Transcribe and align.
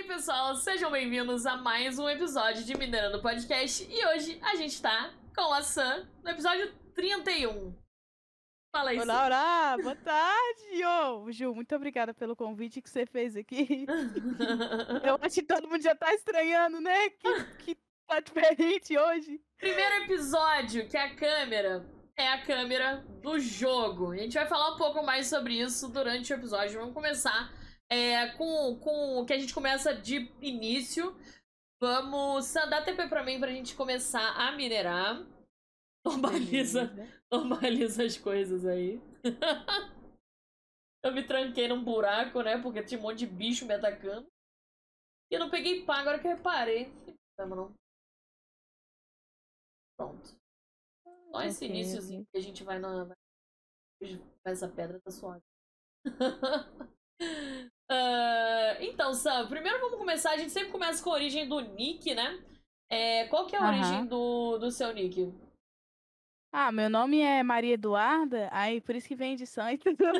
aí, 0.00 0.04
pessoal, 0.06 0.56
sejam 0.56 0.90
bem-vindos 0.90 1.44
a 1.44 1.58
mais 1.58 1.98
um 1.98 2.08
episódio 2.08 2.64
de 2.64 2.74
Minerando 2.74 3.20
Podcast. 3.20 3.86
E 3.90 4.06
hoje 4.06 4.38
a 4.40 4.56
gente 4.56 4.80
tá 4.80 5.12
com 5.36 5.52
a 5.52 5.60
Sam 5.60 6.08
no 6.24 6.30
episódio 6.30 6.72
31. 6.94 7.74
Fala 8.74 8.94
isso. 8.94 9.02
Olá, 9.02 9.26
olá, 9.26 9.76
boa 9.76 9.96
tarde! 9.96 10.84
Ô, 10.86 11.30
Ju, 11.30 11.54
muito 11.54 11.74
obrigada 11.76 12.14
pelo 12.14 12.34
convite 12.34 12.80
que 12.80 12.88
você 12.88 13.04
fez 13.04 13.36
aqui. 13.36 13.84
Eu 15.04 15.18
acho 15.20 15.34
que 15.34 15.42
todo 15.42 15.68
mundo 15.68 15.82
já 15.82 15.94
tá 15.94 16.14
estranhando, 16.14 16.80
né? 16.80 17.10
Que, 17.10 17.44
que 17.58 17.78
tá 18.06 18.20
diferente 18.20 18.96
hoje. 18.96 19.38
Primeiro 19.58 20.04
episódio 20.04 20.88
que 20.88 20.96
a 20.96 21.14
câmera 21.14 21.84
é 22.16 22.26
a 22.28 22.42
câmera 22.42 23.04
do 23.20 23.38
jogo. 23.38 24.12
A 24.12 24.16
gente 24.16 24.32
vai 24.32 24.46
falar 24.46 24.74
um 24.74 24.78
pouco 24.78 25.04
mais 25.04 25.26
sobre 25.26 25.60
isso 25.60 25.88
durante 25.88 26.32
o 26.32 26.36
episódio. 26.36 26.80
Vamos 26.80 26.94
começar 26.94 27.59
é, 27.90 28.28
com, 28.36 28.78
com 28.78 29.18
o 29.18 29.26
que 29.26 29.32
a 29.32 29.38
gente 29.38 29.52
começa 29.52 29.92
de 29.92 30.32
início. 30.40 31.14
Vamos 31.82 32.52
dar 32.52 32.84
TP 32.84 33.08
pra 33.08 33.24
mim 33.24 33.40
pra 33.40 33.50
gente 33.50 33.74
começar 33.74 34.36
a 34.36 34.52
minerar. 34.52 35.26
Normaliza, 36.04 36.90
normaliza 37.30 38.04
as 38.04 38.16
coisas 38.16 38.64
aí. 38.64 39.00
eu 41.04 41.12
me 41.12 41.22
tranquei 41.26 41.68
num 41.68 41.82
buraco, 41.82 42.40
né? 42.42 42.60
Porque 42.62 42.82
tinha 42.82 42.98
um 42.98 43.02
monte 43.02 43.18
de 43.18 43.26
bicho 43.26 43.66
me 43.66 43.74
atacando. 43.74 44.26
E 45.30 45.34
eu 45.34 45.40
não 45.40 45.50
peguei 45.50 45.84
pá, 45.84 45.98
agora 45.98 46.18
que 46.18 46.26
eu 46.26 46.36
reparei. 46.36 46.86
Não 47.06 47.16
problema, 47.36 47.56
não. 47.56 47.74
Pronto. 49.96 50.40
Só 51.30 51.42
esse 51.42 51.64
Ok, 51.64 51.68
iníciozinho 51.68 52.26
que 52.32 52.38
a 52.38 52.42
gente 52.42 52.64
vai 52.64 52.78
na. 52.78 53.14
Essa 54.44 54.68
pedra 54.68 55.00
tá 55.00 55.10
suave. 55.10 55.42
Ah, 57.90 58.76
então, 58.80 59.12
Sam, 59.12 59.48
primeiro 59.48 59.80
vamos 59.80 59.98
começar. 59.98 60.30
A 60.30 60.36
gente 60.38 60.52
sempre 60.52 60.70
começa 60.70 61.02
com 61.02 61.10
a 61.10 61.14
origem 61.14 61.48
do 61.48 61.60
nick, 61.60 62.14
né? 62.14 62.38
É, 62.88 63.26
qual 63.26 63.46
que 63.46 63.56
é 63.56 63.58
a 63.58 63.62
Aham. 63.62 63.74
origem 63.74 64.06
do, 64.06 64.58
do 64.58 64.70
seu 64.70 64.92
nick? 64.92 65.32
Ah, 66.52 66.72
meu 66.72 66.90
nome 66.90 67.20
é 67.20 67.42
Maria 67.44 67.74
Eduarda, 67.74 68.48
aí 68.52 68.80
por 68.80 68.94
isso 68.96 69.06
que 69.06 69.14
vem 69.14 69.36
de 69.36 69.46
sangue. 69.46 69.74
entendeu? 69.86 70.12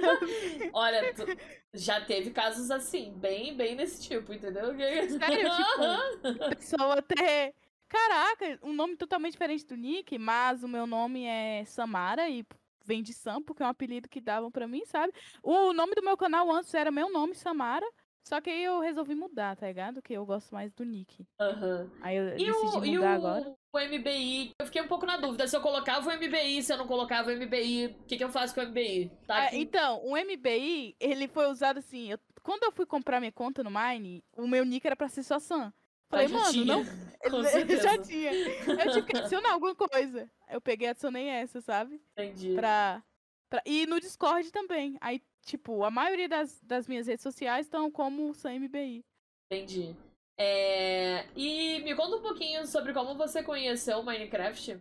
Olha, 0.72 1.12
tu- 1.14 1.26
já 1.74 2.04
teve 2.04 2.30
casos 2.30 2.70
assim, 2.70 3.12
bem, 3.18 3.56
bem 3.56 3.74
nesse 3.74 4.08
tipo, 4.08 4.32
entendeu? 4.32 4.66
Sério, 4.76 5.50
tipo, 5.50 6.54
pessoa 6.54 7.02
ter. 7.02 7.54
Caraca, 7.88 8.58
um 8.62 8.72
nome 8.72 8.96
totalmente 8.96 9.32
diferente 9.32 9.66
do 9.66 9.76
Nick, 9.76 10.16
mas 10.16 10.62
o 10.62 10.68
meu 10.68 10.86
nome 10.86 11.24
é 11.24 11.64
Samara 11.64 12.28
e 12.28 12.44
vem 12.90 13.02
de 13.04 13.12
Sam, 13.12 13.40
porque 13.40 13.62
é 13.62 13.66
um 13.66 13.68
apelido 13.68 14.08
que 14.08 14.20
davam 14.20 14.50
pra 14.50 14.66
mim, 14.66 14.84
sabe? 14.84 15.12
O 15.44 15.72
nome 15.72 15.94
do 15.94 16.02
meu 16.02 16.16
canal 16.16 16.50
antes 16.50 16.74
era 16.74 16.90
meu 16.90 17.08
nome, 17.12 17.36
Samara, 17.36 17.86
só 18.26 18.40
que 18.40 18.50
aí 18.50 18.64
eu 18.64 18.80
resolvi 18.80 19.14
mudar, 19.14 19.54
tá 19.56 19.68
ligado? 19.68 20.02
Que 20.02 20.12
eu 20.14 20.26
gosto 20.26 20.52
mais 20.52 20.72
do 20.72 20.84
Nick. 20.84 21.24
Aham. 21.40 21.88
Aí 22.02 22.16
eu 22.16 22.28
E, 22.30 22.30
decidi 22.46 22.50
o, 22.50 22.84
e 22.84 22.94
mudar 22.96 23.12
o, 23.12 23.26
agora. 23.26 23.54
o 23.72 23.78
MBI? 23.78 24.50
Eu 24.60 24.66
fiquei 24.66 24.82
um 24.82 24.88
pouco 24.88 25.06
na 25.06 25.16
dúvida 25.18 25.46
se 25.46 25.56
eu 25.56 25.60
colocava 25.60 26.10
o 26.10 26.12
MBI, 26.12 26.62
se 26.64 26.72
eu 26.72 26.78
não 26.78 26.86
colocava 26.88 27.30
o 27.30 27.32
MBI. 27.32 27.86
O 27.86 28.04
que, 28.06 28.16
que 28.16 28.24
eu 28.24 28.28
faço 28.28 28.54
com 28.54 28.60
o 28.60 28.64
MBI? 28.64 29.10
Tá 29.24 29.44
aqui. 29.44 29.56
então, 29.58 30.04
o 30.04 30.16
MBI, 30.16 30.96
ele 30.98 31.28
foi 31.28 31.46
usado 31.46 31.78
assim. 31.78 32.10
eu- 32.10 32.18
quando 32.42 32.64
eu 32.64 32.72
fui 32.72 32.86
comprar 32.86 33.20
minha 33.20 33.30
conta 33.32 33.62
no 33.62 33.70
Mine, 33.70 34.24
o 34.36 34.48
meu 34.48 34.64
nick 34.64 34.84
era 34.84 34.96
pra 34.96 35.08
ser 35.08 35.22
só 35.22 35.38
Sam. 35.38 35.72
Falei, 36.10 36.28
já 36.28 36.38
mano, 36.38 36.52
tinha. 36.52 36.64
não. 36.64 36.82
Eu 37.22 37.42
já 37.82 37.98
tinha. 37.98 38.32
Eu 38.32 38.92
tive 38.92 39.06
que 39.06 39.16
adicionar 39.16 39.52
alguma 39.52 39.74
coisa. 39.74 40.30
Eu 40.48 40.60
peguei 40.60 40.88
e 40.88 40.90
adicionei 40.90 41.26
essa, 41.28 41.60
sabe? 41.60 42.00
Entendi. 42.12 42.54
Pra, 42.54 43.02
pra... 43.50 43.62
E 43.66 43.86
no 43.86 44.00
Discord 44.00 44.50
também. 44.50 44.96
Aí, 45.02 45.22
tipo, 45.42 45.84
a 45.84 45.90
maioria 45.90 46.28
das, 46.28 46.58
das 46.62 46.88
minhas 46.88 47.06
redes 47.06 47.22
sociais 47.22 47.66
estão 47.66 47.90
como 47.90 48.32
Sam 48.34 48.60
MBI. 48.60 49.04
Entendi. 49.52 49.94
É, 50.38 51.26
E 51.36 51.80
me 51.80 51.94
conta 51.94 52.16
um 52.16 52.22
pouquinho 52.22 52.66
sobre 52.66 52.94
como 52.94 53.14
você 53.14 53.42
conheceu 53.42 53.98
o 53.98 54.02
Minecraft. 54.02 54.80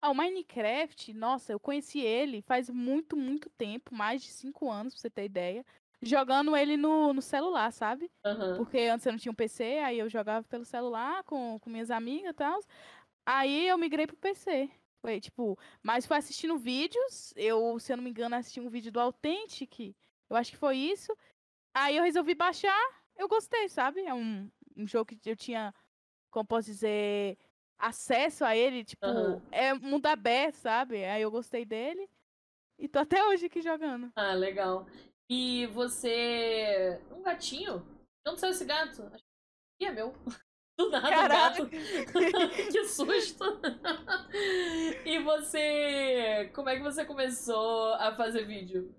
Ah, 0.00 0.10
o 0.10 0.14
Minecraft, 0.14 1.12
nossa, 1.12 1.52
eu 1.52 1.58
conheci 1.58 2.00
ele 2.00 2.40
faz 2.40 2.70
muito, 2.70 3.16
muito 3.16 3.50
tempo, 3.50 3.94
mais 3.94 4.22
de 4.22 4.28
cinco 4.28 4.70
anos, 4.70 4.94
pra 4.94 5.00
você 5.00 5.10
ter 5.10 5.24
ideia. 5.24 5.66
Jogando 6.02 6.56
ele 6.56 6.76
no, 6.76 7.12
no 7.12 7.20
celular, 7.20 7.72
sabe? 7.72 8.10
Aham. 8.24 8.56
Porque 8.56 8.78
antes 8.78 9.04
eu 9.04 9.12
não 9.12 9.18
tinha 9.18 9.32
um 9.32 9.34
PC, 9.34 9.78
aí 9.78 9.98
eu 9.98 10.08
jogava 10.08 10.46
pelo 10.46 10.64
celular 10.64 11.22
com, 11.24 11.58
com 11.60 11.68
minhas 11.70 11.90
amigas 11.90 12.30
e 12.30 12.34
tal. 12.34 12.60
Aí 13.26 13.68
eu 13.68 13.76
migrei 13.76 14.06
pro 14.06 14.16
PC. 14.16 14.70
Foi, 15.02 15.20
tipo, 15.20 15.58
mas 15.82 16.06
foi 16.06 16.16
assistindo 16.16 16.58
vídeos. 16.58 17.32
Eu, 17.36 17.78
se 17.78 17.92
eu 17.92 17.96
não 17.96 18.04
me 18.04 18.10
engano, 18.10 18.34
assisti 18.36 18.60
um 18.60 18.68
vídeo 18.68 18.92
do 18.92 19.00
Authentic. 19.00 19.94
Eu 20.28 20.36
acho 20.36 20.50
que 20.50 20.56
foi 20.56 20.76
isso. 20.76 21.14
Aí 21.74 21.96
eu 21.96 22.02
resolvi 22.02 22.34
baixar. 22.34 22.78
Eu 23.16 23.28
gostei, 23.28 23.68
sabe? 23.68 24.00
É 24.02 24.14
um, 24.14 24.50
um 24.76 24.86
jogo 24.86 25.06
que 25.06 25.30
eu 25.30 25.36
tinha, 25.36 25.74
como 26.30 26.46
posso 26.46 26.66
dizer, 26.66 27.38
acesso 27.78 28.44
a 28.44 28.56
ele. 28.56 28.84
Tipo, 28.84 29.06
Aham. 29.06 29.42
é 29.50 29.74
mundo 29.74 30.06
aberto, 30.06 30.56
sabe? 30.56 31.04
Aí 31.04 31.22
eu 31.22 31.30
gostei 31.30 31.64
dele. 31.64 32.08
E 32.78 32.88
tô 32.88 32.98
até 32.98 33.22
hoje 33.26 33.46
aqui 33.46 33.60
jogando. 33.60 34.10
Ah, 34.16 34.32
legal. 34.32 34.86
E 35.30 35.66
você. 35.68 37.00
Um 37.12 37.22
gatinho? 37.22 37.78
De 38.24 38.32
onde 38.32 38.40
saiu 38.40 38.50
esse 38.50 38.64
gato? 38.64 39.08
Que 39.78 39.86
é 39.86 39.92
meu. 39.92 40.12
Do 40.76 40.90
nada, 40.90 41.06
um 41.06 41.10
Caraca. 41.10 41.64
gato. 41.64 41.70
que 42.72 42.84
susto! 42.86 43.44
e 45.06 45.20
você. 45.20 46.50
Como 46.52 46.68
é 46.68 46.76
que 46.76 46.82
você 46.82 47.04
começou 47.04 47.94
a 47.94 48.12
fazer 48.12 48.44
vídeo? 48.44 48.92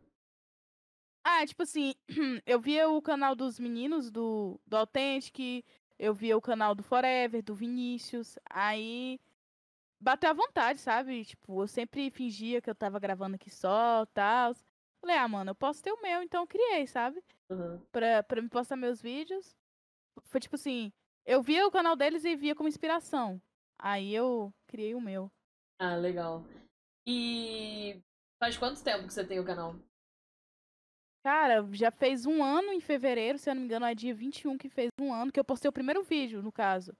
Ah, 1.25 1.45
tipo 1.45 1.63
assim, 1.63 1.93
eu 2.45 2.61
via 2.61 2.87
o 2.89 3.01
canal 3.01 3.35
dos 3.35 3.59
meninos 3.59 4.09
do, 4.09 4.59
do 4.65 4.77
Authentic, 4.77 5.65
eu 5.99 6.13
via 6.13 6.37
o 6.37 6.41
canal 6.41 6.73
do 6.73 6.81
Forever, 6.81 7.43
do 7.43 7.53
Vinícius, 7.53 8.39
aí 8.49 9.19
bateu 9.99 10.29
à 10.29 10.33
vontade, 10.33 10.79
sabe? 10.79 11.25
Tipo, 11.25 11.61
eu 11.63 11.67
sempre 11.67 12.09
fingia 12.09 12.61
que 12.61 12.69
eu 12.69 12.75
tava 12.75 12.99
gravando 12.99 13.35
aqui 13.35 13.49
só, 13.49 14.05
tal. 14.13 14.55
Falei, 15.01 15.17
ah, 15.17 15.27
mano, 15.27 15.51
eu 15.51 15.55
posso 15.55 15.81
ter 15.81 15.91
o 15.91 16.01
meu, 16.01 16.21
então 16.21 16.43
eu 16.43 16.47
criei, 16.47 16.85
sabe? 16.85 17.23
Aham. 17.49 17.81
Pra, 17.91 18.21
pra 18.21 18.41
me 18.41 18.47
postar 18.47 18.75
meus 18.75 19.01
vídeos. 19.01 19.57
Foi 20.25 20.39
tipo 20.39 20.55
assim, 20.55 20.93
eu 21.25 21.41
via 21.41 21.65
o 21.65 21.71
canal 21.71 21.95
deles 21.95 22.23
e 22.23 22.35
via 22.35 22.55
como 22.55 22.69
inspiração. 22.69 23.41
Aí 23.79 24.13
eu 24.13 24.53
criei 24.67 24.93
o 24.93 25.01
meu. 25.01 25.31
Ah, 25.79 25.95
legal. 25.95 26.45
E 27.07 27.99
faz 28.39 28.57
quanto 28.57 28.83
tempo 28.83 29.07
que 29.07 29.13
você 29.13 29.25
tem 29.25 29.39
o 29.39 29.45
canal? 29.45 29.75
Cara, 31.23 31.67
já 31.71 31.91
fez 31.91 32.25
um 32.25 32.43
ano 32.43 32.71
em 32.71 32.79
fevereiro, 32.79 33.37
se 33.37 33.49
eu 33.49 33.55
não 33.55 33.61
me 33.61 33.67
engano, 33.67 33.85
é 33.85 33.93
dia 33.93 34.13
21 34.13 34.57
que 34.57 34.69
fez 34.69 34.89
um 34.99 35.13
ano, 35.13 35.31
que 35.31 35.39
eu 35.39 35.45
postei 35.45 35.69
o 35.69 35.73
primeiro 35.73 36.03
vídeo, 36.03 36.41
no 36.41 36.51
caso. 36.51 36.95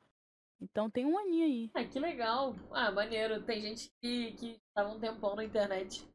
Então 0.60 0.90
tem 0.90 1.06
um 1.06 1.18
aninho 1.18 1.46
aí. 1.46 1.72
Ah, 1.74 1.84
que 1.84 2.00
legal. 2.00 2.56
Ah, 2.72 2.92
maneiro. 2.92 3.44
Tem 3.44 3.60
gente 3.62 3.92
que, 4.00 4.32
que 4.34 4.58
tá 4.76 4.88
um 4.88 5.00
tempão 5.00 5.36
na 5.36 5.44
internet. 5.44 6.08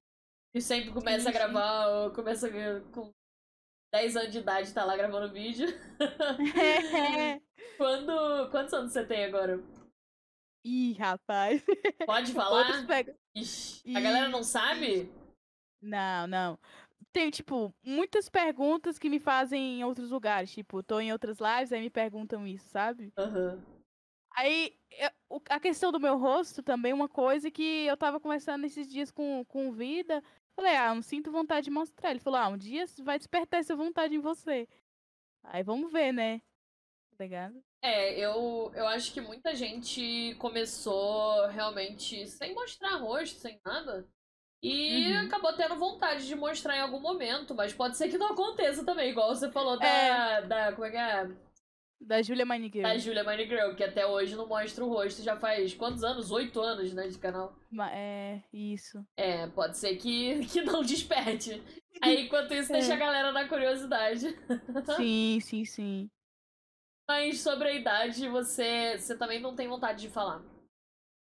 E 0.56 0.62
sempre 0.62 0.90
começa 0.90 1.28
a 1.28 1.32
gravar, 1.32 1.86
ou 1.88 2.10
começa 2.12 2.48
com 2.90 3.12
10 3.92 4.16
anos 4.16 4.32
de 4.32 4.38
idade, 4.38 4.72
tá 4.72 4.86
lá 4.86 4.96
gravando 4.96 5.30
vídeo. 5.30 5.66
Quando. 7.76 8.50
Quantos 8.50 8.72
anos 8.72 8.90
você 8.90 9.04
tem 9.04 9.26
agora? 9.26 9.62
Ih, 10.64 10.94
rapaz. 10.94 11.62
Pode 12.06 12.32
falar? 12.32 12.86
Ixi, 13.34 13.94
a 13.94 14.00
galera 14.00 14.30
não 14.30 14.42
sabe? 14.42 15.12
Não, 15.82 16.26
não. 16.26 16.58
Tem, 17.12 17.30
tipo, 17.30 17.70
muitas 17.84 18.30
perguntas 18.30 18.98
que 18.98 19.10
me 19.10 19.20
fazem 19.20 19.80
em 19.80 19.84
outros 19.84 20.08
lugares. 20.10 20.50
Tipo, 20.50 20.82
tô 20.82 20.98
em 21.00 21.12
outras 21.12 21.36
lives, 21.38 21.70
aí 21.70 21.82
me 21.82 21.90
perguntam 21.90 22.46
isso, 22.46 22.66
sabe? 22.70 23.12
Aham. 23.18 23.62
Aí, 24.34 24.74
eu- 24.90 25.10
o- 25.36 25.40
a 25.50 25.60
questão 25.60 25.92
do 25.92 26.00
meu 26.00 26.16
rosto 26.16 26.62
também, 26.62 26.94
uma 26.94 27.08
coisa 27.10 27.50
que 27.50 27.84
eu 27.84 27.96
tava 27.96 28.18
conversando 28.18 28.64
esses 28.64 28.90
dias 28.90 29.10
com, 29.10 29.44
com 29.44 29.70
Vida. 29.70 30.22
Falei, 30.56 30.74
ah, 30.74 30.94
não 30.94 31.02
sinto 31.02 31.30
vontade 31.30 31.66
de 31.66 31.70
mostrar. 31.70 32.10
Ele 32.10 32.18
falou, 32.20 32.40
ah, 32.40 32.48
um 32.48 32.56
dia 32.56 32.84
vai 33.02 33.18
despertar 33.18 33.60
essa 33.60 33.76
vontade 33.76 34.14
em 34.14 34.20
você. 34.20 34.66
Aí 35.44 35.62
vamos 35.62 35.92
ver, 35.92 36.12
né? 36.12 36.40
Tá 37.16 37.24
ligado? 37.24 37.62
É, 37.82 38.18
eu, 38.18 38.72
eu 38.74 38.86
acho 38.88 39.12
que 39.12 39.20
muita 39.20 39.54
gente 39.54 40.34
começou 40.38 41.46
realmente 41.48 42.26
sem 42.26 42.54
mostrar 42.54 42.96
rosto, 42.96 43.38
sem 43.38 43.60
nada. 43.64 44.06
E 44.62 45.12
Uhum. 45.12 45.26
acabou 45.26 45.52
tendo 45.54 45.76
vontade 45.76 46.26
de 46.26 46.34
mostrar 46.34 46.76
em 46.76 46.80
algum 46.80 46.98
momento, 46.98 47.54
mas 47.54 47.72
pode 47.74 47.96
ser 47.96 48.08
que 48.08 48.18
não 48.18 48.32
aconteça 48.32 48.84
também, 48.84 49.10
igual 49.10 49.34
você 49.34 49.52
falou 49.52 49.78
da. 49.78 49.86
É. 49.86 50.42
da 50.42 50.72
como 50.72 50.86
é 50.86 50.90
que 50.90 50.96
é? 50.96 51.30
Da 52.00 52.22
Julia 52.22 52.44
Maniguel. 52.44 52.82
Da 52.82 52.98
Julia 52.98 53.24
Mine 53.24 53.46
Girl, 53.46 53.74
que 53.74 53.82
até 53.82 54.06
hoje 54.06 54.36
não 54.36 54.46
mostra 54.46 54.84
o 54.84 54.88
rosto, 54.88 55.22
já 55.22 55.36
faz 55.36 55.74
quantos 55.74 56.04
anos? 56.04 56.30
Oito 56.30 56.60
anos, 56.60 56.92
né, 56.92 57.08
de 57.08 57.18
canal. 57.18 57.56
É, 57.90 58.42
isso. 58.52 59.04
É, 59.16 59.46
pode 59.48 59.76
ser 59.76 59.96
que, 59.96 60.44
que 60.46 60.62
não 60.62 60.82
desperte. 60.82 61.62
Aí, 62.00 62.26
enquanto 62.26 62.52
isso, 62.52 62.70
deixa 62.72 62.94
a 62.94 62.98
galera 62.98 63.32
na 63.32 63.48
curiosidade. 63.48 64.26
Sim, 64.96 65.40
sim, 65.40 65.64
sim. 65.64 66.10
Mas 67.08 67.40
sobre 67.40 67.68
a 67.68 67.72
idade, 67.72 68.28
você, 68.28 68.98
você 68.98 69.16
também 69.16 69.40
não 69.40 69.54
tem 69.54 69.68
vontade 69.68 70.00
de 70.00 70.10
falar. 70.10 70.42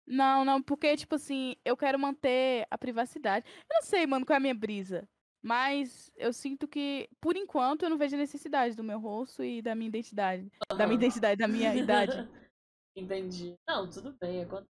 Não, 0.06 0.44
não, 0.44 0.62
porque, 0.62 0.96
tipo 0.96 1.14
assim, 1.14 1.56
eu 1.64 1.76
quero 1.76 1.98
manter 1.98 2.66
a 2.70 2.76
privacidade. 2.76 3.46
Eu 3.48 3.74
não 3.76 3.82
sei, 3.82 4.06
mano, 4.06 4.26
qual 4.26 4.34
é 4.34 4.36
a 4.36 4.40
minha 4.40 4.54
brisa. 4.54 5.08
Mas 5.42 6.12
eu 6.16 6.32
sinto 6.32 6.68
que, 6.68 7.08
por 7.20 7.36
enquanto, 7.36 7.82
eu 7.82 7.90
não 7.90 7.98
vejo 7.98 8.14
a 8.14 8.18
necessidade 8.18 8.76
do 8.76 8.84
meu 8.84 9.00
rosto 9.00 9.42
e 9.42 9.60
da 9.60 9.74
minha 9.74 9.88
identidade. 9.88 10.44
Uhum. 10.70 10.78
Da 10.78 10.86
minha 10.86 10.98
identidade, 10.98 11.36
da 11.36 11.48
minha 11.48 11.74
idade. 11.74 12.12
Entendi. 12.96 13.56
Não, 13.68 13.90
tudo 13.90 14.16
bem, 14.20 14.42
acontece. 14.42 14.70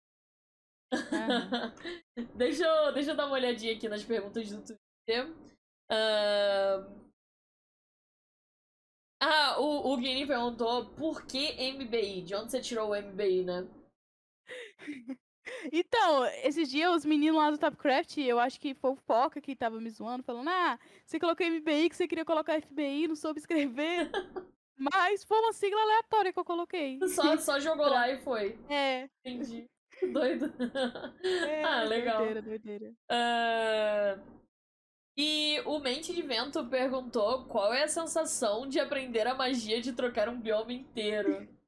Uhum. 0.93 2.26
deixa, 2.37 2.64
eu, 2.64 2.93
deixa 2.93 3.11
eu 3.11 3.17
dar 3.17 3.26
uma 3.26 3.35
olhadinha 3.35 3.75
aqui 3.75 3.88
nas 3.88 4.05
perguntas 4.05 4.49
do 4.50 4.62
Twitter. 4.62 5.32
Uh... 5.91 7.03
Ah, 9.20 9.61
o, 9.61 9.93
o 9.93 9.97
Guini 9.97 10.26
perguntou 10.26 10.91
por 10.94 11.25
que 11.26 11.53
MBI? 11.73 12.23
De 12.23 12.35
onde 12.35 12.50
você 12.50 12.61
tirou 12.61 12.91
o 12.91 12.97
MBI, 12.97 13.44
né? 13.44 13.69
Então, 15.73 16.25
esses 16.44 16.69
dias 16.71 16.97
os 16.97 17.05
meninos 17.05 17.37
lá 17.37 17.50
do 17.50 17.59
Topcraft, 17.59 18.19
eu 18.19 18.39
acho 18.39 18.61
que 18.61 18.75
foi 18.75 18.91
o 18.91 18.97
Foca 18.97 19.41
que 19.41 19.56
tava 19.56 19.81
me 19.81 19.91
zoando, 19.91 20.23
falando: 20.23 20.49
Ah, 20.49 20.79
você 21.05 21.19
colocou 21.19 21.47
MBI 21.47 21.89
que 21.89 21.97
você 21.97 22.06
queria 22.06 22.25
colocar 22.25 22.61
FBI, 22.61 23.09
não 23.09 23.17
soube 23.17 23.41
escrever. 23.41 24.11
Mas 24.77 25.23
foi 25.23 25.39
uma 25.39 25.53
sigla 25.53 25.81
aleatória 25.81 26.33
que 26.33 26.39
eu 26.39 26.44
coloquei. 26.44 26.99
Só, 27.09 27.37
só 27.37 27.61
jogou 27.61 27.87
lá 27.87 28.11
e 28.11 28.19
foi. 28.19 28.59
É. 28.69 29.09
Entendi. 29.25 29.67
Doido. 30.12 30.53
É, 31.23 31.62
ah, 31.62 31.85
legal. 31.85 32.19
Doideira, 32.19 32.43
doideira. 32.43 32.93
Uh... 33.11 34.43
E 35.17 35.61
o 35.67 35.79
Mente 35.79 36.15
de 36.15 36.23
Vento 36.23 36.65
perguntou 36.67 37.44
qual 37.44 37.73
é 37.73 37.83
a 37.85 37.89
sensação 37.89 38.67
de 38.67 38.81
aprender 38.81 39.27
a 39.27 39.35
magia 39.35 39.81
de 39.81 39.93
trocar 39.93 40.29
um 40.29 40.41
bioma 40.41 40.73
inteiro. 40.73 41.47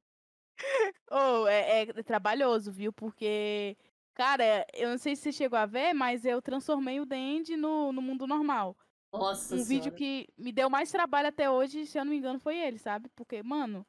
oh, 1.11 1.47
é, 1.47 1.83
é, 1.83 2.03
trabalhoso, 2.03 2.73
viu? 2.73 2.93
Porque, 2.93 3.77
cara, 4.15 4.67
eu 4.75 4.91
não 4.91 4.99
sei 4.99 5.17
se 5.17 5.23
você 5.23 5.33
chegou 5.33 5.59
a 5.59 5.67
ver, 5.67 5.93
mas 5.95 6.25
eu 6.25 6.41
transformei 6.43 7.01
o 7.01 7.07
Dandy 7.07 7.57
no, 7.57 7.93
no 7.93 8.03
mundo 8.03 8.27
normal. 8.27 8.77
Nossa 9.13 9.55
Um 9.55 9.59
senhora. 9.59 9.69
vídeo 9.69 9.93
que 9.93 10.29
me 10.37 10.53
deu 10.53 10.69
mais 10.69 10.91
trabalho 10.91 11.29
até 11.29 11.49
hoje, 11.51 11.87
se 11.87 11.99
eu 11.99 12.05
não 12.05 12.11
me 12.11 12.19
engano, 12.19 12.41
foi 12.41 12.59
ele, 12.59 12.79
sabe? 12.79 13.09
Porque, 13.15 13.43
mano, 13.43 13.87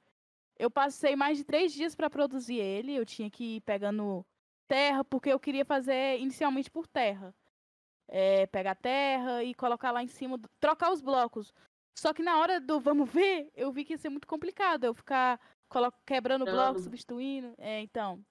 eu 0.58 0.70
passei 0.70 1.16
mais 1.16 1.38
de 1.38 1.44
três 1.44 1.74
dias 1.74 1.96
para 1.96 2.10
produzir 2.10 2.58
ele. 2.58 2.96
Eu 2.96 3.06
tinha 3.06 3.30
que 3.30 3.58
ir 3.58 3.62
pegando 3.62 4.26
terra, 4.68 5.04
porque 5.04 5.30
eu 5.30 5.40
queria 5.40 5.66
fazer 5.66 6.20
inicialmente 6.20 6.70
por 6.70 6.88
terra 6.88 7.34
é, 8.08 8.46
pegar 8.48 8.76
terra 8.76 9.44
e 9.44 9.54
colocar 9.54 9.92
lá 9.92 10.04
em 10.04 10.08
cima, 10.08 10.40
trocar 10.60 10.92
os 10.92 11.02
blocos. 11.02 11.54
Só 11.98 12.14
que 12.14 12.22
na 12.22 12.40
hora 12.40 12.60
do 12.60 12.80
vamos 12.80 13.10
ver, 13.10 13.50
eu 13.56 13.72
vi 13.72 13.86
que 13.86 13.94
ia 13.94 13.98
ser 13.98 14.10
muito 14.10 14.28
complicado 14.28 14.84
eu 14.84 14.94
ficar 14.94 15.40
quebrando 16.06 16.44
o 16.44 16.46
bloco, 16.46 16.80
substituindo. 16.80 17.54
É, 17.58 17.82
então. 17.82 18.24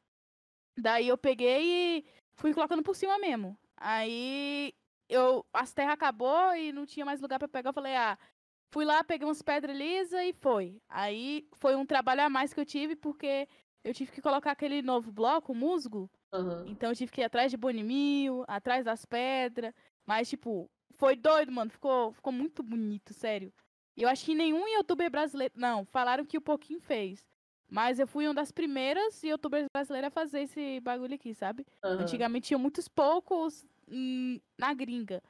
Daí 0.77 1.09
eu 1.09 1.17
peguei 1.17 1.63
e 1.99 2.05
fui 2.35 2.53
colocando 2.53 2.83
por 2.83 2.97
cima 2.97 3.19
mesmo. 3.19 3.57
Aí 3.77 4.75
eu 5.09 5.45
as 5.53 5.73
terras 5.73 5.95
acabou 5.95 6.55
e 6.55 6.73
não 6.73 6.87
tinha 6.87 7.07
mais 7.07 7.21
lugar 7.21 7.39
para 7.39 7.49
pegar. 7.49 7.71
Eu 7.71 7.75
falei, 7.75 7.95
ah, 7.95 8.19
fui 8.73 8.85
lá, 8.85 9.05
peguei 9.05 9.27
umas 9.27 9.43
pedras 9.43 9.77
lisas 9.77 10.21
e 10.21 10.33
foi. 10.33 10.81
Aí 10.89 11.49
foi 11.55 11.77
um 11.77 11.87
trabalho 11.87 12.23
a 12.23 12.29
mais 12.29 12.53
que 12.53 12.61
eu 12.61 12.67
tive 12.67 12.97
porque 12.97 13.49
eu 13.85 13.95
tive 13.95 14.11
que 14.11 14.23
colocar 14.23 14.51
aquele 14.51 14.83
novo 14.83 15.13
bloco, 15.13 15.55
musgo, 15.55 16.11
Uhum. 16.35 16.67
Então 16.67 16.91
eu 16.91 16.97
tive 16.97 17.13
que 17.13 17.21
ir 17.21 17.25
atrás 17.25 17.51
de 17.51 17.57
bonimil, 17.57 18.45
atrás 18.49 18.85
das 18.85 19.05
pedras. 19.05 19.73
Mas, 20.05 20.29
tipo, 20.29 20.69
foi 20.95 21.15
doido, 21.15 21.53
mano. 21.53 21.71
Ficou, 21.71 22.13
ficou 22.13 22.33
muito 22.33 22.63
bonito, 22.63 23.15
sério. 23.15 23.53
E 23.97 24.03
eu 24.03 24.09
acho 24.09 24.25
que 24.25 24.35
nenhum 24.35 24.67
youtuber 24.67 25.11
brasileiro. 25.11 25.55
Não, 25.57 25.85
falaram 25.87 26.27
que 26.27 26.37
o 26.37 26.43
pouquinho 26.43 26.81
fez. 26.81 27.25
Mas 27.75 27.99
eu 27.99 28.07
fui 28.07 28.25
uma 28.29 28.35
das 28.35 28.53
primeiras 28.53 29.21
youtubers 29.25 29.67
brasileiras 29.75 30.07
a 30.07 30.11
fazer 30.13 30.43
esse 30.43 30.79
bagulho 30.79 31.17
aqui, 31.17 31.35
sabe? 31.35 31.67
Uhum. 31.85 32.03
Antigamente 32.03 32.47
tinha 32.47 32.59
muitos 32.59 32.87
poucos 32.87 33.67
hum, 33.89 34.39
na 34.57 34.73
gringa. 34.73 35.21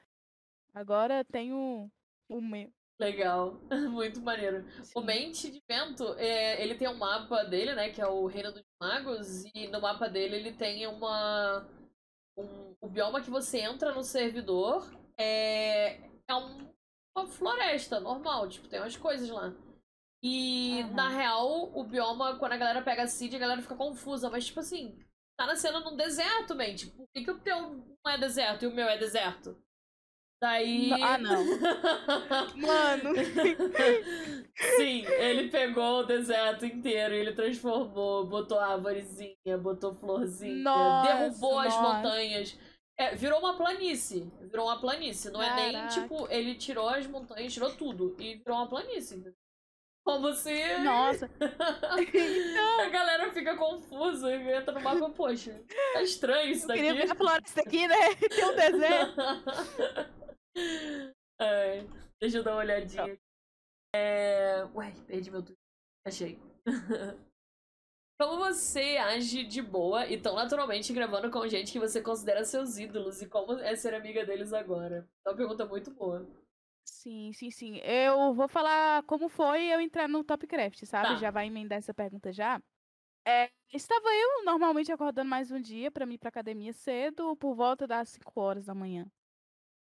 Agora 0.74 1.24
tenho 1.24 1.90
o 2.28 2.40
meu. 2.42 2.70
Legal, 3.00 3.58
muito 3.90 4.20
maneiro. 4.20 4.62
Sim. 4.82 4.92
O 4.94 5.00
Mente 5.00 5.50
de 5.50 5.62
Vento, 5.66 6.14
é, 6.18 6.62
ele 6.62 6.74
tem 6.74 6.86
um 6.86 6.98
mapa 6.98 7.44
dele, 7.44 7.74
né, 7.74 7.88
que 7.88 8.02
é 8.02 8.06
o 8.06 8.26
Reino 8.26 8.52
dos 8.52 8.62
Magos, 8.78 9.46
e 9.54 9.66
no 9.68 9.80
mapa 9.80 10.06
dele 10.06 10.36
ele 10.36 10.52
tem 10.52 10.86
uma... 10.86 11.66
Um, 12.36 12.74
o 12.78 12.88
bioma 12.90 13.22
que 13.22 13.30
você 13.30 13.60
entra 13.60 13.94
no 13.94 14.04
servidor 14.04 14.92
é, 15.16 15.98
é 16.28 16.34
um, 16.34 16.70
uma 17.16 17.26
floresta 17.26 17.98
normal, 18.00 18.50
tipo, 18.50 18.68
tem 18.68 18.80
umas 18.80 18.98
coisas 18.98 19.30
lá. 19.30 19.50
E, 20.26 20.82
uhum. 20.82 20.94
na 20.94 21.10
real, 21.10 21.70
o 21.74 21.84
bioma, 21.84 22.38
quando 22.38 22.52
a 22.52 22.56
galera 22.56 22.80
pega 22.80 23.02
a 23.02 23.06
seed, 23.06 23.34
a 23.34 23.38
galera 23.38 23.60
fica 23.60 23.74
confusa, 23.76 24.30
mas, 24.30 24.46
tipo 24.46 24.58
assim, 24.58 24.98
tá 25.36 25.44
nascendo 25.44 25.80
num 25.80 25.94
deserto, 25.94 26.54
man. 26.54 26.74
Tipo, 26.74 26.96
por 26.96 27.06
que, 27.12 27.24
que 27.24 27.30
o 27.30 27.38
teu 27.40 27.60
não 28.02 28.10
é 28.10 28.16
deserto 28.16 28.64
e 28.64 28.68
o 28.68 28.74
meu 28.74 28.88
é 28.88 28.96
deserto? 28.96 29.54
Daí. 30.40 30.90
Ah, 30.94 31.18
não. 31.18 31.44
Mano. 32.56 33.10
Sim, 34.76 35.04
ele 35.06 35.50
pegou 35.50 36.00
o 36.00 36.04
deserto 36.04 36.64
inteiro 36.64 37.14
e 37.14 37.18
ele 37.18 37.32
transformou, 37.34 38.26
botou 38.26 38.58
árvorezinha, 38.58 39.58
botou 39.58 39.92
florzinha, 39.92 40.62
nossa, 40.62 41.06
derrubou 41.06 41.62
nossa. 41.62 41.68
as 41.68 41.76
montanhas. 41.76 42.58
É, 42.96 43.14
virou 43.14 43.40
uma 43.40 43.58
planície. 43.58 44.32
Virou 44.40 44.68
uma 44.68 44.80
planície. 44.80 45.30
Não 45.30 45.40
Caraca. 45.40 45.60
é 45.60 45.72
nem 45.72 45.86
tipo, 45.88 46.26
ele 46.30 46.54
tirou 46.54 46.88
as 46.88 47.06
montanhas, 47.06 47.52
tirou 47.52 47.74
tudo. 47.74 48.16
E 48.18 48.36
virou 48.36 48.56
uma 48.56 48.68
planície. 48.68 49.22
Como 50.04 50.34
se. 50.34 50.78
Nossa! 50.78 51.30
então... 51.40 52.80
A 52.80 52.88
galera 52.90 53.32
fica 53.32 53.56
confusa 53.56 54.30
e 54.34 54.52
entra 54.52 54.74
no 54.74 54.80
mapa, 54.82 55.08
poxa, 55.10 55.64
tá 55.94 56.02
estranho 56.02 56.52
isso 56.52 56.66
daqui. 56.66 56.80
Eu 56.80 56.84
queria 56.84 57.06
ver 57.06 57.12
a 57.12 57.14
floresta 57.14 57.62
aqui, 57.62 57.88
né? 57.88 58.14
Tem 58.28 58.44
um 58.44 58.54
deserto. 58.54 59.20
Ai, 61.40 61.88
deixa 62.20 62.38
eu 62.38 62.44
dar 62.44 62.52
uma 62.52 62.60
olhadinha. 62.60 63.18
É... 63.96 64.64
Ué, 64.74 64.92
perdi 65.06 65.30
meu 65.30 65.42
tweet. 65.42 65.58
Achei. 66.06 66.38
como 68.20 68.36
você 68.36 68.98
age 68.98 69.44
de 69.44 69.62
boa 69.62 70.06
e 70.06 70.20
tão 70.20 70.34
naturalmente 70.34 70.92
gravando 70.92 71.30
com 71.30 71.48
gente 71.48 71.72
que 71.72 71.80
você 71.80 72.02
considera 72.02 72.44
seus 72.44 72.76
ídolos 72.76 73.22
e 73.22 73.26
como 73.26 73.58
é 73.58 73.74
ser 73.74 73.94
amiga 73.94 74.24
deles 74.24 74.52
agora? 74.52 75.08
É 75.26 75.30
uma 75.30 75.36
pergunta 75.36 75.64
muito 75.64 75.90
boa. 75.90 76.26
Sim, 76.84 77.32
sim, 77.32 77.50
sim. 77.50 77.78
Eu 77.78 78.34
vou 78.34 78.46
falar 78.46 79.02
como 79.04 79.28
foi 79.28 79.64
eu 79.66 79.80
entrar 79.80 80.08
no 80.08 80.22
Topcraft, 80.22 80.84
sabe? 80.84 81.08
Tá. 81.08 81.16
Já 81.16 81.30
vai 81.30 81.46
emendar 81.46 81.78
essa 81.78 81.94
pergunta 81.94 82.32
já. 82.32 82.60
É, 83.26 83.50
estava 83.72 84.06
eu 84.06 84.44
normalmente 84.44 84.92
acordando 84.92 85.30
mais 85.30 85.50
um 85.50 85.60
dia 85.60 85.90
para 85.90 86.04
ir 86.06 86.18
pra 86.18 86.28
academia 86.28 86.72
cedo, 86.74 87.34
por 87.36 87.54
volta 87.54 87.86
das 87.86 88.10
5 88.10 88.38
horas 88.38 88.66
da 88.66 88.74
manhã. 88.74 89.06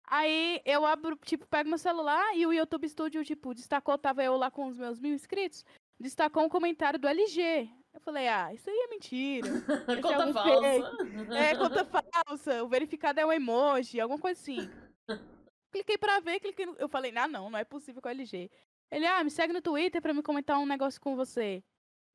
Aí 0.06 0.62
eu 0.66 0.86
abro, 0.86 1.18
tipo, 1.26 1.46
pego 1.48 1.70
meu 1.70 1.78
celular 1.78 2.36
e 2.36 2.46
o 2.46 2.54
YouTube 2.54 2.88
Studio, 2.88 3.24
tipo, 3.24 3.54
destacou, 3.54 3.98
tava 3.98 4.24
eu 4.24 4.38
lá 4.38 4.50
com 4.50 4.68
os 4.68 4.78
meus 4.78 5.00
mil 5.00 5.14
inscritos, 5.14 5.66
destacou 6.00 6.44
um 6.44 6.50
comentário 6.50 7.00
do 7.00 7.08
LG. 7.08 7.70
Eu 7.94 8.00
falei, 8.00 8.28
ah, 8.28 8.54
isso 8.54 8.70
aí 8.70 8.76
é 8.76 8.88
mentira. 8.88 9.48
conta 10.02 10.30
é 10.30 10.34
falsa. 10.34 10.60
Fake. 10.60 11.36
É, 11.36 11.56
conta 11.56 11.86
falsa. 11.86 12.64
O 12.64 12.68
verificado 12.68 13.20
é 13.20 13.26
um 13.26 13.32
emoji, 13.32 14.00
alguma 14.00 14.20
coisa 14.20 14.40
assim. 14.40 14.70
cliquei 15.74 15.98
pra 15.98 16.20
ver, 16.20 16.40
cliquei 16.40 16.66
no... 16.66 16.76
Eu 16.76 16.88
falei, 16.88 17.12
ah, 17.18 17.28
não, 17.28 17.50
não 17.50 17.58
é 17.58 17.64
possível 17.64 18.02
com 18.02 18.08
o 18.08 18.12
LG. 18.12 18.50
Ele, 18.92 19.06
ah, 19.08 19.24
me 19.24 19.32
segue 19.32 19.52
no 19.52 19.62
Twitter 19.62 20.02
pra 20.02 20.14
me 20.14 20.22
comentar 20.22 20.60
um 20.60 20.66
negócio 20.66 21.02
com 21.02 21.16
você. 21.16 21.64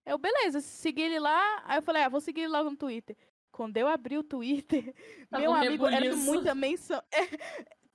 Eu, 0.06 0.16
beleza, 0.16 0.60
segui 0.60 1.02
ele 1.02 1.18
lá. 1.18 1.62
Aí 1.64 1.78
eu 1.78 1.82
falei, 1.82 2.02
ah, 2.02 2.08
vou 2.08 2.20
seguir 2.20 2.42
ele 2.42 2.52
logo 2.52 2.70
no 2.70 2.76
Twitter. 2.76 3.16
Quando 3.50 3.76
eu 3.76 3.88
abri 3.88 4.16
o 4.16 4.22
Twitter, 4.22 4.94
Tava 5.28 5.42
meu 5.42 5.50
um 5.50 5.54
amigo, 5.54 5.86
era 5.86 6.14
muita 6.14 6.54
menção. 6.54 7.02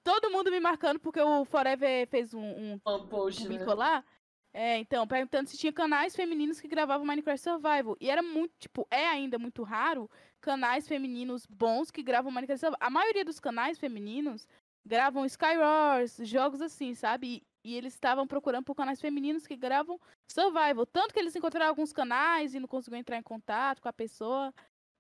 todo 0.04 0.30
mundo 0.30 0.52
me 0.52 0.60
marcando, 0.60 1.00
porque 1.00 1.22
o 1.22 1.46
Forever 1.46 2.08
fez 2.08 2.34
um, 2.34 2.42
um, 2.42 2.80
Um 2.86 3.08
post, 3.08 3.44
né? 3.44 3.50
publicou 3.50 3.76
lá. 3.76 4.04
É, 4.56 4.78
então, 4.78 5.08
perguntando 5.08 5.50
se 5.50 5.58
tinha 5.58 5.74
canais 5.74 6.16
femininos 6.16 6.62
que 6.62 6.68
gravavam 6.68 7.06
Minecraft 7.08 7.42
Survival. 7.42 7.98
E 8.00 8.10
era 8.10 8.22
muito, 8.22 8.54
tipo, 8.60 8.88
é 8.92 9.08
ainda 9.08 9.40
muito 9.40 9.64
raro 9.64 10.10
canais 10.40 10.88
femininos 10.88 11.48
bons 11.48 11.90
que 11.90 12.04
gravam 12.04 12.32
Minecraft 12.32 12.60
Survival. 12.60 12.88
A 12.88 12.90
maioria 12.92 13.26
dos 13.26 13.40
canais 13.40 13.80
femininos 13.80 14.48
gravam 14.86 15.26
Skywars, 15.26 16.18
jogos 16.24 16.62
assim, 16.62 16.94
sabe? 16.96 17.44
E, 17.64 17.72
e 17.72 17.76
eles 17.76 17.94
estavam 17.94 18.28
procurando 18.28 18.66
por 18.66 18.76
canais 18.76 19.00
femininos 19.00 19.48
que 19.48 19.56
gravam 19.56 20.00
Survival. 20.28 20.86
Tanto 20.86 21.14
que 21.14 21.20
eles 21.20 21.36
encontraram 21.36 21.70
alguns 21.70 21.94
canais 21.94 22.54
e 22.54 22.60
não 22.60 22.68
conseguiram 22.68 23.00
entrar 23.00 23.18
em 23.18 23.24
contato 23.24 23.82
com 23.82 23.88
a 23.88 23.94
pessoa. 23.94 24.54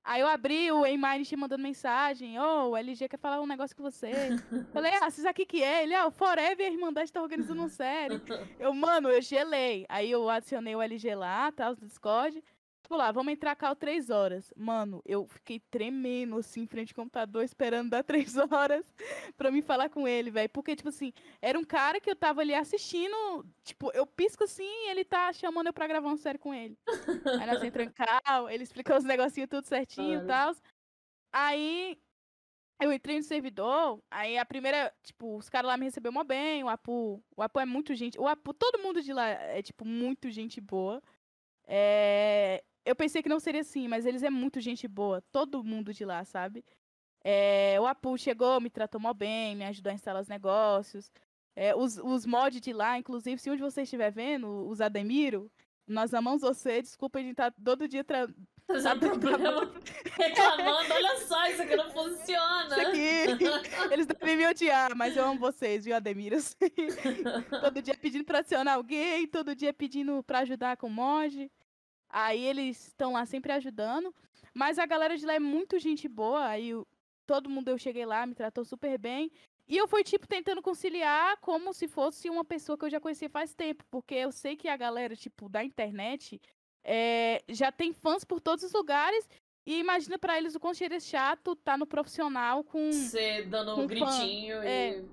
Aí 0.06 0.20
eu 0.20 0.28
abri 0.28 0.70
o 0.70 0.86
Emine 0.86 1.24
te 1.24 1.36
mandando 1.36 1.64
mensagem, 1.64 2.38
ô, 2.38 2.44
oh, 2.44 2.70
o 2.72 2.78
LG 2.78 3.08
quer 3.08 3.18
falar 3.18 3.40
um 3.40 3.48
negócio 3.48 3.74
com 3.76 3.84
você. 3.84 4.12
Falei, 4.74 4.92
ah, 4.96 5.10
vocês 5.10 5.26
aqui 5.26 5.46
que 5.46 5.64
é? 5.64 5.84
Ele, 5.84 5.96
ah, 5.96 6.08
o 6.08 6.12
Forever 6.12 6.60
e 6.60 6.70
a 6.70 6.74
Irmandade 6.74 7.12
tá 7.12 7.22
organizando 7.22 7.62
uma 7.62 7.70
série. 7.70 8.22
Eu, 8.60 8.74
mano, 8.74 9.10
eu 9.10 9.22
gelei. 9.22 9.86
Aí 9.88 10.12
eu 10.12 10.30
adicionei 10.30 10.76
o 10.76 10.82
LG 10.82 11.16
lá, 11.16 11.52
tá, 11.52 11.72
do 11.72 11.86
Discord. 11.86 12.44
Tipo 12.84 12.98
lá, 12.98 13.14
vamos 13.14 13.32
entrar 13.32 13.56
cá 13.56 13.74
três 13.74 14.10
horas. 14.10 14.54
Mano, 14.58 15.02
eu 15.06 15.26
fiquei 15.26 15.58
tremendo, 15.58 16.38
assim, 16.38 16.64
em 16.64 16.68
frente 16.68 16.92
ao 16.92 16.96
computador, 16.96 17.42
esperando 17.42 17.92
dar 17.92 18.04
três 18.36 18.36
horas 18.38 18.86
pra 19.38 19.50
me 19.50 19.62
falar 19.62 19.90
com 19.90 20.06
ele, 20.06 20.30
velho. 20.30 20.50
Porque, 20.50 20.76
tipo 20.76 20.90
assim, 20.90 21.14
era 21.42 21.58
um 21.58 21.64
cara 21.64 22.02
que 22.02 22.10
eu 22.10 22.16
tava 22.16 22.42
ali 22.42 22.54
assistindo, 22.54 23.16
tipo, 23.64 23.90
eu 23.94 24.06
pisco 24.06 24.44
assim 24.44 24.66
e 24.66 24.90
ele 24.90 25.06
tá 25.06 25.32
chamando 25.32 25.68
eu 25.68 25.74
pra 25.74 25.88
gravar 25.88 26.10
uma 26.10 26.18
série 26.18 26.38
com 26.38 26.54
ele. 26.54 26.78
Aí 27.40 27.48
nós 27.48 27.64
entramos 27.64 27.94
em 27.94 27.96
cal, 27.96 28.50
ele 28.50 28.64
explicou 28.64 28.98
os 28.98 29.06
negocinhos 29.06 29.50
tudo 29.50 29.66
certinho 29.66 30.22
e 30.22 30.28
tal. 30.28 30.54
Aí 31.32 31.98
eu 32.82 32.92
entrei 32.92 33.16
no 33.18 33.24
servidor, 33.24 34.04
aí 34.12 34.38
a 34.38 34.46
primeira, 34.46 34.94
tipo, 35.04 35.38
os 35.38 35.48
caras 35.48 35.70
lá 35.70 35.78
me 35.78 35.86
receberam 35.86 36.14
mó 36.14 36.24
bem, 36.26 36.66
o 36.66 36.70
Apu, 36.70 37.24
o 37.36 37.42
Apu 37.42 37.62
é 37.62 37.66
muito 37.66 37.96
gente, 37.96 38.20
o 38.20 38.28
Apu, 38.28 38.54
todo 38.54 38.82
mundo 38.84 39.02
de 39.02 39.14
lá 39.14 39.30
é, 39.30 39.62
tipo, 39.62 39.86
muito 39.86 40.30
gente 40.30 40.60
boa. 40.60 41.02
É, 41.66 42.62
eu 42.86 42.96
pensei 42.96 43.22
que 43.22 43.30
não 43.30 43.40
seria 43.40 43.62
assim, 43.62 43.88
mas 43.88 44.06
eles 44.06 44.24
é 44.24 44.30
muito 44.30 44.60
gente 44.60 44.88
boa, 44.88 45.22
todo 45.32 45.64
mundo 45.64 45.94
de 45.94 46.06
lá, 46.06 46.24
sabe? 46.26 46.64
É, 47.24 47.80
o 47.80 47.88
Apu 47.88 48.18
chegou, 48.18 48.60
me 48.60 48.70
tratou 48.70 49.00
mó 49.00 49.14
bem, 49.14 49.56
me 49.56 49.66
ajudou 49.66 49.92
a 49.92 49.96
instalar 49.96 50.22
os 50.22 50.28
negócios. 50.28 51.12
É, 51.56 51.76
os, 51.76 51.98
os 51.98 52.26
mods 52.26 52.60
de 52.60 52.74
lá, 52.74 52.98
inclusive, 52.98 53.40
se 53.40 53.50
um 53.50 53.56
de 53.56 53.62
vocês 53.62 53.86
estiver 53.88 54.12
vendo, 54.12 54.68
os 54.68 54.82
Ademiro, 54.82 55.52
nós 55.88 56.14
amamos 56.14 56.42
você, 56.42 56.82
desculpa 56.82 57.20
a 57.20 57.22
gente 57.22 57.36
tá 57.36 57.52
todo 57.52 57.88
dia 57.88 58.04
tra 58.04 58.28
Tá 58.66 58.96
problema. 58.96 59.72
Reclamando, 60.18 60.94
olha 60.94 61.20
só, 61.20 61.46
isso 61.48 61.62
aqui 61.62 61.76
não 61.76 61.92
funciona. 61.92 62.70
Isso 62.70 62.88
aqui, 62.88 63.46
eles 63.92 64.08
devem 64.08 64.38
me 64.38 64.48
odiar, 64.48 64.96
mas 64.96 65.18
eu 65.18 65.26
amo 65.26 65.40
vocês, 65.40 65.86
viu, 65.86 65.96
Ademir? 65.96 66.34
todo 67.62 67.82
dia 67.82 67.96
pedindo 67.96 68.24
pra 68.24 68.40
adicionar 68.40 68.74
alguém, 68.74 69.28
todo 69.28 69.56
dia 69.56 69.74
pedindo 69.74 70.24
pra 70.24 70.40
ajudar 70.40 70.78
com 70.78 70.90
mod. 70.90 71.52
Aí 72.14 72.46
eles 72.46 72.90
estão 72.90 73.14
lá 73.14 73.26
sempre 73.26 73.52
ajudando. 73.52 74.14
Mas 74.54 74.78
a 74.78 74.86
galera 74.86 75.18
de 75.18 75.26
lá 75.26 75.34
é 75.34 75.40
muito 75.40 75.80
gente 75.80 76.08
boa. 76.08 76.46
Aí 76.46 76.72
todo 77.26 77.50
mundo 77.50 77.70
eu 77.70 77.78
cheguei 77.78 78.06
lá, 78.06 78.24
me 78.28 78.36
tratou 78.36 78.64
super 78.64 79.00
bem. 79.00 79.32
E 79.68 79.76
eu 79.76 79.88
fui, 79.88 80.04
tipo, 80.04 80.28
tentando 80.28 80.62
conciliar 80.62 81.38
como 81.38 81.74
se 81.74 81.88
fosse 81.88 82.30
uma 82.30 82.46
pessoa 82.46 82.78
que 82.78 82.86
eu 82.86 82.90
já 82.90 83.00
conhecia 83.00 83.30
faz 83.30 83.56
tempo. 83.56 83.84
Porque 83.90 84.14
eu 84.14 84.32
sei 84.32 84.56
que 84.56 84.68
a 84.68 84.78
galera, 84.78 85.16
tipo, 85.16 85.50
da 85.50 85.64
internet 85.64 86.40
é, 86.84 87.42
já 87.50 87.72
tem 87.72 87.92
fãs 87.92 88.24
por 88.24 88.40
todos 88.40 88.64
os 88.64 88.74
lugares. 88.74 89.28
E 89.66 89.80
imagina 89.80 90.20
para 90.20 90.38
eles 90.38 90.54
o 90.54 90.60
quão 90.60 90.74
cheiro 90.74 90.94
é 90.94 91.00
chato 91.00 91.56
tá 91.56 91.76
no 91.76 91.88
profissional 91.88 92.64
com. 92.64 92.92
Você 92.92 93.42
dando 93.44 93.80
um 93.80 93.88
gritinho 93.88 94.58
fã. 94.58 94.66
e. 94.66 94.68
É. 94.68 95.04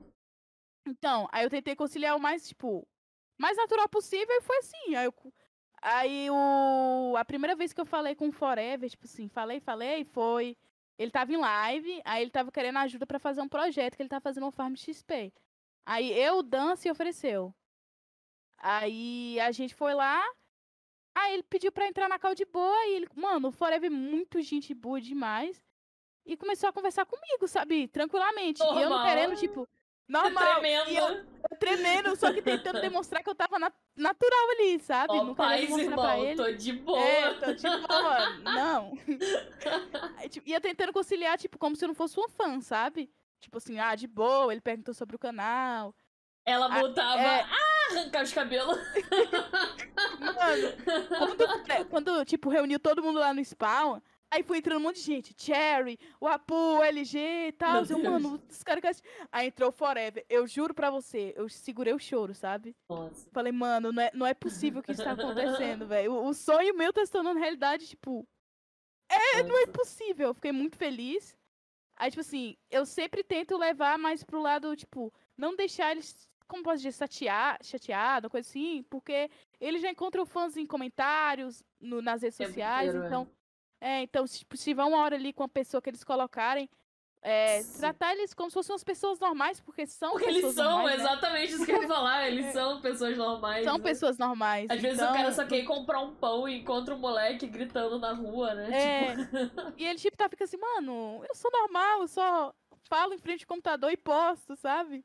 Então, 0.87 1.28
aí 1.33 1.45
eu 1.45 1.50
tentei 1.50 1.75
conciliar 1.75 2.16
o 2.16 2.21
mais, 2.21 2.47
tipo, 2.47 2.87
mais 3.38 3.57
natural 3.57 3.88
possível 3.88 4.35
e 4.37 4.42
foi 4.42 4.57
assim. 4.59 4.97
Aí, 4.97 5.07
eu, 5.07 5.14
aí 5.81 6.29
o, 6.31 7.15
a 7.17 7.25
primeira 7.25 7.57
vez 7.57 7.73
que 7.73 7.81
eu 7.81 7.87
falei 7.87 8.15
com 8.15 8.29
o 8.29 8.33
Forever, 8.33 8.89
tipo 8.89 9.05
assim, 9.05 9.29
falei, 9.29 9.61
falei, 9.61 10.05
foi. 10.05 10.57
Ele 10.99 11.11
tava 11.11 11.33
em 11.33 11.37
live, 11.39 12.03
aí 12.05 12.23
ele 12.23 12.31
tava 12.31 12.53
querendo 12.53 12.79
ajuda 12.79 13.07
para 13.07 13.19
fazer 13.19 13.41
um 13.41 13.49
projeto 13.49 13.97
que 13.97 14.03
ele 14.03 14.09
tá 14.09 14.21
fazendo 14.21 14.47
um 14.47 14.51
Farm 14.51 14.75
XP. 14.75 15.33
Aí 15.87 16.13
eu, 16.13 16.43
Dan, 16.43 16.77
se 16.77 16.91
ofereceu. 16.91 17.55
Aí 18.59 19.41
a 19.41 19.51
gente 19.51 19.75
foi 19.75 19.95
lá, 19.95 20.23
Aí 21.15 21.35
ele 21.35 21.43
pediu 21.43 21.73
pra 21.73 21.87
entrar 21.87 22.09
na 22.09 22.19
cal 22.19 22.35
de 22.35 22.45
boa 22.45 22.87
e 22.87 22.95
ele, 22.95 23.09
mano, 23.15 23.49
o 23.49 23.53
Forever 23.53 23.91
é 23.91 23.95
muito 23.95 24.41
gente 24.41 24.73
boa 24.73 25.01
demais. 25.01 25.63
E 26.25 26.37
começou 26.37 26.69
a 26.69 26.73
conversar 26.73 27.05
comigo, 27.07 27.49
sabe? 27.49 27.89
Tranquilamente. 27.89 28.61
Normal. 28.61 28.79
E 28.79 28.83
eu 28.83 28.91
não 28.91 29.05
querendo, 29.05 29.37
tipo, 29.37 29.69
normal. 30.11 30.61
Tremendo. 30.61 30.90
E 30.90 30.97
eu, 30.97 31.09
eu 31.09 31.57
tremendo, 31.59 32.17
só 32.17 32.33
que 32.33 32.43
tentando 32.43 32.81
demonstrar 32.83 33.23
que 33.23 33.31
eu 33.31 33.35
tava 33.35 33.59
na, 33.59 33.73
natural 33.97 34.50
ali, 34.50 34.81
sabe? 34.81 35.14
Oh, 35.14 35.25
não 35.25 35.35
paz, 35.35 35.71
irmão, 35.71 36.37
tô 36.37 36.52
de 36.52 36.73
boa. 36.73 37.00
É, 37.00 37.35
tô 37.35 37.52
de 37.52 37.62
boa. 37.62 38.31
não. 38.40 38.93
Tipo, 40.29 40.49
ia 40.49 40.61
tentando 40.61 40.93
conciliar, 40.93 41.38
tipo, 41.38 41.59
como 41.59 41.75
se 41.75 41.85
eu 41.85 41.88
não 41.88 41.95
fosse 41.95 42.19
uma 42.19 42.29
fã, 42.29 42.61
sabe? 42.61 43.11
Tipo 43.40 43.59
assim, 43.59 43.79
ah, 43.79 43.95
de 43.95 44.07
boa, 44.07 44.52
ele 44.52 44.61
perguntou 44.61 44.93
sobre 44.93 45.17
o 45.17 45.19
canal. 45.19 45.95
Ela 46.45 46.69
botava. 46.69 47.23
É... 47.23 47.43
Ah, 47.43 47.71
arrancar 47.90 48.23
os 48.23 48.33
cabelos. 48.33 48.79
Mano, 50.21 51.09
quando, 51.09 51.88
quando, 51.88 52.25
tipo, 52.25 52.49
reuniu 52.49 52.79
todo 52.79 53.02
mundo 53.02 53.19
lá 53.19 53.33
no 53.33 53.45
spawn, 53.45 54.00
aí 54.31 54.43
foi 54.43 54.59
entrando 54.59 54.79
um 54.79 54.83
monte 54.83 54.97
de 54.97 55.03
gente. 55.03 55.35
Cherry, 55.37 55.99
o 56.21 56.29
Apu, 56.29 56.55
o 56.55 56.83
LG 56.83 57.19
e 57.49 57.53
tal. 57.53 57.85
Eu, 57.85 57.99
mano, 57.99 58.43
os 58.49 58.63
caras. 58.63 59.03
Aí 59.33 59.49
entrou 59.49 59.73
Forever. 59.73 60.25
Eu 60.29 60.47
juro 60.47 60.73
pra 60.73 60.91
você, 60.91 61.35
eu 61.37 61.49
segurei 61.49 61.93
o 61.93 61.99
choro, 61.99 62.35
sabe? 62.35 62.77
Nossa. 62.89 63.29
Falei, 63.33 63.53
mano, 63.53 63.93
não 63.93 64.03
é, 64.03 64.11
não 64.15 64.27
é 64.27 64.35
possível 64.35 64.83
que 64.83 64.93
isso 64.93 65.03
tá 65.03 65.13
acontecendo, 65.13 65.87
velho. 65.89 66.13
O, 66.13 66.29
o, 66.29 66.35
sonho 66.35 66.77
meu 66.77 66.93
tá 66.93 67.05
se 67.05 67.13
tornando 67.13 67.41
realidade, 67.41 67.89
tipo. 67.89 68.27
É, 69.09 69.39
Nossa. 69.39 69.49
não 69.49 69.63
é 69.63 69.67
possível. 69.67 70.29
Eu 70.29 70.35
fiquei 70.35 70.53
muito 70.53 70.77
feliz. 70.77 71.37
Aí, 71.97 72.11
tipo 72.11 72.21
assim, 72.21 72.57
eu 72.71 72.87
sempre 72.87 73.23
tento 73.23 73.59
levar 73.59 73.99
mais 73.99 74.25
pro 74.25 74.41
lado, 74.41 74.75
tipo, 74.75 75.13
não 75.37 75.55
deixar 75.55 75.91
eles 75.91 76.31
como 76.51 76.65
posso 76.65 76.79
dizer, 76.79 76.93
chatear, 76.93 77.59
chateado, 77.63 78.29
coisa 78.29 78.49
assim, 78.49 78.85
porque 78.91 79.31
ele 79.61 79.79
já 79.79 79.89
encontra 79.89 80.27
fãs 80.27 80.57
em 80.57 80.67
comentários, 80.67 81.63
no, 81.81 82.03
nas 82.03 82.23
redes 82.23 82.37
sociais, 82.37 82.89
inteiro, 82.89 83.07
então. 83.07 83.23
É. 83.23 83.40
é, 83.81 84.03
então, 84.03 84.27
se, 84.27 84.41
tipo, 84.41 84.57
se 84.57 84.75
vão 84.75 84.91
uma 84.91 85.03
hora 85.03 85.17
ali 85.17 85.33
com 85.33 85.43
a 85.43 85.49
pessoa 85.49 85.81
que 85.81 85.89
eles 85.89 86.05
colocarem, 86.05 86.69
é, 87.23 87.63
tratar 87.79 88.13
eles 88.13 88.33
como 88.33 88.51
se 88.51 88.55
fossem 88.55 88.75
as 88.75 88.85
pessoas 88.85 89.21
normais, 89.21 89.61
porque 89.61 89.87
são 89.87 90.13
porque 90.13 90.27
eles 90.27 90.55
são, 90.55 90.71
normais, 90.71 90.99
né? 90.99 91.05
exatamente 91.05 91.53
isso 91.53 91.67
que 91.67 91.73
eu 91.73 91.83
ia 91.83 91.89
falar, 91.89 92.29
eles 92.29 92.47
é. 92.47 92.53
são 92.53 92.81
pessoas 92.81 93.17
normais. 93.17 93.65
São 93.65 93.77
né? 93.77 93.85
pessoas 93.85 94.19
normais. 94.19 94.71
Às 94.71 94.79
então... 94.79 94.91
vezes 94.91 95.03
o 95.03 95.13
cara 95.13 95.33
só 95.33 95.47
quer 95.47 95.59
ir 95.59 95.65
comprar 95.65 96.01
um 96.01 96.15
pão 96.15 96.49
e 96.49 96.59
encontra 96.59 96.95
um 96.95 96.99
moleque 96.99 97.47
gritando 97.47 97.99
na 97.99 98.13
rua, 98.13 98.55
né? 98.55 98.71
É. 98.73 99.17
Tipo... 99.17 99.73
e 99.77 99.87
ele, 99.87 99.99
tipo, 99.99 100.17
tá 100.17 100.29
fica 100.29 100.45
assim, 100.45 100.57
mano, 100.57 101.23
eu 101.29 101.35
sou 101.35 101.51
normal, 101.51 102.01
eu 102.01 102.09
só 102.09 102.55
falo 102.89 103.13
em 103.13 103.19
frente 103.19 103.45
ao 103.45 103.49
computador 103.49 103.91
e 103.91 103.97
posto, 103.97 104.57
sabe? 104.57 105.05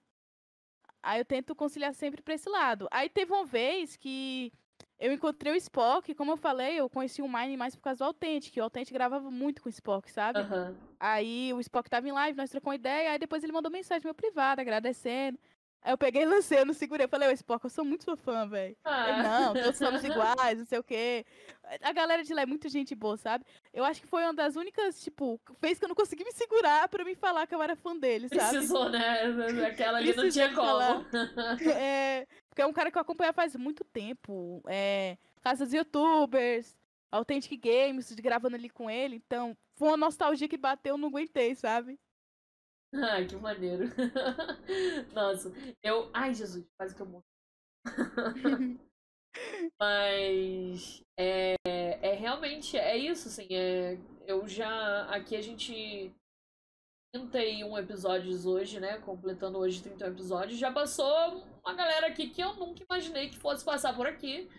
Aí 1.03 1.19
eu 1.19 1.25
tento 1.25 1.53
conciliar 1.53 1.93
sempre 1.93 2.21
pra 2.21 2.33
esse 2.33 2.49
lado. 2.49 2.87
Aí 2.91 3.09
teve 3.09 3.31
uma 3.31 3.45
vez 3.45 3.95
que 3.95 4.51
eu 4.99 5.11
encontrei 5.11 5.53
o 5.53 5.55
Spock, 5.55 6.13
como 6.15 6.31
eu 6.31 6.37
falei, 6.37 6.79
eu 6.79 6.89
conheci 6.89 7.21
o 7.21 7.27
Mine 7.27 7.57
mais 7.57 7.75
por 7.75 7.81
causa 7.81 7.99
do 7.99 8.05
Authentic. 8.05 8.55
O 8.57 8.63
Authentic 8.63 8.93
gravava 8.93 9.29
muito 9.29 9.61
com 9.61 9.67
o 9.67 9.71
Spock, 9.71 10.09
sabe? 10.11 10.39
Uhum. 10.39 10.75
Aí 10.99 11.53
o 11.53 11.59
Spock 11.59 11.89
tava 11.89 12.07
em 12.07 12.11
live, 12.11 12.37
nós 12.37 12.49
trocamos 12.49 12.77
ideia, 12.77 13.11
aí 13.11 13.19
depois 13.19 13.43
ele 13.43 13.51
mandou 13.51 13.71
mensagem 13.71 14.03
no 14.03 14.07
meu 14.07 14.15
privado, 14.15 14.61
agradecendo. 14.61 15.37
Aí 15.85 15.93
eu 15.93 15.97
peguei 15.99 16.23
e 16.23 16.25
lancei, 16.25 16.59
eu 16.59 16.65
não 16.65 16.73
segurei. 16.73 17.05
Eu 17.05 17.09
falei, 17.09 17.29
ô 17.29 17.31
Spock, 17.31 17.63
eu 17.63 17.69
sou 17.69 17.85
muito 17.85 18.05
sua 18.05 18.17
fã, 18.17 18.47
velho. 18.47 18.75
Ah. 18.83 19.21
Não, 19.21 19.53
todos 19.63 19.77
somos 19.77 20.03
iguais, 20.03 20.57
não 20.57 20.65
sei 20.65 20.79
o 20.79 20.83
quê. 20.83 21.23
A 21.79 21.93
galera 21.93 22.23
de 22.23 22.33
lá 22.33 22.41
é 22.41 22.45
muito 22.47 22.67
gente 22.69 22.95
boa, 22.95 23.15
sabe? 23.17 23.45
Eu 23.71 23.85
acho 23.85 24.01
que 24.01 24.07
foi 24.07 24.23
uma 24.23 24.33
das 24.33 24.55
únicas, 24.55 24.99
tipo, 25.03 25.39
fez 25.59 25.77
que 25.77 25.85
eu 25.85 25.87
não 25.87 25.95
consegui 25.95 26.23
me 26.23 26.31
segurar 26.31 26.89
pra 26.89 27.05
me 27.05 27.13
falar 27.13 27.45
que 27.45 27.53
eu 27.53 27.61
era 27.61 27.75
fã 27.75 27.95
dele, 27.95 28.29
sabe? 28.29 28.49
Precisou, 28.49 28.89
né? 28.89 29.25
Aquela 29.69 29.99
ali 29.99 30.15
não 30.15 30.27
tinha 30.27 30.51
como. 30.55 31.05
é, 31.69 32.25
porque 32.49 32.63
é 32.63 32.65
um 32.65 32.73
cara 32.73 32.89
que 32.89 32.97
eu 32.97 33.01
acompanho 33.03 33.31
faz 33.31 33.55
muito 33.55 33.83
tempo. 33.83 34.63
É, 34.67 35.19
casas 35.43 35.71
youtubers, 35.71 36.75
Authentic 37.11 37.61
Games, 37.61 38.11
gravando 38.13 38.55
ali 38.55 38.71
com 38.71 38.89
ele. 38.89 39.21
Então, 39.23 39.55
foi 39.75 39.89
uma 39.89 39.97
nostalgia 39.97 40.47
que 40.47 40.57
bateu, 40.57 40.95
eu 40.95 40.97
não 40.97 41.09
aguentei, 41.09 41.53
sabe? 41.53 41.99
Ai, 43.03 43.25
que 43.25 43.35
maneiro. 43.35 43.85
Nossa, 45.13 45.51
eu. 45.83 46.09
Ai, 46.13 46.33
Jesus, 46.33 46.65
quase 46.77 46.95
que 46.95 47.01
eu 47.01 47.05
morro. 47.05 47.25
Mas 49.79 51.03
é, 51.19 51.55
é 51.65 52.13
realmente 52.13 52.77
é 52.77 52.97
isso, 52.97 53.27
assim. 53.27 53.47
É, 53.51 53.97
eu 54.25 54.47
já. 54.47 55.05
Aqui 55.05 55.35
a 55.35 55.41
gente. 55.41 56.13
31 57.13 57.77
episódios 57.77 58.45
hoje, 58.45 58.79
né? 58.79 58.97
Completando 58.97 59.57
hoje 59.57 59.81
31 59.81 60.07
episódios. 60.07 60.59
Já 60.59 60.69
passou 60.71 61.41
uma 61.63 61.73
galera 61.73 62.07
aqui 62.07 62.29
que 62.29 62.41
eu 62.41 62.53
nunca 62.55 62.83
imaginei 62.83 63.29
que 63.29 63.37
fosse 63.37 63.63
passar 63.63 63.95
por 63.95 64.05
aqui. 64.05 64.49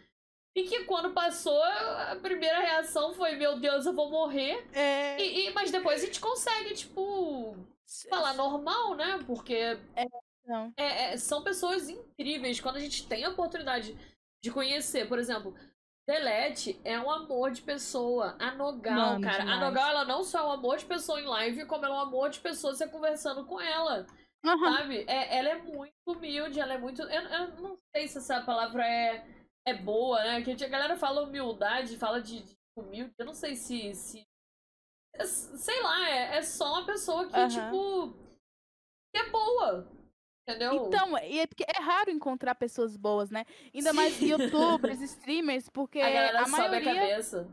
E 0.55 0.63
que 0.63 0.85
quando 0.85 1.13
passou, 1.13 1.63
a 1.63 2.17
primeira 2.17 2.61
reação 2.61 3.13
foi: 3.13 3.37
Meu 3.37 3.59
Deus, 3.61 3.85
eu 3.85 3.93
vou 3.93 4.11
morrer. 4.11 4.67
É... 4.73 5.21
E, 5.21 5.49
e, 5.49 5.51
mas 5.53 5.71
depois 5.71 6.03
a 6.03 6.07
gente 6.07 6.19
consegue, 6.19 6.73
tipo, 6.73 7.55
falar 8.09 8.35
normal, 8.35 8.95
né? 8.95 9.19
Porque 9.27 9.55
é, 9.55 10.07
não. 10.47 10.73
É, 10.77 11.13
é, 11.13 11.17
são 11.17 11.43
pessoas 11.43 11.89
incríveis. 11.89 12.61
Quando 12.61 12.77
a 12.77 12.81
gente 12.81 13.07
tem 13.07 13.25
a 13.25 13.31
oportunidade 13.31 13.97
de 14.43 14.51
conhecer, 14.51 15.09
por 15.09 15.19
exemplo, 15.19 15.55
Delete 16.07 16.81
é 16.85 16.99
um 17.01 17.11
amor 17.11 17.51
de 17.51 17.63
pessoa. 17.63 18.37
A 18.39 18.53
Nogal, 18.53 18.95
Mano, 18.95 19.25
cara. 19.25 19.41
Demais. 19.41 19.63
A 19.63 19.65
Nogal, 19.65 19.91
ela 19.91 20.05
não 20.05 20.23
só 20.23 20.39
é 20.39 20.43
um 20.47 20.53
amor 20.53 20.79
de 20.79 20.85
pessoa 20.85 21.21
em 21.21 21.27
live, 21.27 21.67
como 21.67 21.85
ela 21.85 21.97
é 21.97 21.99
um 21.99 22.03
amor 22.03 22.31
de 22.31 22.39
pessoa 22.41 22.75
você 22.75 22.89
conversando 22.89 23.45
com 23.45 23.61
ela. 23.61 24.07
Uhum. 24.45 24.77
Sabe? 24.77 25.05
É, 25.09 25.39
ela 25.39 25.49
é 25.49 25.63
muito 25.63 25.93
humilde, 26.07 26.61
ela 26.61 26.75
é 26.75 26.79
muito. 26.79 27.03
Eu, 27.03 27.23
eu, 27.23 27.61
não 27.61 27.79
sei 27.95 28.07
se 28.07 28.19
essa 28.19 28.41
palavra 28.43 28.87
é, 28.87 29.27
é 29.67 29.75
boa, 29.75 30.23
né? 30.23 30.43
Que 30.43 30.65
a 30.65 30.69
galera 30.69 30.97
fala 30.97 31.23
humildade, 31.23 31.97
fala 31.97 32.23
de, 32.23 32.41
de 32.41 32.57
humilde. 32.77 33.13
Eu 33.19 33.27
não 33.27 33.35
sei 33.35 33.57
se, 33.57 33.93
se 33.95 34.25
sei 35.25 35.83
lá, 35.83 36.11
é, 36.11 36.37
é 36.37 36.43
só 36.43 36.69
uma 36.75 36.87
pessoa 36.87 37.29
que, 37.29 37.39
uhum. 37.39 37.49
tipo, 37.49 38.17
que 39.15 39.21
é 39.21 39.31
boa. 39.31 39.91
Entendeu? 40.49 40.87
Então, 40.87 41.19
e 41.19 41.41
é 41.41 41.47
porque 41.47 41.65
é 41.65 41.81
raro 41.81 42.09
encontrar 42.09 42.55
pessoas 42.55 42.97
boas, 42.97 43.31
né? 43.31 43.45
Ainda 43.75 43.91
Sim. 43.91 43.97
mais 43.97 44.21
youtubers, 44.23 45.01
streamers, 45.01 45.69
porque 45.69 46.01
a, 46.01 46.09
galera 46.09 46.43
a 46.43 46.49
maioria... 46.49 46.79
sobe 46.79 46.89
a 46.89 46.95
cabeça. 46.95 47.49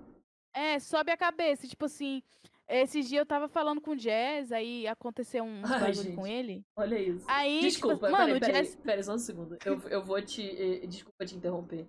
É, 0.53 0.79
sobe 0.79 1.11
a 1.11 1.17
cabeça. 1.17 1.67
Tipo 1.67 1.85
assim, 1.85 2.21
esses 2.67 3.09
dias 3.09 3.19
eu 3.19 3.25
tava 3.25 3.47
falando 3.47 3.81
com 3.81 3.91
o 3.91 3.95
Jazz, 3.95 4.51
aí 4.51 4.87
aconteceu 4.87 5.43
um 5.43 5.61
bagulho 5.63 6.15
com 6.15 6.27
ele. 6.27 6.63
Olha 6.77 6.99
isso. 6.99 7.25
Aí, 7.27 7.61
Desculpa, 7.61 8.07
tipo, 8.07 8.11
mano, 8.11 8.33
peraí, 8.33 8.37
o 8.37 8.39
Jazz... 8.39 8.69
peraí, 8.69 8.85
peraí, 8.85 9.03
só 9.03 9.13
um 9.15 9.17
segundo. 9.17 9.57
Eu, 9.65 9.79
eu 9.89 10.03
vou 10.03 10.21
te... 10.21 10.43
Eh, 10.43 10.85
desculpa 10.85 11.25
te 11.25 11.35
interromper. 11.35 11.87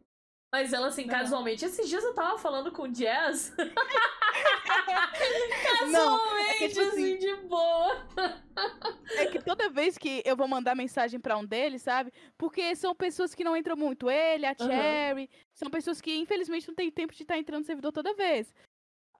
Mas 0.54 0.72
ela, 0.72 0.86
assim, 0.86 1.04
Não. 1.04 1.12
casualmente, 1.12 1.64
esses 1.64 1.88
dias 1.88 2.04
eu 2.04 2.14
tava 2.14 2.38
falando 2.38 2.70
com 2.70 2.82
o 2.82 2.88
Jazz. 2.88 3.52
Não, 5.90 6.38
é 6.38 6.44
casualmente, 6.44 6.58
que, 6.58 6.68
tipo 6.68 6.80
assim, 6.80 7.14
assim, 7.14 7.18
de 7.18 7.34
boa. 7.48 8.06
É 9.16 9.26
que 9.26 9.42
toda 9.42 9.68
vez 9.68 9.98
que 9.98 10.22
eu 10.24 10.36
vou 10.36 10.46
mandar 10.46 10.76
mensagem 10.76 11.18
pra 11.18 11.36
um 11.36 11.44
deles, 11.44 11.82
sabe? 11.82 12.12
Porque 12.38 12.76
são 12.76 12.94
pessoas 12.94 13.34
que 13.34 13.42
não 13.42 13.56
entram 13.56 13.76
muito. 13.76 14.08
Ele, 14.08 14.46
a. 14.46 14.54
Cherry. 14.54 15.28
São 15.54 15.68
pessoas 15.68 16.00
que, 16.00 16.16
infelizmente, 16.16 16.68
não 16.68 16.74
tem 16.76 16.88
tempo 16.88 17.12
de 17.12 17.22
estar 17.22 17.36
entrando 17.36 17.62
no 17.62 17.66
servidor 17.66 17.90
toda 17.90 18.14
vez. 18.14 18.54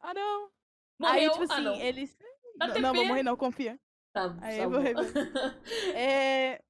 Ah, 0.03 0.15
não. 0.15 0.51
Morreu. 1.01 1.15
Aí, 1.15 1.29
tipo 1.31 1.43
ah, 1.43 1.47
assim, 1.53 1.65
não. 1.65 1.75
eles. 1.75 2.17
Não, 2.61 2.81
não, 2.81 2.95
vou 2.95 3.07
morrer, 3.07 3.25
não, 3.25 3.37
confia. 3.37 3.77
Tá, 4.13 4.37
Aí 4.41 4.59
tá 4.59 4.63
eu 4.63 4.71
vou 4.71 4.81
bom. 4.81 4.85
É... 5.97 6.63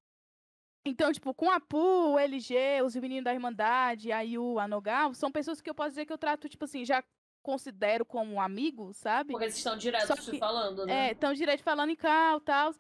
Então, 0.87 1.11
tipo, 1.13 1.33
com 1.33 1.51
a 1.51 1.59
Pu, 1.61 1.79
o 2.13 2.19
LG, 2.19 2.83
os 2.85 2.95
meninos 2.97 3.25
da 3.25 3.33
Irmandade, 3.33 4.13
a 4.13 4.21
Yu, 4.21 4.59
a 4.59 4.69
Nogal, 4.69 5.15
são 5.15 5.33
pessoas 5.33 5.61
que 5.63 5.71
eu 5.71 5.75
posso 5.75 5.91
dizer 5.91 6.05
que 6.05 6.13
eu 6.13 6.19
trato, 6.19 6.49
tipo 6.49 6.65
assim, 6.67 6.85
já 6.85 7.03
considero 7.43 8.05
como 8.05 8.41
amigos, 8.41 8.97
sabe? 8.99 9.33
Porque 9.33 9.47
vocês 9.47 9.59
estão 9.59 9.77
direto 9.77 10.15
que- 10.31 10.39
falando, 10.39 10.85
né? 10.87 11.11
É, 11.11 11.15
tão 11.15 11.33
direto 11.33 11.63
falando 11.63 11.91
em 11.91 11.97
cal 11.97 12.39
e 12.39 12.41
tal. 12.43 12.75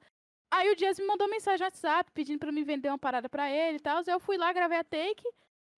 Aí 0.52 0.70
o 0.70 0.76
Jazz 0.76 0.98
me 0.98 1.06
mandou 1.06 1.28
mensagem 1.28 1.58
no 1.60 1.64
WhatsApp 1.64 2.10
pedindo 2.12 2.38
pra 2.38 2.52
me 2.52 2.62
vender 2.62 2.88
uma 2.88 2.98
parada 2.98 3.28
pra 3.28 3.50
ele 3.50 3.78
e 3.78 3.80
tal. 3.80 4.02
Eu 4.06 4.20
fui 4.20 4.36
lá, 4.36 4.52
gravei 4.52 4.78
a 4.78 4.84
take. 4.84 5.22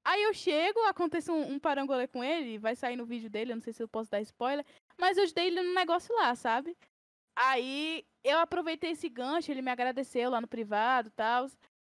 Aí 0.05 0.23
eu 0.23 0.35
chego, 0.35 0.81
acontece 0.85 1.31
um, 1.31 1.53
um 1.53 1.59
parangolê 1.59 2.07
com 2.07 2.23
ele, 2.23 2.59
vai 2.59 2.77
sair 2.77 2.95
no 2.97 3.07
vídeo 3.07 3.29
dele, 3.31 3.53
eu 3.53 3.57
não 3.57 3.63
sei 3.63 3.73
se 3.73 3.83
eu 3.83 3.89
posso 3.89 4.11
dar 4.11 4.21
spoiler. 4.21 4.65
Mas 4.99 5.17
eu 5.17 5.25
ajudei 5.25 5.47
ele 5.49 5.63
num 5.63 5.75
negócio 5.75 6.15
lá, 6.15 6.35
sabe? 6.37 6.77
Aí 7.37 8.05
eu 8.23 8.39
aproveitei 8.39 8.91
esse 8.93 9.09
gancho, 9.09 9.51
ele 9.51 9.63
me 9.63 9.71
agradeceu 9.71 10.31
lá 10.31 10.41
no 10.41 10.47
privado 10.47 11.09
e 11.09 11.13
tal. 11.13 11.49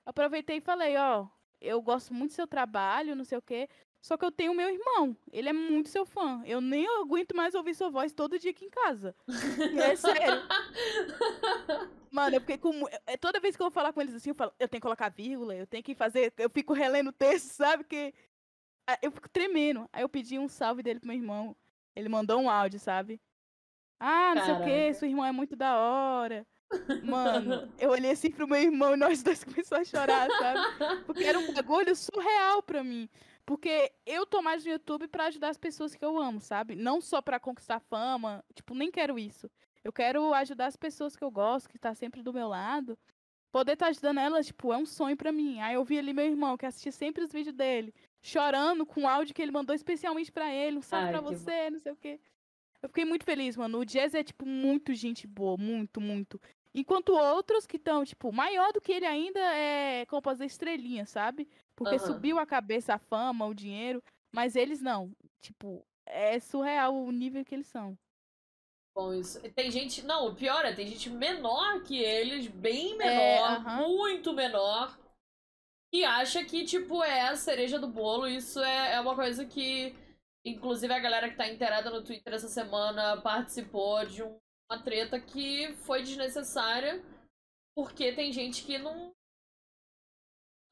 Aproveitei 0.05 0.57
e 0.57 0.61
falei, 0.61 0.97
ó, 0.97 1.27
eu 1.59 1.81
gosto 1.81 2.13
muito 2.13 2.31
do 2.31 2.35
seu 2.35 2.47
trabalho, 2.47 3.15
não 3.15 3.23
sei 3.23 3.37
o 3.37 3.41
quê. 3.41 3.69
Só 4.01 4.17
que 4.17 4.25
eu 4.25 4.31
tenho 4.31 4.55
meu 4.55 4.67
irmão, 4.67 5.15
ele 5.31 5.47
é 5.49 5.53
muito 5.53 5.89
seu 5.89 6.05
fã. 6.05 6.41
Eu 6.43 6.59
nem 6.59 6.87
aguento 7.01 7.35
mais 7.35 7.53
ouvir 7.53 7.75
sua 7.75 7.89
voz 7.89 8.11
todo 8.11 8.39
dia 8.39 8.49
aqui 8.49 8.65
em 8.65 8.69
casa. 8.69 9.15
É 9.79 9.95
sério. 9.95 10.41
Mano, 12.11 12.35
eu 12.35 12.41
fiquei 12.41 12.57
com. 12.57 12.71
é, 13.05 13.15
Toda 13.15 13.39
vez 13.39 13.55
que 13.55 13.61
eu 13.61 13.65
vou 13.65 13.71
falar 13.71 13.93
com 13.93 14.01
eles 14.01 14.15
assim, 14.15 14.31
eu 14.31 14.35
falo, 14.35 14.51
eu 14.59 14.67
tenho 14.67 14.81
que 14.81 14.85
colocar 14.85 15.09
vírgula, 15.09 15.55
eu 15.55 15.67
tenho 15.67 15.83
que 15.83 15.93
fazer. 15.93 16.33
Eu 16.37 16.49
fico 16.49 16.73
relendo 16.73 17.09
o 17.09 17.13
texto, 17.13 17.51
sabe? 17.53 17.83
Que. 17.83 18.13
Eu 19.01 19.11
fico 19.11 19.29
tremendo. 19.29 19.87
Aí 19.93 20.01
eu 20.01 20.09
pedi 20.09 20.37
um 20.39 20.49
salve 20.49 20.81
dele 20.81 20.99
pro 20.99 21.07
meu 21.07 21.17
irmão. 21.17 21.55
Ele 21.95 22.09
mandou 22.09 22.41
um 22.41 22.49
áudio, 22.49 22.79
sabe? 22.79 23.21
Ah, 23.99 24.33
não 24.35 24.43
sei 24.43 24.53
o 24.53 24.57
Caraca. 24.57 24.71
que, 24.71 24.93
seu 24.95 25.07
irmão 25.07 25.23
é 25.23 25.31
muito 25.31 25.55
da 25.55 25.77
hora. 25.77 26.45
Mano, 27.03 27.71
eu 27.79 27.89
olhei 27.91 28.11
assim 28.11 28.31
pro 28.31 28.47
meu 28.47 28.61
irmão 28.61 28.93
e 28.93 28.97
nós 28.97 29.21
dois 29.23 29.43
começamos 29.45 29.87
a 29.87 29.97
chorar, 29.97 30.29
sabe? 30.29 31.03
Porque 31.05 31.23
era 31.23 31.37
um 31.37 31.53
bagulho 31.53 31.95
surreal 31.95 32.63
pra 32.63 32.83
mim. 32.83 33.09
Porque 33.45 33.91
eu 34.05 34.25
tô 34.25 34.41
mais 34.41 34.63
no 34.63 34.71
YouTube 34.71 35.07
pra 35.07 35.25
ajudar 35.25 35.49
as 35.49 35.57
pessoas 35.57 35.95
que 35.95 36.05
eu 36.05 36.17
amo, 36.19 36.39
sabe? 36.39 36.75
Não 36.75 37.01
só 37.01 37.21
pra 37.21 37.39
conquistar 37.39 37.79
fama. 37.79 38.43
Tipo, 38.53 38.73
nem 38.73 38.91
quero 38.91 39.17
isso. 39.17 39.49
Eu 39.83 39.91
quero 39.91 40.33
ajudar 40.33 40.67
as 40.67 40.75
pessoas 40.75 41.15
que 41.15 41.23
eu 41.23 41.31
gosto, 41.31 41.69
que 41.69 41.79
tá 41.79 41.93
sempre 41.93 42.21
do 42.21 42.31
meu 42.31 42.47
lado. 42.47 42.97
Poder 43.51 43.73
estar 43.73 43.87
ajudando 43.87 44.19
elas, 44.19 44.45
tipo, 44.45 44.71
é 44.71 44.77
um 44.77 44.85
sonho 44.85 45.17
pra 45.17 45.31
mim. 45.31 45.59
Aí 45.59 45.73
eu 45.73 45.83
vi 45.83 45.97
ali 45.97 46.13
meu 46.13 46.25
irmão, 46.25 46.55
que 46.55 46.65
assistia 46.65 46.91
sempre 46.91 47.23
os 47.23 47.31
vídeos 47.31 47.55
dele, 47.55 47.93
chorando 48.21 48.85
com 48.85 49.01
o 49.03 49.07
áudio 49.07 49.35
que 49.35 49.41
ele 49.41 49.51
mandou 49.51 49.75
especialmente 49.75 50.31
pra 50.31 50.53
ele. 50.53 50.77
Um 50.77 50.81
salve 50.81 51.09
pra 51.09 51.19
você, 51.19 51.69
não 51.69 51.79
sei 51.79 51.91
o 51.91 51.95
quê. 51.97 52.19
Eu 52.81 52.89
fiquei 52.89 53.05
muito 53.05 53.25
feliz, 53.25 53.57
mano. 53.57 53.79
O 53.79 53.85
Jazz 53.85 54.15
é, 54.15 54.23
tipo, 54.23 54.45
muito 54.45 54.93
gente 54.93 55.27
boa. 55.27 55.57
Muito, 55.57 55.99
muito. 55.99 56.39
Enquanto 56.73 57.13
outros 57.13 57.67
que 57.67 57.75
estão, 57.77 58.05
tipo, 58.05 58.31
maior 58.31 58.71
do 58.71 58.79
que 58.79 58.93
ele 58.93 59.05
ainda 59.05 59.39
é, 59.39 60.05
como 60.05 60.21
dizer, 60.31 60.45
estrelinha, 60.45 61.05
sabe? 61.05 61.47
Porque 61.75 61.95
Aham. 61.95 62.07
subiu 62.07 62.39
a 62.39 62.45
cabeça 62.45 62.93
a 62.95 62.99
fama, 62.99 63.45
o 63.45 63.53
dinheiro. 63.53 64.01
Mas 64.33 64.55
eles 64.55 64.81
não. 64.81 65.11
Tipo, 65.41 65.85
é 66.05 66.39
surreal 66.39 66.95
o 66.95 67.11
nível 67.11 67.43
que 67.43 67.53
eles 67.55 67.67
são. 67.67 67.97
Bom, 68.95 69.13
isso. 69.13 69.41
Tem 69.53 69.69
gente. 69.71 70.01
Não, 70.03 70.27
o 70.27 70.35
pior 70.35 70.65
é, 70.65 70.73
tem 70.73 70.87
gente 70.87 71.09
menor 71.09 71.81
que 71.83 71.97
eles, 71.97 72.47
bem 72.47 72.93
É, 72.93 72.95
menor, 72.97 73.49
aham. 73.57 73.87
muito 73.87 74.33
menor, 74.33 74.97
que 75.93 76.03
acha 76.05 76.43
que, 76.45 76.63
tipo, 76.65 77.03
é 77.03 77.27
a 77.27 77.35
cereja 77.35 77.77
do 77.79 77.87
bolo. 77.87 78.27
Isso 78.27 78.59
é, 78.61 78.93
é 78.93 78.99
uma 79.01 79.15
coisa 79.15 79.45
que. 79.45 79.93
Inclusive, 80.43 80.91
a 80.93 80.99
galera 80.99 81.29
que 81.29 81.35
tá 81.35 81.47
inteirada 81.47 81.89
no 81.89 82.03
Twitter 82.03 82.33
essa 82.33 82.47
semana 82.47 83.21
participou 83.21 84.03
de 84.05 84.23
um- 84.23 84.39
uma 84.71 84.81
treta 84.81 85.19
que 85.19 85.73
foi 85.83 86.01
desnecessária, 86.01 87.03
porque 87.75 88.13
tem 88.13 88.31
gente 88.31 88.63
que 88.63 88.77
não 88.77 89.11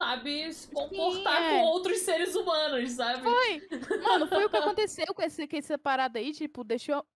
sabe 0.02 0.50
se 0.54 0.72
comportar 0.72 1.42
é. 1.42 1.50
com 1.50 1.66
outros 1.66 1.98
seres 1.98 2.34
humanos, 2.34 2.92
sabe? 2.92 3.22
Foi! 3.22 4.00
Mano, 4.02 4.26
foi 4.26 4.46
o 4.46 4.48
que 4.48 4.56
aconteceu 4.56 5.14
com, 5.14 5.20
esse, 5.20 5.46
com 5.46 5.56
essa 5.56 5.78
parada 5.78 6.18
aí, 6.18 6.32
tipo, 6.32 6.64
deixou. 6.64 7.06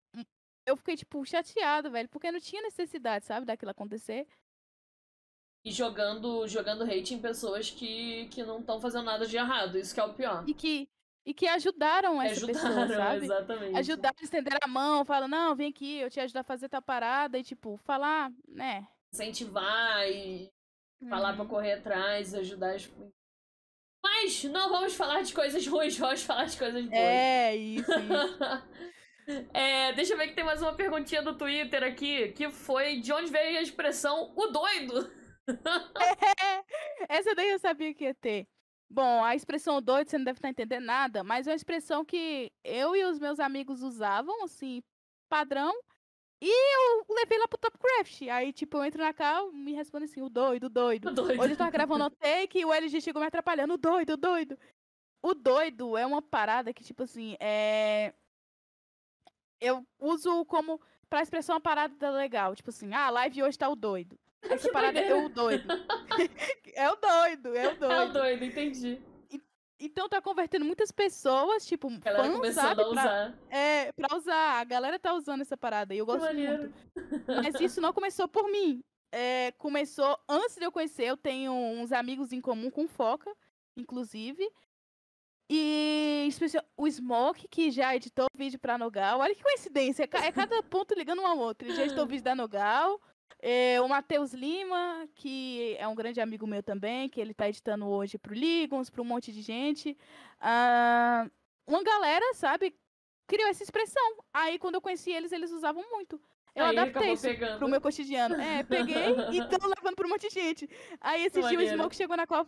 Eu 0.66 0.77
fiquei, 0.77 0.94
tipo, 0.94 1.25
chateada, 1.25 1.88
velho, 1.88 2.09
porque 2.11 2.31
não 2.31 2.40
tinha 2.40 2.61
necessidade, 2.61 3.25
sabe, 3.25 3.47
daquilo 3.47 3.70
acontecer. 3.70 4.27
E 5.64 5.73
jogando, 5.73 6.47
jogando 6.47 6.85
hate 6.85 7.14
em 7.14 7.20
pessoas 7.20 7.70
que, 7.70 8.29
que 8.29 8.42
não 8.42 8.61
estão 8.61 8.79
fazendo 8.79 9.05
nada 9.05 9.27
de 9.27 9.38
errado. 9.38 9.79
Isso 9.79 9.94
que 9.94 10.01
é 10.01 10.05
o 10.05 10.12
pior. 10.12 10.44
E 10.47 10.53
que, 10.53 10.87
e 11.25 11.33
que 11.33 11.47
ajudaram 11.47 12.21
essa 12.21 12.47
pessoa, 12.47 12.85
Ajudaram, 12.85 12.97
sabe? 13.05 13.25
exatamente. 13.25 13.77
Ajudaram, 13.79 14.17
estenderam 14.21 14.59
a 14.63 14.69
mão, 14.69 15.05
falam, 15.05 15.29
não, 15.29 15.57
vem 15.57 15.71
aqui, 15.71 15.99
eu 15.99 16.11
te 16.11 16.21
ajudo 16.21 16.39
a 16.39 16.45
fazer 16.45 16.69
tal 16.69 16.83
parada, 16.83 17.39
e 17.39 17.43
tipo, 17.43 17.79
falar, 17.79 18.31
né? 18.47 18.87
Incentivar 19.13 20.07
e 20.09 20.51
falar 21.09 21.33
pra 21.33 21.43
uhum. 21.43 21.49
correr 21.49 21.73
atrás, 21.75 22.35
ajudar 22.35 22.75
as. 22.75 22.91
Mas 24.03 24.45
não 24.45 24.69
vamos 24.69 24.95
falar 24.95 25.23
de 25.23 25.33
coisas 25.33 25.67
ruins, 25.67 25.97
vamos 25.99 26.23
falar 26.23 26.45
de 26.45 26.59
coisas 26.59 26.85
boas. 26.85 26.95
É, 26.95 27.57
isso, 27.57 27.91
isso. 27.91 28.65
É, 29.55 29.91
deixa 29.95 30.13
eu 30.13 30.19
ver 30.19 30.29
que 30.29 30.35
tem 30.35 30.45
mais 30.45 30.61
uma 30.61 30.75
perguntinha 30.75 31.23
do 31.23 31.35
Twitter 31.35 31.83
aqui, 31.83 32.29
que 32.33 32.51
foi 32.51 33.01
de 33.01 33.11
onde 33.11 33.31
veio 33.31 33.59
a 33.59 33.63
expressão 33.63 34.35
o 34.37 34.47
doido? 34.49 35.11
Essa 37.09 37.35
daí 37.35 37.49
eu 37.49 37.59
sabia 37.59 37.95
que 37.95 38.05
ia 38.05 38.15
ter. 38.15 38.47
Bom, 38.90 39.25
a 39.25 39.35
expressão 39.35 39.83
doido, 39.83 40.09
você 40.09 40.18
não 40.18 40.25
deve 40.25 40.38
estar 40.38 40.49
entendendo 40.49 40.85
nada, 40.85 41.25
mas 41.25 41.47
é 41.47 41.51
uma 41.51 41.57
expressão 41.57 42.05
que 42.05 42.53
eu 42.62 42.94
e 42.94 43.05
os 43.05 43.18
meus 43.18 43.40
amigos 43.40 43.83
usavam, 43.83 44.44
assim, 44.44 44.83
padrão. 45.29 45.73
E 46.40 46.51
eu 46.51 47.07
levei 47.09 47.38
lá 47.38 47.49
pro 47.49 47.59
Topcraft. 47.59 48.23
Aí, 48.29 48.53
tipo, 48.53 48.77
eu 48.77 48.85
entro 48.85 49.03
na 49.03 49.14
cal 49.14 49.51
me 49.51 49.73
responde 49.73 50.05
assim, 50.05 50.20
o 50.20 50.29
doido, 50.29 50.64
o 50.64 50.68
doido. 50.68 51.09
O 51.09 51.14
doido. 51.14 51.40
Hoje 51.40 51.55
eu 51.55 51.57
tava 51.57 51.70
gravando 51.70 52.05
o 52.05 52.11
take 52.11 52.59
e 52.59 52.64
o 52.64 52.73
LG 52.73 53.01
chegou 53.01 53.20
me 53.20 53.29
atrapalhando. 53.29 53.75
O 53.75 53.79
doido, 53.79 54.11
o 54.11 54.16
doido. 54.16 54.59
O 55.23 55.33
doido 55.35 55.97
é 55.97 56.05
uma 56.05 56.20
parada 56.20 56.73
que, 56.75 56.85
tipo 56.85 57.03
assim, 57.03 57.37
é. 57.40 58.12
Eu 59.59 59.87
uso 59.99 60.44
como 60.44 60.79
pra 61.09 61.23
expressar 61.23 61.55
uma 61.55 61.61
parada 61.61 62.11
legal. 62.11 62.55
Tipo 62.55 62.70
assim, 62.70 62.92
ah, 62.92 63.07
a 63.07 63.11
live 63.11 63.42
hoje 63.42 63.59
tá 63.59 63.68
o 63.68 63.75
doido. 63.75 64.18
Essa 64.50 64.70
parada 64.72 64.98
é 65.00 65.09
doideira. 65.09 65.26
o 65.26 65.28
doido. 65.28 65.68
é 66.74 66.90
o 66.90 66.96
doido, 66.96 67.48
é 67.57 67.66
o 67.66 67.70
É 67.70 67.72
o 67.72 67.76
doido. 67.76 68.12
doido, 68.12 68.44
entendi. 68.44 69.00
Então 69.80 70.09
tá 70.09 70.20
convertendo 70.22 70.64
muitas 70.64 70.90
pessoas, 70.92 71.66
tipo, 71.66 71.90
galera 71.98 72.24
fãs, 72.24 72.37
começando 72.37 72.64
sabe? 72.64 72.83
a 72.83 72.85
Pra, 72.85 72.92
usar. 73.02 73.38
é, 73.50 73.92
pra 73.92 74.16
usar. 74.16 74.61
A 74.61 74.64
galera 74.64 74.98
tá 74.98 75.12
usando 75.14 75.40
essa 75.42 75.57
parada 75.57 75.92
e 75.94 75.98
eu 75.98 76.07
gosto 76.07 76.33
muito. 76.33 76.72
Mas 77.26 77.61
isso 77.61 77.80
não 77.80 77.92
começou 77.92 78.26
por 78.28 78.50
mim. 78.50 78.83
É, 79.12 79.52
começou 79.59 80.18
antes 80.28 80.57
de 80.57 80.64
eu 80.64 80.72
conhecer. 80.72 81.04
Eu 81.04 81.16
tenho 81.16 81.52
uns 81.52 81.92
amigos 81.92 82.33
em 82.33 82.40
comum 82.40 82.70
com 82.70 82.87
Foca, 82.88 83.30
inclusive. 83.76 84.48
E 85.50 86.24
especial- 86.28 86.64
o 86.76 86.88
Smoke, 86.88 87.46
que 87.48 87.70
já 87.70 87.94
editou 87.94 88.26
vídeo 88.35 88.59
pra 88.59 88.78
Nogal. 88.78 89.20
Olha 89.20 89.35
que 89.35 89.42
coincidência. 89.42 90.04
É 90.11 90.26
é 90.28 90.33
cada 90.33 90.62
ponto 90.62 90.94
ligando 90.94 91.20
um 91.20 91.26
ao 91.26 91.37
outro. 91.38 91.68
Ele 91.68 91.76
já 91.76 91.85
editou 91.85 92.07
vídeo 92.09 92.24
da 92.24 92.35
Nogal. 92.35 93.00
É, 93.41 93.81
o 93.81 93.89
Matheus 93.89 94.33
Lima, 94.33 95.07
que 95.15 95.77
é 95.79 95.87
um 95.87 95.95
grande 95.95 96.21
amigo 96.21 96.47
meu 96.47 96.63
também, 96.63 97.09
que 97.11 97.21
ele 97.21 97.35
tá 97.35 97.49
editando 97.49 97.87
hoje 97.87 98.17
pro 98.17 98.33
Ligons, 98.33 98.89
pra 98.89 99.03
um 99.03 99.05
monte 99.05 99.33
de 99.33 99.43
gente. 99.43 99.97
Ah, 100.41 101.29
uma 101.67 101.83
galera, 101.83 102.25
sabe, 102.35 102.75
criou 103.27 103.49
essa 103.49 103.63
expressão. 103.63 104.17
Aí 104.33 104.59
quando 104.59 104.77
eu 104.77 104.81
conheci 104.81 105.11
eles, 105.11 105.31
eles 105.31 105.51
usavam 105.51 105.85
muito. 105.91 106.21
Eu 106.55 106.67
Aí 106.67 106.79
adaptei 106.79 107.13
isso 107.13 107.27
pegando. 107.27 107.59
pro 107.59 107.69
meu 107.69 107.81
cotidiano. 107.81 108.41
É, 108.41 108.63
peguei 108.63 108.95
e 109.33 109.49
tô 109.49 109.67
levando 109.67 109.97
pra 109.97 110.07
um 110.07 110.11
monte 110.11 110.29
de 110.29 110.35
gente. 110.35 110.71
Aí 111.01 111.25
esse 111.27 111.43
dia 111.43 111.59
o. 111.59 111.69
Smoke 111.69 111.97
chegou 111.97 112.17
na 112.17 112.27
qual 112.27 112.47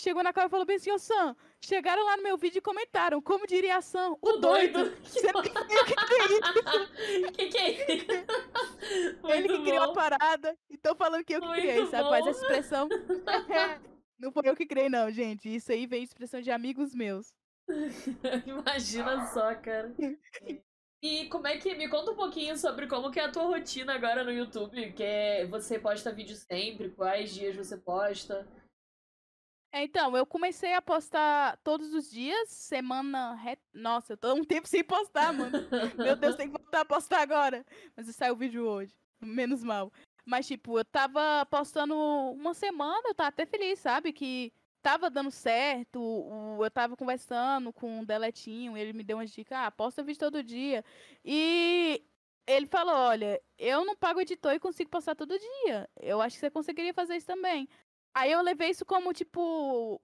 chegou 0.00 0.22
na 0.22 0.32
qual 0.32 0.46
e 0.46 0.50
falou 0.50 0.66
bem 0.66 0.76
assim, 0.76 0.90
ô 0.90 0.98
Sam, 0.98 1.36
chegaram 1.64 2.04
lá 2.04 2.16
no 2.16 2.22
meu 2.22 2.36
vídeo 2.36 2.58
e 2.58 2.62
comentaram, 2.62 3.20
como 3.20 3.46
diria 3.46 3.76
a 3.76 3.82
Sam, 3.82 4.10
o, 4.10 4.18
O 4.20 4.36
doido. 4.38 4.90
Tem 4.96 5.30
o 5.34 5.42
que 5.42 5.50
criei. 5.50 7.32
que 7.32 7.46
que 7.48 7.58
é 7.58 7.70
isso? 7.70 8.06
Ele 9.24 9.48
que 9.48 9.58
Muito 9.58 9.62
criou 9.64 9.82
a 9.82 9.86
bom. 9.88 9.92
parada. 9.92 10.58
Então 10.70 10.94
falando 10.96 11.24
que 11.24 11.34
eu 11.34 11.40
que 11.40 11.46
Muito 11.46 11.60
criei, 11.60 11.86
sabe? 11.86 12.10
Mas 12.10 12.24
bom. 12.24 12.30
essa 12.30 12.40
expressão. 12.40 12.88
não 14.18 14.32
foi 14.32 14.42
eu 14.48 14.56
que 14.56 14.66
criei, 14.66 14.88
não, 14.88 15.10
gente. 15.10 15.54
Isso 15.54 15.70
aí 15.72 15.86
veio 15.86 16.02
de 16.02 16.08
expressão 16.08 16.40
de 16.40 16.50
amigos 16.50 16.94
meus. 16.94 17.32
Imagina 18.46 19.26
só, 19.26 19.54
cara. 19.54 19.94
E 21.02 21.28
como 21.28 21.46
é 21.46 21.58
que. 21.58 21.74
Me 21.74 21.88
conta 21.88 22.10
um 22.12 22.16
pouquinho 22.16 22.56
sobre 22.56 22.86
como 22.86 23.10
que 23.10 23.20
é 23.20 23.24
a 23.24 23.30
tua 23.30 23.44
rotina 23.44 23.94
agora 23.94 24.24
no 24.24 24.32
YouTube. 24.32 24.92
Que 24.92 25.02
é, 25.02 25.46
você 25.46 25.78
posta 25.78 26.12
vídeo 26.12 26.36
sempre, 26.36 26.90
quais 26.90 27.32
dias 27.32 27.56
você 27.56 27.76
posta. 27.76 28.46
É, 29.74 29.84
então, 29.84 30.14
eu 30.14 30.26
comecei 30.26 30.74
a 30.74 30.82
postar 30.82 31.56
todos 31.64 31.94
os 31.94 32.10
dias, 32.10 32.50
semana. 32.50 33.34
Re... 33.34 33.56
Nossa, 33.72 34.12
eu 34.12 34.16
tô 34.18 34.34
um 34.34 34.44
tempo 34.44 34.68
sem 34.68 34.84
postar, 34.84 35.32
mano. 35.32 35.58
Meu 35.96 36.14
Deus, 36.14 36.36
tem 36.36 36.50
que 36.50 36.58
voltar 36.58 36.80
a 36.82 36.84
postar 36.84 37.22
agora. 37.22 37.64
Mas 37.96 38.14
saiu 38.14 38.34
o 38.34 38.36
vídeo 38.36 38.66
hoje. 38.66 38.94
Menos 39.18 39.64
mal. 39.64 39.90
Mas, 40.26 40.46
tipo, 40.46 40.78
eu 40.78 40.84
tava 40.84 41.46
postando 41.46 41.96
uma 41.96 42.52
semana, 42.52 43.02
eu 43.08 43.14
tava 43.14 43.30
até 43.30 43.46
feliz, 43.46 43.78
sabe? 43.78 44.12
Que 44.12 44.52
tava 44.82 45.08
dando 45.08 45.30
certo. 45.30 45.98
Eu 46.62 46.70
tava 46.70 46.94
conversando 46.94 47.72
com 47.72 48.00
o 48.00 48.06
Deletinho, 48.06 48.76
ele 48.76 48.92
me 48.92 49.02
deu 49.02 49.16
umas 49.16 49.30
dicas, 49.30 49.56
ah, 49.56 49.70
posta 49.70 50.02
vídeo 50.02 50.20
todo 50.20 50.42
dia. 50.42 50.84
E 51.24 52.04
ele 52.46 52.66
falou: 52.66 52.94
olha, 52.94 53.40
eu 53.58 53.84
não 53.84 53.96
pago 53.96 54.20
editor 54.20 54.52
e 54.52 54.60
consigo 54.60 54.90
postar 54.90 55.14
todo 55.14 55.38
dia. 55.38 55.88
Eu 56.00 56.20
acho 56.20 56.36
que 56.36 56.40
você 56.40 56.50
conseguiria 56.50 56.92
fazer 56.94 57.16
isso 57.16 57.26
também. 57.26 57.68
Aí 58.14 58.32
eu 58.32 58.42
levei 58.42 58.70
isso 58.70 58.84
como, 58.84 59.12
tipo. 59.12 60.00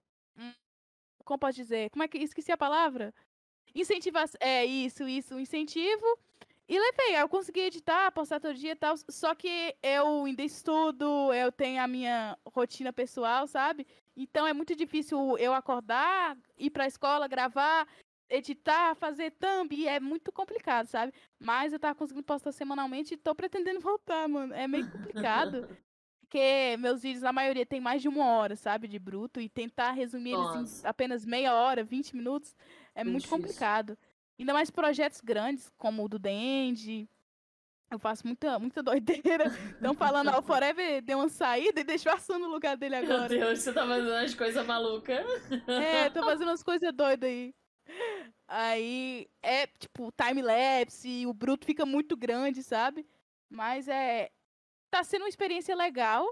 Como 1.25 1.39
posso 1.39 1.57
dizer? 1.57 1.91
Como 1.91 2.03
é 2.03 2.09
que. 2.09 2.19
Esqueci 2.19 2.51
a 2.53 2.57
palavra? 2.57 3.15
Incentivar. 3.75 4.29
É, 4.41 4.65
isso, 4.65 5.07
isso, 5.09 5.39
incentivo. 5.39 6.19
E 6.69 6.79
levei, 6.79 7.17
eu 7.17 7.29
consegui 7.31 7.61
editar, 7.61 8.13
postar 8.13 8.41
todo 8.41 8.55
dia 8.55 8.73
e 8.73 8.77
tal. 8.77 8.95
Só 9.09 9.35
que 9.35 9.75
eu 9.83 10.25
ainda 10.25 10.43
estudo, 10.43 11.33
eu 11.33 11.51
tenho 11.51 11.83
a 11.83 11.89
minha 11.89 12.37
rotina 12.55 12.93
pessoal, 12.93 13.47
sabe? 13.47 13.87
Então 14.15 14.47
é 14.47 14.53
muito 14.53 14.77
difícil 14.77 15.39
eu 15.39 15.55
acordar, 15.55 16.37
ir 16.59 16.69
pra 16.69 16.87
escola, 16.87 17.27
gravar, 17.27 17.89
editar, 18.29 18.95
fazer 18.97 19.31
thumb, 19.31 19.87
é 19.87 19.99
muito 19.99 20.31
complicado, 20.31 20.87
sabe? 20.89 21.13
Mas 21.41 21.73
eu 21.73 21.79
tava 21.79 21.95
conseguindo 21.95 22.27
postar 22.27 22.53
semanalmente 22.53 23.15
e 23.15 23.17
tô 23.17 23.35
pretendendo 23.35 23.81
voltar, 23.81 24.29
mano. 24.29 24.53
É 24.53 24.69
meio 24.69 24.91
complicado. 24.91 25.69
Porque 26.29 26.77
meus 26.79 27.03
vídeos, 27.03 27.25
a 27.25 27.33
maioria, 27.33 27.65
tem 27.65 27.81
mais 27.81 28.03
de 28.03 28.09
uma 28.09 28.27
hora, 28.27 28.55
sabe? 28.55 28.87
De 28.87 28.99
bruto. 28.99 29.41
E 29.41 29.49
tentar 29.49 29.93
resumir 29.93 30.35
eles 30.35 30.85
em 30.85 30.87
apenas 30.87 31.25
meia 31.25 31.55
hora, 31.55 31.83
20 31.83 32.15
minutos, 32.15 32.55
é 32.95 33.03
muito, 33.03 33.13
muito 33.15 33.29
complicado. 33.31 33.97
Ainda 34.39 34.53
mais 34.53 34.71
projetos 34.71 35.23
grandes, 35.23 35.73
como 35.79 36.05
o 36.05 36.09
do 36.09 36.21
The 36.21 36.31
End. 36.31 37.09
Eu 37.91 37.99
faço 37.99 38.27
muita, 38.27 38.59
muita 38.59 38.83
doideira. 38.85 39.47
Estão 39.47 39.95
falando, 39.95 40.29
ó, 40.29 40.41
o 40.41 40.43
Forever 40.43 41.01
deu 41.01 41.19
uma 41.19 41.31
saída 41.31 41.81
e 41.81 41.85
deixou 41.85 42.13
a 42.13 42.39
no 42.39 42.49
lugar 42.49 42.77
dele 42.77 42.97
agora. 42.97 43.21
Meu 43.21 43.41
Deus, 43.47 43.61
você 43.61 43.73
tá 43.73 43.87
fazendo 43.87 44.11
umas 44.11 44.35
coisas 44.35 44.67
malucas. 44.67 45.27
É, 45.67 46.11
tô 46.11 46.23
fazendo 46.23 46.49
umas 46.49 46.63
coisas 46.63 46.93
doidas 46.93 47.27
aí. 47.27 47.55
Aí 48.47 49.27
é 49.43 49.67
tipo 49.67 50.13
time-lapse, 50.13 51.27
o 51.27 51.33
bruto 51.33 51.65
fica 51.65 51.87
muito 51.87 52.15
grande, 52.15 52.63
sabe? 52.63 53.07
Mas 53.49 53.89
é, 53.89 54.31
tá 54.91 55.05
sendo 55.05 55.23
uma 55.23 55.29
experiência 55.29 55.75
legal. 55.75 56.27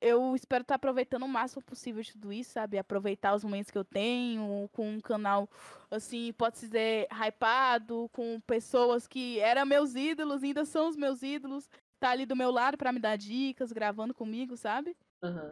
Eu 0.00 0.34
espero 0.34 0.62
estar 0.62 0.74
tá 0.74 0.76
aproveitando 0.76 1.22
o 1.22 1.28
máximo 1.28 1.62
possível 1.62 2.02
de 2.02 2.12
tudo 2.12 2.32
isso, 2.32 2.52
sabe? 2.52 2.76
Aproveitar 2.76 3.34
os 3.34 3.44
momentos 3.44 3.70
que 3.70 3.78
eu 3.78 3.84
tenho 3.84 4.68
com 4.72 4.88
um 4.90 5.00
canal, 5.00 5.48
assim, 5.90 6.32
pode-se 6.34 6.66
dizer, 6.66 7.08
hypado, 7.10 8.10
com 8.12 8.40
pessoas 8.40 9.06
que 9.06 9.38
eram 9.40 9.64
meus 9.64 9.94
ídolos, 9.94 10.42
ainda 10.42 10.64
são 10.64 10.88
os 10.88 10.96
meus 10.96 11.22
ídolos, 11.22 11.70
tá 11.98 12.10
ali 12.10 12.26
do 12.26 12.36
meu 12.36 12.50
lado 12.50 12.76
para 12.76 12.92
me 12.92 12.98
dar 12.98 13.16
dicas, 13.16 13.72
gravando 13.72 14.12
comigo, 14.12 14.56
sabe? 14.56 14.94
Uhum. 15.22 15.50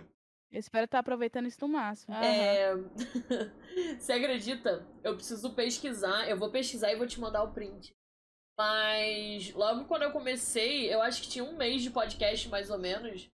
Eu 0.50 0.60
espero 0.60 0.84
estar 0.84 0.98
tá 0.98 1.00
aproveitando 1.00 1.46
isso 1.46 1.58
no 1.62 1.68
máximo. 1.68 2.14
Uhum. 2.14 2.22
É... 2.22 2.74
Você 3.98 4.12
acredita? 4.12 4.86
Eu 5.02 5.14
preciso 5.14 5.54
pesquisar, 5.54 6.28
eu 6.28 6.36
vou 6.36 6.50
pesquisar 6.50 6.92
e 6.92 6.96
vou 6.96 7.06
te 7.06 7.18
mandar 7.18 7.42
o 7.42 7.52
print. 7.52 7.94
Mas 8.58 9.52
logo 9.54 9.84
quando 9.84 10.02
eu 10.02 10.10
comecei, 10.10 10.92
eu 10.92 11.00
acho 11.02 11.22
que 11.22 11.28
tinha 11.28 11.44
um 11.44 11.56
mês 11.56 11.82
de 11.82 11.90
podcast 11.90 12.48
mais 12.48 12.70
ou 12.70 12.78
menos. 12.78 13.28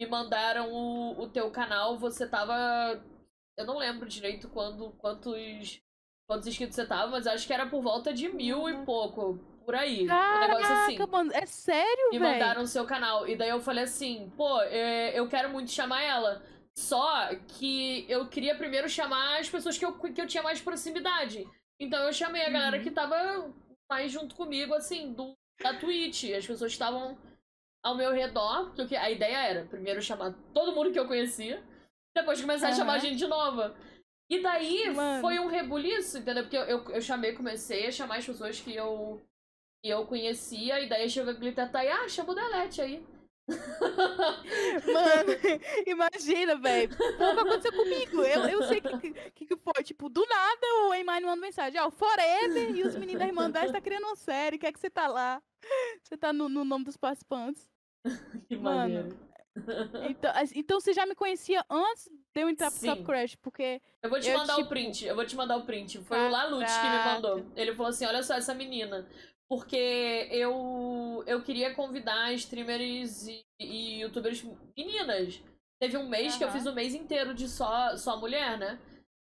Me 0.00 0.06
mandaram 0.06 0.72
o, 0.72 1.22
o 1.22 1.28
teu 1.28 1.50
canal, 1.50 1.96
você 1.96 2.26
tava. 2.26 3.00
Eu 3.56 3.64
não 3.64 3.78
lembro 3.78 4.08
direito 4.08 4.48
quando, 4.48 4.90
quantos, 4.98 5.80
quantos 6.28 6.48
inscritos 6.48 6.74
você 6.74 6.84
tava, 6.84 7.12
mas 7.12 7.26
acho 7.26 7.46
que 7.46 7.52
era 7.52 7.66
por 7.66 7.80
volta 7.80 8.12
de 8.12 8.28
mil 8.28 8.68
e 8.68 8.84
pouco. 8.84 9.38
Por 9.64 9.74
aí. 9.74 10.06
Caraca, 10.06 10.36
um 10.36 10.48
negócio 10.48 10.74
assim. 10.74 10.98
Mano, 11.06 11.32
é 11.32 11.46
sério, 11.46 12.10
Me 12.12 12.18
véio? 12.18 12.32
mandaram 12.32 12.62
o 12.62 12.66
seu 12.66 12.84
canal. 12.84 13.26
E 13.26 13.34
daí 13.34 13.48
eu 13.48 13.60
falei 13.60 13.84
assim, 13.84 14.30
pô, 14.36 14.60
é, 14.62 15.18
eu 15.18 15.26
quero 15.28 15.48
muito 15.48 15.70
chamar 15.70 16.02
ela. 16.02 16.42
Só 16.76 17.34
que 17.48 18.04
eu 18.08 18.26
queria 18.26 18.56
primeiro 18.56 18.88
chamar 18.88 19.38
as 19.38 19.48
pessoas 19.48 19.78
que 19.78 19.84
eu, 19.84 19.94
que 19.94 20.20
eu 20.20 20.26
tinha 20.26 20.42
mais 20.42 20.60
proximidade. 20.60 21.48
Então 21.78 22.02
eu 22.02 22.12
chamei 22.12 22.42
a 22.42 22.50
galera 22.50 22.76
uhum. 22.76 22.82
que 22.82 22.90
tava 22.90 23.52
mais 23.90 24.10
junto 24.10 24.34
comigo, 24.34 24.74
assim, 24.74 25.12
do, 25.12 25.34
da 25.60 25.78
Twitch. 25.78 26.24
As 26.30 26.46
pessoas 26.46 26.72
estavam 26.72 27.18
ao 27.82 27.96
meu 27.96 28.12
redor, 28.12 28.74
porque 28.74 28.96
a 28.96 29.10
ideia 29.10 29.36
era 29.36 29.66
primeiro 29.66 30.00
chamar 30.00 30.34
todo 30.52 30.74
mundo 30.74 30.90
que 30.90 30.98
eu 30.98 31.06
conhecia, 31.06 31.62
depois 32.16 32.40
começar 32.40 32.68
uhum. 32.68 32.72
a 32.72 32.76
chamar 32.76 32.98
gente 32.98 33.26
nova. 33.26 33.76
E 34.30 34.40
daí 34.40 34.90
Mano. 34.94 35.20
foi 35.20 35.38
um 35.38 35.48
rebuliço, 35.48 36.18
entendeu? 36.18 36.44
Porque 36.44 36.56
eu, 36.56 36.62
eu, 36.62 36.90
eu, 36.90 37.02
chamei, 37.02 37.34
comecei 37.34 37.86
a 37.86 37.92
chamar 37.92 38.18
as 38.18 38.26
pessoas 38.26 38.58
que 38.58 38.74
eu, 38.74 39.20
que 39.82 39.90
eu 39.90 40.06
conhecia, 40.06 40.80
e 40.80 40.88
daí 40.88 41.10
chegou 41.10 41.32
a 41.32 41.36
Glitter 41.36 41.70
tá 41.70 41.80
aí, 41.80 41.88
ah, 41.88 42.08
chama 42.08 42.32
o 42.32 42.34
Delete 42.34 42.80
aí. 42.80 43.06
Mano, 43.46 45.32
imagina, 45.86 46.56
velho. 46.56 46.92
O 46.92 47.34
que 47.34 47.40
aconteceu 47.40 47.72
comigo? 47.72 48.22
Eu, 48.22 48.46
eu 48.48 48.62
sei 48.64 48.80
que, 48.80 49.12
que, 49.32 49.46
que 49.46 49.56
foi. 49.56 49.82
Tipo, 49.82 50.08
do 50.08 50.24
nada 50.26 50.66
o 50.88 50.94
Eimai 50.94 51.20
manda 51.20 51.40
mensagem. 51.40 51.80
Ó, 51.80 51.88
oh, 51.88 51.90
Forever 51.90 52.74
e 52.74 52.82
os 52.82 52.96
meninos 52.96 53.20
da 53.20 53.26
Irmandade 53.26 53.72
tá 53.72 53.80
criando 53.80 54.04
uma 54.04 54.16
série. 54.16 54.58
Quer 54.58 54.72
que 54.72 54.80
você 54.80 54.90
tá 54.90 55.06
lá? 55.06 55.42
Você 56.02 56.16
tá 56.16 56.32
no, 56.32 56.48
no 56.48 56.64
nome 56.64 56.84
dos 56.84 56.96
participantes. 56.96 57.68
Que 58.48 58.56
Mano. 58.56 59.16
Então, 60.10 60.32
então 60.54 60.80
você 60.80 60.92
já 60.92 61.06
me 61.06 61.14
conhecia 61.14 61.64
antes 61.70 62.10
de 62.34 62.40
eu 62.42 62.48
entrar 62.48 62.70
pro 62.70 62.80
Sim. 62.80 62.88
Top 62.88 63.04
Crash, 63.04 63.36
porque. 63.36 63.80
Eu 64.02 64.10
vou 64.10 64.18
te 64.18 64.28
eu, 64.28 64.36
mandar 64.36 64.56
tipo... 64.56 64.66
o 64.66 64.68
print, 64.68 65.06
eu 65.06 65.14
vou 65.14 65.24
te 65.24 65.36
mandar 65.36 65.56
o 65.56 65.64
print. 65.64 65.98
Foi 66.02 66.18
Caraca. 66.18 66.28
o 66.28 66.50
Lalute 66.50 66.72
que 66.72 66.88
me 66.88 67.04
mandou. 67.04 67.46
Ele 67.56 67.74
falou 67.74 67.90
assim: 67.90 68.04
olha 68.04 68.22
só 68.22 68.34
essa 68.34 68.52
menina 68.52 69.06
porque 69.48 70.28
eu 70.30 71.22
eu 71.26 71.42
queria 71.42 71.74
convidar 71.74 72.32
streamers 72.34 73.26
e, 73.26 73.44
e 73.60 74.00
youtubers 74.00 74.44
meninas. 74.76 75.42
Teve 75.80 75.96
um 75.96 76.08
mês 76.08 76.32
uhum. 76.32 76.38
que 76.38 76.44
eu 76.44 76.50
fiz 76.50 76.66
o 76.66 76.72
mês 76.72 76.94
inteiro 76.94 77.34
de 77.34 77.48
só, 77.48 77.96
só 77.96 78.18
mulher, 78.18 78.58
né? 78.58 78.78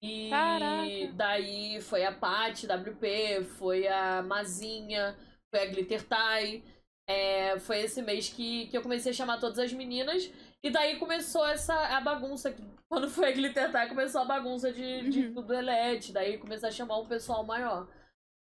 E 0.01 0.29
Caraca. 0.29 1.13
daí 1.13 1.81
foi 1.81 2.05
a 2.05 2.11
Paty 2.11 2.67
WP, 2.67 3.43
foi 3.57 3.87
a 3.87 4.21
Mazinha, 4.21 5.17
foi 5.49 5.63
a 5.63 5.65
Glitter 5.65 6.03
Tai. 6.07 6.63
É, 7.07 7.59
foi 7.59 7.81
esse 7.81 8.01
mês 8.01 8.29
que, 8.29 8.67
que 8.67 8.77
eu 8.77 8.81
comecei 8.81 9.11
a 9.11 9.15
chamar 9.15 9.39
todas 9.39 9.59
as 9.59 9.73
meninas. 9.73 10.31
E 10.63 10.69
daí 10.69 10.97
começou 10.97 11.45
essa 11.45 11.73
a 11.95 12.01
bagunça. 12.01 12.55
Quando 12.87 13.09
foi 13.09 13.29
a 13.29 13.31
Glitter 13.31 13.71
Tai, 13.71 13.89
começou 13.89 14.21
a 14.21 14.25
bagunça 14.25 14.71
de, 14.71 15.09
de 15.09 15.27
uhum. 15.27 15.45
do 15.45 15.53
Elete. 15.53 16.11
Daí 16.11 16.37
começou 16.37 16.69
a 16.69 16.71
chamar 16.71 16.99
um 16.99 17.07
pessoal 17.07 17.43
maior. 17.43 17.87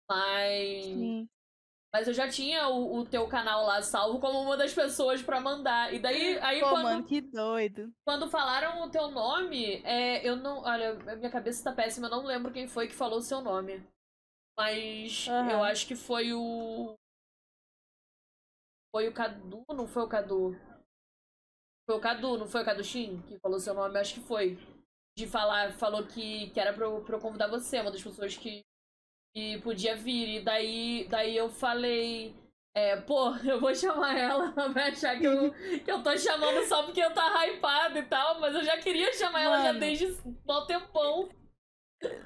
Mas. 0.08 0.84
Sim. 0.84 1.28
Mas 1.94 2.08
eu 2.08 2.12
já 2.12 2.28
tinha 2.28 2.66
o, 2.66 2.98
o, 2.98 3.06
teu 3.06 3.28
canal 3.28 3.64
lá 3.64 3.80
salvo 3.80 4.18
como 4.18 4.40
uma 4.40 4.56
das 4.56 4.74
pessoas 4.74 5.22
para 5.22 5.40
mandar. 5.40 5.94
E 5.94 6.00
daí, 6.00 6.36
aí 6.40 6.58
Pô, 6.58 6.70
quando. 6.70 6.82
Mano, 6.82 7.04
que 7.04 7.20
doido. 7.20 7.94
Quando 8.04 8.28
falaram 8.28 8.82
o 8.82 8.90
teu 8.90 9.08
nome, 9.12 9.80
é, 9.84 10.28
eu 10.28 10.34
não. 10.34 10.64
Olha, 10.64 10.94
minha 11.14 11.30
cabeça 11.30 11.62
tá 11.62 11.72
péssima, 11.72 12.08
eu 12.08 12.10
não 12.10 12.26
lembro 12.26 12.52
quem 12.52 12.66
foi 12.66 12.88
que 12.88 12.94
falou 12.96 13.18
o 13.18 13.22
seu 13.22 13.40
nome. 13.40 13.80
Mas 14.58 15.28
uhum. 15.28 15.50
eu 15.50 15.62
acho 15.62 15.86
que 15.86 15.94
foi 15.94 16.32
o. 16.32 16.96
Foi 18.90 19.06
o 19.06 19.14
Cadu, 19.14 19.64
não 19.68 19.86
foi 19.86 20.02
o 20.02 20.08
Cadu? 20.08 20.50
Foi 21.88 21.96
o 21.96 22.00
Cadu, 22.00 22.38
não 22.38 22.48
foi 22.48 22.62
o 22.62 22.64
Cadu 22.64 22.82
Shin 22.82 23.22
que 23.22 23.38
falou 23.38 23.60
seu 23.60 23.72
nome? 23.72 23.94
Eu 23.94 24.00
acho 24.00 24.14
que 24.14 24.20
foi. 24.20 24.58
De 25.16 25.28
falar, 25.28 25.72
falou 25.74 26.04
que, 26.04 26.50
que 26.50 26.58
era 26.58 26.72
pra 26.72 26.86
eu, 26.86 27.04
pra 27.04 27.18
eu 27.18 27.20
convidar 27.20 27.46
você, 27.46 27.80
uma 27.80 27.92
das 27.92 28.02
pessoas 28.02 28.36
que 28.36 28.64
e 29.34 29.58
podia 29.58 29.96
vir. 29.96 30.36
E 30.36 30.40
daí, 30.40 31.06
daí 31.10 31.36
eu 31.36 31.48
falei. 31.48 32.34
É, 32.76 32.96
pô, 32.96 33.34
eu 33.44 33.60
vou 33.60 33.74
chamar 33.74 34.16
ela, 34.16 34.52
ela 34.56 34.68
vai 34.68 34.90
achar 34.90 35.18
que 35.18 35.24
eu, 35.24 35.52
que 35.84 35.90
eu 35.90 36.02
tô 36.02 36.16
chamando 36.16 36.64
só 36.66 36.82
porque 36.82 37.00
eu 37.00 37.12
tá 37.12 37.46
hypado 37.46 37.98
e 37.98 38.02
tal, 38.02 38.40
mas 38.40 38.54
eu 38.54 38.64
já 38.64 38.78
queria 38.78 39.12
chamar 39.12 39.44
Mano. 39.44 39.54
ela 39.54 39.64
já 39.64 39.72
desde 39.72 40.06
um 40.06 40.66
tempão. 40.66 41.28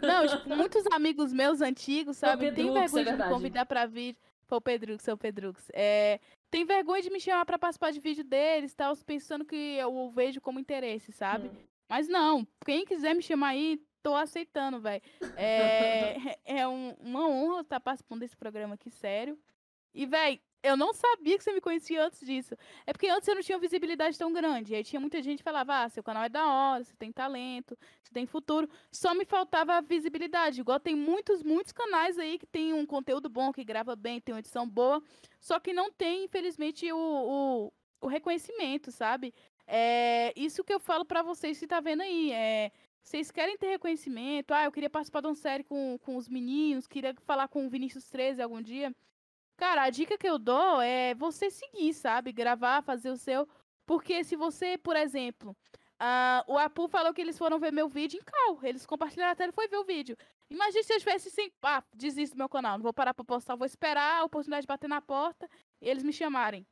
Não, 0.02 0.26
tipo, 0.26 0.48
muitos 0.56 0.84
amigos 0.90 1.32
meus 1.32 1.60
antigos, 1.60 2.16
sabe, 2.16 2.50
tem 2.50 2.72
vergonha 2.72 3.02
é 3.02 3.12
de 3.12 3.22
me 3.22 3.28
convidar 3.28 3.66
pra 3.66 3.86
vir. 3.86 4.16
Pô, 4.48 4.60
Pedrux, 4.60 5.04
seu 5.04 5.16
Pedrux. 5.16 5.70
É, 5.74 6.18
tem 6.50 6.64
vergonha 6.64 7.02
de 7.02 7.10
me 7.10 7.20
chamar 7.20 7.44
pra 7.44 7.58
participar 7.58 7.92
de 7.92 8.00
vídeo 8.00 8.24
deles, 8.24 8.74
tal, 8.74 8.96
pensando 8.96 9.44
que 9.44 9.54
eu 9.54 10.10
vejo 10.10 10.40
como 10.40 10.58
interesse, 10.58 11.12
sabe? 11.12 11.48
Hum. 11.48 11.68
Mas 11.88 12.08
não, 12.08 12.46
quem 12.64 12.84
quiser 12.84 13.14
me 13.14 13.22
chamar 13.22 13.48
aí, 13.48 13.78
tô 14.02 14.14
aceitando, 14.14 14.80
velho. 14.80 15.02
É, 15.36 16.38
é 16.44 16.68
um, 16.68 16.94
uma 17.00 17.28
honra 17.28 17.60
estar 17.60 17.80
participando 17.80 18.20
desse 18.20 18.36
programa 18.36 18.74
aqui, 18.74 18.90
sério. 18.90 19.38
E, 19.94 20.06
velho, 20.06 20.40
eu 20.62 20.76
não 20.76 20.92
sabia 20.92 21.38
que 21.38 21.44
você 21.44 21.52
me 21.52 21.60
conhecia 21.60 22.04
antes 22.04 22.20
disso. 22.20 22.56
É 22.86 22.92
porque 22.92 23.08
antes 23.08 23.28
eu 23.28 23.34
não 23.34 23.42
tinha 23.42 23.58
visibilidade 23.58 24.18
tão 24.18 24.32
grande. 24.32 24.74
Aí 24.74 24.82
tinha 24.82 24.98
muita 24.98 25.22
gente 25.22 25.38
que 25.38 25.44
falava, 25.44 25.84
ah, 25.84 25.88
seu 25.88 26.02
canal 26.02 26.24
é 26.24 26.28
da 26.28 26.46
hora, 26.46 26.82
você 26.82 26.94
tem 26.96 27.12
talento, 27.12 27.78
você 28.02 28.12
tem 28.12 28.26
futuro. 28.26 28.68
Só 28.90 29.14
me 29.14 29.24
faltava 29.24 29.74
a 29.74 29.80
visibilidade. 29.80 30.60
Igual 30.60 30.80
tem 30.80 30.96
muitos, 30.96 31.42
muitos 31.42 31.72
canais 31.72 32.18
aí 32.18 32.38
que 32.38 32.46
tem 32.46 32.72
um 32.72 32.84
conteúdo 32.84 33.28
bom, 33.28 33.52
que 33.52 33.64
grava 33.64 33.94
bem, 33.94 34.20
tem 34.20 34.34
uma 34.34 34.40
edição 34.40 34.68
boa. 34.68 35.02
Só 35.40 35.60
que 35.60 35.72
não 35.72 35.92
tem, 35.92 36.24
infelizmente, 36.24 36.90
o, 36.92 36.98
o, 36.98 37.72
o 38.00 38.08
reconhecimento, 38.08 38.90
sabe? 38.90 39.32
É 39.66 40.32
isso 40.34 40.64
que 40.64 40.72
eu 40.72 40.80
falo 40.80 41.04
para 41.04 41.22
vocês 41.22 41.58
que 41.58 41.66
tá 41.66 41.78
vendo 41.78 42.02
aí. 42.02 42.32
É, 42.32 42.72
vocês 43.08 43.30
querem 43.30 43.56
ter 43.56 43.68
reconhecimento, 43.68 44.52
ah, 44.52 44.64
eu 44.64 44.72
queria 44.72 44.90
participar 44.90 45.22
de 45.22 45.28
uma 45.28 45.34
série 45.34 45.64
com, 45.64 45.98
com 45.98 46.16
os 46.16 46.28
meninos, 46.28 46.86
queria 46.86 47.14
falar 47.24 47.48
com 47.48 47.66
o 47.66 47.70
Vinícius 47.70 48.08
13 48.10 48.42
algum 48.42 48.60
dia. 48.60 48.94
Cara, 49.56 49.84
a 49.84 49.90
dica 49.90 50.18
que 50.18 50.28
eu 50.28 50.38
dou 50.38 50.80
é 50.80 51.14
você 51.14 51.50
seguir, 51.50 51.94
sabe? 51.94 52.32
Gravar, 52.32 52.82
fazer 52.82 53.10
o 53.10 53.16
seu. 53.16 53.48
Porque 53.86 54.22
se 54.22 54.36
você, 54.36 54.76
por 54.76 54.94
exemplo, 54.94 55.56
uh, 56.00 56.52
o 56.52 56.58
Apu 56.58 56.86
falou 56.86 57.14
que 57.14 57.22
eles 57.22 57.38
foram 57.38 57.58
ver 57.58 57.72
meu 57.72 57.88
vídeo 57.88 58.20
em 58.20 58.24
cal. 58.24 58.58
Eles 58.62 58.84
compartilharam 58.84 59.32
até 59.32 59.44
ele 59.44 59.52
foi 59.52 59.68
ver 59.68 59.78
o 59.78 59.84
vídeo. 59.84 60.14
Imagina 60.50 60.82
se 60.82 60.92
eu 60.92 60.98
tivesse 60.98 61.28
assim, 61.28 61.50
pá, 61.62 61.82
desisto 61.94 62.34
do 62.34 62.38
meu 62.38 62.48
canal, 62.48 62.76
não 62.76 62.82
vou 62.82 62.92
parar 62.92 63.14
pra 63.14 63.24
postar, 63.24 63.56
vou 63.56 63.66
esperar 63.66 64.20
a 64.20 64.24
oportunidade 64.24 64.62
de 64.62 64.68
bater 64.68 64.88
na 64.88 65.00
porta 65.00 65.48
e 65.80 65.88
eles 65.88 66.02
me 66.02 66.12
chamarem. 66.12 66.66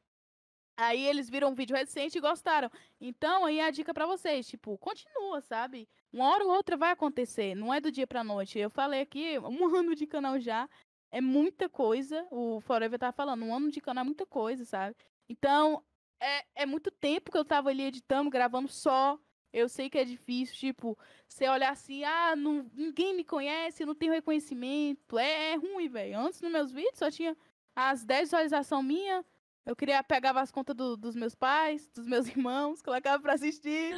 Aí 0.76 1.06
eles 1.06 1.30
viram 1.30 1.48
um 1.48 1.54
vídeo 1.54 1.74
recente 1.74 2.18
e 2.18 2.20
gostaram. 2.20 2.70
Então, 3.00 3.46
aí 3.46 3.60
é 3.60 3.64
a 3.66 3.70
dica 3.70 3.94
para 3.94 4.06
vocês, 4.06 4.46
tipo, 4.46 4.76
continua, 4.76 5.40
sabe? 5.40 5.88
Uma 6.12 6.28
hora 6.28 6.44
ou 6.44 6.50
outra 6.50 6.76
vai 6.76 6.90
acontecer, 6.90 7.54
não 7.54 7.72
é 7.72 7.80
do 7.80 7.90
dia 7.90 8.06
pra 8.06 8.22
noite. 8.22 8.58
Eu 8.58 8.68
falei 8.68 9.00
aqui, 9.00 9.38
um 9.38 9.64
ano 9.74 9.94
de 9.94 10.06
canal 10.06 10.38
já, 10.38 10.68
é 11.10 11.20
muita 11.20 11.68
coisa. 11.68 12.26
O 12.30 12.60
Forever 12.60 12.98
tava 12.98 13.12
falando, 13.12 13.44
um 13.44 13.54
ano 13.54 13.70
de 13.70 13.80
canal 13.80 14.02
é 14.02 14.04
muita 14.04 14.26
coisa, 14.26 14.66
sabe? 14.66 14.94
Então, 15.28 15.82
é, 16.20 16.44
é 16.62 16.66
muito 16.66 16.90
tempo 16.90 17.30
que 17.30 17.38
eu 17.38 17.44
tava 17.44 17.70
ali 17.70 17.84
editando, 17.84 18.28
gravando 18.28 18.68
só. 18.68 19.18
Eu 19.52 19.70
sei 19.70 19.88
que 19.88 19.96
é 19.96 20.04
difícil, 20.04 20.54
tipo, 20.56 20.98
você 21.26 21.48
olhar 21.48 21.70
assim, 21.70 22.04
ah, 22.04 22.36
não, 22.36 22.70
ninguém 22.74 23.16
me 23.16 23.24
conhece, 23.24 23.86
não 23.86 23.94
tenho 23.94 24.12
reconhecimento. 24.12 25.18
É, 25.18 25.52
é 25.52 25.54
ruim, 25.56 25.88
velho. 25.88 26.18
Antes, 26.18 26.42
nos 26.42 26.52
meus 26.52 26.70
vídeos, 26.70 26.98
só 26.98 27.10
tinha 27.10 27.34
as 27.74 28.04
10 28.04 28.28
visualizações 28.28 28.84
minhas 28.84 29.24
eu 29.66 29.74
queria 29.74 30.02
pegava 30.02 30.40
as 30.40 30.52
contas 30.52 30.76
do, 30.76 30.96
dos 30.96 31.16
meus 31.16 31.34
pais, 31.34 31.88
dos 31.88 32.06
meus 32.06 32.26
irmãos, 32.28 32.80
colocava 32.80 33.20
pra 33.20 33.34
assistir. 33.34 33.94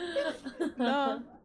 Não. 0.76 1.38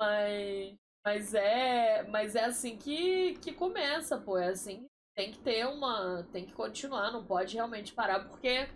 Mas, 0.00 0.76
mas 1.06 1.34
é, 1.34 2.02
mas 2.08 2.34
é 2.34 2.44
assim 2.44 2.76
que, 2.76 3.38
que 3.38 3.52
começa, 3.52 4.18
pô. 4.18 4.36
É 4.36 4.48
assim, 4.48 4.86
tem 5.16 5.30
que 5.30 5.38
ter 5.38 5.64
uma, 5.66 6.24
tem 6.32 6.44
que 6.44 6.52
continuar, 6.52 7.12
não 7.12 7.24
pode 7.24 7.54
realmente 7.54 7.94
parar 7.94 8.28
porque 8.28 8.68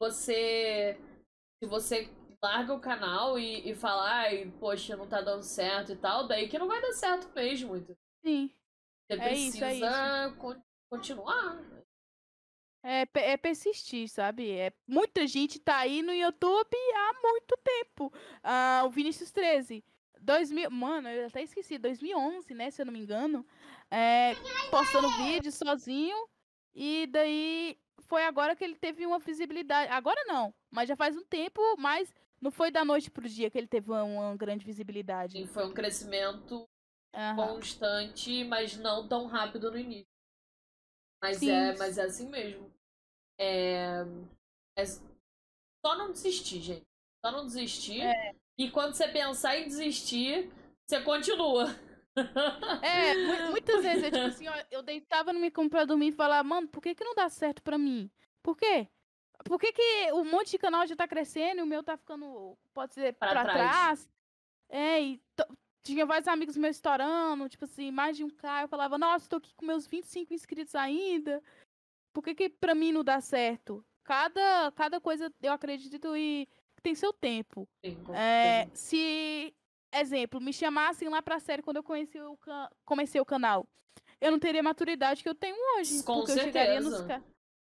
você, 0.00 0.98
se 1.62 1.68
você 1.68 2.10
larga 2.42 2.74
o 2.74 2.80
canal 2.80 3.38
e, 3.38 3.70
e 3.70 3.74
fala, 3.74 4.10
ai, 4.10 4.52
poxa, 4.58 4.96
não 4.96 5.08
tá 5.08 5.20
dando 5.20 5.42
certo 5.42 5.92
e 5.92 5.96
tal, 5.96 6.26
daí 6.26 6.48
que 6.48 6.58
não 6.58 6.66
vai 6.66 6.82
dar 6.82 6.92
certo 6.92 7.32
mesmo. 7.34 7.76
Sim. 8.24 8.50
Você 9.06 9.12
é 9.12 9.16
precisa 9.16 9.72
isso, 9.72 9.84
é 9.84 10.26
isso. 10.28 10.62
continuar. 10.90 11.75
É, 12.88 13.04
é 13.32 13.36
persistir, 13.36 14.08
sabe? 14.08 14.48
É, 14.48 14.72
muita 14.86 15.26
gente 15.26 15.58
tá 15.58 15.78
aí 15.78 16.02
no 16.02 16.12
YouTube 16.12 16.76
há 16.94 17.20
muito 17.20 17.58
tempo. 17.64 18.12
Ah, 18.44 18.84
o 18.86 18.90
Vinícius 18.90 19.32
13. 19.32 19.84
2000, 20.20 20.70
mano, 20.70 21.08
eu 21.08 21.26
até 21.26 21.42
esqueci, 21.42 21.78
2011, 21.78 22.54
né, 22.54 22.70
se 22.70 22.80
eu 22.80 22.86
não 22.86 22.92
me 22.92 23.00
engano. 23.00 23.44
É, 23.90 24.34
postando 24.70 25.08
vídeo 25.16 25.50
sozinho. 25.50 26.16
E 26.76 27.08
daí 27.10 27.76
foi 28.02 28.24
agora 28.24 28.54
que 28.54 28.62
ele 28.62 28.76
teve 28.76 29.04
uma 29.04 29.18
visibilidade. 29.18 29.90
Agora 29.90 30.22
não, 30.26 30.54
mas 30.70 30.88
já 30.88 30.94
faz 30.94 31.16
um 31.16 31.24
tempo, 31.24 31.60
mas 31.78 32.14
não 32.40 32.52
foi 32.52 32.70
da 32.70 32.84
noite 32.84 33.10
pro 33.10 33.28
dia 33.28 33.50
que 33.50 33.58
ele 33.58 33.66
teve 33.66 33.90
uma, 33.90 34.04
uma 34.04 34.36
grande 34.36 34.64
visibilidade. 34.64 35.32
Sim, 35.32 35.46
foi 35.48 35.66
um 35.66 35.74
crescimento 35.74 36.68
uhum. 37.12 37.36
constante, 37.36 38.44
mas 38.44 38.76
não 38.76 39.08
tão 39.08 39.26
rápido 39.26 39.72
no 39.72 39.78
início. 39.78 40.06
Mas 41.20 41.42
é, 41.42 41.76
mas 41.76 41.98
é 41.98 42.02
assim 42.02 42.28
mesmo. 42.28 42.75
É, 43.38 44.04
é 44.78 44.84
só 44.86 45.96
não 45.96 46.12
desistir, 46.12 46.60
gente. 46.60 46.86
Só 47.24 47.32
não 47.32 47.46
desistir. 47.46 48.02
É. 48.02 48.34
E 48.58 48.70
quando 48.70 48.94
você 48.94 49.08
pensar 49.08 49.58
em 49.58 49.68
desistir, 49.68 50.50
você 50.86 51.00
continua. 51.02 51.66
É, 52.82 53.50
muitas 53.50 53.82
vezes 53.82 54.04
eu, 54.04 54.10
tipo 54.10 54.26
assim, 54.26 54.48
ó, 54.48 54.54
eu 54.70 54.82
deitava 54.82 55.32
no 55.32 55.40
meu 55.40 55.52
computador 55.52 55.86
dormir 55.86 56.08
e 56.08 56.12
falava, 56.12 56.42
mano, 56.42 56.66
por 56.66 56.80
que, 56.80 56.94
que 56.94 57.04
não 57.04 57.14
dá 57.14 57.28
certo 57.28 57.62
pra 57.62 57.76
mim? 57.76 58.10
Por 58.42 58.56
quê? 58.56 58.88
Por 59.44 59.60
que, 59.60 59.72
que 59.72 60.12
um 60.14 60.24
monte 60.24 60.52
de 60.52 60.58
canal 60.58 60.86
já 60.86 60.96
tá 60.96 61.06
crescendo 61.06 61.60
e 61.60 61.62
o 61.62 61.66
meu 61.66 61.82
tá 61.82 61.96
ficando, 61.96 62.56
pode 62.72 62.94
ser, 62.94 63.12
pra, 63.14 63.32
pra 63.32 63.44
trás. 63.44 63.58
trás? 63.58 64.10
É, 64.70 65.02
e 65.02 65.22
tinha 65.84 66.06
vários 66.06 66.26
amigos 66.26 66.56
meus 66.56 66.76
estourando, 66.76 67.48
tipo 67.48 67.64
assim, 67.64 67.90
mais 67.90 68.16
de 68.16 68.24
um 68.24 68.30
cara. 68.30 68.64
Eu 68.64 68.68
falava, 68.68 68.98
nossa, 68.98 69.28
tô 69.28 69.36
aqui 69.36 69.54
com 69.54 69.66
meus 69.66 69.86
25 69.86 70.32
inscritos 70.32 70.74
ainda. 70.74 71.42
Por 72.16 72.22
que, 72.22 72.34
que 72.34 72.48
pra 72.48 72.74
mim 72.74 72.92
não 72.92 73.04
dá 73.04 73.20
certo? 73.20 73.84
Cada, 74.02 74.72
cada 74.74 74.98
coisa 74.98 75.30
eu 75.42 75.52
acredito 75.52 76.16
e 76.16 76.48
tem 76.82 76.94
seu 76.94 77.12
tempo. 77.12 77.68
Sim, 77.84 77.98
é, 78.14 78.66
se, 78.72 79.54
exemplo, 79.92 80.40
me 80.40 80.50
chamassem 80.50 81.10
lá 81.10 81.20
pra 81.20 81.38
série 81.38 81.60
quando 81.60 81.76
eu 81.76 81.82
conheci 81.82 82.18
o 82.18 82.38
comecei 82.86 83.20
o 83.20 83.26
canal, 83.26 83.68
eu 84.18 84.30
não 84.30 84.38
teria 84.38 84.60
a 84.60 84.64
maturidade 84.64 85.22
que 85.22 85.28
eu 85.28 85.34
tenho 85.34 85.54
hoje. 85.76 86.02
Com 86.04 86.20
porque 86.20 86.32
certeza. 86.32 86.48
eu 86.48 86.52
chegaria 86.52 86.80
nos 86.80 87.26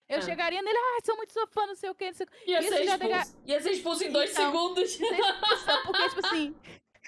eu 0.09 0.19
é. 0.19 0.23
chegaria 0.23 0.63
nele, 0.63 0.79
ah, 0.79 0.99
sou 1.05 1.17
muito 1.19 1.35
sou 1.35 1.47
fã, 1.49 1.67
não 1.67 1.75
sei 1.75 1.91
o 1.91 1.95
que, 1.95 2.07
não 2.07 2.15
sei 2.15 2.25
o 2.25 2.31
que. 2.31 2.51
Ia, 2.51 2.63
ser 2.63 2.83
expulso. 2.83 3.37
Ia 3.45 3.61
ser 3.61 3.71
expulso 3.73 4.05
em 4.05 4.11
dois 4.11 4.31
então, 4.31 4.47
segundos. 4.47 4.97
Porque, 5.85 6.09
tipo 6.09 6.27
assim, 6.27 6.57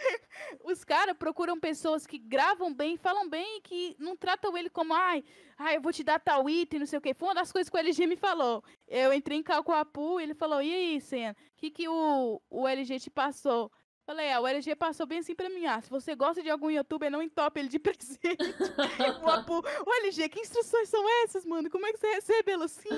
Os 0.64 0.84
caras 0.84 1.16
procuram 1.16 1.58
pessoas 1.58 2.06
que 2.06 2.18
gravam 2.18 2.72
bem, 2.72 2.96
falam 2.96 3.28
bem 3.28 3.58
e 3.58 3.60
que 3.60 3.96
não 3.98 4.16
tratam 4.16 4.56
ele 4.56 4.70
como, 4.70 4.94
ai, 4.94 5.24
ai, 5.58 5.76
eu 5.76 5.80
vou 5.80 5.92
te 5.92 6.02
dar 6.02 6.18
tal 6.20 6.48
item, 6.48 6.80
não 6.80 6.86
sei 6.86 6.98
o 6.98 7.02
quê. 7.02 7.14
Foi 7.14 7.28
uma 7.28 7.34
das 7.34 7.52
coisas 7.52 7.70
que 7.70 7.76
o 7.76 7.80
LG 7.80 8.06
me 8.06 8.16
falou. 8.16 8.62
Eu 8.88 9.12
entrei 9.12 9.38
em 9.38 9.42
cálculo 9.42 9.76
Apu 9.76 10.20
e 10.20 10.24
ele 10.24 10.34
falou, 10.34 10.62
e 10.62 10.72
aí, 10.72 11.00
Senna, 11.00 11.32
o 11.32 11.56
que, 11.56 11.70
que 11.70 11.88
o, 11.88 12.40
o 12.50 12.68
LG 12.68 13.00
te 13.00 13.10
passou? 13.10 13.70
Falei, 14.04 14.32
ah, 14.32 14.40
o 14.40 14.46
LG 14.48 14.74
passou 14.74 15.06
bem 15.06 15.20
assim 15.20 15.34
pra 15.34 15.48
mim. 15.48 15.64
Ah, 15.64 15.80
se 15.80 15.88
você 15.88 16.14
gosta 16.16 16.42
de 16.42 16.50
algum 16.50 16.68
youtuber, 16.68 17.08
não 17.08 17.22
entope 17.22 17.60
ele 17.60 17.68
de 17.68 17.78
presente. 17.80 18.18
o, 19.86 19.94
LG, 20.04 20.28
que 20.28 20.40
instruções 20.40 20.88
são 20.88 21.04
essas, 21.24 21.46
mano? 21.46 21.70
Como 21.70 21.86
é 21.86 21.92
que 21.92 21.98
você 21.98 22.08
recebe 22.14 22.50
ela 22.50 22.64
assim? 22.64 22.88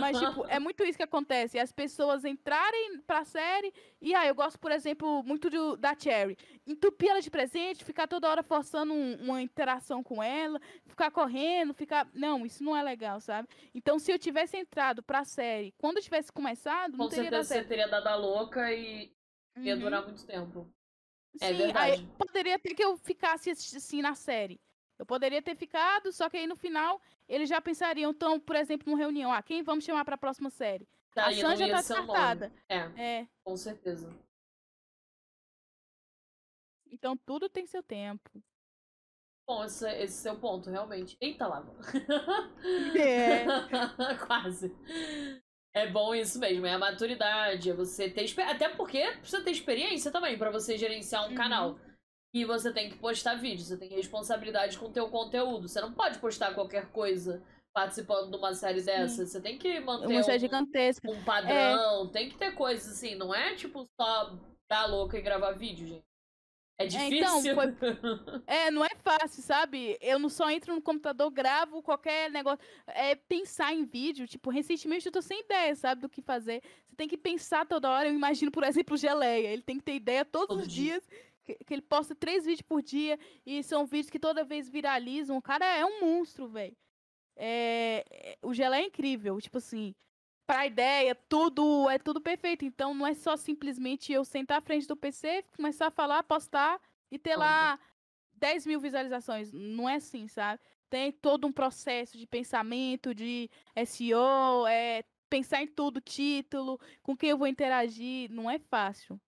Mas, 0.00 0.18
tipo, 0.18 0.44
é 0.48 0.58
muito 0.58 0.82
isso 0.82 0.98
que 0.98 1.04
acontece. 1.04 1.60
As 1.60 1.70
pessoas 1.70 2.24
entrarem 2.24 2.98
pra 3.06 3.24
série 3.24 3.72
e, 4.00 4.14
ah, 4.14 4.26
eu 4.26 4.34
gosto, 4.34 4.58
por 4.58 4.72
exemplo, 4.72 5.22
muito 5.22 5.48
do, 5.48 5.76
da 5.76 5.96
Cherry. 5.96 6.36
Entupir 6.66 7.10
ela 7.10 7.20
de 7.20 7.30
presente, 7.30 7.84
ficar 7.84 8.08
toda 8.08 8.28
hora 8.28 8.42
forçando 8.42 8.92
um, 8.92 9.14
uma 9.22 9.40
interação 9.40 10.02
com 10.02 10.20
ela, 10.20 10.60
ficar 10.86 11.12
correndo, 11.12 11.72
ficar... 11.72 12.08
Não, 12.12 12.44
isso 12.44 12.64
não 12.64 12.76
é 12.76 12.82
legal, 12.82 13.20
sabe? 13.20 13.48
Então, 13.72 13.96
se 13.96 14.10
eu 14.10 14.18
tivesse 14.18 14.56
entrado 14.56 15.04
pra 15.04 15.24
série, 15.24 15.72
quando 15.78 15.98
eu 15.98 16.02
tivesse 16.02 16.32
começado, 16.32 16.96
não 16.96 17.04
Com 17.04 17.10
teria 17.10 17.30
certo. 17.30 17.46
você 17.46 17.62
teria 17.68 17.86
dado 17.86 18.08
a 18.08 18.16
louca 18.16 18.72
e 18.72 19.12
Ia 19.56 19.76
durar 19.76 20.00
uhum. 20.00 20.08
muito 20.08 20.26
tempo. 20.26 20.72
É 21.40 21.48
Sim, 21.48 21.56
verdade. 21.56 21.92
Aí 21.92 22.06
poderia 22.18 22.58
ter 22.58 22.74
que 22.74 22.84
eu 22.84 22.96
ficasse 22.96 23.50
assim 23.50 24.02
na 24.02 24.14
série. 24.14 24.60
Eu 24.98 25.06
poderia 25.06 25.42
ter 25.42 25.56
ficado, 25.56 26.12
só 26.12 26.28
que 26.28 26.36
aí 26.36 26.46
no 26.46 26.56
final 26.56 27.00
eles 27.28 27.48
já 27.48 27.60
pensariam, 27.60 28.10
então, 28.10 28.38
por 28.38 28.56
exemplo, 28.56 28.90
numa 28.90 28.98
reunião, 28.98 29.32
ah, 29.32 29.42
quem 29.42 29.62
vamos 29.62 29.84
chamar 29.84 30.04
para 30.04 30.14
a 30.14 30.18
próxima 30.18 30.50
série? 30.50 30.86
Tá, 31.14 31.26
a 31.26 31.34
Sanja 31.34 31.68
tá 31.68 31.76
descartada. 31.78 32.52
É, 32.68 32.76
é, 32.96 33.28
com 33.42 33.56
certeza. 33.56 34.14
Então 36.90 37.16
tudo 37.16 37.48
tem 37.48 37.66
seu 37.66 37.82
tempo. 37.82 38.42
Bom, 39.46 39.64
esse, 39.64 39.88
esse 39.88 40.28
é 40.28 40.30
o 40.30 40.34
seu 40.34 40.40
ponto, 40.40 40.70
realmente. 40.70 41.16
Eita, 41.20 41.46
lava. 41.46 41.74
É. 42.96 43.44
Quase. 44.26 44.74
É 45.74 45.86
bom 45.86 46.14
isso 46.14 46.38
mesmo, 46.38 46.66
é 46.66 46.74
a 46.74 46.78
maturidade, 46.78 47.70
é 47.70 47.72
você 47.72 48.10
ter 48.10 48.30
até 48.42 48.68
porque 48.68 49.10
precisa 49.12 49.42
ter 49.42 49.52
experiência 49.52 50.10
também 50.10 50.36
para 50.36 50.50
você 50.50 50.76
gerenciar 50.76 51.24
um 51.24 51.30
uhum. 51.30 51.34
canal. 51.34 51.78
E 52.34 52.44
você 52.44 52.72
tem 52.72 52.90
que 52.90 52.96
postar 52.96 53.34
vídeo, 53.34 53.64
você 53.64 53.76
tem 53.76 53.90
responsabilidade 53.90 54.78
com 54.78 54.86
o 54.86 54.92
teu 54.92 55.08
conteúdo. 55.08 55.68
Você 55.68 55.80
não 55.80 55.92
pode 55.92 56.18
postar 56.18 56.54
qualquer 56.54 56.90
coisa 56.90 57.42
participando 57.74 58.30
de 58.30 58.36
uma 58.36 58.54
série 58.54 58.82
dessa. 58.82 59.26
Você 59.26 59.40
tem 59.40 59.58
que 59.58 59.80
manter 59.80 60.18
um, 60.18 60.38
gigantesca. 60.38 61.10
um 61.10 61.24
padrão, 61.24 62.06
é. 62.06 62.08
tem 62.10 62.28
que 62.28 62.36
ter 62.36 62.54
coisas 62.54 62.92
assim, 62.92 63.14
não 63.14 63.34
é 63.34 63.54
tipo 63.54 63.86
só 64.00 64.38
dar 64.70 64.86
louca 64.86 65.18
e 65.18 65.22
gravar 65.22 65.52
vídeo, 65.52 65.86
gente. 65.86 66.11
É 66.82 66.86
difícil. 66.86 67.14
É, 67.14 67.18
então, 67.18 67.42
foi... 67.54 68.42
é, 68.46 68.70
não 68.70 68.84
é 68.84 68.90
fácil, 69.02 69.42
sabe? 69.42 69.96
Eu 70.00 70.18
não 70.18 70.28
só 70.28 70.50
entro 70.50 70.74
no 70.74 70.82
computador, 70.82 71.30
gravo 71.30 71.82
qualquer 71.82 72.30
negócio. 72.30 72.64
É 72.86 73.14
pensar 73.14 73.72
em 73.72 73.84
vídeo. 73.84 74.26
Tipo, 74.26 74.50
recentemente 74.50 75.06
eu 75.06 75.12
tô 75.12 75.22
sem 75.22 75.40
ideia, 75.40 75.74
sabe, 75.74 76.00
do 76.00 76.08
que 76.08 76.20
fazer. 76.20 76.62
Você 76.86 76.96
tem 76.96 77.08
que 77.08 77.16
pensar 77.16 77.66
toda 77.66 77.90
hora. 77.90 78.08
Eu 78.08 78.14
imagino, 78.14 78.50
por 78.50 78.64
exemplo, 78.64 78.94
o 78.94 78.98
Geleia. 78.98 79.48
Ele 79.48 79.62
tem 79.62 79.78
que 79.78 79.84
ter 79.84 79.94
ideia 79.94 80.24
todos 80.24 80.48
Todo 80.48 80.60
os 80.60 80.68
dia. 80.68 80.94
dias. 80.94 81.08
Que, 81.44 81.54
que, 81.64 81.74
ele 81.74 81.82
posta 81.82 82.14
três 82.14 82.44
vídeos 82.44 82.62
por 82.62 82.82
dia. 82.82 83.18
E 83.44 83.62
são 83.62 83.84
vídeos 83.84 84.10
que 84.10 84.18
toda 84.18 84.44
vez 84.44 84.68
viralizam. 84.68 85.36
O 85.36 85.42
cara 85.42 85.64
é 85.64 85.84
um 85.84 86.00
monstro, 86.00 86.48
velho. 86.48 86.76
É, 87.36 88.04
é, 88.10 88.38
o 88.42 88.52
Geleia 88.52 88.82
é 88.82 88.86
incrível. 88.86 89.40
Tipo 89.40 89.58
assim, 89.58 89.94
pra 90.46 90.66
ideia, 90.66 91.14
tudo, 91.14 91.88
é 91.88 91.98
tudo 91.98 92.20
perfeito. 92.20 92.64
Então 92.64 92.94
não 92.94 93.06
é 93.06 93.14
só 93.14 93.36
simplesmente 93.36 94.12
eu 94.12 94.24
sentar 94.24 94.58
à 94.58 94.62
frente 94.62 94.86
do 94.86 94.96
PC, 94.96 95.44
começar 95.56 95.88
a 95.88 95.90
falar, 95.90 96.22
postar 96.22 96.80
e 97.10 97.18
ter 97.18 97.36
lá 97.36 97.78
10 98.34 98.66
mil 98.66 98.80
visualizações. 98.80 99.52
Não 99.52 99.88
é 99.88 99.96
assim, 99.96 100.28
sabe? 100.28 100.60
Tem 100.90 101.10
todo 101.10 101.46
um 101.46 101.52
processo 101.52 102.18
de 102.18 102.26
pensamento, 102.26 103.14
de 103.14 103.48
SEO, 103.86 104.66
é 104.66 105.04
pensar 105.30 105.62
em 105.62 105.66
tudo, 105.66 106.00
título, 106.00 106.78
com 107.02 107.16
quem 107.16 107.30
eu 107.30 107.38
vou 107.38 107.46
interagir, 107.46 108.30
não 108.30 108.50
é 108.50 108.58
fácil. 108.58 109.18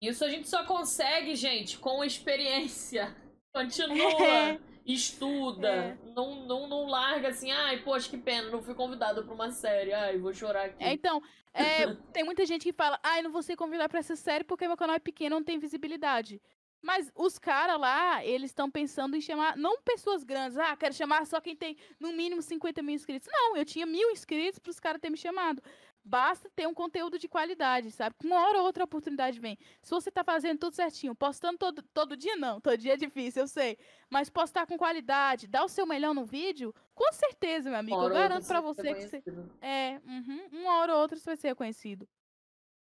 Isso 0.00 0.24
a 0.24 0.28
gente 0.28 0.48
só 0.48 0.64
consegue, 0.64 1.34
gente, 1.34 1.78
com 1.78 2.04
experiência. 2.04 3.16
Continua, 3.52 4.60
estuda, 4.86 5.68
É. 5.68 5.96
não, 6.14 6.46
não, 6.46 6.66
não 6.68 6.86
larga 6.86 7.28
assim, 7.28 7.50
ai, 7.50 7.78
poxa, 7.82 8.08
que 8.08 8.16
pena, 8.18 8.50
não 8.50 8.62
fui 8.62 8.74
convidada 8.74 9.22
pra 9.22 9.34
uma 9.34 9.50
série, 9.50 9.92
ai, 9.92 10.18
vou 10.18 10.32
chorar 10.32 10.66
aqui. 10.66 10.82
É, 10.82 10.92
então, 10.92 11.22
é, 11.52 11.86
tem 12.12 12.24
muita 12.24 12.44
gente 12.46 12.62
que 12.62 12.72
fala, 12.72 12.98
ai, 13.02 13.22
não 13.22 13.30
vou 13.30 13.42
ser 13.42 13.56
convidada 13.56 13.88
pra 13.88 14.00
essa 14.00 14.16
série 14.16 14.44
porque 14.44 14.66
meu 14.66 14.76
canal 14.76 14.96
é 14.96 15.00
pequeno, 15.00 15.36
não 15.36 15.44
tem 15.44 15.58
visibilidade. 15.58 16.40
Mas 16.84 17.12
os 17.14 17.38
caras 17.38 17.78
lá, 17.78 18.24
eles 18.24 18.50
estão 18.50 18.68
pensando 18.68 19.14
em 19.16 19.20
chamar, 19.20 19.56
não 19.56 19.80
pessoas 19.82 20.24
grandes, 20.24 20.58
ah, 20.58 20.74
quero 20.74 20.92
chamar 20.92 21.24
só 21.26 21.40
quem 21.40 21.54
tem 21.54 21.76
no 22.00 22.12
mínimo 22.12 22.42
50 22.42 22.82
mil 22.82 22.96
inscritos. 22.96 23.28
Não, 23.30 23.56
eu 23.56 23.64
tinha 23.64 23.86
mil 23.86 24.10
inscritos 24.10 24.58
pros 24.58 24.80
caras 24.80 25.00
terem 25.00 25.12
me 25.12 25.16
chamado. 25.16 25.62
Basta 26.04 26.50
ter 26.50 26.66
um 26.66 26.74
conteúdo 26.74 27.16
de 27.18 27.28
qualidade, 27.28 27.90
sabe? 27.92 28.16
Que 28.18 28.26
Uma 28.26 28.40
hora 28.40 28.58
ou 28.58 28.64
outra 28.64 28.84
oportunidade 28.84 29.38
vem. 29.38 29.56
Se 29.80 29.90
você 29.90 30.10
tá 30.10 30.24
fazendo 30.24 30.58
tudo 30.58 30.74
certinho, 30.74 31.14
postando 31.14 31.58
todo, 31.58 31.82
todo 31.94 32.16
dia, 32.16 32.34
não. 32.36 32.60
Todo 32.60 32.76
dia 32.76 32.94
é 32.94 32.96
difícil, 32.96 33.42
eu 33.42 33.48
sei. 33.48 33.78
Mas 34.10 34.28
postar 34.28 34.66
com 34.66 34.76
qualidade, 34.76 35.46
dar 35.46 35.64
o 35.64 35.68
seu 35.68 35.86
melhor 35.86 36.12
no 36.12 36.24
vídeo, 36.24 36.74
com 36.92 37.12
certeza, 37.12 37.70
meu 37.70 37.78
amigo. 37.78 37.96
Uma 37.96 38.08
eu 38.08 38.14
garanto 38.14 38.44
ser 38.44 38.60
você 38.60 38.94
que 38.94 39.08
você. 39.08 39.22
É, 39.60 40.00
uhum, 40.04 40.48
uma 40.52 40.78
hora 40.78 40.94
ou 40.94 41.00
outra 41.00 41.16
você 41.16 41.26
vai 41.26 41.36
ser 41.36 41.48
reconhecido. 41.48 42.08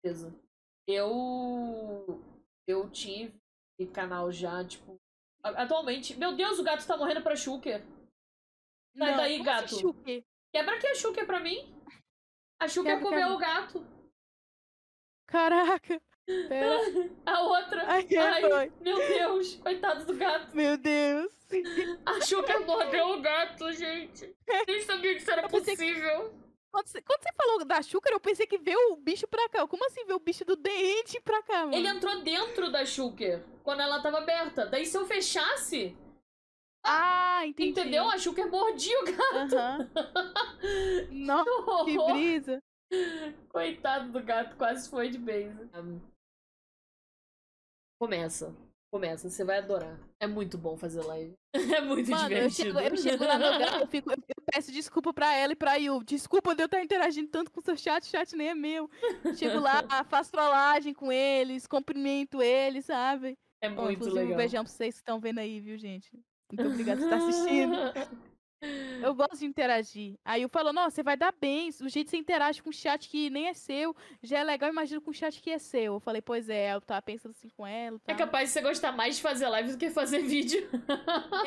certeza. 0.05 0.33
Eu. 0.87 2.23
Eu 2.67 2.89
tive 2.91 3.33
canal 3.91 4.31
já, 4.31 4.63
tipo. 4.63 4.99
Atualmente. 5.43 6.15
Meu 6.15 6.35
Deus, 6.35 6.59
o 6.59 6.63
gato 6.63 6.85
tá 6.85 6.95
morrendo 6.95 7.23
pra 7.23 7.35
Shulker. 7.35 7.83
Sai 8.95 9.15
daí, 9.15 9.35
assim, 9.35 9.43
gato. 9.43 9.95
Quebra 10.51 10.75
aqui 10.75 10.87
a 10.87 10.95
Shulker 10.95 11.25
pra 11.25 11.39
mim. 11.39 11.78
A 12.59 12.67
Shulker 12.67 12.95
Quebra, 12.97 13.09
comeu 13.09 13.21
quebra. 13.29 13.35
o 13.35 13.37
gato. 13.37 13.87
Caraca. 15.27 16.01
Pera. 16.25 16.79
A 17.25 17.41
outra. 17.41 17.83
Ai, 17.87 18.07
Ai, 18.17 18.71
meu 18.81 18.97
Deus. 18.97 19.55
Coitado 19.55 20.05
do 20.05 20.13
gato. 20.15 20.55
Meu 20.55 20.77
Deus. 20.77 21.31
A 22.05 22.21
Shulker 22.21 22.65
mordeu 22.65 23.09
o 23.13 23.21
gato, 23.21 23.71
gente. 23.73 24.35
Nem 24.67 24.81
sabia 24.83 25.13
que 25.15 25.21
isso 25.21 25.31
era 25.31 25.47
pensei 25.47 25.75
que- 25.75 25.83
possível. 25.83 26.33
Quando 26.71 26.85
você, 26.87 27.01
quando 27.01 27.23
você 27.23 27.29
falou 27.35 27.65
da 27.65 27.81
Chúcara, 27.81 28.15
eu 28.15 28.19
pensei 28.19 28.45
que 28.45 28.59
veio 28.59 28.77
o 28.91 28.95
bicho 28.97 29.27
pra 29.27 29.49
cá. 29.49 29.65
Como 29.65 29.83
assim 29.87 30.05
veio 30.05 30.17
o 30.17 30.21
bicho 30.21 30.45
do 30.45 30.55
dente 30.55 31.19
pra 31.21 31.41
cá, 31.41 31.61
mano? 31.65 31.73
Ele 31.73 31.87
entrou 31.87 32.21
dentro 32.21 32.71
da 32.71 32.85
Shulker 32.85 33.43
quando 33.63 33.81
ela 33.81 33.99
tava 34.03 34.19
aberta. 34.19 34.67
Daí 34.67 34.85
se 34.85 34.95
eu 34.95 35.03
fechasse, 35.07 35.97
Ah, 36.83 37.45
entendi. 37.45 37.71
entendeu? 37.71 38.09
A 38.09 38.17
Shulker 38.17 38.49
mordia 38.49 38.97
o 39.01 39.05
gato. 39.05 39.55
Aham. 39.55 39.89
Nossa, 41.11 41.85
que 41.85 41.97
horror. 41.97 42.13
brisa. 42.13 42.59
Coitado 43.49 44.11
do 44.11 44.23
gato, 44.23 44.55
quase 44.55 44.89
foi 44.89 45.09
de 45.09 45.17
base. 45.17 45.69
Começa. 47.99 48.55
Começa, 48.91 49.29
você 49.29 49.43
vai 49.43 49.59
adorar. 49.59 49.99
É 50.19 50.25
muito 50.25 50.57
bom 50.57 50.77
fazer 50.77 51.01
live. 51.05 51.33
É 51.77 51.81
muito 51.81 52.09
Mano, 52.11 52.23
eu 52.23 52.47
divertido. 52.47 52.79
chego, 52.79 52.79
eu 52.79 52.97
chego 52.97 53.23
lá 53.25 53.37
no 53.37 53.51
lugar, 53.53 53.81
eu, 53.81 53.87
fico, 53.87 54.11
eu, 54.11 54.17
eu 54.17 54.43
peço 54.53 54.71
desculpa 54.71 55.11
pra 55.13 55.33
ela 55.35 55.53
e 55.53 55.55
pra 55.55 55.75
Yu. 55.75 56.03
Desculpa 56.03 56.53
de 56.55 56.61
eu 56.61 56.65
estar 56.65 56.81
interagindo 56.81 57.27
tanto 57.29 57.51
com 57.51 57.59
o 57.59 57.63
seu 57.63 57.75
chat, 57.75 58.03
o 58.03 58.07
chat 58.07 58.35
nem 58.35 58.49
é 58.49 58.55
meu. 58.55 58.89
Chego 59.35 59.59
lá, 59.59 59.83
faço 60.05 60.31
trollagem 60.31 60.93
com 60.93 61.11
eles, 61.11 61.65
cumprimento 61.67 62.41
eles, 62.41 62.85
sabe? 62.85 63.35
É 63.61 63.69
Bom, 63.69 63.83
muito 63.83 63.93
inclusive, 63.97 64.19
legal. 64.19 64.33
um 64.33 64.37
beijão 64.37 64.63
pra 64.63 64.71
vocês 64.71 64.95
que 64.95 65.01
estão 65.01 65.19
vendo 65.19 65.39
aí, 65.39 65.59
viu, 65.59 65.77
gente? 65.77 66.09
Muito 66.51 66.67
obrigada 66.71 66.99
por 67.01 67.05
estar 67.13 67.17
assistindo. 67.17 67.75
Eu 69.01 69.13
gosto 69.15 69.37
de 69.37 69.45
interagir. 69.45 70.15
Aí 70.25 70.41
eu 70.41 70.49
falo, 70.49 70.73
nossa, 70.73 70.91
você 70.95 71.03
vai 71.03 71.15
dar 71.15 71.31
bem. 71.39 71.69
O 71.81 71.87
jeito 71.87 72.07
que 72.07 72.11
você 72.11 72.17
interage 72.17 72.61
com 72.61 72.69
um 72.69 72.73
chat 72.73 73.07
que 73.07 73.29
nem 73.29 73.47
é 73.47 73.53
seu 73.53 73.95
já 74.21 74.39
é 74.39 74.43
legal, 74.43 74.69
imagina 74.69 74.99
com 74.99 75.11
um 75.11 75.13
chat 75.13 75.41
que 75.41 75.49
é 75.51 75.59
seu. 75.59 75.93
Eu 75.93 75.99
falei, 75.99 76.21
pois 76.21 76.49
é, 76.49 76.73
eu 76.73 76.81
tava 76.81 77.01
pensando 77.01 77.31
assim 77.31 77.49
com 77.49 77.65
ela. 77.65 77.97
É 78.07 78.13
Tá. 78.13 78.17
capaz 78.25 78.49
de 78.49 78.53
você 78.53 78.61
gostar 78.61 78.91
mais 78.91 79.15
de 79.15 79.21
fazer 79.21 79.47
live 79.47 79.71
do 79.71 79.77
que 79.77 79.89
fazer 79.89 80.19
vídeo. 80.23 80.67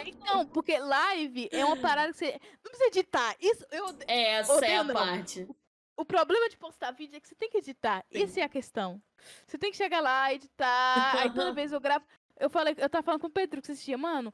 Então, 0.07 0.47
porque 0.47 0.79
live 0.79 1.49
é 1.53 1.65
uma 1.65 1.77
parada 1.77 2.12
que 2.12 2.19
você. 2.19 2.33
Não 2.65 2.71
precisa 2.71 2.87
editar. 2.88 3.37
Isso, 3.41 3.67
eu, 3.71 3.87
É, 4.07 4.35
essa 4.37 4.53
é 4.53 4.57
Odeio 4.57 4.81
a 4.81 4.85
não. 4.85 4.95
parte. 4.95 5.49
o 5.97 6.05
problema 6.05 6.49
de 6.49 6.57
postar 6.57 6.93
vídeo 6.93 7.17
é 7.17 7.21
que 7.21 7.29
você 7.29 7.35
tem 7.35 7.51
que 7.51 7.59
editar. 7.59 8.05
Sim. 8.11 8.23
Essa 8.23 8.41
é 8.41 8.43
a 8.45 8.49
questão. 8.49 9.03
Você 9.47 9.59
tem 9.59 9.71
que 9.71 9.77
chegar 9.77 10.01
lá, 10.01 10.33
editar. 10.33 11.19
aí 11.19 11.29
toda 11.31 11.53
vez 11.53 11.73
eu 11.73 11.81
gravo. 11.81 12.05
Eu 12.41 12.49
falei, 12.49 12.75
eu 12.79 12.88
tava 12.88 13.05
falando 13.05 13.21
com 13.21 13.27
o 13.27 13.31
Pedro 13.31 13.61
que 13.61 13.67
você 13.67 13.73
assistia, 13.73 13.99
mano. 13.99 14.33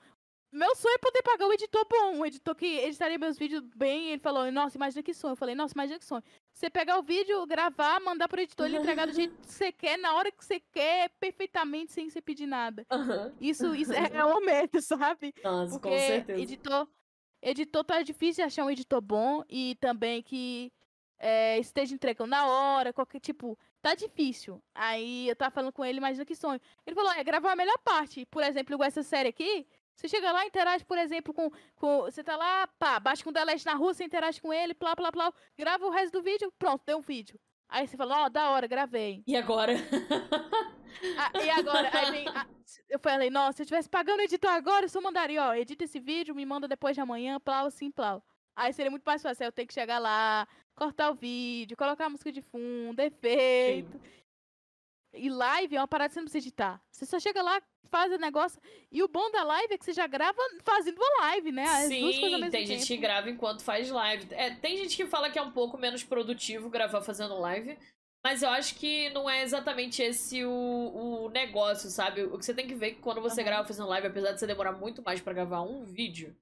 Meu 0.51 0.75
sonho 0.75 0.95
é 0.95 0.99
poder 0.99 1.23
pagar 1.23 1.47
um 1.47 1.53
editor 1.53 1.87
bom, 1.91 2.17
um 2.17 2.25
editor 2.27 2.55
que 2.55 2.79
editaria 2.79 3.19
meus 3.19 3.37
vídeos 3.37 3.63
bem. 3.77 4.11
Ele 4.11 4.19
falou, 4.21 4.51
nossa, 4.51 4.79
imagina 4.79 5.03
que 5.03 5.13
sonho. 5.13 5.33
Eu 5.33 5.37
falei, 5.37 5.55
nossa, 5.55 5.75
imagina 5.75 5.99
que 5.99 6.07
sonho. 6.07 6.23
Você 6.55 6.71
pegar 6.71 6.99
o 6.99 7.03
vídeo, 7.03 7.47
gravar, 7.47 8.01
mandar 8.01 8.29
pro 8.29 8.41
editor, 8.41 8.67
ele 8.67 8.79
entregar 8.79 9.07
do 9.07 9.13
jeito 9.13 9.37
que 9.37 9.53
você 9.53 9.71
quer, 9.71 9.99
na 9.99 10.15
hora 10.15 10.33
que 10.33 10.43
você 10.43 10.59
quer, 10.59 11.11
perfeitamente, 11.21 11.93
sem 11.93 12.09
você 12.09 12.23
pedir 12.23 12.47
nada. 12.47 12.87
Isso, 13.39 13.75
isso 13.75 13.93
é 13.93 14.11
é 14.15 14.25
uma 14.25 14.41
meta, 14.41 14.81
sabe? 14.81 15.35
Nossa, 15.45 15.73
Porque 15.73 15.89
com 15.91 15.99
certeza. 15.99 16.41
editor, 16.41 16.89
editor 17.43 17.85
tá 17.85 18.03
difícil 18.03 18.43
de 18.43 18.47
achar 18.47 18.65
um 18.65 18.71
editor 18.71 19.03
bom 19.03 19.45
e 19.51 19.77
também 19.81 20.23
que 20.23 20.73
é, 21.19 21.59
esteja 21.59 21.95
entregando 21.95 22.31
na 22.31 22.47
hora, 22.47 22.93
qualquer 22.93 23.21
tipo, 23.21 23.59
tá 23.83 23.95
difícil. 23.95 24.63
Aí 24.75 25.29
eu 25.29 25.37
tava 25.37 25.51
falando 25.51 25.73
com 25.73 25.85
ele, 25.85 25.99
imagina 25.99 26.25
que 26.25 26.35
sonho. 26.35 26.61
Ele 26.87 26.97
falou, 26.97 27.13
é 27.13 27.23
gravar 27.23 27.53
a 27.53 27.57
melhor 27.57 27.79
parte. 27.85 28.25
Por 28.27 28.43
exemplo, 28.43 28.75
igual 28.75 28.87
essa 28.87 29.03
série 29.03 29.29
aqui, 29.29 29.67
você 30.01 30.09
chega 30.09 30.31
lá, 30.33 30.47
interage, 30.47 30.85
por 30.85 30.97
exemplo, 30.97 31.35
com, 31.35 31.51
com 31.77 32.03
você 32.03 32.23
tá 32.23 32.37
lá, 32.37 32.67
pá, 32.79 33.01
bate 33.01 33.25
com 33.25 33.31
o 33.31 33.33
Delete 33.33 33.67
na 33.67 33.75
rua, 33.75 33.93
você 33.93 34.05
interage 34.05 34.41
com 34.41 34.53
ele, 34.53 34.73
plá, 34.75 34.95
plá, 34.95 35.11
plá, 35.11 35.33
grava 35.59 35.85
o 35.87 35.91
resto 35.91 36.13
do 36.19 36.23
vídeo, 36.23 36.53
pronto, 36.59 36.83
deu 36.87 36.99
um 36.99 37.01
vídeo. 37.03 37.39
Aí 37.69 37.87
você 37.87 37.97
fala, 37.97 38.25
ó, 38.25 38.29
da 38.29 38.51
hora, 38.51 38.67
gravei. 38.67 39.23
E 39.27 39.37
agora? 39.37 39.75
Ah, 41.19 41.33
e 41.45 41.51
agora, 41.51 41.91
aí 41.93 42.11
vem. 42.11 42.29
a- 42.29 42.47
eu 42.89 42.99
falei, 42.99 43.29
nossa, 43.31 43.59
se 43.59 43.63
eu 43.63 43.67
tivesse 43.67 43.89
pagando 43.89 44.21
editor 44.23 44.51
agora, 44.51 44.85
eu 44.87 44.89
só 44.89 45.01
mandaria, 45.01 45.43
ó, 45.43 45.55
edita 45.55 45.85
esse 45.85 46.01
vídeo, 46.01 46.35
me 46.35 46.47
manda 46.47 46.67
depois 46.67 46.95
de 46.95 47.01
amanhã, 47.01 47.39
plau, 47.41 47.67
assim, 47.67 47.91
plau. 47.91 48.23
Aí 48.57 48.73
seria 48.73 48.91
muito 48.91 49.05
mais 49.05 49.23
fácil. 49.23 49.45
Eu 49.45 49.53
tenho 49.53 49.69
que 49.69 49.75
chegar 49.75 49.99
lá, 49.99 50.47
cortar 50.75 51.11
o 51.11 51.15
vídeo, 51.15 51.77
colocar 51.77 52.07
a 52.07 52.11
música 52.11 52.33
de 52.33 52.43
fundo, 52.43 52.99
efeito. 53.01 54.01
E 55.13 55.29
live 55.31 55.77
é 55.77 55.81
uma 55.81 55.89
parada 55.89 56.09
que 56.09 56.15
você 56.15 56.21
não 56.21 56.27
precisa 56.27 56.47
editar. 56.47 56.83
Você 56.91 57.07
só 57.07 57.19
chega 57.19 57.43
lá, 57.43 57.61
faz 57.85 58.13
o 58.13 58.19
negócio. 58.19 58.61
E 58.91 59.03
o 59.03 59.09
bom 59.09 59.31
da 59.31 59.43
live 59.43 59.75
é 59.75 59.79
que 59.79 59.85
você 59.85 59.93
já 59.93 60.07
grava 60.07 60.39
fazendo 60.63 60.99
uma 60.99 61.27
live, 61.27 61.53
né? 61.53 61.65
As 61.65 61.89
Sim, 61.89 62.51
tem 62.51 62.67
gente 62.67 62.87
que 62.87 62.97
grava 62.97 63.31
enquanto 63.31 63.63
faz 63.63 63.91
live. 63.91 64.27
É, 64.31 64.51
tem 64.51 64.77
gente 64.77 64.97
que 64.97 65.07
fala 65.07 65.31
que 65.31 65.39
é 65.39 65.43
um 65.43 65.51
pouco 65.51 65.79
menos 65.79 66.05
produtivo 66.05 66.69
gravar 66.69 67.01
fazendo 67.03 67.39
live. 67.39 67.79
Mas 68.25 68.43
eu 68.43 68.49
acho 68.51 68.75
que 68.75 69.11
não 69.11 69.31
é 69.31 69.43
exatamente 69.43 70.03
esse 70.03 70.45
o, 70.45 70.51
o 70.51 71.31
negócio, 71.31 71.89
sabe? 71.89 72.25
O 72.25 72.37
que 72.37 72.45
você 72.45 72.53
tem 72.53 72.67
que 72.67 72.75
ver 72.75 72.89
é 72.89 72.91
que 72.91 73.01
quando 73.01 73.21
você 73.21 73.41
Aham. 73.41 73.49
grava 73.51 73.69
fazendo 73.69 73.89
live, 73.89 74.09
apesar 74.09 74.33
de 74.33 74.41
você 74.41 74.47
demorar 74.47 74.73
muito 74.73 75.03
mais 75.03 75.21
pra 75.21 75.33
gravar 75.33 75.63
um 75.63 75.85
vídeo, 75.85 76.37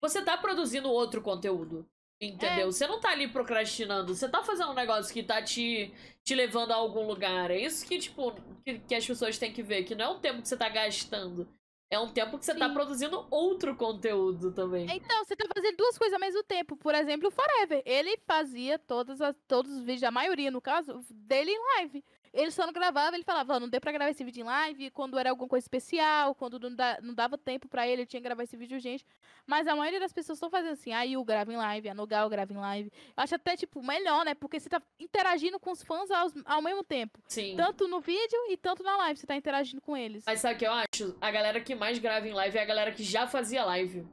você 0.00 0.22
tá 0.22 0.36
produzindo 0.36 0.90
outro 0.90 1.22
conteúdo. 1.22 1.88
Entendeu? 2.20 2.66
É. 2.68 2.72
Você 2.72 2.86
não 2.86 3.00
tá 3.00 3.10
ali 3.10 3.28
procrastinando, 3.28 4.14
você 4.14 4.28
tá 4.28 4.42
fazendo 4.42 4.70
um 4.70 4.74
negócio 4.74 5.12
que 5.12 5.22
tá 5.22 5.42
te, 5.42 5.92
te 6.22 6.34
levando 6.34 6.72
a 6.72 6.76
algum 6.76 7.06
lugar. 7.06 7.50
É 7.50 7.58
isso 7.58 7.86
que, 7.86 7.98
tipo, 7.98 8.32
que, 8.64 8.78
que 8.78 8.94
as 8.94 9.06
pessoas 9.06 9.38
têm 9.38 9.52
que 9.52 9.62
ver, 9.62 9.84
que 9.84 9.94
não 9.94 10.04
é 10.04 10.08
um 10.08 10.20
tempo 10.20 10.42
que 10.42 10.48
você 10.48 10.56
tá 10.56 10.68
gastando. 10.68 11.48
É 11.90 11.98
um 11.98 12.08
tempo 12.08 12.38
que 12.38 12.44
você 12.44 12.54
tá 12.54 12.66
Sim. 12.66 12.74
produzindo 12.74 13.26
outro 13.30 13.76
conteúdo 13.76 14.50
também. 14.50 14.86
Então, 14.90 15.24
você 15.24 15.36
tá 15.36 15.46
fazendo 15.54 15.76
duas 15.76 15.96
coisas 15.96 16.14
ao 16.14 16.20
mesmo 16.20 16.42
tempo. 16.42 16.76
Por 16.76 16.92
exemplo, 16.94 17.28
o 17.28 17.30
Forever. 17.30 17.82
Ele 17.84 18.16
fazia 18.26 18.78
todas 18.78 19.20
as, 19.20 19.36
todos 19.46 19.70
os 19.70 19.84
vídeos, 19.84 20.02
a 20.02 20.10
maioria, 20.10 20.50
no 20.50 20.60
caso, 20.60 21.00
dele 21.10 21.52
em 21.52 21.58
live. 21.76 22.04
Ele 22.34 22.50
só 22.50 22.66
não 22.66 22.72
gravava, 22.72 23.14
ele 23.16 23.22
falava, 23.22 23.60
não 23.60 23.68
deu 23.68 23.80
pra 23.80 23.92
gravar 23.92 24.10
esse 24.10 24.24
vídeo 24.24 24.40
em 24.40 24.44
live, 24.44 24.90
quando 24.90 25.16
era 25.16 25.30
alguma 25.30 25.48
coisa 25.48 25.64
especial, 25.64 26.34
quando 26.34 26.58
não, 26.58 27.14
dava 27.14 27.38
tempo 27.38 27.68
pra 27.68 27.86
ele, 27.86 28.02
ele 28.02 28.06
tinha 28.06 28.20
que 28.20 28.24
gravar 28.24 28.42
esse 28.42 28.56
vídeo 28.56 28.74
urgente. 28.74 29.06
Mas 29.46 29.68
a 29.68 29.76
maioria 29.76 30.00
das 30.00 30.12
pessoas 30.12 30.36
estão 30.36 30.50
fazendo 30.50 30.72
assim, 30.72 30.92
a 30.92 31.02
Yu 31.04 31.22
grava 31.24 31.52
em 31.52 31.56
live, 31.56 31.88
a 31.88 31.94
Nogal 31.94 32.28
grava 32.28 32.52
em 32.52 32.56
live. 32.56 32.90
Eu 33.16 33.22
acho 33.22 33.36
até, 33.36 33.56
tipo, 33.56 33.80
melhor, 33.82 34.24
né? 34.24 34.34
Porque 34.34 34.58
você 34.58 34.68
tá 34.68 34.82
interagindo 34.98 35.60
com 35.60 35.70
os 35.70 35.82
fãs 35.84 36.10
aos- 36.10 36.34
ao 36.44 36.60
mesmo 36.60 36.82
tempo. 36.82 37.20
Sim. 37.28 37.54
Tanto 37.56 37.86
no 37.86 38.00
vídeo 38.00 38.38
e 38.50 38.56
tanto 38.56 38.82
na 38.82 38.96
live, 38.96 39.20
você 39.20 39.26
tá 39.28 39.36
interagindo 39.36 39.80
com 39.80 39.96
eles. 39.96 40.24
Mas 40.26 40.40
sabe 40.40 40.56
o 40.56 40.58
que 40.58 40.66
eu 40.66 40.72
acho? 40.72 41.16
A 41.20 41.30
galera 41.30 41.60
que 41.60 41.74
mais 41.76 42.00
grava 42.00 42.26
em 42.28 42.32
live 42.32 42.58
é 42.58 42.62
a 42.62 42.66
galera 42.66 42.90
que 42.90 43.04
já 43.04 43.28
fazia 43.28 43.64
live. 43.64 44.04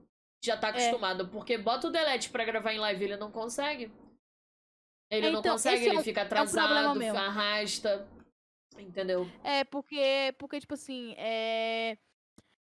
Já 0.43 0.53
É. 0.53 0.57
tá 0.57 0.67
acostumada. 0.69 1.25
Porque 1.25 1.57
bota 1.57 1.88
o 1.88 1.91
delete 1.91 2.29
pra 2.29 2.45
gravar 2.45 2.71
em 2.73 2.79
live, 2.79 3.03
ele 3.03 3.17
não 3.17 3.31
consegue. 3.31 3.91
Ele 5.12 5.30
não 5.30 5.39
Então, 5.41 5.52
consegue, 5.52 5.76
esse 5.76 5.86
é 5.88 5.89
ele 5.91 6.00
um- 6.00 6.04
fica 6.04 6.21
é 6.21 6.24
atrasado, 6.24 6.97
meu. 6.97 7.15
arrasta. 7.17 8.08
Entendeu? 8.80 9.30
É, 9.43 9.64
porque, 9.66 10.34
porque 10.39 10.59
tipo 10.59 10.74
assim, 10.74 11.14
é... 11.18 11.97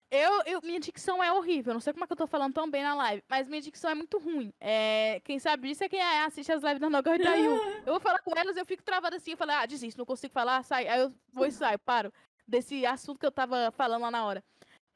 Eu, 0.10 0.41
eu, 0.45 0.62
minha 0.64 0.80
dicção 0.80 1.22
é 1.22 1.30
horrível, 1.34 1.74
não 1.74 1.82
sei 1.82 1.91
como 1.91 2.06
é 2.06 2.08
que 2.08 2.14
eu 2.14 2.18
tô 2.18 2.26
falando 2.26 2.54
tão 2.54 2.72
bem 2.72 2.82
na 2.82 2.95
live, 2.95 3.22
mas 3.30 3.45
minha 3.50 3.62
dicção 3.62 3.91
é 3.91 3.93
muito 3.93 4.18
ruim. 4.18 4.54
É, 4.58 5.20
quem 5.26 5.38
sabe 5.38 5.68
disso 5.68 5.84
é 5.84 5.89
quem 5.89 6.02
assiste 6.02 6.50
as 6.50 6.64
lives 6.64 6.80
da 6.80 6.89
Nogal 6.89 7.16
e 7.16 7.24
da 7.24 7.34
Yu. 7.36 7.54
Eu 7.86 7.91
vou 7.91 8.00
falar 8.00 8.20
com 8.20 8.32
elas, 8.34 8.56
eu 8.56 8.66
fico 8.66 8.82
travada 8.84 9.18
assim, 9.18 9.32
eu 9.32 9.38
falo, 9.38 9.52
ah, 9.52 9.66
desisto, 9.66 9.98
não 9.98 10.06
consigo 10.06 10.34
falar, 10.34 10.64
sai. 10.64 10.88
Aí 10.88 11.02
eu 11.02 11.14
vou 11.34 11.45
e 11.45 11.52
saio, 11.52 11.78
paro 11.80 12.14
desse 12.48 12.86
assunto 12.86 13.20
que 13.20 13.26
eu 13.26 13.32
tava 13.32 13.70
falando 13.72 14.04
lá 14.04 14.10
na 14.10 14.26
hora. 14.26 14.41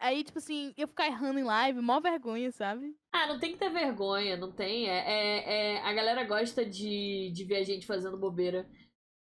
Aí, 0.02 0.24
tipo 0.24 0.40
assim, 0.40 0.74
eu 0.76 0.88
ficar 0.88 1.06
errando 1.06 1.40
em 1.40 1.44
live, 1.44 1.80
mó 1.80 2.00
vergonha, 2.00 2.52
sabe? 2.52 2.96
Ah, 3.14 3.28
não 3.28 3.40
tem 3.40 3.52
que 3.54 3.60
ter 3.60 3.70
vergonha, 3.70 4.36
não 4.36 4.52
tem. 4.52 4.90
É, 4.90 4.98
é- 4.98 5.54
é- 5.76 5.82
a 5.82 5.94
galera 5.94 6.24
gosta 6.24 6.66
de, 6.66 7.32
de 7.32 7.44
ver 7.46 7.58
a 7.58 7.64
gente 7.64 7.86
fazendo 7.86 8.18
bobeira. 8.18 8.68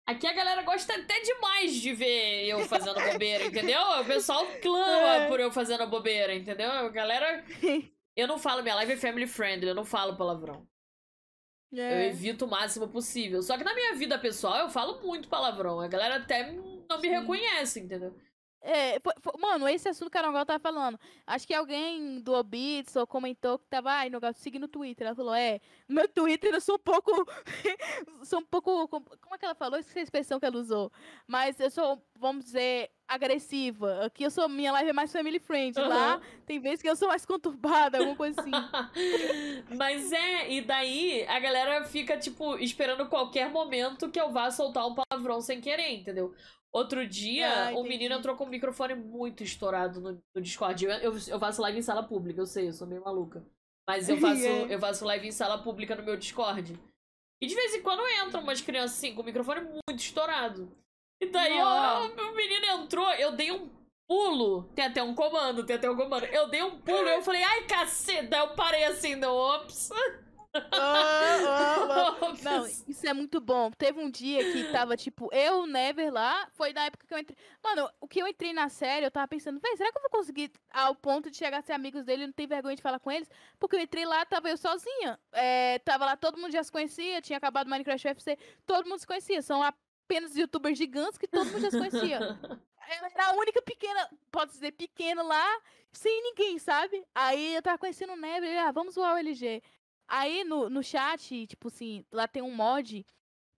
Aqui 0.06 0.26
a 0.26 0.32
galera 0.32 0.62
gosta 0.62 0.94
até 0.94 1.20
demais 1.20 1.74
de 1.74 1.92
ver 1.92 2.46
eu 2.46 2.60
fazendo 2.60 2.94
bobeira, 3.12 3.44
entendeu? 3.46 3.80
O 4.00 4.04
pessoal 4.06 4.46
clama 4.62 5.16
É. 5.26 5.28
por 5.28 5.40
eu 5.40 5.50
fazendo 5.50 5.86
bobeira, 5.88 6.34
entendeu? 6.34 6.70
A 6.70 6.88
galera. 6.88 7.44
Eu 8.16 8.26
não 8.26 8.38
falo, 8.38 8.62
minha 8.62 8.74
live 8.76 8.92
é 8.92 8.96
family 8.96 9.26
friendly, 9.26 9.68
eu 9.68 9.74
não 9.74 9.84
falo 9.84 10.16
palavrão. 10.16 10.66
Eu 11.72 11.82
É. 11.84 12.06
evito 12.08 12.46
o 12.46 12.48
máximo 12.48 12.88
possível. 12.88 13.42
Só 13.42 13.58
que 13.58 13.64
na 13.64 13.74
minha 13.74 13.94
vida 13.96 14.18
pessoal 14.18 14.56
eu 14.58 14.68
falo 14.70 15.00
muito 15.02 15.28
palavrão. 15.28 15.80
A 15.80 15.88
galera 15.88 16.16
até 16.16 16.50
não 16.52 16.98
me 17.00 17.08
Sim. 17.08 17.14
reconhece, 17.20 17.80
entendeu? 17.80 18.16
É, 18.70 19.00
foi- 19.00 19.14
foi- 19.22 19.32
mano, 19.40 19.66
esse 19.66 19.88
assunto 19.88 20.10
que 20.10 20.18
a 20.18 20.22
Nogal 20.22 20.44
tava 20.44 20.58
falando. 20.58 21.00
Acho 21.26 21.46
que 21.46 21.54
alguém 21.54 22.20
do 22.20 22.34
Obits 22.34 22.94
ou 22.96 23.06
comentou 23.06 23.58
que 23.58 23.66
tava, 23.66 23.90
ai, 23.90 24.10
Nogal, 24.10 24.34
te 24.34 24.40
segui 24.40 24.58
no 24.58 24.68
Twitter. 24.68 25.06
Ela 25.06 25.16
falou, 25.16 25.34
é, 25.34 25.58
no 25.88 25.94
meu 25.94 26.06
Twitter 26.06 26.52
eu 26.52 26.60
sou 26.60 26.74
um 26.74 26.78
pouco. 26.78 27.10
sou 28.24 28.40
um 28.40 28.44
pouco. 28.44 28.86
com- 28.88 29.00
Como 29.00 29.34
é 29.34 29.38
que 29.38 29.44
ela 29.46 29.54
falou? 29.54 29.78
Esqueci 29.78 30.00
a 30.00 30.02
expressão 30.02 30.38
que 30.38 30.44
ela 30.44 30.58
usou. 30.58 30.92
Mas 31.26 31.58
eu 31.58 31.70
sou, 31.70 32.02
vamos 32.14 32.44
dizer, 32.44 32.90
agressiva. 33.08 34.04
Aqui 34.04 34.24
eu 34.24 34.30
sou. 34.30 34.46
Minha 34.50 34.72
live 34.72 34.90
é 34.90 34.92
mais 34.92 35.10
family 35.10 35.38
friend. 35.38 35.78
Lá 35.80 36.14
Aham. 36.16 36.20
tem 36.44 36.60
vezes 36.60 36.82
que 36.82 36.90
eu 36.90 36.96
sou 36.96 37.08
mais 37.08 37.24
conturbada, 37.24 37.96
alguma 37.98 38.16
coisa 38.16 38.38
assim. 38.38 38.50
Mas 39.76 40.12
é, 40.12 40.52
e 40.52 40.60
daí 40.60 41.24
a 41.26 41.38
galera 41.38 41.84
fica, 41.84 42.16
tipo, 42.18 42.58
esperando 42.58 43.06
qualquer 43.08 43.50
momento 43.50 44.10
que 44.10 44.20
eu 44.20 44.30
vá 44.30 44.50
soltar 44.50 44.86
um 44.86 44.94
palavrão 44.94 45.40
sem 45.40 45.60
querer, 45.60 45.90
entendeu? 45.94 46.34
Outro 46.72 47.06
dia, 47.06 47.48
Ah, 47.48 47.66
um 47.68 47.72
entendi. 47.80 47.88
menino 47.88 48.14
entrou 48.14 48.36
com 48.36 48.44
o 48.44 48.48
microfone 48.48 48.94
muito 48.94 49.42
estourado 49.42 50.00
no, 50.00 50.22
no 50.34 50.42
Discord. 50.42 50.84
Eu, 50.84 50.90
eu, 50.92 51.12
eu 51.28 51.40
faço 51.40 51.62
live 51.62 51.78
em 51.78 51.82
sala 51.82 52.02
pública, 52.02 52.40
eu 52.40 52.46
sei, 52.46 52.68
eu 52.68 52.72
sou 52.72 52.86
meio 52.86 53.02
maluca. 53.02 53.44
Mas 53.88 54.08
eu 54.08 54.16
faço, 54.20 54.44
É. 54.46 54.74
eu 54.74 54.78
faço 54.78 55.04
live 55.06 55.26
em 55.26 55.32
sala 55.32 55.62
pública 55.62 55.96
no 55.96 56.02
meu 56.02 56.16
Discord. 56.16 56.78
E 57.42 57.46
de 57.46 57.54
vez 57.54 57.74
em 57.74 57.82
quando 57.82 58.02
entram 58.26 58.42
umas 58.42 58.60
crianças 58.60 58.98
assim, 58.98 59.14
com 59.14 59.22
o 59.22 59.24
microfone 59.24 59.60
muito 59.62 59.94
estourado. 60.00 60.70
E 61.22 61.26
daí 61.26 61.52
o 61.60 62.34
menino 62.34 62.66
entrou, 62.82 63.10
eu 63.14 63.32
dei 63.32 63.50
um 63.50 63.70
pulo. 64.08 64.64
Tem 64.74 64.84
até 64.84 65.02
um 65.02 65.14
comando, 65.14 65.64
tem 65.64 65.76
até 65.76 65.90
um 65.90 65.96
comando. 65.96 66.24
Eu 66.26 66.48
dei 66.48 66.62
um 66.62 66.78
pulo 66.80 67.08
e 67.08 67.14
eu 67.14 67.22
falei, 67.22 67.42
ai 67.42 67.64
caceta. 67.64 68.36
Eu 68.36 68.54
parei 68.54 68.84
assim, 68.84 69.14
no 69.16 69.32
ops. 69.32 69.88
Não, 72.42 72.66
isso 72.66 73.06
é 73.06 73.12
muito 73.12 73.40
bom. 73.40 73.70
Teve 73.70 74.00
um 74.00 74.10
dia 74.10 74.52
que 74.52 74.70
tava, 74.72 74.96
tipo, 74.96 75.28
eu, 75.32 75.66
Never 75.66 76.12
lá, 76.12 76.48
foi 76.52 76.72
na 76.72 76.84
época 76.84 77.06
que 77.06 77.14
eu 77.14 77.18
entrei. 77.18 77.36
Mano, 77.62 77.88
o 78.00 78.08
que 78.08 78.20
eu 78.20 78.26
entrei 78.26 78.52
na 78.52 78.68
série, 78.68 79.06
eu 79.06 79.10
tava 79.10 79.28
pensando, 79.28 79.60
véi, 79.60 79.76
será 79.76 79.90
que 79.90 79.98
eu 79.98 80.02
vou 80.02 80.10
conseguir 80.10 80.50
ao 80.72 80.94
ponto 80.94 81.30
de 81.30 81.36
chegar 81.36 81.58
a 81.58 81.62
ser 81.62 81.72
amigos 81.72 82.04
dele 82.04 82.24
e 82.24 82.26
não 82.26 82.32
ter 82.32 82.46
vergonha 82.46 82.76
de 82.76 82.82
falar 82.82 82.98
com 82.98 83.10
eles? 83.10 83.30
Porque 83.58 83.76
eu 83.76 83.80
entrei 83.80 84.04
lá, 84.04 84.24
tava 84.24 84.48
eu 84.48 84.56
sozinha. 84.56 85.18
É, 85.32 85.78
tava 85.80 86.04
lá, 86.04 86.16
todo 86.16 86.38
mundo 86.38 86.52
já 86.52 86.62
se 86.62 86.72
conhecia, 86.72 87.20
tinha 87.20 87.36
acabado 87.36 87.66
o 87.66 87.70
Minecraft 87.70 88.08
UFC, 88.08 88.38
todo 88.66 88.88
mundo 88.88 88.98
se 89.00 89.06
conhecia. 89.06 89.42
São 89.42 89.62
apenas 89.62 90.36
youtubers 90.36 90.78
gigantes 90.78 91.18
que 91.18 91.28
todo 91.28 91.46
mundo 91.46 91.60
já 91.60 91.70
se 91.70 91.78
conhecia. 91.78 92.18
Ela 92.88 93.08
era 93.14 93.26
a 93.26 93.32
única 93.34 93.60
pequena, 93.60 94.08
pode 94.32 94.52
dizer, 94.52 94.72
pequena 94.72 95.22
lá, 95.22 95.60
sem 95.92 96.22
ninguém, 96.22 96.58
sabe? 96.58 97.04
Aí 97.14 97.54
eu 97.54 97.60
tava 97.60 97.76
conhecendo 97.76 98.14
o 98.14 98.16
Never, 98.16 98.48
ele, 98.48 98.58
ah, 98.58 98.72
vamos 98.72 98.94
zoar 98.94 99.14
o 99.14 99.18
LG. 99.18 99.62
Aí 100.08 100.42
no, 100.44 100.70
no 100.70 100.82
chat, 100.82 101.46
tipo 101.46 101.68
assim, 101.68 102.04
lá 102.10 102.26
tem 102.26 102.42
um 102.42 102.54
mod 102.54 103.04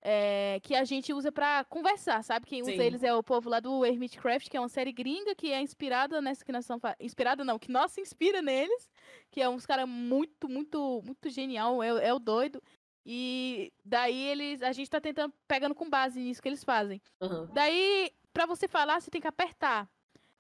é, 0.02 0.58
que 0.62 0.74
a 0.74 0.84
gente 0.84 1.12
usa 1.12 1.30
pra 1.30 1.64
conversar, 1.64 2.24
sabe? 2.24 2.46
Quem 2.46 2.62
usa 2.62 2.72
Sim. 2.72 2.80
eles 2.82 3.02
é 3.02 3.14
o 3.14 3.22
povo 3.22 3.48
lá 3.50 3.60
do 3.60 3.84
Hermitcraft, 3.84 4.48
que 4.48 4.56
é 4.56 4.60
uma 4.60 4.68
série 4.68 4.92
gringa 4.92 5.34
que 5.34 5.52
é 5.52 5.60
inspirada 5.60 6.20
nessa 6.20 6.44
que 6.44 6.52
nós 6.52 6.64
estamos 6.64 6.82
Inspirada 6.98 7.44
não, 7.44 7.58
que 7.58 7.70
nós 7.70 7.92
se 7.92 8.00
inspira 8.00 8.42
neles, 8.42 8.90
que 9.30 9.40
é 9.40 9.48
uns 9.48 9.66
caras 9.66 9.88
muito, 9.88 10.48
muito, 10.48 11.02
muito 11.04 11.28
genial, 11.30 11.82
é, 11.82 11.92
o- 11.92 11.98
é 11.98 12.12
o 12.14 12.18
doido. 12.18 12.62
E 13.04 13.72
daí 13.84 14.16
eles, 14.28 14.62
a 14.62 14.72
gente 14.72 14.90
tá 14.90 15.00
tentando, 15.00 15.32
pegando 15.48 15.74
com 15.74 15.88
base 15.88 16.20
nisso 16.20 16.42
que 16.42 16.48
eles 16.48 16.64
fazem. 16.64 17.00
Aham. 17.20 17.48
Daí, 17.52 18.12
pra 18.32 18.46
você 18.46 18.68
falar, 18.68 19.00
você 19.00 19.10
tem 19.10 19.20
que 19.20 19.26
apertar. 19.28 19.88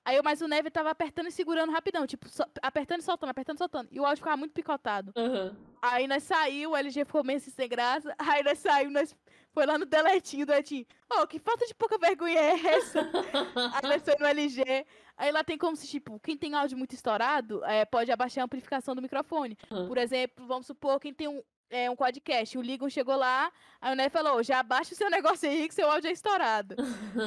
Aí, 0.04 0.16
eu- 0.16 0.22
mas 0.22 0.40
o 0.40 0.48
Neve 0.48 0.70
tava 0.70 0.90
apertando 0.90 1.26
e 1.28 1.32
segurando 1.32 1.70
rapidão, 1.72 2.06
tipo, 2.06 2.28
só- 2.28 2.46
apertando 2.62 3.00
e 3.00 3.04
soltando, 3.04 3.30
apertando 3.30 3.56
e 3.56 3.58
soltando. 3.58 3.88
E 3.92 4.00
o 4.00 4.04
áudio 4.04 4.18
ficava 4.18 4.36
muito 4.36 4.52
picotado. 4.52 5.12
Aham. 5.16 5.56
Aí 5.82 6.06
nós 6.06 6.22
saiu, 6.22 6.70
o 6.70 6.76
LG 6.76 7.04
ficou 7.04 7.22
meio 7.24 7.36
assim 7.38 7.50
sem 7.50 7.68
graça. 7.68 8.14
Aí 8.40 8.42
nós 8.42 8.58
saímos, 8.58 8.92
nós 8.94 9.16
foi 9.52 9.66
lá 9.66 9.76
no 9.78 9.84
deletinho, 9.84 10.46
deletinho. 10.46 10.86
Oh, 11.10 11.26
que 11.26 11.38
falta 11.38 11.66
de 11.66 11.74
pouca 11.74 11.98
vergonha 11.98 12.38
é 12.38 12.66
essa? 12.76 13.00
Aí 13.82 13.88
nós 13.88 14.02
foi 14.02 14.16
no 14.18 14.26
LG. 14.26 14.86
Aí 15.16 15.30
lá 15.32 15.44
tem 15.44 15.58
como 15.58 15.76
se, 15.76 15.86
tipo, 15.86 16.18
quem 16.20 16.36
tem 16.36 16.54
áudio 16.54 16.78
muito 16.78 16.94
estourado, 16.94 17.62
é, 17.64 17.84
pode 17.84 18.10
abaixar 18.10 18.42
a 18.42 18.44
amplificação 18.46 18.94
do 18.94 19.02
microfone. 19.02 19.56
Aham. 19.70 19.86
Por 19.86 19.98
exemplo, 19.98 20.46
vamos 20.46 20.66
supor, 20.66 20.98
quem 20.98 21.12
tem 21.12 21.28
um, 21.28 21.42
é, 21.68 21.90
um 21.90 21.94
quadcast, 21.96 22.56
o 22.56 22.62
Ligon 22.62 22.88
chegou 22.88 23.16
lá, 23.16 23.52
aí 23.80 23.92
o 23.92 23.96
Neve 23.96 24.10
falou, 24.10 24.42
já 24.42 24.60
abaixa 24.60 24.94
o 24.94 24.96
seu 24.96 25.10
negócio 25.38 25.48
aí 25.48 25.68
que 25.68 25.74
seu 25.74 25.90
áudio 25.90 26.08
é 26.08 26.12
estourado. 26.12 26.74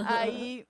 Aí 0.08 0.66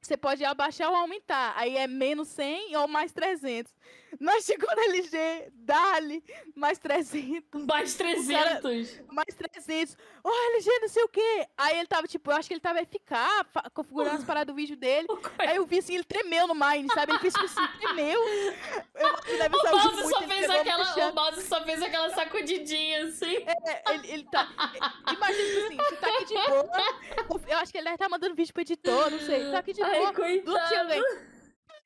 você 0.00 0.16
pode 0.16 0.44
abaixar 0.44 0.88
ou 0.90 0.96
aumentar. 0.96 1.52
Aí 1.56 1.76
é 1.76 1.86
menos 1.86 2.28
100 2.28 2.76
ou 2.76 2.88
mais 2.88 3.12
300. 3.12 3.72
Nós 4.18 4.44
chegou 4.44 4.68
no 4.74 4.82
LG, 4.82 5.52
dali, 5.54 6.24
mais 6.56 6.78
300, 6.80 7.44
Mais 7.64 7.94
300. 7.94 9.00
mais 9.12 9.34
300. 9.36 9.96
Ô, 10.24 10.28
LG, 10.56 10.70
não 10.80 10.88
sei 10.88 11.04
o 11.04 11.08
quê. 11.08 11.46
Aí 11.56 11.78
ele 11.78 11.86
tava, 11.86 12.08
tipo, 12.08 12.28
eu 12.30 12.36
acho 12.36 12.48
que 12.48 12.54
ele 12.54 12.60
tava 12.60 12.80
fa- 13.52 13.70
configurando 13.72 14.16
as 14.16 14.24
paradas 14.24 14.52
do 14.52 14.56
vídeo 14.56 14.76
dele. 14.76 15.06
Aí 15.38 15.56
eu 15.56 15.64
vi 15.64 15.78
assim, 15.78 15.94
ele 15.94 16.02
tremeu 16.04 16.48
no 16.48 16.54
Mine, 16.54 16.88
sabe? 16.92 17.12
Ele 17.12 17.20
fez 17.20 17.32
tipo 17.34 17.46
assim, 17.46 17.78
tremeu. 17.78 18.20
Eu 18.96 19.38
deve 19.38 19.56
O 19.56 19.62
mouse 19.62 20.10
só 20.10 20.22
fez 20.22 20.50
aquela. 20.50 21.10
O 21.10 21.14
mouse 21.14 21.42
só 21.42 21.64
fez 21.64 21.82
aquela 21.82 22.10
sacudidinha 22.10 23.04
assim. 23.04 23.36
É, 23.36 23.94
ele, 23.94 24.10
ele 24.12 24.24
tá. 24.24 24.48
Imagina 25.12 25.48
tipo 25.48 25.60
assim, 25.66 25.76
você 25.76 25.96
tá 25.96 26.08
aqui 26.08 26.24
de 26.24 26.34
boa. 26.34 27.40
Eu 27.48 27.58
acho 27.58 27.70
que 27.70 27.78
ele 27.78 27.84
deve 27.84 27.94
estar 27.94 28.08
mandando 28.08 28.34
vídeo 28.34 28.52
pro 28.52 28.62
editor, 28.62 29.10
não 29.10 29.20
sei. 29.20 29.50
Tá 29.52 29.58
aqui 29.60 29.72
de. 29.72 29.80
Ai, 29.90 30.06
Do 30.40 30.52
coitado. 30.52 30.76
alguém. 30.80 31.02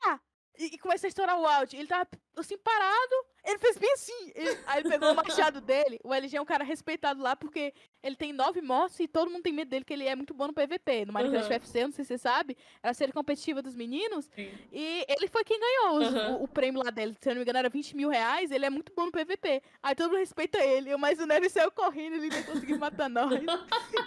Ah, 0.07 0.21
e, 0.59 0.67
e 0.75 0.79
começa 0.79 1.07
a 1.07 1.09
estourar 1.09 1.39
o 1.39 1.47
áudio. 1.47 1.79
Ele 1.79 1.89
tava 1.89 2.07
assim, 2.37 2.57
parado. 2.59 3.15
Ele 3.45 3.59
fez 3.59 3.77
bem 3.77 3.93
assim. 3.93 4.33
Ele- 4.35 4.59
aí 4.67 4.81
ele 4.81 4.89
pegou 4.89 5.13
o 5.13 5.15
machado 5.15 5.61
dele. 5.63 5.99
O 6.05 6.15
LG 6.15 6.37
é 6.37 6.41
um 6.41 6.45
cara 6.47 6.63
respeitado 6.65 7.21
lá 7.23 7.35
porque 7.37 7.75
ele 8.03 8.17
tem 8.17 8.33
nove 8.33 8.63
mortes 8.63 8.99
e 9.01 9.09
todo 9.09 9.31
mundo 9.31 9.43
tem 9.43 9.53
medo 9.53 9.69
dele, 9.69 9.85
que 9.85 9.93
ele 9.93 10.07
é 10.07 10.15
muito 10.17 10.33
bom 10.33 10.47
no 10.47 10.53
PVP. 10.53 11.05
No 11.07 11.13
Minecraft 11.13 11.47
Uhum. 11.49 11.55
UFC, 11.57 11.85
não 11.85 11.93
sei 11.93 12.05
se 12.05 12.09
você 12.09 12.19
sabe. 12.19 12.57
Era 12.83 12.91
a 12.93 12.95
série 12.95 13.13
competitiva 13.13 13.61
dos 13.61 13.75
meninos. 13.75 14.27
Sim. 14.35 14.51
E 14.73 15.05
ele 15.09 15.29
foi 15.29 15.45
quem 15.45 15.59
ganhou 15.61 15.99
os- 15.99 16.13
Uhum. 16.15 16.35
o, 16.37 16.45
o 16.45 16.49
prêmio 16.49 16.83
lá 16.85 16.91
dele. 16.91 17.17
Se 17.21 17.29
eu 17.29 17.35
não 17.35 17.41
me 17.41 17.43
engano, 17.43 17.59
era 17.59 17.69
20 17.69 17.97
mil 17.97 18.09
reais. 18.09 18.51
Ele 18.51 18.65
é 18.65 18.71
muito 18.71 18.93
bom 18.95 19.07
no 19.07 19.13
PVP. 19.13 19.61
Aí 19.83 19.95
todo 19.95 20.11
mundo 20.11 20.19
respeita 20.21 20.59
ele. 20.63 20.97
Mas 20.97 21.19
o 21.19 21.27
Neves 21.27 21.53
saiu 21.53 21.71
correndo, 21.73 22.17
ele 22.17 22.29
não 22.29 22.43
conseguiu 22.45 22.79
matar 22.79 23.11
nós. 23.11 23.29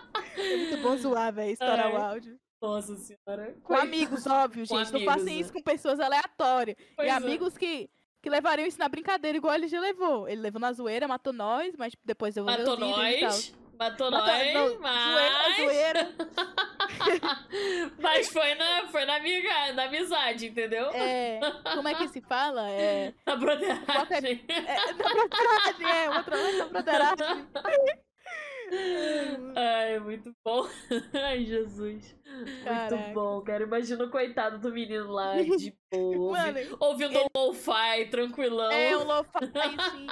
é 0.37 0.57
muito 0.57 0.77
bom 0.81 0.95
zoar, 0.97 1.33
velho. 1.33 1.51
Estourar 1.51 1.91
o 1.93 1.97
Ai. 1.97 2.01
áudio. 2.03 2.39
Nossa 2.61 2.95
senhora. 2.95 3.55
Com 3.63 3.75
amigos, 3.75 4.25
óbvio, 4.27 4.67
Com 4.67 4.77
gente. 4.77 4.91
não 4.91 4.97
amigos, 4.99 5.13
façam 5.13 5.25
né? 5.25 5.33
isso 5.33 5.53
com 5.53 5.61
pessoas 5.61 5.99
aleatórias. 5.99 6.75
Pois 6.95 7.07
e 7.07 7.11
é. 7.11 7.13
amigos 7.13 7.57
que, 7.57 7.89
que 8.21 8.29
levariam 8.29 8.67
isso 8.67 8.79
na 8.79 8.89
brincadeira, 8.89 9.37
igual 9.37 9.53
ele 9.53 9.67
já 9.67 9.79
levou. 9.79 10.27
Ele 10.27 10.41
levou 10.41 10.59
na 10.59 10.73
zoeira, 10.73 11.07
matou 11.07 11.33
nós, 11.33 11.75
mas 11.77 11.93
depois 12.03 12.35
eu 12.35 12.43
Matou 12.45 12.77
nós. 12.77 13.53
Matou 13.77 14.09
Matou- 14.09 14.27
nós, 14.27 14.53
não, 14.55 14.79
mas. 14.79 15.55
Zoeira, 15.57 15.65
zoeira. 15.65 16.15
mas 18.01 18.27
foi 18.29 18.55
na, 18.55 18.87
foi 18.87 19.05
na, 19.05 19.17
amiga, 19.17 19.73
na 19.73 19.83
amizade, 19.83 20.47
entendeu? 20.47 20.89
É, 20.93 21.39
como 21.75 21.87
é 21.87 21.93
que 21.93 22.07
se 22.07 22.19
fala? 22.21 22.67
É, 22.71 23.13
Na 23.23 23.35
broderagem. 23.35 24.43
é 24.47 24.93
na 24.93 25.03
broderagem, 25.13 25.87
é, 25.91 26.09
outra 26.09 26.37
vez 26.37 26.57
na 26.57 26.65
broderagem. 26.65 27.47
Ai, 29.55 29.99
muito 29.99 30.35
bom. 30.43 30.67
Ai, 31.13 31.45
Jesus. 31.45 32.15
Caraca. 32.63 32.95
Muito 32.95 33.13
bom, 33.13 33.41
cara. 33.41 33.63
Imagina 33.63 34.03
o 34.03 34.09
coitado 34.09 34.59
do 34.59 34.71
menino 34.71 35.09
lá, 35.11 35.41
de 35.41 35.73
boa, 35.91 36.37
Mano, 36.37 36.77
ouvindo 36.79 37.17
um 37.19 37.25
lo-fi, 37.35 38.05
tranquilão. 38.11 38.71
É 38.71 38.95
um 38.97 39.03
lo-fi, 39.05 39.39
sim. 39.91 40.07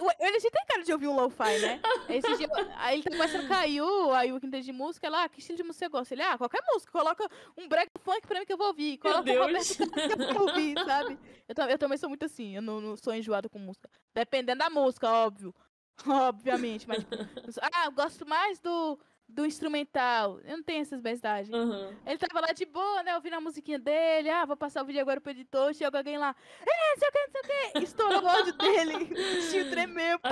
O 0.00 0.10
LG 0.24 0.50
tem- 0.50 0.62
cara 0.66 0.82
de 0.82 0.92
ouvir 0.92 1.06
um 1.08 1.14
lo-fi, 1.14 1.58
né? 1.60 1.80
Esse 2.08 2.36
dia, 2.36 2.48
aí 2.76 2.96
ele 2.96 3.02
tá 3.02 3.10
começando 3.10 3.44
a 3.44 3.48
cair, 3.48 3.82
aí 4.14 4.32
o 4.32 4.40
que 4.40 4.46
entende 4.46 4.66
de 4.66 4.72
música, 4.72 5.08
lá, 5.08 5.28
que 5.28 5.38
estilo 5.40 5.58
de 5.58 5.62
música 5.62 5.84
você 5.86 5.88
gosta? 5.90 6.14
Ele, 6.14 6.22
ah, 6.22 6.38
qualquer 6.38 6.62
música, 6.72 6.90
coloca 6.90 7.28
um 7.56 7.68
brega 7.68 7.90
funk 8.00 8.26
pra 8.26 8.40
mim 8.40 8.46
que 8.46 8.52
eu 8.52 8.56
vou 8.58 8.68
ouvir. 8.68 8.98
Coloca 8.98 9.20
um 9.20 9.24
Deus. 9.24 9.76
Que 9.76 9.82
eu 9.82 10.34
vou 10.34 10.48
ouvir, 10.48 10.74
sabe? 10.84 11.18
Eu, 11.48 11.64
eu 11.66 11.78
também 11.78 11.98
sou 11.98 12.08
muito 12.08 12.24
assim, 12.24 12.56
eu 12.56 12.62
não, 12.62 12.80
não 12.80 12.96
sou 12.96 13.14
enjoada 13.14 13.48
com 13.48 13.58
música. 13.58 13.88
Dependendo 14.14 14.58
da 14.60 14.70
música, 14.70 15.08
óbvio. 15.10 15.54
Obviamente, 16.06 16.88
mas 16.88 16.98
tipo, 16.98 17.16
ah, 17.60 17.84
eu 17.86 17.92
gosto 17.92 18.26
mais 18.26 18.58
do, 18.58 18.98
do 19.28 19.46
instrumental. 19.46 20.40
Eu 20.40 20.56
não 20.56 20.64
tenho 20.64 20.82
essas 20.82 21.00
bestagens. 21.00 21.52
Aham. 21.52 21.96
Ele 22.06 22.18
tava 22.18 22.46
lá 22.46 22.52
de 22.52 22.64
boa, 22.66 23.02
né? 23.02 23.14
Ouvindo 23.14 23.34
a 23.34 23.40
musiquinha 23.40 23.78
dele. 23.78 24.30
Ah, 24.30 24.44
vou 24.44 24.56
passar 24.56 24.82
o 24.82 24.86
vídeo 24.86 25.00
agora 25.00 25.20
pro 25.20 25.30
editor. 25.30 25.74
Chega 25.74 25.98
alguém 25.98 26.18
lá. 26.18 26.34
É, 26.60 26.90
não 26.90 26.98
sei 26.98 27.08
o 27.08 27.12
que, 27.12 27.18
não 27.18 27.32
sei 27.32 27.40
o 27.40 27.72
que. 27.72 27.78
Estourou 27.84 28.22
o 28.22 28.28
áudio 28.28 28.52
dele. 28.54 28.94
O 29.12 29.34
bichinho 29.36 29.70
tremeu. 29.70 30.18
pá, 30.18 30.30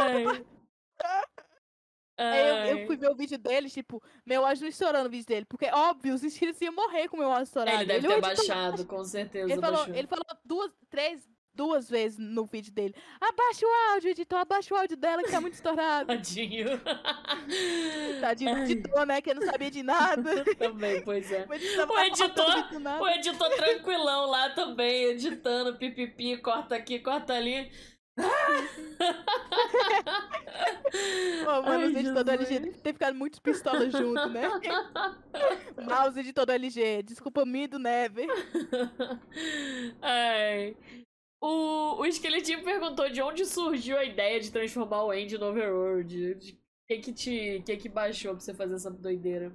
pá. 0.98 1.28
Aí 2.20 2.70
eu, 2.70 2.78
eu 2.78 2.86
fui 2.86 2.98
ver 2.98 3.10
o 3.10 3.16
vídeo 3.16 3.38
dele, 3.38 3.70
tipo, 3.70 4.02
meu 4.26 4.44
áudio 4.44 4.62
não 4.62 4.68
estourando 4.68 5.08
o 5.08 5.10
vídeo 5.10 5.26
dele. 5.26 5.46
Porque, 5.46 5.70
óbvio, 5.72 6.14
os 6.14 6.22
inscritos 6.22 6.60
iam 6.60 6.74
morrer 6.74 7.08
com 7.08 7.16
o 7.16 7.20
meu 7.20 7.30
áudio 7.30 7.44
estourado. 7.44 7.78
Ele 7.78 7.86
deve 7.86 8.06
o 8.06 8.10
ter 8.10 8.18
editor. 8.18 8.36
baixado, 8.36 8.84
com 8.84 9.02
certeza. 9.02 9.50
Ele 9.50 9.60
falou, 9.60 9.86
ele 9.86 10.06
falou 10.06 10.24
duas, 10.44 10.70
três, 10.90 11.26
duas 11.60 11.90
vezes 11.90 12.18
no 12.18 12.46
vídeo 12.46 12.72
dele. 12.72 12.94
Abaixa 13.20 13.66
o 13.66 13.92
áudio, 13.92 14.08
editor, 14.08 14.38
abaixa 14.38 14.74
o 14.74 14.78
áudio 14.78 14.96
dela 14.96 15.22
que 15.22 15.30
tá 15.30 15.42
muito 15.42 15.52
estourado. 15.52 16.06
Tadinho. 16.08 16.80
Tadinho 18.18 18.54
do 18.54 18.62
editor, 18.62 19.04
né? 19.04 19.20
Que 19.20 19.34
não 19.34 19.42
sabia 19.42 19.70
de 19.70 19.82
nada. 19.82 20.42
Também, 20.56 21.02
pois 21.02 21.30
é. 21.30 21.46
O 21.46 21.52
editor, 21.52 21.86
O 22.98 23.08
editor, 23.08 23.52
o 23.52 23.56
tranquilão 23.56 24.30
lá 24.30 24.48
também, 24.50 25.04
editando, 25.04 25.76
pipipi, 25.76 26.38
corta 26.38 26.76
aqui, 26.76 26.98
corta 26.98 27.34
ali. 27.34 27.70
Pô, 31.44 31.62
mano, 31.62 31.88
os 31.88 31.94
Ai, 31.94 32.00
editores 32.00 32.24
do 32.24 32.30
LG 32.30 32.60
ter 32.82 32.94
ficado 32.94 33.14
muitos 33.14 33.38
pistolas 33.38 33.92
junto, 33.92 34.28
né? 34.28 34.48
Mouse 35.82 36.18
editor 36.18 36.46
do 36.46 36.52
LG, 36.52 37.02
desculpa 37.02 37.44
me 37.44 37.66
do 37.66 37.78
Neve. 37.78 38.26
Ai. 40.00 40.74
O, 41.40 42.00
o 42.00 42.06
esqueletinho 42.06 42.62
perguntou 42.62 43.08
de 43.08 43.22
onde 43.22 43.46
surgiu 43.46 43.96
a 43.96 44.04
ideia 44.04 44.38
de 44.40 44.52
transformar 44.52 45.04
o 45.04 45.10
Andy 45.10 45.38
no 45.38 45.46
Overworld. 45.46 46.34
De 46.34 46.60
que 46.86 46.98
que 46.98 47.12
te. 47.12 47.62
que 47.64 47.76
que 47.76 47.88
baixou 47.88 48.32
pra 48.32 48.40
você 48.40 48.52
fazer 48.52 48.74
essa 48.74 48.90
doideira? 48.90 49.52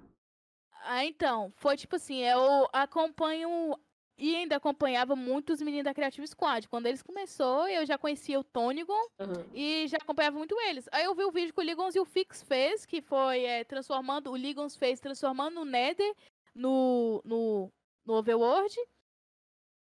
Ah, 0.83 1.05
então, 1.05 1.51
foi 1.57 1.75
tipo 1.77 1.95
assim, 1.95 2.17
eu 2.17 2.67
acompanho 2.71 3.75
e 4.17 4.35
ainda 4.35 4.55
acompanhava 4.55 5.15
muito 5.15 5.51
os 5.51 5.61
meninos 5.61 5.83
da 5.83 5.93
Creative 5.93 6.27
Squad. 6.27 6.67
Quando 6.69 6.85
eles 6.85 7.03
começou, 7.03 7.67
eu 7.67 7.85
já 7.85 7.97
conhecia 7.97 8.39
o 8.39 8.43
Tonigon 8.43 9.07
Aham. 9.19 9.45
e 9.53 9.87
já 9.87 9.97
acompanhava 9.97 10.37
muito 10.37 10.59
eles. 10.61 10.87
Aí 10.91 11.03
eu 11.03 11.13
vi 11.13 11.23
o 11.23 11.31
vídeo 11.31 11.53
que 11.53 11.59
o 11.59 11.63
Ligons 11.63 11.95
e 11.95 11.99
o 11.99 12.05
Fix 12.05 12.41
fez, 12.41 12.85
que 12.85 13.01
foi 13.01 13.43
é, 13.43 13.63
transformando, 13.63 14.31
o 14.31 14.35
Ligons 14.35 14.75
fez 14.75 14.99
transformando 14.99 15.59
o 15.61 15.65
Nether 15.65 16.13
no, 16.53 17.21
no, 17.25 17.71
no 18.05 18.13
Overworld. 18.13 18.73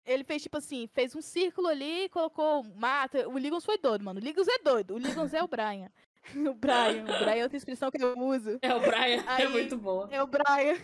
Ele 0.07 0.23
fez 0.25 0.43
tipo 0.43 0.59
assim, 0.59 0.87
fez 0.89 1.15
um 1.15 1.23
círculo 1.23 1.69
ali, 1.69 2.09
colocou 2.11 2.63
mata. 2.63 3.29
O 3.29 3.39
Ligons 3.39 3.65
foi 3.65 3.79
doido, 3.79 4.05
mano. 4.05 4.21
O 4.21 4.23
Ligons 4.23 4.49
é 4.49 4.59
doido. 4.59 4.95
O 4.95 4.99
Ligons 4.99 5.33
é 5.33 5.43
o 5.43 5.49
Brian. 5.49 5.91
o 6.51 6.55
Brian. 6.55 7.03
O 7.05 7.25
Brian 7.25 7.37
é 7.37 7.43
outra 7.43 7.57
expressão 7.57 7.91
que 7.91 8.03
eu 8.03 8.19
uso. 8.19 8.59
É, 8.61 8.75
o 8.75 8.81
Brian 8.81 9.23
é 9.23 9.25
Aí- 9.27 9.49
muito 9.49 9.77
bom. 9.79 10.07
É 10.11 10.23
o 10.23 10.27
Brian. 10.27 10.77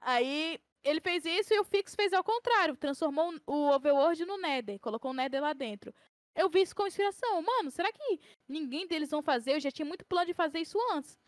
Aí 0.00 0.60
ele 0.84 1.00
fez 1.00 1.24
isso 1.24 1.52
e 1.52 1.58
o 1.58 1.64
Fix 1.64 1.94
fez 1.94 2.12
ao 2.12 2.22
contrário. 2.22 2.76
Transformou 2.76 3.34
o 3.46 3.70
Overworld 3.74 4.24
no 4.24 4.38
Nether. 4.38 4.78
Colocou 4.78 5.10
o 5.10 5.14
Nether 5.14 5.42
lá 5.42 5.52
dentro. 5.52 5.92
Eu 6.34 6.48
vi 6.48 6.60
isso 6.62 6.76
com 6.76 6.86
inspiração. 6.86 7.42
Mano, 7.42 7.70
será 7.70 7.90
que 7.90 8.20
ninguém 8.48 8.86
deles 8.86 9.10
vão 9.10 9.22
fazer? 9.22 9.54
Eu 9.54 9.60
já 9.60 9.70
tinha 9.72 9.86
muito 9.86 10.04
plano 10.04 10.26
de 10.26 10.34
fazer 10.34 10.60
isso 10.60 10.78
antes. 10.92 11.18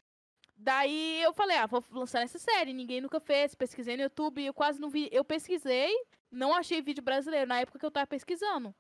Daí 0.57 1.23
eu 1.23 1.33
falei, 1.33 1.57
ah, 1.57 1.67
vou 1.67 1.83
lançar 1.93 2.21
essa 2.23 2.39
série. 2.39 2.73
Ninguém 2.73 3.01
nunca 3.01 3.19
fez. 3.19 3.55
Pesquisei 3.55 3.97
no 3.97 4.03
YouTube. 4.05 4.45
Eu 4.45 4.55
quase 4.55 4.81
não 4.81 4.91
vi. 4.91 5.09
Eu 5.11 5.25
pesquisei. 5.25 5.93
Não 6.31 6.55
achei 6.55 6.83
vídeo 6.83 7.03
brasileiro 7.03 7.47
na 7.47 7.61
época 7.61 7.79
que 7.79 7.87
eu 7.87 7.91
tava 7.91 8.07
pesquisando. 8.07 8.75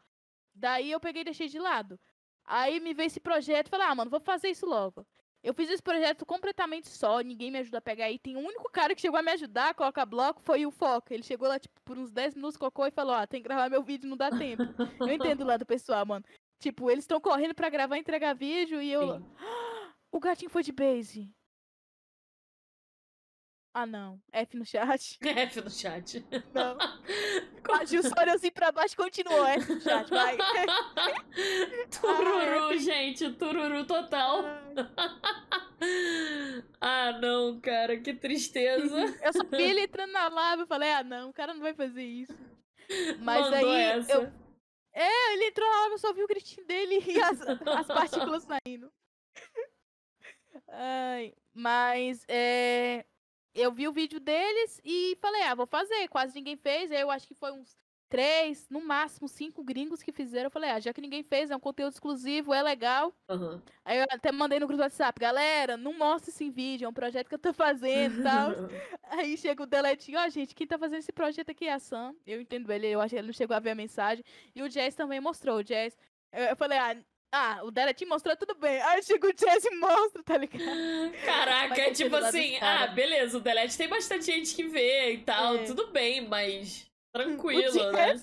Daí 0.55 0.91
eu 0.91 1.01
peguei 1.01 1.23
e 1.23 1.25
deixei 1.25 1.49
de 1.49 1.59
lado. 1.59 1.99
Aí 2.45 2.81
me 2.81 2.95
veio 2.95 3.07
esse 3.07 3.21
projeto 3.21 3.67
e 3.67 3.71
falei, 3.71 3.87
ah, 3.87 3.95
mano, 3.95 4.11
vou 4.11 4.21
fazer 4.21 4.49
isso 4.49 4.67
logo. 4.67 5.07
Eu 5.43 5.55
fiz 5.55 5.71
esse 5.71 5.83
projeto 5.83 6.27
completamente 6.27 6.89
só, 6.89 7.21
ninguém 7.21 7.51
me 7.51 7.59
ajudou 7.59 7.79
a 7.79 7.83
pegar 7.83 8.07
aí. 8.07 8.19
Tem 8.19 8.37
um 8.37 8.45
único 8.45 8.69
cara 8.73 8.95
que 8.95 9.01
chegou 9.01 9.19
a 9.19 9.23
me 9.23 9.31
ajudar 9.33 9.71
a 9.71 9.75
colocar 9.75 10.05
bloco, 10.05 10.43
foi 10.43 10.67
o 10.67 10.71
Foca. 10.71 11.15
Ele 11.15 11.23
chegou 11.23 11.47
lá, 11.47 11.59
tipo, 11.59 11.81
por 11.85 11.97
uns 11.97 12.11
10 12.11 12.35
minutos, 12.35 12.57
colocou 12.57 12.87
e 12.87 12.91
falou, 12.91 13.15
ó, 13.15 13.27
tem 13.27 13.41
que 13.41 13.49
gravar 13.49 13.71
meu 13.71 13.83
vídeo, 13.83 14.09
não 14.09 14.17
dá 14.17 14.31
tempo. 14.31 14.63
eu 15.01 15.13
entendo 15.13 15.45
lá 15.45 15.57
do 15.57 15.65
pessoal, 15.65 16.05
mano. 16.05 16.25
Tipo, 16.59 16.91
eles 16.91 17.05
estão 17.05 17.21
correndo 17.21 17.55
pra 17.55 17.71
gravar 17.71 17.97
e 17.97 18.01
entregar 18.01 18.35
vídeo 18.35 18.83
e 18.83 18.91
eu... 18.91 19.19
Sim. 19.19 19.25
O 20.11 20.19
gatinho 20.19 20.51
foi 20.51 20.63
de 20.63 20.73
base. 20.73 21.31
Ah, 23.79 23.87
não. 23.87 24.21
F 24.33 24.57
no 24.57 24.65
chat. 24.67 25.19
F 25.23 25.61
no 25.61 25.71
chat. 25.71 26.25
Não. 26.53 26.77
Só 27.87 28.23
olhou 28.23 28.35
assim 28.35 28.51
pra 28.51 28.73
baixo 28.73 28.95
e 28.95 28.97
continuou. 28.97 29.47
F 29.47 29.73
no 29.73 29.81
chat, 29.81 30.11
vai. 30.11 30.37
Tururu, 32.01 32.71
Ah, 32.71 32.77
gente. 32.77 33.31
Tururu 33.35 33.87
total. 33.87 34.43
ah, 36.81 37.13
não, 37.21 37.61
cara. 37.61 38.01
Que 38.01 38.13
tristeza. 38.15 38.97
Eu 39.23 39.33
só 39.33 39.45
vi 39.45 39.63
ele 39.63 39.83
entrando 39.83 40.11
na 40.11 40.27
lava 40.29 40.65
e 40.65 40.67
falei, 40.67 40.91
ah, 40.91 41.05
não, 41.05 41.31
o 41.31 41.33
cara 41.33 41.55
não 41.55 41.61
vai 41.61 41.73
fazer 41.75 42.03
isso. 42.03 42.35
Mas 43.21 43.49
Mandou 43.49 43.71
aí, 43.71 43.81
essa. 43.83 44.13
eu, 44.13 44.33
É, 44.93 45.35
ele 45.35 45.45
entrou 45.47 45.69
na 45.71 45.83
lava, 45.83 45.95
eu 45.95 45.99
só 45.99 46.13
vi 46.13 46.25
o 46.25 46.29
gritinho 46.29 46.67
dele 46.67 47.01
e 47.07 47.21
as, 47.21 47.41
as 47.43 47.87
partículas 47.87 48.43
saindo. 48.45 48.91
Ai, 50.69 51.33
mas 51.55 52.25
é, 52.29 53.05
eu 53.61 53.73
vi 53.73 53.89
o 53.89 53.93
vídeo 53.93 54.21
deles 54.21 54.81
e 54.85 55.17
falei, 55.21 55.43
ah, 55.43 55.55
vou 55.55 55.67
fazer. 55.67 56.09
Quase 56.09 56.35
ninguém 56.35 56.57
fez. 56.57 56.91
Aí 56.91 57.01
eu 57.01 57.11
acho 57.11 57.27
que 57.27 57.35
foi 57.35 57.53
uns 57.53 57.77
três, 58.09 58.67
no 58.71 58.81
máximo 58.81 59.29
cinco 59.29 59.63
gringos 59.63 60.03
que 60.03 60.13
fizeram. 60.13 60.47
Eu 60.47 60.51
falei, 60.51 60.71
ah, 60.71 60.81
já 60.81 60.93
que 60.93 61.01
ninguém 61.01 61.23
fez, 61.23 61.51
é 61.51 61.57
um 61.57 61.61
conteúdo 61.61 61.93
exclusivo, 61.93 62.55
é 62.55 62.63
legal. 62.63 63.13
Aham. 63.29 63.63
Aí 63.85 63.99
eu 63.99 64.07
até 64.11 64.33
mandei 64.33 64.59
no 64.59 64.67
grupo 64.67 64.79
do 64.79 64.83
WhatsApp, 64.83 65.21
galera, 65.21 65.77
não 65.77 65.97
mostra 65.97 66.31
esse 66.31 66.51
vídeo, 66.51 66.87
é 66.87 66.89
um 66.89 66.93
projeto 66.93 67.29
que 67.29 67.35
eu 67.35 67.39
tô 67.39 67.53
fazendo 67.53 68.21
e 68.21 68.23
tal. 68.23 68.51
Aí 69.11 69.37
chega 69.37 69.63
o 69.63 69.67
deletinho, 69.67 70.19
ó, 70.19 70.29
gente, 70.29 70.55
quem 70.55 70.67
tá 70.67 70.79
fazendo 70.79 71.01
esse 71.01 71.13
projeto 71.13 71.51
aqui 71.51 71.67
é 71.67 71.75
a 71.75 71.79
Sam. 71.79 72.15
Eu 72.27 72.41
entendo 72.41 72.71
ele, 72.73 72.87
eu 72.87 73.01
acho 73.01 73.11
que 73.11 73.17
ele 73.17 73.27
não 73.27 73.35
chegou 73.35 73.57
a 73.57 73.61
ver 73.61 73.71
a 73.71 73.75
mensagem. 73.75 74.25
E 74.55 74.63
o 74.63 74.69
Jazz 74.69 74.95
também 74.95 75.21
mostrou, 75.21 75.59
o 75.59 75.65
Jazz. 75.65 75.97
Eu, 76.33 76.45
eu 76.45 76.57
falei, 76.57 76.79
ah, 76.79 76.97
ah, 77.33 77.61
o 77.65 77.71
deletinho 77.71 78.11
mostrou, 78.11 78.37
tudo 78.37 78.55
bem. 78.55 78.81
Aí 78.83 79.03
chega 79.03 79.27
o 79.29 79.33
Jazz 79.33 79.65
e 79.65 79.71
mostra, 79.77 80.23
tá 80.23 80.37
ligado? 80.39 80.65
Caraca, 81.25 81.81
é 81.81 81.93
tipo 81.93 82.17
assim, 82.17 82.57
ah, 82.61 82.87
beleza, 82.89 83.39
o 83.39 83.41
Delete 83.41 83.77
tem 83.77 83.89
bastante 83.89 84.25
gente 84.27 84.55
que 84.55 84.65
vê 84.65 85.13
e 85.13 85.19
tal, 85.19 85.57
É. 85.57 85.65
tudo 85.65 85.89
bem, 85.89 86.27
mas 86.27 86.91
tranquilo, 87.13 87.89
O 87.89 87.93
né? 87.93 88.15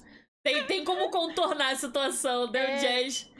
Tem, 0.43 0.63
tem 0.65 0.83
como 0.83 1.09
contornar 1.09 1.71
a 1.71 1.75
situação, 1.75 2.51
né? 2.51 2.59
O 2.65 2.69
É. 2.71 2.75
Jazz. 2.77 3.31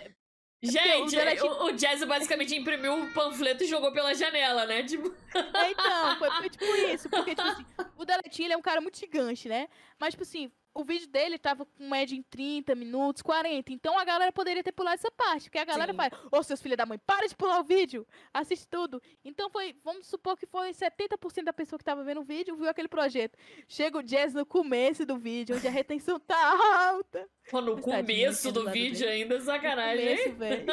o 0.64 0.68
Gente, 0.72 1.16
Delete- 1.16 1.44
o, 1.44 1.66
o 1.66 1.72
Jazz 1.74 2.04
basicamente 2.04 2.56
imprimiu 2.56 2.94
um 2.94 3.14
panfleto 3.14 3.64
e 3.64 3.68
jogou 3.68 3.92
pela 3.92 4.14
janela, 4.16 4.66
né? 4.66 4.82
Tipo, 4.84 5.14
É, 5.36 5.72
então, 5.72 6.18
foi, 6.18 6.32
foi 6.32 6.50
tipo 6.50 6.66
isso. 6.66 7.10
Porque, 7.10 7.36
tipo 7.36 7.48
assim, 7.48 7.66
o 7.98 8.06
Deletinho 8.06 8.48
ele 8.48 8.54
é 8.54 8.58
um 8.58 8.62
cara 8.62 8.82
muito 8.82 8.98
gigante, 8.98 9.48
né? 9.48 9.68
Mas, 10.00 10.12
tipo 10.14 10.24
assim, 10.24 10.52
o 10.76 10.84
vídeo 10.84 11.08
dele 11.08 11.40
tava 11.40 11.66
com 11.66 11.88
média 11.90 12.14
em 12.16 12.22
30 12.22 12.76
minutos, 12.76 13.22
40. 13.24 13.72
Então 13.72 13.98
a 13.98 14.04
galera 14.04 14.32
poderia 14.32 14.62
ter 14.62 14.74
pulado 14.74 14.96
essa 14.96 15.10
parte. 15.10 15.46
Porque 15.46 15.58
a 15.58 15.64
galera 15.66 15.94
Sim. 15.94 15.98
faz, 15.98 16.12
ô 16.32 16.44
seus 16.44 16.62
filhos 16.62 16.78
da 16.78 16.86
mãe, 16.86 17.00
para 17.00 17.26
de 17.28 17.34
pular 17.36 17.60
o 17.62 17.64
vídeo, 17.64 18.06
assiste 18.34 18.68
tudo. 18.68 19.02
Então 19.24 19.50
foi, 19.50 19.74
vamos 19.84 20.06
supor 20.06 20.38
que 20.38 20.46
foi 20.46 20.72
70% 20.72 21.44
da 21.46 21.54
pessoa 21.54 21.80
que 21.80 21.86
tava 21.86 22.04
vendo 22.04 22.20
o 22.22 22.24
vídeo 22.26 22.56
viu 22.58 22.70
aquele 22.70 22.90
projeto. 22.90 23.38
Chega 23.68 23.98
o 23.98 24.04
Jazz 24.04 24.34
no 24.34 24.46
começo 24.46 25.06
do 25.06 25.18
vídeo, 25.18 25.56
onde 25.56 25.68
a 25.68 25.72
retenção 25.72 26.20
tá 26.20 26.90
alta. 26.92 27.28
pô, 27.50 27.62
no 27.62 27.76
Mas 27.76 27.84
começo 27.86 28.52
do 28.52 28.70
vídeo 28.70 29.08
ainda, 29.08 29.40
No 29.40 29.46
sacanagem. 29.46 30.08
hein? 30.10 30.34
começo. 30.34 30.66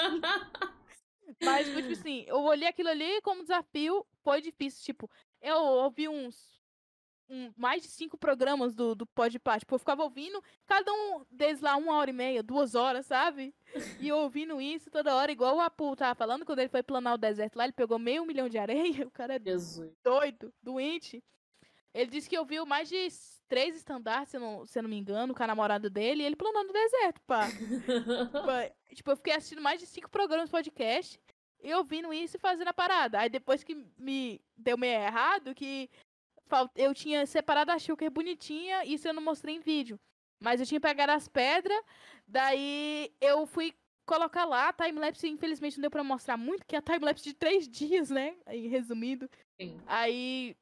Mas, 1.42 1.66
tipo 1.68 1.92
assim, 1.92 2.24
eu 2.26 2.40
olhei 2.42 2.68
aquilo 2.68 2.88
ali 2.88 3.20
como 3.22 3.42
desafio, 3.42 4.04
foi 4.22 4.40
difícil. 4.40 4.84
Tipo, 4.84 5.10
eu 5.40 5.56
ouvi 5.56 6.08
uns. 6.08 6.51
Um- 7.32 7.52
mais 7.56 7.82
de 7.82 7.88
cinco 7.88 8.16
programas 8.18 8.74
do, 8.74 8.94
do 8.94 9.06
Podpah. 9.06 9.58
Tipo, 9.58 9.74
eu 9.74 9.78
ficava 9.78 10.02
ouvindo, 10.04 10.42
cada 10.66 10.92
um 10.92 11.24
deles 11.30 11.60
lá, 11.60 11.76
uma 11.76 11.94
hora 11.94 12.10
e 12.10 12.12
meia, 12.12 12.42
duas 12.42 12.74
horas, 12.74 13.06
sabe? 13.06 13.54
E 13.98 14.08
eu 14.08 14.18
ouvindo 14.18 14.60
isso 14.60 14.90
toda 14.90 15.14
hora, 15.14 15.32
igual 15.32 15.56
o 15.56 15.60
Apu 15.60 15.96
tava 15.96 16.14
falando, 16.14 16.44
quando 16.44 16.58
ele 16.58 16.68
foi 16.68 16.82
planar 16.82 17.14
o 17.14 17.18
deserto 17.18 17.56
lá, 17.56 17.64
ele 17.64 17.72
pegou 17.72 17.98
meio 17.98 18.26
milhão 18.26 18.48
de 18.48 18.58
areia, 18.58 19.06
o 19.08 19.10
cara 19.10 19.36
é 19.36 19.40
Jesus. 19.42 19.90
doido, 20.04 20.52
doente. 20.62 21.22
Ele 21.94 22.10
disse 22.10 22.28
que 22.28 22.38
ouviu 22.38 22.64
mais 22.64 22.88
de 22.88 23.06
três 23.48 23.76
estandartes, 23.76 24.30
se 24.30 24.36
eu 24.38 24.40
não, 24.40 24.64
se 24.66 24.78
eu 24.78 24.82
não 24.82 24.88
me 24.88 24.96
engano, 24.96 25.34
com 25.34 25.42
a 25.42 25.46
namorada 25.46 25.90
dele, 25.90 26.22
e 26.22 26.26
ele 26.26 26.36
planando 26.36 26.68
no 26.68 26.72
deserto, 26.72 27.20
pá. 27.26 27.48
Tipo, 28.94 29.10
eu 29.10 29.16
fiquei 29.16 29.34
assistindo 29.34 29.60
mais 29.62 29.80
de 29.80 29.86
cinco 29.86 30.08
programas 30.10 30.46
de 30.46 30.52
podcast 30.52 31.20
e 31.62 31.72
ouvindo 31.74 32.12
isso 32.12 32.36
e 32.36 32.40
fazendo 32.40 32.68
a 32.68 32.74
parada. 32.74 33.20
Aí 33.20 33.28
depois 33.28 33.62
que 33.62 33.74
me 33.98 34.40
deu 34.56 34.76
meio 34.78 35.00
errado, 35.00 35.54
que 35.54 35.88
eu 36.76 36.94
tinha 36.94 37.24
separado 37.26 37.70
a 37.72 37.78
Shulker 37.78 38.10
bonitinha, 38.10 38.84
isso 38.84 39.06
eu 39.08 39.12
não 39.14 39.22
mostrei 39.22 39.54
em 39.56 39.60
vídeo. 39.60 39.98
Mas 40.40 40.60
eu 40.60 40.66
tinha 40.66 40.80
pegado 40.80 41.12
as 41.12 41.28
pedras, 41.28 41.80
daí 42.26 43.14
eu 43.20 43.46
fui 43.46 43.74
colocar 44.04 44.44
lá, 44.44 44.68
a 44.68 44.72
timelapse 44.72 45.28
infelizmente 45.28 45.76
não 45.78 45.82
deu 45.82 45.90
pra 45.90 46.02
mostrar 46.02 46.36
muito, 46.36 46.66
que 46.66 46.74
é 46.74 46.78
a 46.78 46.82
timelapse 46.82 47.24
de 47.24 47.34
três 47.34 47.68
dias, 47.68 48.10
né? 48.10 48.36
Aí, 48.44 48.66
resumindo. 48.66 49.28
Sim. 49.60 49.80
Aí 49.86 50.56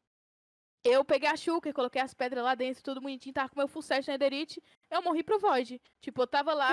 eu 0.84 1.04
peguei 1.04 1.28
a 1.28 1.36
Shulker, 1.36 1.72
coloquei 1.74 2.00
as 2.00 2.14
pedras 2.14 2.42
lá 2.44 2.54
dentro, 2.54 2.82
tudo 2.82 3.00
bonitinho, 3.00 3.32
tava 3.34 3.48
com 3.48 3.58
meu 3.58 3.68
full 3.68 3.82
set 3.82 4.06
na 4.08 4.14
Ederite, 4.14 4.62
eu 4.90 5.02
morri 5.02 5.22
pro 5.22 5.38
Void. 5.38 5.80
Tipo, 6.00 6.22
eu 6.22 6.26
tava 6.26 6.54
lá, 6.54 6.68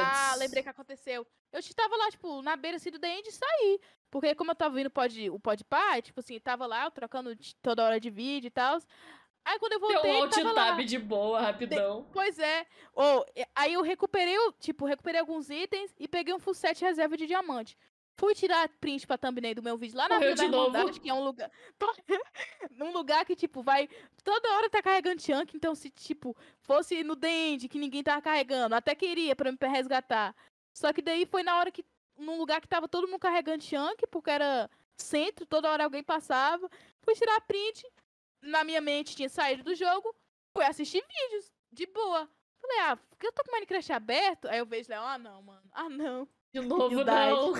ah, 0.00 0.34
lembrei 0.36 0.60
o 0.60 0.64
que 0.64 0.70
aconteceu. 0.70 1.26
Eu 1.52 1.58
estava 1.60 1.94
lá, 1.96 2.10
tipo, 2.10 2.40
na 2.42 2.56
beira 2.56 2.76
assim, 2.78 2.90
do 2.90 2.98
The 2.98 3.18
End 3.18 3.28
e 3.28 3.32
saí. 3.32 3.80
Porque 4.10 4.34
como 4.34 4.50
eu 4.50 4.54
tava 4.54 4.74
vindo 4.74 4.90
pod, 4.90 5.30
o 5.30 5.38
Podpah, 5.38 6.00
tipo 6.00 6.20
assim, 6.20 6.38
tava 6.40 6.66
lá, 6.66 6.90
trocando 6.90 7.36
toda 7.62 7.84
hora 7.84 8.00
de 8.00 8.08
vídeo 8.10 8.46
e 8.48 8.50
tal. 8.50 8.78
Aí 9.44 9.58
quando 9.58 9.72
eu 9.72 9.80
Deu 9.80 9.88
voltei, 9.90 10.10
um 10.10 10.14
ele 10.14 10.22
alt 10.22 10.34
tava 10.34 10.52
lá. 10.52 10.66
tab 10.76 10.84
de 10.84 10.98
boa, 10.98 11.40
rapidão. 11.40 12.06
Pois 12.12 12.38
é. 12.38 12.64
Ô, 12.94 13.24
e- 13.36 13.44
aí 13.56 13.72
eu 13.74 13.82
recuperei, 13.82 14.38
o- 14.38 14.52
tipo, 14.52 14.84
recuperei 14.86 15.20
alguns 15.20 15.50
itens 15.50 15.92
e 15.98 16.06
peguei 16.06 16.32
um 16.32 16.38
full 16.38 16.54
set 16.54 16.80
reserva 16.80 17.16
de 17.16 17.26
diamante. 17.26 17.76
Fui 18.18 18.34
tirar 18.34 18.68
print 18.80 19.06
pra 19.06 19.18
thumbnail 19.18 19.54
do 19.54 19.62
meu 19.62 19.76
vídeo 19.76 19.96
lá 19.96 20.08
na 20.08 20.16
Morreu 20.16 20.34
Vila 20.34 20.36
da 20.36 20.44
de 20.44 20.50
novo. 20.50 20.66
Irmandade, 20.68 21.00
que 21.00 21.10
é 21.10 21.14
um 21.14 21.24
lugar. 21.24 21.50
Num 22.70 22.92
lugar 22.92 23.24
que, 23.24 23.34
tipo, 23.34 23.62
vai. 23.62 23.88
Toda 24.22 24.52
hora 24.54 24.70
tá 24.70 24.82
carregando 24.82 25.22
chunk, 25.22 25.56
então 25.56 25.74
se, 25.74 25.90
tipo, 25.90 26.36
fosse 26.60 27.02
no 27.02 27.16
Dende 27.16 27.68
que 27.68 27.78
ninguém 27.78 28.02
tava 28.02 28.22
carregando, 28.22 28.74
até 28.74 28.94
queria 28.94 29.34
pra 29.34 29.50
me 29.50 29.58
resgatar. 29.60 30.34
Só 30.72 30.92
que 30.92 31.02
daí 31.02 31.26
foi 31.26 31.42
na 31.42 31.58
hora 31.58 31.70
que. 31.70 31.84
Num 32.16 32.36
lugar 32.36 32.60
que 32.60 32.68
tava 32.68 32.86
todo 32.86 33.08
mundo 33.08 33.18
carregando 33.18 33.64
chunk, 33.64 34.06
porque 34.08 34.30
era 34.30 34.70
centro, 34.96 35.46
toda 35.46 35.70
hora 35.70 35.84
alguém 35.84 36.02
passava. 36.02 36.70
Fui 37.02 37.14
tirar 37.14 37.40
print. 37.42 37.84
Na 38.42 38.64
minha 38.64 38.80
mente 38.80 39.16
tinha 39.16 39.28
saído 39.28 39.62
do 39.62 39.74
jogo. 39.74 40.14
Fui 40.56 40.64
assistir 40.64 41.02
vídeos, 41.02 41.50
de 41.72 41.86
boa. 41.86 42.28
Falei, 42.60 42.78
ah, 42.80 42.96
porque 42.96 43.26
eu 43.26 43.32
tô 43.32 43.42
com 43.42 43.50
o 43.50 43.54
Minecraft 43.54 43.92
aberto? 43.92 44.48
Aí 44.48 44.58
eu 44.58 44.66
vejo 44.66 44.90
lá, 44.90 45.14
ah, 45.14 45.18
não, 45.18 45.42
mano. 45.42 45.62
Ah, 45.72 45.88
não. 45.88 46.28
De 46.52 46.60
novo, 46.60 47.02
não. 47.02 47.52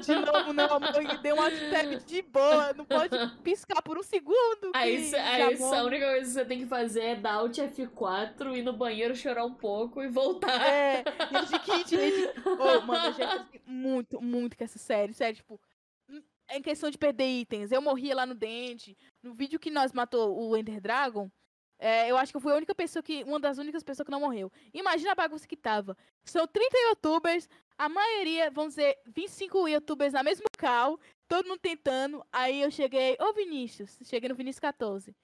De 0.00 0.14
novo, 0.14 0.52
não, 0.52 0.64
amor. 0.74 1.18
Deu 1.22 1.34
uma 1.36 1.48
tab 1.50 2.04
de 2.04 2.22
boa. 2.22 2.72
Não 2.72 2.84
pode 2.84 3.16
piscar 3.44 3.80
por 3.80 3.96
um 3.96 4.02
segundo. 4.02 4.72
Aí, 4.74 4.96
que 4.96 5.02
cê- 5.04 5.16
já 5.16 5.46
aí 5.46 5.56
cê- 5.56 5.62
a 5.76 5.84
única 5.84 6.06
coisa 6.06 6.20
que 6.26 6.32
você 6.32 6.44
tem 6.44 6.58
que 6.58 6.66
fazer 6.66 7.00
é 7.00 7.14
dar 7.14 7.34
Alt 7.34 7.56
F4, 7.58 8.56
ir 8.56 8.62
no 8.62 8.72
banheiro, 8.72 9.14
chorar 9.14 9.44
um 9.44 9.54
pouco 9.54 10.02
e 10.02 10.08
voltar. 10.08 10.50
É, 10.68 11.04
Rage 11.30 11.58
Kit, 11.60 11.94
Rage... 11.96 12.32
Ô, 12.44 12.80
mano, 12.82 13.06
eu 13.06 13.12
já 13.14 13.46
muito, 13.64 14.20
muito 14.20 14.56
com 14.56 14.64
essa 14.64 14.78
série. 14.80 15.12
Sério, 15.14 15.36
tipo, 15.36 15.60
hum, 16.08 16.20
em 16.50 16.60
questão 16.60 16.90
de 16.90 16.98
perder 16.98 17.26
itens. 17.28 17.70
Eu 17.70 17.80
morria 17.80 18.16
lá 18.16 18.26
no 18.26 18.34
dente. 18.34 18.98
No 19.22 19.32
vídeo 19.32 19.60
que 19.60 19.70
nós 19.70 19.92
matou 19.92 20.36
o 20.36 20.56
Ender 20.56 20.80
Dragon, 20.80 21.30
é, 21.78 22.10
eu 22.10 22.16
acho 22.18 22.32
que 22.32 22.36
eu 22.36 22.40
fui 22.42 22.52
a 22.52 22.56
única 22.56 22.74
pessoa 22.74 23.02
que. 23.02 23.22
Uma 23.24 23.38
das 23.38 23.58
únicas 23.58 23.82
pessoas 23.84 24.04
que 24.04 24.10
não 24.10 24.20
morreu. 24.20 24.50
Imagina 24.74 25.12
a 25.12 25.14
bagunça 25.14 25.46
que 25.46 25.56
tava. 25.56 25.96
São 26.24 26.46
30 26.46 26.76
youtubers, 26.90 27.48
a 27.84 27.88
maioria, 27.88 28.50
vamos 28.50 28.74
dizer, 28.74 28.98
25 29.06 29.66
youtubers 29.68 30.12
na 30.12 30.22
mesma 30.22 30.44
cal, 30.58 30.98
todo 31.28 31.48
mundo 31.48 31.60
tentando. 31.60 32.22
Aí 32.32 32.60
eu 32.60 32.70
cheguei, 32.70 33.16
ô 33.20 33.32
Vinícius, 33.32 33.98
cheguei 34.04 34.28
no 34.28 34.34
Vinícius 34.34 34.60
14. 34.60 35.14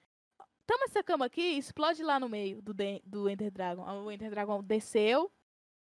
Toma 0.67 0.85
essa 0.87 1.03
cama 1.03 1.27
aqui, 1.27 1.43
explode 1.43 2.03
lá 2.03 2.19
no 2.19 2.29
meio 2.29 2.61
do, 2.63 2.73
Den- 2.75 3.03
do 3.05 3.29
Ender 3.29 3.51
Dragon. 3.53 3.85
Aí 3.87 3.97
O 3.99 4.11
Ender 4.11 4.31
Dragon 4.31 4.63
desceu. 4.63 5.31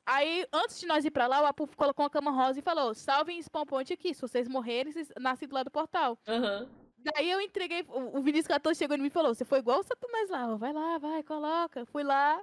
Aí, 0.08 0.46
antes 0.52 0.80
de 0.80 0.88
nós 0.88 1.06
ir 1.06 1.12
pra 1.12 1.28
lá, 1.28 1.42
o 1.42 1.46
Apu 1.46 1.68
colocou 1.76 2.04
uma 2.04 2.10
cama 2.10 2.32
rosa 2.32 2.60
e 2.60 2.62
falou: 2.64 2.94
salvem 2.94 3.42
spawn 3.42 3.66
point 3.66 3.92
aqui. 3.94 4.14
Se 4.14 4.22
vocês 4.22 4.48
morrerem, 4.48 4.92
vocês 4.92 5.12
nascem 5.20 5.48
do 5.48 5.54
lado 5.54 5.66
do 5.66 5.72
portal. 5.72 6.18
Aham. 6.28 6.70
Daí 7.04 7.30
eu 7.32 7.42
entreguei. 7.42 7.86
O 7.90 8.22
Vinícius 8.22 8.48
14 8.48 8.78
chegou 8.78 8.96
em 8.96 9.00
mim 9.02 9.08
e 9.08 9.12
falou: 9.12 9.34
Você 9.34 9.44
foi 9.46 9.60
igual 9.60 9.80
o 9.80 9.84
Satanás 9.84 10.30
lá, 10.30 10.48
ó, 10.54 10.58
vai 10.58 10.72
lá, 10.74 10.98
vai, 10.98 11.24
coloca. 11.24 11.86
Fui 11.86 12.04
lá. 12.04 12.42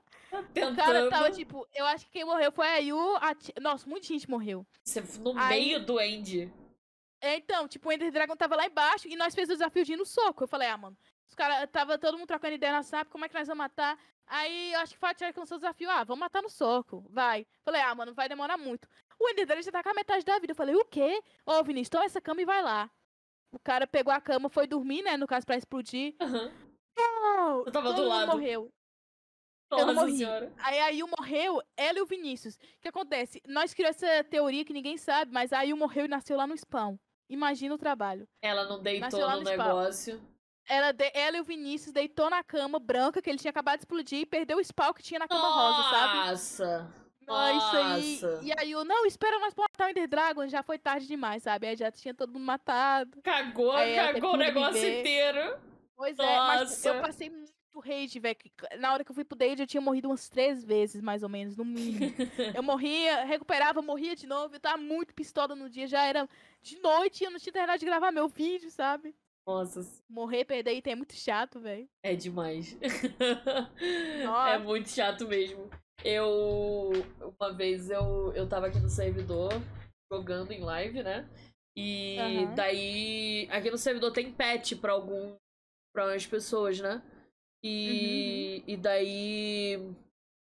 Tentando. 0.53 0.73
O 0.73 0.77
cara 0.77 1.09
tava 1.11 1.31
tipo, 1.31 1.67
eu 1.75 1.87
acho 1.87 2.05
que 2.07 2.13
quem 2.13 2.25
morreu 2.25 2.51
foi 2.51 2.67
a 2.67 2.79
Yu. 2.79 3.17
A 3.17 3.35
Ti- 3.35 3.55
Nossa, 3.61 3.89
muita 3.89 4.07
gente 4.07 4.29
morreu. 4.29 4.67
Você 4.83 5.01
no 5.21 5.39
Aí- 5.39 5.61
meio 5.65 5.85
do 5.85 6.01
end. 6.01 6.53
É, 7.21 7.37
Então, 7.37 7.67
tipo, 7.67 7.89
o 7.89 7.93
Ender 7.93 8.13
Dragon 8.13 8.37
tava 8.37 8.55
lá 8.57 8.67
embaixo 8.67 9.09
e 9.09 9.17
nós 9.17 9.35
fez 9.35 9.49
o 9.49 9.53
desafio 9.53 9.85
de 9.85 9.93
ir 9.95 9.97
no 9.97 10.07
soco. 10.07 10.45
Eu 10.45 10.49
falei, 10.49 10.69
ah, 10.69 10.77
mano, 10.77 10.97
os 11.29 11.35
caras, 11.35 11.69
tava 11.71 11.99
todo 11.99 12.17
mundo 12.17 12.29
trocando 12.29 12.55
ideia 12.55 12.73
na 12.73 12.83
SAP, 12.85 13.09
como 13.09 13.25
é 13.25 13.29
que 13.29 13.35
nós 13.35 13.47
vamos 13.49 13.59
matar? 13.59 13.99
Aí 14.27 14.73
eu 14.73 14.81
acho 14.81 14.93
que 14.93 14.99
o 14.99 15.01
Fatih 15.01 15.25
alcançou 15.25 15.57
o 15.57 15.61
desafio, 15.61 15.91
ah, 15.91 16.05
vamos 16.05 16.21
matar 16.21 16.43
no 16.43 16.49
soco, 16.51 17.05
vai. 17.11 17.45
Falei, 17.65 17.81
ah, 17.81 17.93
mano, 17.95 18.15
vai 18.15 18.29
demorar 18.29 18.57
muito. 18.57 18.87
O 19.19 19.29
Ender 19.31 19.47
Dragon 19.47 19.63
já 19.63 19.73
tá 19.73 19.83
com 19.83 19.89
a 19.89 19.95
metade 19.95 20.25
da 20.25 20.39
vida. 20.39 20.53
Eu 20.53 20.57
falei, 20.57 20.77
o 20.77 20.85
quê? 20.85 21.21
Ô, 21.45 21.61
Vinícius, 21.65 21.89
toma 21.89 22.05
essa 22.05 22.21
cama 22.21 22.41
e 22.41 22.45
vai 22.45 22.63
lá. 22.63 22.89
O 23.53 23.59
cara 23.59 23.87
pegou 23.87 24.13
a 24.13 24.21
cama, 24.21 24.49
foi 24.49 24.67
dormir, 24.67 25.03
né, 25.03 25.17
no 25.17 25.27
caso, 25.27 25.47
pra 25.47 25.57
explodir. 25.57 26.15
Não, 26.97 27.65
Eu 27.65 27.73
tava 27.73 27.93
do 27.93 28.03
lado. 28.05 28.33
morreu. 28.33 28.71
Eu 29.71 29.79
não 29.79 29.87
Nossa 29.89 30.01
morri. 30.07 30.17
senhora. 30.19 30.53
Aí 30.59 31.01
a 31.01 31.07
morreu, 31.07 31.63
ela 31.77 31.99
e 31.99 32.03
o 32.03 32.07
Vinícius. 32.07 32.55
O 32.57 32.59
que 32.81 32.89
acontece? 32.89 33.43
Nós 33.47 33.75
criamos 33.75 34.03
essa 34.03 34.25
teoria 34.25 34.65
que 34.65 34.73
ninguém 34.73 34.97
sabe, 34.97 35.31
mas 35.33 35.53
a 35.53 35.63
Yu 35.63 35.77
morreu 35.77 36.07
e 36.07 36.09
nasceu 36.09 36.37
lá 36.39 36.47
no 36.47 36.57
spawn. 36.57 36.97
Imagina 37.29 37.75
o 37.75 37.79
trabalho. 37.79 38.27
Ela 38.43 38.65
não 38.65 38.83
deitou 38.83 39.21
no 39.21 39.37
no 39.39 39.43
negócio. 39.43 40.21
Ela, 40.67 40.93
de- 40.93 41.11
ela 41.15 41.37
e 41.37 41.41
o 41.41 41.45
Vinícius 41.45 41.93
deitou 41.93 42.31
na 42.31 42.43
cama 42.43 42.79
branca 42.79 43.21
que 43.21 43.29
ele 43.29 43.39
tinha 43.39 43.51
acabado 43.51 43.79
de 43.79 43.83
explodir 43.85 44.21
e 44.21 44.27
perdeu 44.27 44.57
o 44.59 44.65
spawn 44.65 44.93
que 44.95 45.03
tinha 45.03 45.19
na 45.19 45.29
cama 45.29 45.49
rosa, 45.49 45.91
sabe? 45.91 46.31
Nossa. 46.31 46.95
Não, 47.29 47.59
isso 47.59 47.77
aí. 47.77 48.13
Nossa. 48.21 48.41
E 48.43 48.53
aí 48.59 48.71
eu, 48.73 48.85
não, 48.85 49.07
espera 49.07 49.39
nós 49.39 49.55
pra 49.55 49.65
matar 49.65 49.87
o 49.87 49.91
Ender 49.91 50.09
Dragon, 50.09 50.49
já 50.49 50.63
foi 50.63 50.79
tarde 50.79 51.07
demais, 51.07 51.43
sabe? 51.43 51.67
Aí 51.67 51.77
já 51.77 51.91
tinha 51.91 52.15
todo 52.15 52.33
mundo 52.33 52.45
matado. 52.45 53.21
Cagou, 53.23 53.73
Aí 53.73 53.95
cagou 53.95 54.35
o 54.35 54.37
negócio 54.37 54.75
viver. 54.81 55.01
inteiro. 55.01 55.59
Pois 55.97 56.19
é, 56.19 56.37
mas 56.39 56.85
eu 56.85 56.95
Nossa. 56.95 57.07
passei 57.07 57.29
muito 57.31 57.53
rage, 57.81 58.19
velho. 58.19 58.35
que 58.37 58.51
Na 58.79 58.93
hora 58.93 59.05
que 59.05 59.11
eu 59.11 59.15
fui 59.15 59.25
pro 59.25 59.37
Dade, 59.39 59.63
eu 59.63 59.67
tinha 59.67 59.81
morrido 59.81 60.09
umas 60.09 60.29
três 60.29 60.65
vezes, 60.65 61.01
mais 61.01 61.23
ou 61.23 61.29
menos, 61.29 61.57
no 61.57 61.65
mínimo. 61.65 62.13
eu 62.57 62.63
morria, 62.63 63.25
recuperava, 63.25 63.83
morria 63.83 64.17
de 64.17 64.27
novo. 64.27 64.55
Eu 64.57 64.61
tava 64.61 64.79
muito 64.79 65.15
pistola 65.15 65.55
no 65.55 65.69
dia, 65.69 65.87
já 65.87 66.03
era 66.05 66.29
de 66.63 66.79
noite 66.81 67.23
e 67.23 67.25
eu 67.27 67.31
não 67.31 67.39
tinha 67.39 67.53
terminado 67.53 67.79
de 67.79 67.87
gravar 67.87 68.11
meu 68.11 68.29
vídeo, 68.29 68.71
sabe? 68.71 69.15
Nossa, 69.47 69.81
Morrer, 70.11 70.45
perder 70.45 70.75
item 70.75 70.93
é 70.93 70.97
muito 70.97 71.15
chato, 71.15 71.59
velho. 71.59 71.89
é 72.03 72.15
demais. 72.15 72.77
é 74.21 74.25
Nossa. 74.25 74.59
muito 74.59 74.89
chato 74.91 75.27
mesmo. 75.27 75.71
Eu. 76.05 76.91
Uma 77.39 77.53
vez 77.53 77.91
eu, 77.91 78.33
eu 78.35 78.49
tava 78.49 78.67
aqui 78.69 78.79
no 78.79 78.89
servidor 78.89 79.51
jogando 80.13 80.53
em 80.53 80.61
live, 80.61 81.03
né? 81.03 81.29
E 81.77 82.19
Aham. 82.19 82.55
daí. 82.55 83.49
Aqui 83.51 83.71
no 83.71 83.79
servidor 83.79 84.13
tem 84.13 84.33
pet 84.33 84.77
pra 84.77 84.93
algum. 84.93 85.37
pra 85.95 86.07
umas 86.07 86.27
pessoas, 86.27 86.81
né? 86.81 87.03
E, 87.63 88.63
Uhum, 88.67 88.73
e 88.73 88.77
daí. 88.77 89.95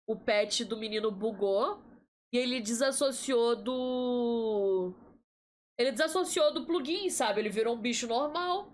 O 0.07 0.15
pet 0.15 0.63
do 0.65 0.77
menino 0.77 1.09
bugou. 1.11 1.81
E 2.33 2.37
ele 2.37 2.59
desassociou 2.59 3.55
do. 3.55 4.93
Ele 5.79 5.91
desassociou 5.91 6.53
do 6.53 6.65
plugin, 6.65 7.09
sabe? 7.09 7.41
Ele 7.41 7.49
virou 7.49 7.75
um 7.75 7.79
bicho 7.81 8.07
normal. 8.07 8.71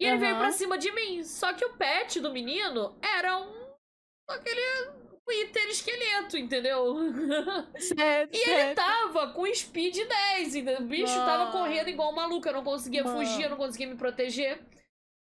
E 0.00 0.04
ele 0.06 0.18
veio 0.18 0.36
pra 0.36 0.50
cima 0.52 0.76
de 0.78 0.90
mim. 0.92 1.22
Só 1.22 1.52
que 1.52 1.64
o 1.64 1.76
pet 1.76 2.18
do 2.20 2.32
menino 2.32 2.96
era 3.00 3.38
um. 3.38 3.72
aquele. 4.28 5.01
Twitter 5.32 5.68
esqueleto, 5.68 6.36
entendeu? 6.36 6.96
Certo, 7.78 8.34
E 8.34 8.38
ele 8.38 8.44
certo. 8.44 8.76
tava 8.76 9.32
com 9.32 9.46
speed 9.54 9.96
10, 9.96 10.54
entendeu? 10.54 10.80
O 10.82 10.88
bicho 10.88 11.14
tava 11.14 11.50
correndo 11.50 11.88
igual 11.88 12.12
um 12.12 12.14
maluco. 12.14 12.46
Eu 12.46 12.52
não 12.52 12.64
conseguia 12.64 13.04
fugir, 13.04 13.44
eu 13.44 13.50
não 13.50 13.56
conseguia 13.56 13.86
me 13.86 13.96
proteger. 13.96 14.62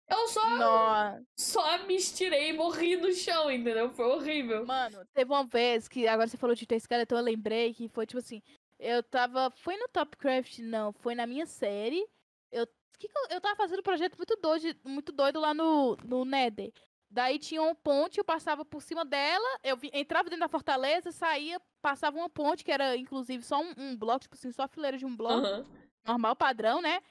Eu 0.08 0.28
só, 0.28 0.48
Nossa. 0.58 1.22
só 1.38 1.86
me 1.86 1.94
estirei 1.94 2.50
e 2.50 2.52
morri 2.52 2.96
no 2.96 3.12
chão, 3.12 3.50
entendeu? 3.50 3.90
Foi 3.90 4.04
horrível. 4.06 4.66
Mano, 4.66 5.06
teve 5.14 5.30
uma 5.30 5.44
vez 5.44 5.88
que 5.88 6.06
agora 6.06 6.28
você 6.28 6.36
falou 6.36 6.54
de 6.54 6.66
ter 6.66 6.76
esqueleto, 6.76 7.14
eu 7.14 7.20
lembrei 7.20 7.72
que 7.72 7.88
foi 7.88 8.06
tipo 8.06 8.18
assim. 8.18 8.42
Eu 8.78 9.02
tava. 9.02 9.50
Foi 9.50 9.76
no 9.76 9.88
Topcraft, 9.88 10.58
não, 10.58 10.92
foi 10.92 11.14
na 11.14 11.26
minha 11.26 11.46
série. 11.46 12.04
Eu, 12.50 12.66
que 12.98 13.08
que 13.08 13.18
eu, 13.18 13.36
eu 13.36 13.40
tava 13.40 13.56
fazendo 13.56 13.80
um 13.80 13.84
projeto 13.84 14.16
muito 14.16 14.36
doido, 14.36 14.80
muito 14.84 15.12
doido 15.12 15.38
lá 15.40 15.54
no, 15.54 15.96
no 16.04 16.24
Nether. 16.24 16.72
Daí 17.12 17.38
tinha 17.38 17.60
uma 17.62 17.74
ponte, 17.74 18.16
eu 18.16 18.24
passava 18.24 18.64
por 18.64 18.80
cima 18.82 19.04
dela, 19.04 19.46
eu 19.62 19.76
vi- 19.76 19.90
entrava 19.92 20.30
dentro 20.30 20.40
da 20.40 20.48
fortaleza, 20.48 21.12
saía, 21.12 21.60
passava 21.82 22.16
uma 22.16 22.30
ponte, 22.30 22.64
que 22.64 22.72
era 22.72 22.96
inclusive 22.96 23.44
só 23.44 23.60
um, 23.60 23.74
um 23.76 23.94
bloco, 23.94 24.20
tipo 24.20 24.34
assim, 24.34 24.50
só 24.50 24.62
a 24.62 24.68
fileira 24.68 24.96
de 24.96 25.04
um 25.04 25.14
bloco 25.14 25.46
Aham. 25.46 25.66
normal, 26.06 26.34
padrão, 26.34 26.80
né? 26.80 27.02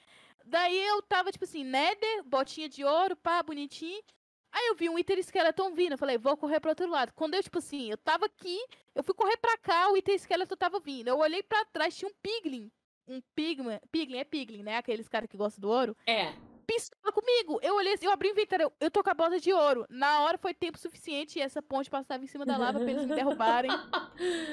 Daí 0.44 0.76
eu 0.76 1.00
tava, 1.02 1.30
tipo 1.30 1.44
assim, 1.44 1.62
Nether, 1.62 2.24
botinha 2.24 2.68
de 2.68 2.84
ouro, 2.84 3.14
pá, 3.14 3.44
bonitinho. 3.44 4.02
Aí 4.50 4.66
eu 4.66 4.74
vi 4.74 4.88
um 4.88 4.98
Iter 4.98 5.18
Skeleton 5.20 5.72
vindo, 5.72 5.92
eu 5.92 5.98
falei, 5.98 6.18
vou 6.18 6.36
correr 6.36 6.58
pro 6.58 6.70
outro 6.70 6.88
lado. 6.90 7.12
Quando 7.14 7.34
eu, 7.34 7.42
tipo 7.42 7.58
assim, 7.58 7.88
eu 7.88 7.96
tava 7.96 8.26
aqui, 8.26 8.58
eu 8.96 9.04
fui 9.04 9.14
correr 9.14 9.36
pra 9.36 9.56
cá, 9.58 9.88
o 9.88 9.96
Iter 9.96 10.16
Skeleton 10.16 10.56
tava 10.56 10.80
vindo. 10.80 11.06
Eu 11.06 11.18
olhei 11.18 11.44
pra 11.44 11.64
trás, 11.66 11.96
tinha 11.96 12.10
um 12.10 12.14
Piglin. 12.20 12.70
Um 13.06 13.22
Pigman. 13.36 13.80
Piglin, 13.92 14.18
é 14.18 14.24
Piglin, 14.24 14.64
né? 14.64 14.78
Aqueles 14.78 15.08
caras 15.08 15.30
que 15.30 15.36
gostam 15.36 15.60
do 15.60 15.70
ouro. 15.70 15.96
É. 16.06 16.34
Pistola 16.66 17.12
comigo. 17.12 17.58
Eu 17.62 17.74
olhei 17.76 17.94
assim, 17.94 18.06
eu 18.06 18.12
abri 18.12 18.28
o 18.28 18.32
inventário, 18.32 18.64
eu, 18.64 18.72
eu 18.80 18.90
tô 18.90 19.02
com 19.02 19.10
a 19.10 19.14
bota 19.14 19.38
de 19.38 19.52
ouro. 19.52 19.86
Na 19.88 20.20
hora 20.20 20.38
foi 20.38 20.54
tempo 20.54 20.78
suficiente 20.78 21.38
e 21.38 21.42
essa 21.42 21.60
ponte 21.60 21.90
passava 21.90 22.22
em 22.24 22.26
cima 22.26 22.44
da 22.46 22.56
lava 22.56 22.80
pra 22.80 22.90
eles 22.90 23.04
me 23.06 23.14
derrubarem 23.14 23.70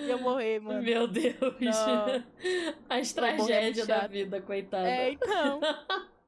e 0.06 0.10
eu 0.10 0.20
morrer, 0.20 0.60
mano. 0.60 0.82
Meu 0.82 1.08
Deus. 1.08 1.36
Não. 1.60 2.24
As 2.90 3.16
é 3.18 3.22
muito 3.22 3.46
tragédias 3.46 3.88
da 3.88 4.08
vida, 4.08 4.42
coitada. 4.42 4.88
É, 4.88 5.12
então. 5.12 5.60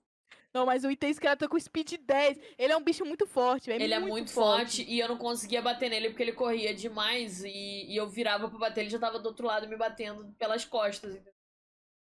Não, 0.54 0.66
mas 0.66 0.84
o 0.84 0.92
Iter 0.92 1.10
Skeleton 1.10 1.48
com 1.48 1.58
speed 1.60 1.94
10. 2.02 2.40
Ele 2.58 2.74
é 2.74 2.76
um 2.78 2.84
bicho 2.84 3.06
muito 3.06 3.26
forte, 3.26 3.68
velho. 3.68 3.82
Ele 3.82 3.94
é 3.94 4.00
muito 4.00 4.32
forte 4.32 4.84
e 4.84 5.00
eu 5.00 5.08
não 5.08 5.18
conseguia 5.18 5.62
bater 5.62 5.90
nele 5.90 6.10
porque 6.10 6.24
ele 6.24 6.34
corria 6.34 6.74
demais 6.74 7.42
e, 7.44 7.86
e 7.88 7.96
eu 7.96 8.10
virava 8.10 8.50
pra 8.50 8.60
bater, 8.60 8.82
ele 8.82 8.90
já 8.90 9.00
tava 9.00 9.18
do 9.18 9.28
outro 9.28 9.48
lado 9.48 9.68
me 9.68 9.78
batendo 9.78 10.36
pelas 10.38 10.66
costas. 10.66 11.12
entendeu? 11.12 11.34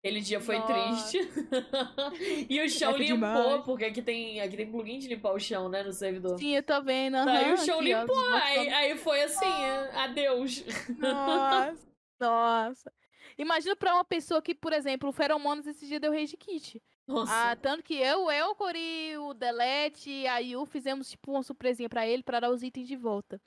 Aquele 0.06 0.22
dia 0.22 0.40
foi 0.40 0.60
Nossa. 0.60 0.72
triste. 0.72 1.18
e 2.48 2.62
o 2.62 2.70
chão 2.70 2.94
É 2.94 2.98
limpou, 3.00 3.16
demais. 3.16 3.64
porque 3.66 3.86
aqui 3.86 4.04
tem, 4.04 4.40
aqui 4.40 4.56
tem 4.56 4.70
plugin 4.70 5.00
de 5.00 5.08
limpar 5.08 5.34
o 5.34 5.40
chão, 5.40 5.68
né, 5.68 5.82
no 5.82 5.92
servidor. 5.92 6.38
Sim, 6.38 6.56
eu 6.56 6.62
tô 6.62 6.80
vendo. 6.84 7.14
Daí 7.26 7.46
aham, 7.46 7.54
o 7.56 7.58
chão 7.58 7.80
aqui, 7.80 7.92
ó, 7.96 8.02
limpou, 8.02 8.16
os 8.16 8.34
aí, 8.36 8.70
aí 8.70 8.98
foi 9.00 9.24
assim, 9.24 9.48
adeus. 9.96 10.64
Nossa, 11.00 11.88
nossa. 12.20 12.94
Imagina 13.36 13.76
pra 13.76 13.96
uma 13.96 14.06
pessoa 14.06 14.44
que, 14.44 14.54
por 14.54 14.74
exemplo, 14.74 15.10
o 15.10 15.12
Feromonas 15.12 15.66
esse 15.66 15.88
dia 15.88 16.00
deu 16.00 16.12
rage 16.12 16.38
kit. 16.38 16.80
Nossa. 17.08 17.32
Ah, 17.34 17.56
tanto 17.56 17.84
que 17.84 17.96
eu, 17.96 18.26
o 18.26 18.32
Elcori, 18.32 19.18
o 19.18 19.34
Delete 19.34 20.12
e 20.12 20.28
a 20.28 20.38
Yu 20.38 20.66
fizemos 20.68 21.10
tipo 21.10 21.32
uma 21.32 21.42
surpresinha 21.42 21.90
pra 21.90 22.06
ele 22.08 22.22
pra 22.22 22.40
dar 22.40 22.52
os 22.52 22.62
itens 22.62 22.88
de 22.88 22.96
volta. 22.96 23.42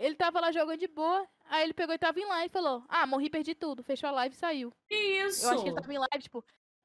Ele 0.00 0.14
tava 0.14 0.40
lá 0.40 0.50
jogando 0.50 0.78
de 0.78 0.88
boa, 0.88 1.28
aí 1.44 1.62
ele 1.62 1.74
pegou 1.74 1.94
e 1.94 1.98
tava 1.98 2.18
em 2.18 2.24
live 2.24 2.46
e 2.46 2.52
falou: 2.52 2.82
Ah, 2.88 3.06
morri, 3.06 3.28
perdi 3.28 3.54
tudo. 3.54 3.82
Fechou 3.84 4.08
a 4.08 4.12
live 4.12 4.34
e 4.34 4.38
saiu. 4.38 4.72
Isso. 4.90 5.44
Eu 5.44 5.50
acho 5.50 5.62
que 5.62 5.68
ele 5.68 5.76
tava 5.76 5.92
em 5.92 5.98
live, 5.98 6.22
tipo. 6.22 6.42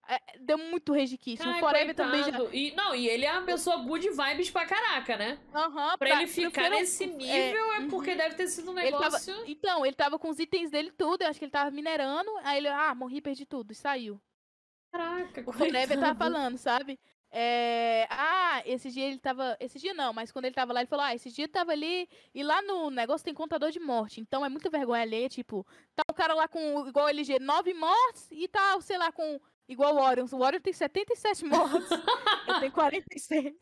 é, 0.10 0.20
deu 0.40 0.58
muito. 0.58 0.94
Ai, 0.94 1.06
o 1.06 1.60
Forever 1.60 1.96
também 1.96 2.24
já. 2.24 2.38
E, 2.52 2.76
não, 2.76 2.94
e 2.94 3.08
ele 3.08 3.26
é 3.26 3.32
uma 3.32 3.44
pessoa 3.44 3.78
good 3.78 4.08
vibes 4.10 4.52
pra 4.52 4.66
caraca, 4.66 5.16
né? 5.16 5.40
Aham, 5.54 5.98
Pra 5.98 6.10
ele 6.10 6.28
ficar 6.28 6.52
prefiro- 6.52 6.76
nesse 6.76 7.06
nível 7.08 7.74
é, 7.74 7.80
uhum. 7.80 7.90
porque 7.90 8.14
deve 8.16 8.36
ter 8.36 8.48
sido 8.50 8.70
um 8.72 8.78
Ele 8.78 8.92
tava- 8.92 9.06
negócio. 9.06 9.34
Então, 9.48 9.86
ele 9.86 9.96
tava 9.96 10.20
com 10.20 10.30
os 10.30 10.38
itens 10.38 10.70
dele 10.70 10.92
tudo, 10.92 11.22
eu 11.22 11.30
acho 11.30 11.40
que 11.40 11.46
ele 11.46 11.52
tava 11.52 11.72
minerando, 11.72 12.30
aí 12.44 12.58
ele, 12.58 12.68
ah, 12.68 12.94
morri, 12.94 13.22
perdi 13.22 13.46
tudo, 13.46 13.72
e 13.72 13.76
saiu. 13.76 14.22
Caraca, 14.92 15.44
O 15.48 15.52
Forever 15.54 16.00
tava 16.00 16.16
falando, 16.16 16.58
sabe? 16.58 17.00
É, 17.32 18.08
ah, 18.10 18.62
esse 18.66 18.90
dia 18.92 19.08
ele 19.08 19.20
tava. 19.20 19.58
Esse 19.60 19.78
dia 19.78 19.94
não, 19.94 20.14
mas 20.14 20.32
quando 20.32 20.46
ele 20.46 20.56
tava 20.56 20.72
lá, 20.74 20.80
ele 20.82 20.90
falou: 20.90 21.06
Ah, 21.06 21.14
esse 21.16 21.30
dia 21.32 21.48
tava 21.48 21.72
ali. 21.72 22.08
E 22.34 22.44
lá 22.44 22.62
no 22.62 22.90
negócio 22.90 23.26
tem 23.26 23.34
contador 23.34 23.72
de 23.72 23.80
morte. 23.80 24.22
Então 24.22 24.46
é 24.46 24.50
muita 24.50 24.70
vergonha 24.70 25.02
alheia. 25.02 25.28
Tipo, 25.30 25.66
tá 25.96 26.04
o 26.10 26.14
cara 26.14 26.34
lá 26.34 26.48
com, 26.48 26.88
igual 26.88 27.10
LG, 27.10 27.40
nove 27.40 27.74
mortes. 27.74 28.28
E 28.32 28.48
tá, 28.48 28.80
sei 28.82 28.98
lá, 28.98 29.12
com. 29.12 29.40
Igual 29.68 29.96
o 29.96 30.00
Orion. 30.00 30.26
O 30.32 30.42
Orion 30.44 30.62
tem 30.62 30.74
77 30.74 31.46
mortes. 31.46 31.90
eu 32.48 32.60
tenho 32.60 32.72
46. 32.72 33.54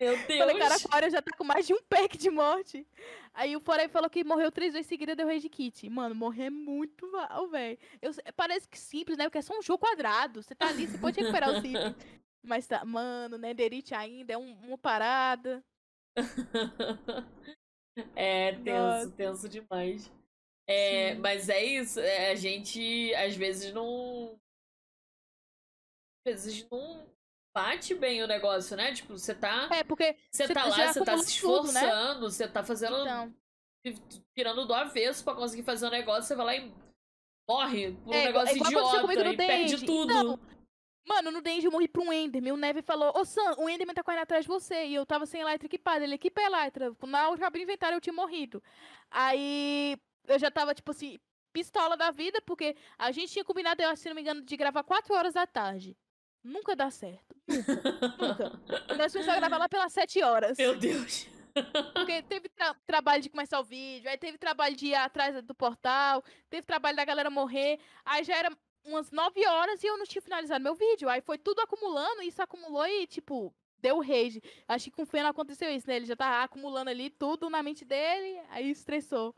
Meu 0.00 0.12
Eu 0.12 0.18
Falei, 0.36 0.56
Deus. 0.56 0.68
cara, 0.68 0.76
o 0.76 0.96
Orion 0.96 1.10
já 1.10 1.22
tá 1.22 1.36
com 1.36 1.44
mais 1.44 1.66
de 1.66 1.74
um 1.74 1.82
pack 1.88 2.16
de 2.18 2.30
morte. 2.30 2.86
Aí 3.34 3.56
o 3.56 3.60
Forever 3.60 3.90
falou 3.90 4.10
que 4.10 4.24
morreu 4.24 4.50
três 4.52 4.72
vezes 4.72 4.86
seguida 4.88 5.16
deu 5.16 5.26
rage 5.26 5.48
kit. 5.48 5.88
Mano, 5.88 6.14
morrer 6.14 6.44
é 6.46 6.50
muito 6.50 7.10
mal, 7.10 7.48
velho. 7.48 7.78
Parece 8.36 8.68
que 8.68 8.78
simples, 8.78 9.16
né? 9.18 9.24
Porque 9.24 9.38
é 9.38 9.42
só 9.42 9.56
um 9.58 9.62
jogo 9.62 9.78
quadrado. 9.78 10.42
Você 10.42 10.54
tá 10.54 10.68
ali, 10.68 10.86
você 10.86 10.98
pode 10.98 11.18
recuperar 11.20 11.50
o 11.50 11.54
simples. 11.60 11.94
Mas 12.48 12.66
tá, 12.66 12.82
mano, 12.84 13.36
Netherite 13.36 13.94
ainda 13.94 14.32
é 14.32 14.38
um- 14.38 14.54
uma 14.66 14.78
parada. 14.78 15.62
É 18.14 18.52
tenso, 18.52 18.78
Nossa. 18.78 19.10
tenso 19.10 19.48
demais. 19.48 20.10
É, 20.68 21.14
mas 21.16 21.48
é 21.48 21.64
isso, 21.64 21.98
é, 21.98 22.30
a 22.30 22.34
gente 22.36 23.12
às 23.14 23.34
vezes 23.34 23.72
não. 23.74 24.38
Às 26.24 26.32
vezes 26.44 26.68
não 26.70 27.06
bate 27.56 27.94
bem 27.96 28.22
o 28.22 28.26
negócio, 28.28 28.76
né? 28.76 28.92
Tipo, 28.94 29.18
você 29.18 29.34
tá. 29.34 29.68
É, 29.72 29.82
porque. 29.82 30.16
Você 30.30 30.46
você 30.46 30.54
tá 30.54 30.62
tá- 30.62 30.68
lá, 30.68 30.92
você 30.92 31.04
tá 31.04 31.18
se 31.18 31.40
tudo, 31.40 31.72
né? 31.72 31.80
esforçando, 31.80 32.30
você 32.30 32.48
tá 32.48 32.62
fazendo. 32.62 32.96
Então. 33.02 33.34
tirando 34.36 34.64
do 34.66 34.74
avesso 34.74 35.24
pra 35.24 35.34
conseguir 35.34 35.62
fazer 35.64 35.86
um 35.86 35.90
negócio, 35.90 36.22
você 36.24 36.36
vai 36.36 36.46
lá 36.46 36.56
e 36.56 36.72
morre 37.50 37.92
por 37.92 38.10
um 38.10 38.14
É, 38.14 38.28
igual- 38.28 38.44
negócio 38.44 38.56
idiota 38.56 39.12
e 39.30 39.36
perde 39.36 39.70
Denji. 39.76 39.86
tudo. 39.86 40.12
Então, 40.12 40.38
Mano, 41.08 41.30
no 41.30 41.40
Denji 41.40 41.66
eu 41.66 41.72
morri 41.72 41.88
pra 41.88 42.02
um 42.02 42.12
Enderman. 42.12 42.52
O 42.52 42.56
Neve 42.56 42.82
falou: 42.82 43.12
Ô 43.16 43.24
Sam, 43.24 43.54
o 43.58 43.68
Enderman 43.68 43.94
tá 43.94 44.02
correndo 44.04 44.20
atrás 44.22 44.44
de 44.44 44.48
você. 44.48 44.84
E 44.86 44.94
eu 44.94 45.06
tava 45.06 45.24
sem 45.24 45.40
Elytra 45.40 45.66
equipada. 45.66 46.04
Ele 46.04 46.14
equipa 46.14 46.40
a 46.40 46.44
Elytra. 46.44 46.94
Na 47.06 47.30
hora 47.30 47.50
que 47.50 47.58
inventário 47.62 47.96
eu 47.96 48.00
tinha 48.00 48.12
morrido. 48.12 48.62
Aí 49.10 49.96
eu 50.26 50.38
já 50.38 50.50
tava, 50.50 50.74
tipo 50.74 50.90
assim, 50.90 51.18
pistola 51.52 51.96
da 51.96 52.10
vida, 52.10 52.40
porque 52.42 52.76
a 52.98 53.10
gente 53.10 53.32
tinha 53.32 53.44
combinado, 53.44 53.82
eu 53.82 53.96
se 53.96 54.06
não 54.08 54.14
me 54.14 54.20
engano, 54.20 54.42
de 54.42 54.56
gravar 54.56 54.84
4 54.84 55.14
horas 55.14 55.32
da 55.34 55.46
tarde. 55.46 55.96
Nunca 56.44 56.76
dá 56.76 56.90
certo. 56.90 57.34
Nunca. 57.48 58.60
Nós 58.96 59.12
começamos 59.12 59.28
a 59.28 59.36
gravar 59.36 59.58
lá 59.58 59.68
pelas 59.68 59.92
7 59.92 60.22
horas. 60.22 60.58
Meu 60.58 60.76
Deus. 60.76 61.26
Porque 61.94 62.22
teve 62.22 62.48
tra- 62.50 62.76
trabalho 62.86 63.22
de 63.22 63.28
começar 63.30 63.58
o 63.58 63.64
vídeo, 63.64 64.08
aí 64.08 64.16
teve 64.16 64.38
trabalho 64.38 64.76
de 64.76 64.88
ir 64.88 64.94
atrás 64.94 65.42
do 65.42 65.54
portal, 65.54 66.22
teve 66.48 66.62
trabalho 66.64 66.96
da 66.96 67.04
galera 67.04 67.30
morrer, 67.30 67.80
aí 68.04 68.22
já 68.22 68.36
era 68.36 68.50
umas 68.88 69.10
9 69.10 69.46
horas 69.46 69.82
e 69.82 69.86
eu 69.86 69.96
não 69.98 70.04
tinha 70.06 70.22
finalizado 70.22 70.62
meu 70.62 70.74
vídeo. 70.74 71.08
Aí 71.08 71.20
foi 71.20 71.38
tudo 71.38 71.60
acumulando, 71.60 72.22
isso 72.22 72.42
acumulou 72.42 72.86
e, 72.86 73.06
tipo, 73.06 73.54
deu 73.78 74.00
rage. 74.00 74.42
Acho 74.66 74.86
que 74.86 74.90
com 74.90 75.02
o 75.02 75.06
Fê 75.06 75.22
não 75.22 75.30
aconteceu 75.30 75.70
isso, 75.70 75.86
né? 75.86 75.96
Ele 75.96 76.06
já 76.06 76.16
tava 76.16 76.42
acumulando 76.44 76.90
ali 76.90 77.10
tudo 77.10 77.48
na 77.50 77.62
mente 77.62 77.84
dele, 77.84 78.40
aí 78.50 78.70
estressou. 78.70 79.34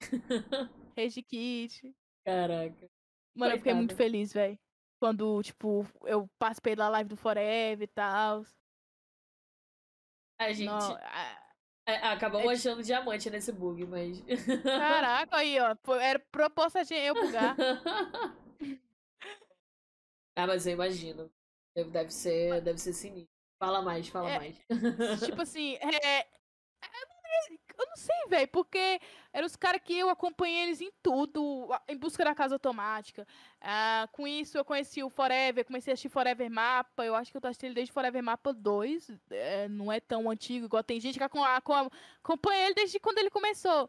Rage 0.96 1.22
kit. 1.22 1.94
Caraca. 2.24 2.88
Mano, 3.36 3.52
eu 3.54 3.58
fiquei 3.58 3.74
muito 3.74 3.90
Coitada. 3.90 3.96
feliz, 4.10 4.32
velho. 4.32 4.58
Quando, 5.00 5.40
tipo, 5.42 5.86
eu 6.04 6.28
participei 6.38 6.74
da 6.74 6.88
live 6.88 7.08
do 7.08 7.16
Forever 7.16 7.82
e 7.84 7.86
tal. 7.86 8.44
A 10.40 10.52
gente 10.52 10.66
Não, 10.66 10.96
a- 10.96 11.42
é, 11.86 11.96
acabamos 12.08 12.48
é- 12.50 12.52
achando 12.54 12.82
diamante 12.82 13.30
nesse 13.30 13.52
bug, 13.52 13.84
mas. 13.86 14.22
Caraca, 14.62 15.36
aí, 15.36 15.56
ó. 15.60 15.76
Era 16.00 16.18
proposta 16.18 16.84
de 16.84 16.94
eu 16.94 17.14
bugar. 17.14 17.56
ah, 20.36 20.46
mas 20.46 20.66
eu 20.66 20.72
imagino. 20.74 21.30
Deve, 21.74 21.90
deve 21.90 22.10
ser, 22.12 22.60
deve 22.60 22.78
ser 22.78 22.92
sinistro. 22.92 23.28
Fala 23.58 23.82
mais, 23.82 24.08
fala 24.08 24.30
É, 24.30 24.38
mais. 24.38 24.56
tipo 25.24 25.42
assim, 25.42 25.74
é. 25.76 26.20
Eu 26.22 26.26
não- 27.50 27.58
eu 27.80 27.86
não 27.86 27.96
sei, 27.96 28.16
velho, 28.28 28.48
porque 28.48 29.00
eram 29.32 29.46
os 29.46 29.54
caras 29.54 29.80
que 29.84 29.96
eu 29.96 30.08
acompanhei 30.08 30.62
eles 30.64 30.80
em 30.80 30.90
tudo, 31.02 31.68
em 31.88 31.96
busca 31.96 32.24
da 32.24 32.34
casa 32.34 32.54
automática. 32.56 33.26
Ah, 33.60 34.08
com 34.12 34.26
isso 34.26 34.58
eu 34.58 34.64
conheci 34.64 35.02
o 35.02 35.08
Forever, 35.10 35.64
comecei 35.64 35.92
a 35.92 35.94
assistir 35.94 36.08
Forever 36.08 36.50
Mapa. 36.50 37.04
Eu 37.04 37.14
acho 37.14 37.30
que 37.30 37.36
eu 37.36 37.40
tô 37.40 37.46
assistindo 37.48 37.68
ele 37.68 37.74
desde 37.76 37.92
Forever 37.92 38.22
Mapa 38.22 38.52
2. 38.52 39.10
é, 39.30 39.68
não 39.68 39.92
é 39.92 40.00
tão 40.00 40.28
antigo, 40.30 40.66
igual 40.66 40.82
tem 40.82 41.00
gente 41.00 41.18
que 41.18 41.24
acom- 41.24 41.44
acom- 41.44 41.88
acompanha 42.22 42.66
ele 42.66 42.74
desde 42.74 42.98
quando 42.98 43.18
ele 43.18 43.30
começou. 43.30 43.88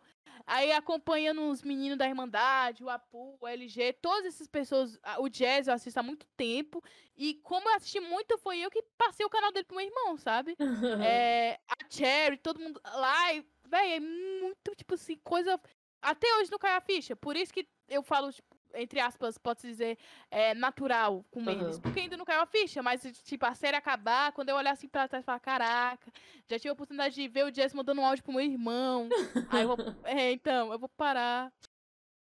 Aí 0.52 0.72
acompanhando 0.72 1.44
os 1.48 1.62
meninos 1.62 1.96
da 1.96 2.08
Irmandade, 2.08 2.84
o 2.84 2.90
Apu, 2.90 3.38
o 3.40 3.48
LG, 3.48 3.94
todas 4.02 4.34
essas 4.34 4.48
pessoas, 4.48 5.00
o 5.20 5.30
Jazz 5.30 5.68
eu 5.68 5.76
assisto 5.76 6.00
há 6.00 6.02
muito 6.02 6.26
tempo. 6.36 6.84
E 7.16 7.36
como 7.36 7.70
eu 7.70 7.76
assisti 7.76 8.00
muito, 8.00 8.36
foi 8.40 8.58
eu 8.58 8.72
que 8.72 8.82
passei 8.98 9.24
o 9.24 9.30
canal 9.30 9.52
dele 9.52 9.66
pro 9.66 9.78
meu 9.78 9.86
irmão, 9.86 10.18
sabe? 10.18 10.56
É, 11.08 11.60
a 11.68 11.76
Cherry, 11.88 12.38
todo 12.38 12.60
mundo 12.60 12.82
lá, 12.84 13.32
e, 13.32 13.46
véi, 13.68 13.94
é 13.94 14.00
muito, 14.00 14.76
tipo 14.76 14.96
assim, 14.96 15.18
coisa. 15.24 15.62
Até 16.02 16.28
hoje 16.38 16.50
não 16.50 16.58
cai 16.58 16.76
a 16.76 16.82
ficha. 16.82 17.16
Por 17.16 17.36
isso 17.38 17.54
que 17.54 17.68
eu 17.88 18.02
falo, 18.02 18.34
tipo, 18.34 18.59
entre 18.74 19.00
aspas, 19.00 19.38
pode-se 19.38 19.68
dizer, 19.68 19.98
é, 20.30 20.54
natural 20.54 21.26
com 21.32 21.42
eles. 21.50 21.76
Aham. 21.76 21.82
Porque 21.82 22.00
ainda 22.02 22.18
não 22.18 22.26
caiu 22.26 22.42
a 22.42 22.46
ficha, 22.46 22.82
mas, 22.82 23.02
tipo, 23.24 23.46
a 23.46 23.56
série 23.56 23.78
acabar, 23.78 24.32
quando 24.32 24.50
eu 24.50 24.56
olhar 24.56 24.72
assim 24.72 24.88
pra 24.88 25.08
trás 25.08 25.24
e 25.24 25.26
falar, 25.26 25.40
caraca, 25.40 26.12
já 26.48 26.58
tive 26.58 26.70
a 26.70 26.74
oportunidade 26.74 27.16
de 27.16 27.28
ver 27.28 27.46
o 27.46 27.54
Jess 27.54 27.74
mandando 27.74 28.02
um 28.02 28.06
áudio 28.06 28.24
pro 28.24 28.34
meu 28.34 28.42
irmão. 28.42 29.10
Aí 29.50 29.64
eu 29.64 29.68
vou. 29.68 29.78
É, 30.04 30.32
então, 30.32 30.72
eu 30.72 30.80
vou 30.80 30.90
parar. 30.90 31.52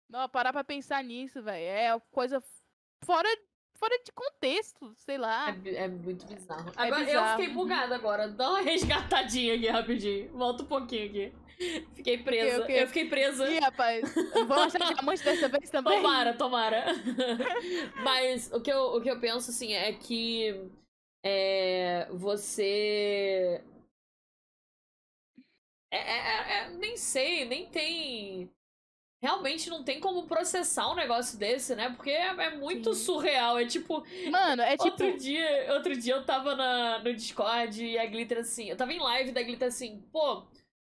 Não, 0.08 0.28
parar 0.28 0.52
pra 0.52 0.62
pensar 0.62 1.02
nisso, 1.02 1.42
velho. 1.42 1.64
É 1.64 2.00
coisa 2.12 2.42
fora, 3.04 3.28
fora 3.76 3.98
de 4.04 4.12
contexto, 4.12 4.92
sei 4.96 5.18
lá. 5.18 5.54
É, 5.64 5.84
é 5.84 5.88
muito 5.88 6.26
bizarro. 6.26 6.72
Agora 6.76 7.00
eu 7.00 7.06
bizarro, 7.06 7.38
fiquei 7.38 7.54
uhum. 7.54 7.62
bugada 7.62 7.94
agora. 7.94 8.28
Dá 8.28 8.50
uma 8.50 8.60
resgatadinha 8.62 9.54
aqui 9.54 9.68
rapidinho. 9.68 10.30
Volta 10.32 10.62
um 10.62 10.66
pouquinho 10.66 11.06
aqui. 11.06 11.32
Fiquei 11.94 12.18
presa. 12.18 12.62
ok. 12.62 12.82
Eu 12.82 12.86
fiquei 12.86 13.08
presa. 13.08 13.48
Ih, 13.50 13.58
rapaz, 13.58 14.14
vamos 14.46 14.74
achar 14.74 14.92
diamante 14.92 15.24
dessa 15.24 15.48
vez 15.48 15.70
também? 15.70 16.02
Tomara, 16.02 16.34
tomara. 16.34 16.84
Mas 18.04 18.52
o 18.52 18.60
que, 18.60 18.70
eu, 18.70 18.96
o 18.96 19.00
que 19.00 19.10
eu 19.10 19.18
penso, 19.18 19.50
assim, 19.50 19.72
é 19.72 19.92
que 19.92 20.70
é, 21.24 22.08
você. 22.12 23.64
É, 25.90 25.96
é- 25.96 26.18
é- 26.18 26.58
é- 26.58 26.70
nem 26.70 26.96
sei, 26.96 27.44
nem 27.46 27.66
tem. 27.70 28.50
Realmente 29.22 29.70
não 29.70 29.82
tem 29.82 29.98
como 29.98 30.26
processar 30.26 30.90
um 30.90 30.94
negócio 30.94 31.38
desse, 31.38 31.74
né? 31.74 31.90
Porque 31.90 32.10
é, 32.10 32.28
é 32.28 32.56
muito 32.56 32.94
Sim. 32.94 33.04
surreal. 33.04 33.58
É 33.58 33.64
tipo. 33.64 34.04
Mano, 34.30 34.62
é 34.62 34.76
tipo. 34.76 34.84
Outro 34.84 35.18
dia, 35.18 35.74
outro 35.74 35.96
dia 35.96 36.14
eu 36.14 36.24
tava 36.24 36.54
na, 36.54 36.98
no 36.98 37.14
Discord 37.14 37.82
e 37.82 37.98
a 37.98 38.06
Glitter 38.06 38.38
assim. 38.38 38.68
Eu 38.68 38.76
tava 38.76 38.92
em 38.92 38.98
live 38.98 39.32
da 39.32 39.42
Glitter 39.42 39.68
assim, 39.68 40.02
pô, 40.12 40.46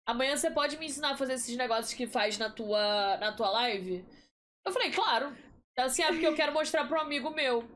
amanhã 0.06 0.38
você 0.38 0.52
pode 0.52 0.78
me 0.78 0.86
ensinar 0.86 1.12
a 1.12 1.18
fazer 1.18 1.34
esses 1.34 1.58
negócios 1.58 1.94
que 1.94 2.06
faz 2.06 2.38
na 2.38 2.50
tua, 2.50 3.18
na 3.18 3.32
tua 3.32 3.50
live? 3.50 4.06
Eu 4.64 4.72
falei, 4.72 4.92
claro. 4.92 5.36
Assim, 5.78 6.04
é 6.04 6.08
porque 6.08 6.28
eu 6.28 6.36
quero 6.36 6.54
mostrar 6.54 6.88
pro 6.88 7.02
amigo 7.02 7.32
meu. 7.32 7.68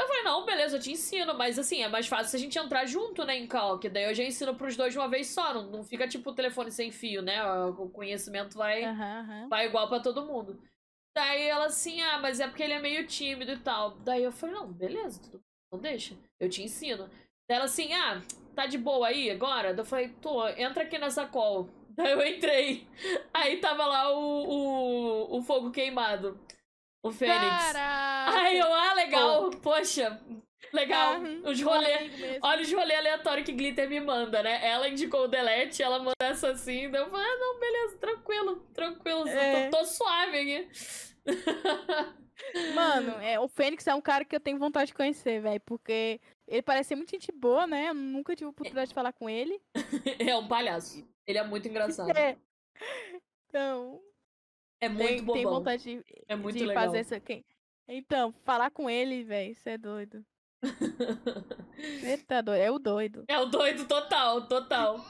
Eu 0.00 0.06
falei, 0.06 0.22
não, 0.22 0.44
beleza, 0.46 0.76
eu 0.76 0.80
te 0.80 0.92
ensino, 0.92 1.34
mas 1.36 1.58
assim, 1.58 1.82
é 1.82 1.88
mais 1.88 2.06
fácil 2.06 2.30
se 2.30 2.36
a 2.36 2.38
gente 2.38 2.58
entrar 2.58 2.86
junto, 2.86 3.24
né, 3.24 3.36
em 3.36 3.48
call, 3.48 3.78
que 3.80 3.88
daí 3.88 4.04
eu 4.04 4.14
já 4.14 4.22
ensino 4.22 4.54
pros 4.54 4.76
dois 4.76 4.92
de 4.92 4.98
uma 4.98 5.08
vez 5.08 5.26
só, 5.28 5.52
não, 5.52 5.64
não 5.70 5.82
fica 5.84 6.06
tipo 6.06 6.30
o 6.30 6.34
telefone 6.34 6.70
sem 6.70 6.92
fio, 6.92 7.20
né? 7.20 7.44
O 7.44 7.88
conhecimento 7.88 8.56
vai, 8.56 8.84
Aham, 8.84 9.20
aham. 9.20 9.48
vai 9.48 9.66
igual 9.66 9.88
pra 9.88 9.98
todo 10.00 10.24
mundo. 10.24 10.62
Daí 11.16 11.48
ela 11.48 11.66
assim, 11.66 12.00
ah, 12.00 12.18
mas 12.18 12.38
é 12.38 12.46
porque 12.46 12.62
ele 12.62 12.74
é 12.74 12.80
meio 12.80 13.04
tímido 13.06 13.50
e 13.50 13.58
tal. 13.58 13.90
Daí 13.98 14.22
eu 14.22 14.30
falei, 14.30 14.54
não, 14.54 14.72
beleza, 14.72 15.20
tudo 15.20 15.42
então 15.68 15.80
deixa, 15.80 16.16
eu 16.40 16.48
te 16.48 16.62
ensino. 16.62 17.08
Daí 17.48 17.56
ela 17.56 17.64
assim, 17.64 17.92
ah, 17.92 18.22
tá 18.54 18.66
de 18.66 18.78
boa 18.78 19.08
aí 19.08 19.30
agora? 19.30 19.74
Daí 19.74 19.80
eu 19.80 19.84
falei, 19.84 20.08
tô, 20.20 20.46
entra 20.48 20.82
aqui 20.84 20.98
nessa 20.98 21.26
call. 21.26 21.68
Daí 21.90 22.12
eu 22.12 22.26
entrei. 22.26 22.86
Aí 23.34 23.58
tava 23.58 23.84
lá 23.84 24.10
o, 24.12 25.28
o, 25.28 25.38
o 25.38 25.42
fogo 25.42 25.70
queimado. 25.70 26.38
O 27.08 27.12
Fênix. 27.12 27.38
Caraca! 27.72 28.38
Aí 28.38 28.58
eu, 28.58 28.72
ah, 28.72 28.94
legal, 28.94 29.50
poxa, 29.62 30.20
legal. 30.72 31.20
Os 31.44 31.60
rolê. 31.62 32.10
Olha 32.42 32.62
os 32.62 32.72
rolê 32.72 32.94
aleatório 32.94 33.44
que 33.44 33.52
Glitter 33.52 33.88
me 33.88 34.00
manda, 34.00 34.42
né? 34.42 34.66
Ela 34.66 34.88
indicou 34.88 35.24
o 35.24 35.28
delete, 35.28 35.82
ela 35.82 35.98
manda 35.98 36.14
essa 36.20 36.50
assim, 36.50 36.90
daí 36.90 37.02
eu 37.02 37.10
falei, 37.10 37.26
ah, 37.26 37.36
não, 37.38 37.60
beleza, 37.60 37.98
tranquilo, 37.98 38.56
tranquilo, 38.74 39.28
É. 39.28 39.68
tô, 39.68 39.78
tô 39.78 39.84
suave 39.84 40.38
aqui. 40.38 40.68
Mano, 42.74 43.12
é, 43.20 43.38
o 43.38 43.48
Fênix 43.48 43.86
é 43.86 43.94
um 43.94 44.00
cara 44.00 44.24
que 44.24 44.34
eu 44.34 44.40
tenho 44.40 44.58
vontade 44.58 44.88
de 44.88 44.94
conhecer, 44.94 45.40
velho. 45.40 45.60
Porque 45.66 46.20
ele 46.46 46.62
parece 46.62 46.88
ser 46.88 46.96
muito 46.96 47.10
gente 47.10 47.32
boa, 47.32 47.66
né? 47.66 47.88
Eu 47.88 47.94
nunca 47.94 48.34
tive 48.36 48.48
oportunidade 48.48 48.88
de 48.88 48.94
falar 48.94 49.12
com 49.12 49.28
ele. 49.28 49.60
é 50.18 50.36
um 50.36 50.46
palhaço. 50.46 51.06
Ele 51.26 51.38
é 51.38 51.44
muito 51.44 51.68
engraçado. 51.68 52.16
É. 52.16 52.36
Então, 53.48 54.00
É 54.80 54.88
muito 54.88 55.24
tem, 55.24 55.34
tem 55.34 55.44
vontade 55.44 55.82
de, 55.82 56.04
É 56.28 56.36
muito 56.36 56.56
de 56.56 56.66
legal. 56.66 56.84
fazer 56.84 56.98
essa. 56.98 57.20
Quem, 57.20 57.44
Então, 57.88 58.32
falar 58.44 58.70
com 58.70 58.88
ele, 58.88 59.24
velho, 59.24 59.54
você 59.54 59.70
é 59.70 59.78
doido. 59.78 60.24
Você 60.62 60.62
tá 62.26 62.40
doido, 62.40 62.60
é 62.60 62.70
o 62.70 62.78
doido. 62.78 63.24
É 63.28 63.38
o 63.38 63.46
doido 63.46 63.86
total, 63.86 64.46
total. 64.46 65.04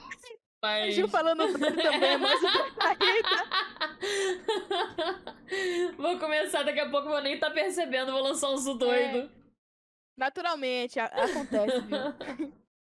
Mas... 0.63 0.95
Gil 0.95 1.09
falando 1.09 1.39
doido 1.39 1.59
também, 1.59 2.19
mas 2.19 2.41
doido 2.41 2.75
tá 2.75 2.97
Vou 5.97 6.19
começar 6.19 6.65
daqui 6.65 6.81
a 6.81 6.91
pouco, 6.91 7.09
vou 7.09 7.23
nem 7.23 7.39
tá 7.39 7.51
percebendo, 7.51 8.13
vou 8.13 8.23
lançar 8.23 8.51
um 8.51 8.57
zo 8.57 8.75
doido. 8.75 9.19
É, 9.19 9.29
naturalmente, 10.17 10.99
acontece, 10.99 11.81
viu? 11.83 11.99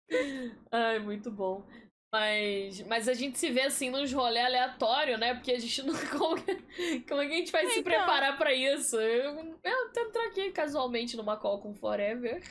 Ai, 0.72 1.00
muito 1.00 1.32
bom. 1.32 1.66
Mas, 2.12 2.82
mas 2.88 3.08
a 3.08 3.14
gente 3.14 3.38
se 3.38 3.52
vê 3.52 3.62
assim 3.62 3.92
nos 3.92 4.12
rolê 4.12 4.40
aleatório, 4.40 5.18
né? 5.18 5.36
Porque 5.36 5.52
a 5.52 5.60
gente 5.60 5.82
não. 5.84 5.94
Como, 6.08 6.38
como 7.08 7.22
é 7.22 7.28
que 7.28 7.34
a 7.34 7.38
gente 7.38 7.52
vai 7.52 7.68
se 7.68 7.80
então... 7.80 7.84
preparar 7.84 8.38
pra 8.38 8.54
isso? 8.54 9.00
Eu, 9.00 9.40
entrar 9.40 10.26
aqui 10.26 10.52
casualmente 10.52 11.16
numa 11.16 11.38
call 11.38 11.60
com 11.60 11.74
Forever. 11.76 12.42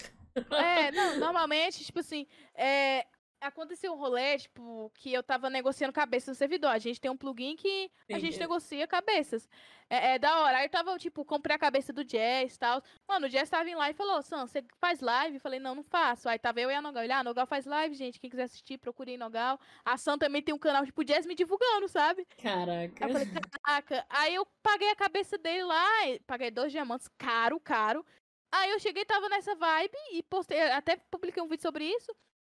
É, 0.52 0.92
não, 0.92 1.18
normalmente, 1.18 1.84
tipo 1.84 1.98
assim, 1.98 2.24
é, 2.54 3.04
aconteceu 3.40 3.92
um 3.92 3.96
rolê, 3.96 4.38
tipo, 4.38 4.90
que 4.94 5.12
eu 5.12 5.22
tava 5.22 5.48
negociando 5.48 5.92
cabeças 5.92 6.28
no 6.28 6.34
servidor. 6.34 6.70
A 6.70 6.78
gente 6.78 7.00
tem 7.00 7.10
um 7.10 7.16
plugin 7.16 7.56
que 7.56 7.90
Sim, 8.06 8.14
a 8.14 8.18
gente 8.18 8.36
é. 8.36 8.40
negocia 8.40 8.86
cabeças. 8.86 9.48
É, 9.90 10.14
é, 10.14 10.18
da 10.18 10.40
hora. 10.40 10.58
Aí 10.58 10.66
eu 10.66 10.70
tava, 10.70 10.98
tipo, 10.98 11.24
comprei 11.24 11.56
a 11.56 11.58
cabeça 11.58 11.92
do 11.92 12.04
Jazz 12.04 12.54
e 12.54 12.58
tal. 12.58 12.82
Mano, 13.08 13.26
o 13.26 13.28
Jazz 13.28 13.48
tava 13.48 13.68
em 13.68 13.74
live 13.74 13.94
e 13.94 13.96
falou, 13.96 14.20
Sam, 14.22 14.46
você 14.46 14.62
faz 14.78 15.00
live? 15.00 15.36
Eu 15.36 15.40
falei, 15.40 15.58
não, 15.58 15.74
não 15.74 15.82
faço. 15.82 16.28
Aí 16.28 16.38
tava 16.38 16.60
eu 16.60 16.70
e 16.70 16.74
a 16.74 16.82
Nogal. 16.82 17.04
Ele, 17.04 17.12
ah, 17.12 17.24
Nogal 17.24 17.46
faz 17.46 17.64
live, 17.64 17.94
gente. 17.94 18.20
Quem 18.20 18.28
quiser 18.28 18.44
assistir, 18.44 18.78
procure 18.78 19.12
em 19.12 19.18
Nogal. 19.18 19.58
A 19.84 19.96
Sam 19.96 20.18
também 20.18 20.42
tem 20.42 20.54
um 20.54 20.58
canal, 20.58 20.84
tipo, 20.84 21.04
Jazz 21.04 21.24
me 21.24 21.34
divulgando, 21.34 21.88
sabe? 21.88 22.26
Caraca. 22.42 23.04
Aí 23.04 23.10
eu 23.10 23.18
falei, 23.18 23.28
caraca. 23.62 24.06
Aí 24.10 24.34
eu 24.34 24.46
paguei 24.62 24.90
a 24.90 24.96
cabeça 24.96 25.38
dele 25.38 25.64
lá, 25.64 25.86
paguei 26.26 26.50
dois 26.50 26.70
diamantes, 26.70 27.08
caro, 27.16 27.58
caro. 27.58 28.04
Aí 28.50 28.70
eu 28.70 28.78
cheguei, 28.78 29.04
tava 29.04 29.28
nessa 29.28 29.54
vibe 29.54 29.96
e 30.12 30.22
postei, 30.22 30.60
até 30.70 30.96
publiquei 31.10 31.42
um 31.42 31.48
vídeo 31.48 31.62
sobre 31.62 31.84
isso. 31.84 32.14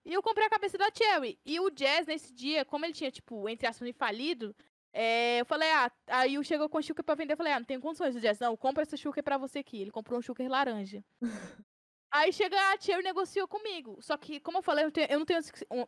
E 0.04 0.12
eu 0.14 0.22
comprei 0.22 0.46
a 0.46 0.50
cabeça 0.50 0.78
da 0.78 0.88
Cherry. 0.92 1.38
E 1.44 1.60
o 1.60 1.70
Jazz, 1.70 2.06
nesse 2.06 2.32
dia, 2.32 2.64
como 2.64 2.84
ele 2.84 2.92
tinha, 2.92 3.10
tipo, 3.10 3.48
entre 3.48 3.66
aspas, 3.66 3.90
falido, 3.96 4.54
é, 4.92 5.40
eu 5.40 5.46
falei, 5.46 5.70
ah, 5.70 5.92
aí 6.08 6.42
chegou 6.44 6.68
com 6.68 6.80
shulker 6.80 7.04
pra 7.04 7.14
vender. 7.14 7.34
Eu 7.34 7.36
falei, 7.36 7.52
ah, 7.52 7.60
não 7.60 7.66
tem 7.66 7.78
condições. 7.80 8.16
O 8.16 8.20
Jazz, 8.20 8.38
não, 8.38 8.56
compra 8.56 8.82
essa 8.82 8.96
shulker 8.96 9.22
pra 9.22 9.38
você 9.38 9.60
aqui. 9.60 9.80
Ele 9.80 9.90
comprou 9.90 10.18
um 10.18 10.22
shulker 10.22 10.48
laranja. 10.48 11.04
aí 12.10 12.32
chega 12.32 12.56
a 12.72 12.80
Cherry 12.80 13.02
negociou 13.02 13.46
comigo. 13.46 13.98
Só 14.00 14.16
que, 14.16 14.40
como 14.40 14.58
eu 14.58 14.62
falei, 14.62 14.84
eu, 14.84 14.90
tenho, 14.92 15.06
eu 15.10 15.18
não 15.18 15.26
tenho 15.26 15.40
um, 15.70 15.80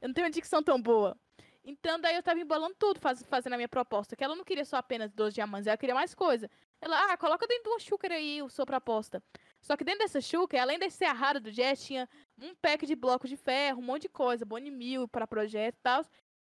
eu 0.00 0.08
não 0.08 0.14
tenho 0.14 0.26
uma 0.26 0.32
dicção 0.32 0.62
tão 0.62 0.80
boa. 0.80 1.16
Então, 1.62 2.00
daí 2.00 2.16
eu 2.16 2.22
tava 2.22 2.40
embolando 2.40 2.74
tudo, 2.78 2.98
faz, 3.00 3.22
fazendo 3.24 3.52
a 3.52 3.56
minha 3.56 3.68
proposta. 3.68 4.16
Que 4.16 4.24
ela 4.24 4.34
não 4.34 4.44
queria 4.44 4.64
só 4.64 4.76
apenas 4.76 5.12
12 5.12 5.34
diamantes, 5.34 5.66
ela 5.66 5.76
queria 5.76 5.94
mais 5.94 6.14
coisa. 6.14 6.50
Ela, 6.80 7.12
ah, 7.12 7.16
coloca 7.16 7.46
dentro 7.46 7.76
de 7.76 7.84
shulker 7.84 8.10
aí 8.10 8.40
a 8.40 8.48
sua 8.48 8.64
proposta. 8.66 9.22
Só 9.60 9.76
que 9.76 9.84
dentro 9.84 10.00
dessa 10.00 10.20
shulker, 10.20 10.60
além 10.60 10.78
de 10.78 10.90
ser 10.90 11.04
a 11.04 11.12
rara 11.12 11.38
do 11.38 11.52
Jazz, 11.52 11.84
tinha 11.84 12.08
um 12.40 12.54
pack 12.54 12.86
de 12.86 12.96
blocos 12.96 13.28
de 13.28 13.36
ferro, 13.36 13.80
um 13.80 13.84
monte 13.84 14.02
de 14.02 14.08
coisa, 14.08 14.44
bone 14.44 14.70
mil 14.70 15.06
para 15.06 15.26
projeto 15.26 15.76
e 15.76 15.82
tal. 15.82 16.04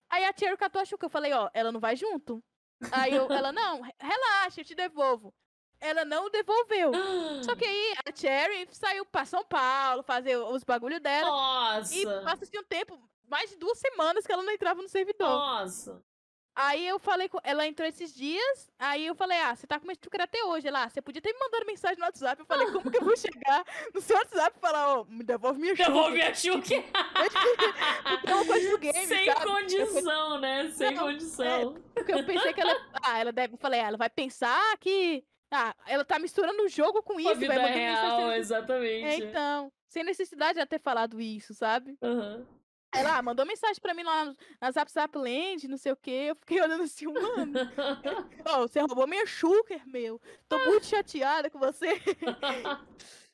Aí 0.10 0.26
a 0.26 0.34
Cherry 0.38 0.57
catou 0.57 0.82
a 0.82 0.86
Xuca, 0.86 1.05
eu 1.05 1.10
falei, 1.10 1.32
ó, 1.34 1.49
ela 1.53 1.72
não 1.72 1.80
vai 1.80 1.95
junto. 1.95 2.43
Aí 2.91 3.14
eu, 3.14 3.30
ela, 3.32 3.51
não, 3.51 3.82
relaxa, 3.99 4.62
eu 4.62 4.66
te 4.66 4.74
devolvo. 4.74 5.34
Ela 5.80 6.03
não 6.03 6.30
devolveu. 6.30 6.91
Só 7.43 7.55
que 7.55 7.66
aí 7.66 7.93
a 8.05 8.16
Cherry 8.16 8.68
saiu 8.72 9.05
pra 9.05 9.26
São 9.26 9.43
Paulo 9.45 10.03
fazer 10.03 10.38
os 10.38 10.64
bagulho 10.64 10.99
dela. 10.99 11.30
Nossa! 11.30 11.95
E 11.95 12.05
passa 12.05 12.43
assim 12.43 12.57
um 12.57 12.64
tempo, 12.64 12.99
mais 13.28 13.49
de 13.49 13.55
duas 13.57 13.80
semanas 13.80 14.26
que 14.26 14.32
ela 14.32 14.43
não 14.43 14.51
entrava 14.51 14.82
no 14.82 14.89
servidor. 14.89 15.30
Nossa! 15.30 16.03
Aí 16.62 16.86
eu 16.86 16.99
falei 16.99 17.30
com 17.30 17.39
ela 17.41 17.66
entrou 17.66 17.88
esses 17.88 18.14
dias, 18.14 18.70
aí 18.78 19.05
eu 19.05 19.16
falei: 19.16 19.38
"Ah, 19.39 19.55
você 19.55 19.66
tá 19.66 19.80
com 19.80 19.86
uma 19.86 19.93
estrutura 19.93 20.26
até 20.26 20.43
hoje 20.43 20.70
lá, 20.70 20.84
ah, 20.84 20.89
você 20.89 21.01
podia 21.01 21.22
ter 21.22 21.32
me 21.32 21.39
mandado 21.39 21.66
mensagem 21.66 21.97
no 21.97 22.03
WhatsApp". 22.03 22.38
Eu 22.38 22.45
falei: 22.45 22.70
"Como 22.70 22.91
que 22.91 22.97
eu 22.97 23.05
vou 23.05 23.16
chegar 23.16 23.64
no 23.95 24.01
seu 24.01 24.18
WhatsApp 24.18 24.57
e 24.57 24.60
falar, 24.60 24.93
ó, 24.93 25.01
oh, 25.01 25.05
me 25.05 25.24
devolve 25.24 25.57
minha 25.57 25.74
chuca". 25.74 25.88
Devolve 25.88 26.12
minha 26.16 26.36
chuca. 26.36 26.76
é 28.28 28.36
uma 28.36 28.45
coisa 28.45 28.72
do 28.72 28.78
game, 28.78 29.07
Sem 29.07 29.26
sabe? 29.26 29.45
condição, 29.45 30.39
né? 30.41 30.70
Sem 30.72 30.93
Não, 30.95 31.05
condição. 31.05 31.45
É, 31.45 31.66
porque 31.93 32.14
eu 32.14 32.26
pensei 32.26 32.53
que 32.53 32.60
ela, 32.60 32.76
ah, 33.03 33.20
ela 33.20 33.32
deve, 33.32 33.53
eu 33.53 33.57
falei: 33.57 33.80
ah, 33.80 33.88
ela 33.88 33.97
vai 33.97 34.10
pensar 34.10 34.78
que 34.80 35.24
ah, 35.51 35.74
ela 35.88 36.03
tá 36.03 36.20
misturando 36.20 36.62
o 36.64 36.68
jogo 36.68 37.01
com 37.03 37.22
isso, 37.22 37.39
vai 37.47 37.72
real, 37.72 38.34
exatamente. 38.34 39.05
É, 39.05 39.16
então, 39.30 39.72
sem 39.88 40.03
necessidade 40.03 40.55
de 40.55 40.60
ela 40.60 40.68
ter 40.68 40.82
falado 40.82 41.22
isso, 41.22 41.53
sabe? 41.53 41.97
Uhum. 42.01 42.45
Ela 42.94 43.18
ah, 43.18 43.22
mandou 43.22 43.46
mensagem 43.46 43.80
pra 43.82 43.94
mim 43.94 44.04
lá 44.04 44.34
na 44.60 44.72
Zap 44.72 44.92
Zap 44.92 45.16
Land, 45.16 45.68
não 45.68 45.78
sei 45.78 45.92
o 45.92 45.98
que. 45.98 46.10
Eu 46.10 46.36
fiquei 46.36 46.60
olhando 46.62 46.84
assim, 46.84 47.06
mano. 47.06 47.54
oh, 48.46 48.68
você 48.68 48.80
roubou 48.80 49.08
minha 49.08 49.26
Shulker, 49.28 49.88
meu. 49.88 50.20
Tô 50.48 50.58
muito 50.66 50.86
chateada 50.88 51.50
com 51.50 51.60
você. 51.60 52.02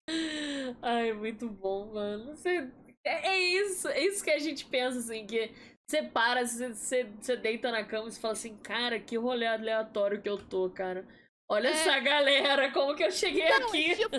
Ai, 0.81 1.13
muito 1.13 1.49
bom, 1.49 1.93
mano. 1.93 2.35
Você... 2.35 2.69
É, 3.03 3.29
é, 3.29 3.39
isso, 3.39 3.87
é 3.87 4.03
isso 4.03 4.23
que 4.23 4.31
a 4.31 4.39
gente 4.39 4.65
pensa, 4.65 4.99
assim, 4.99 5.25
que 5.25 5.53
você 5.87 6.01
para, 6.01 6.45
você, 6.45 6.73
você, 6.73 7.03
você 7.03 7.37
deita 7.37 7.71
na 7.71 7.83
cama 7.83 8.07
e 8.07 8.11
você 8.11 8.19
fala 8.19 8.33
assim, 8.33 8.57
cara, 8.57 8.99
que 8.99 9.15
rolê 9.17 9.45
aleatório 9.45 10.21
que 10.21 10.27
eu 10.27 10.37
tô, 10.37 10.69
cara. 10.69 11.07
Olha 11.47 11.67
é... 11.67 11.71
essa 11.71 11.99
galera, 11.99 12.71
como 12.71 12.95
que 12.95 13.03
eu 13.03 13.11
cheguei 13.11 13.47
não, 13.47 13.67
aqui. 13.67 13.91
Esse 13.93 14.07
dia, 14.07 14.09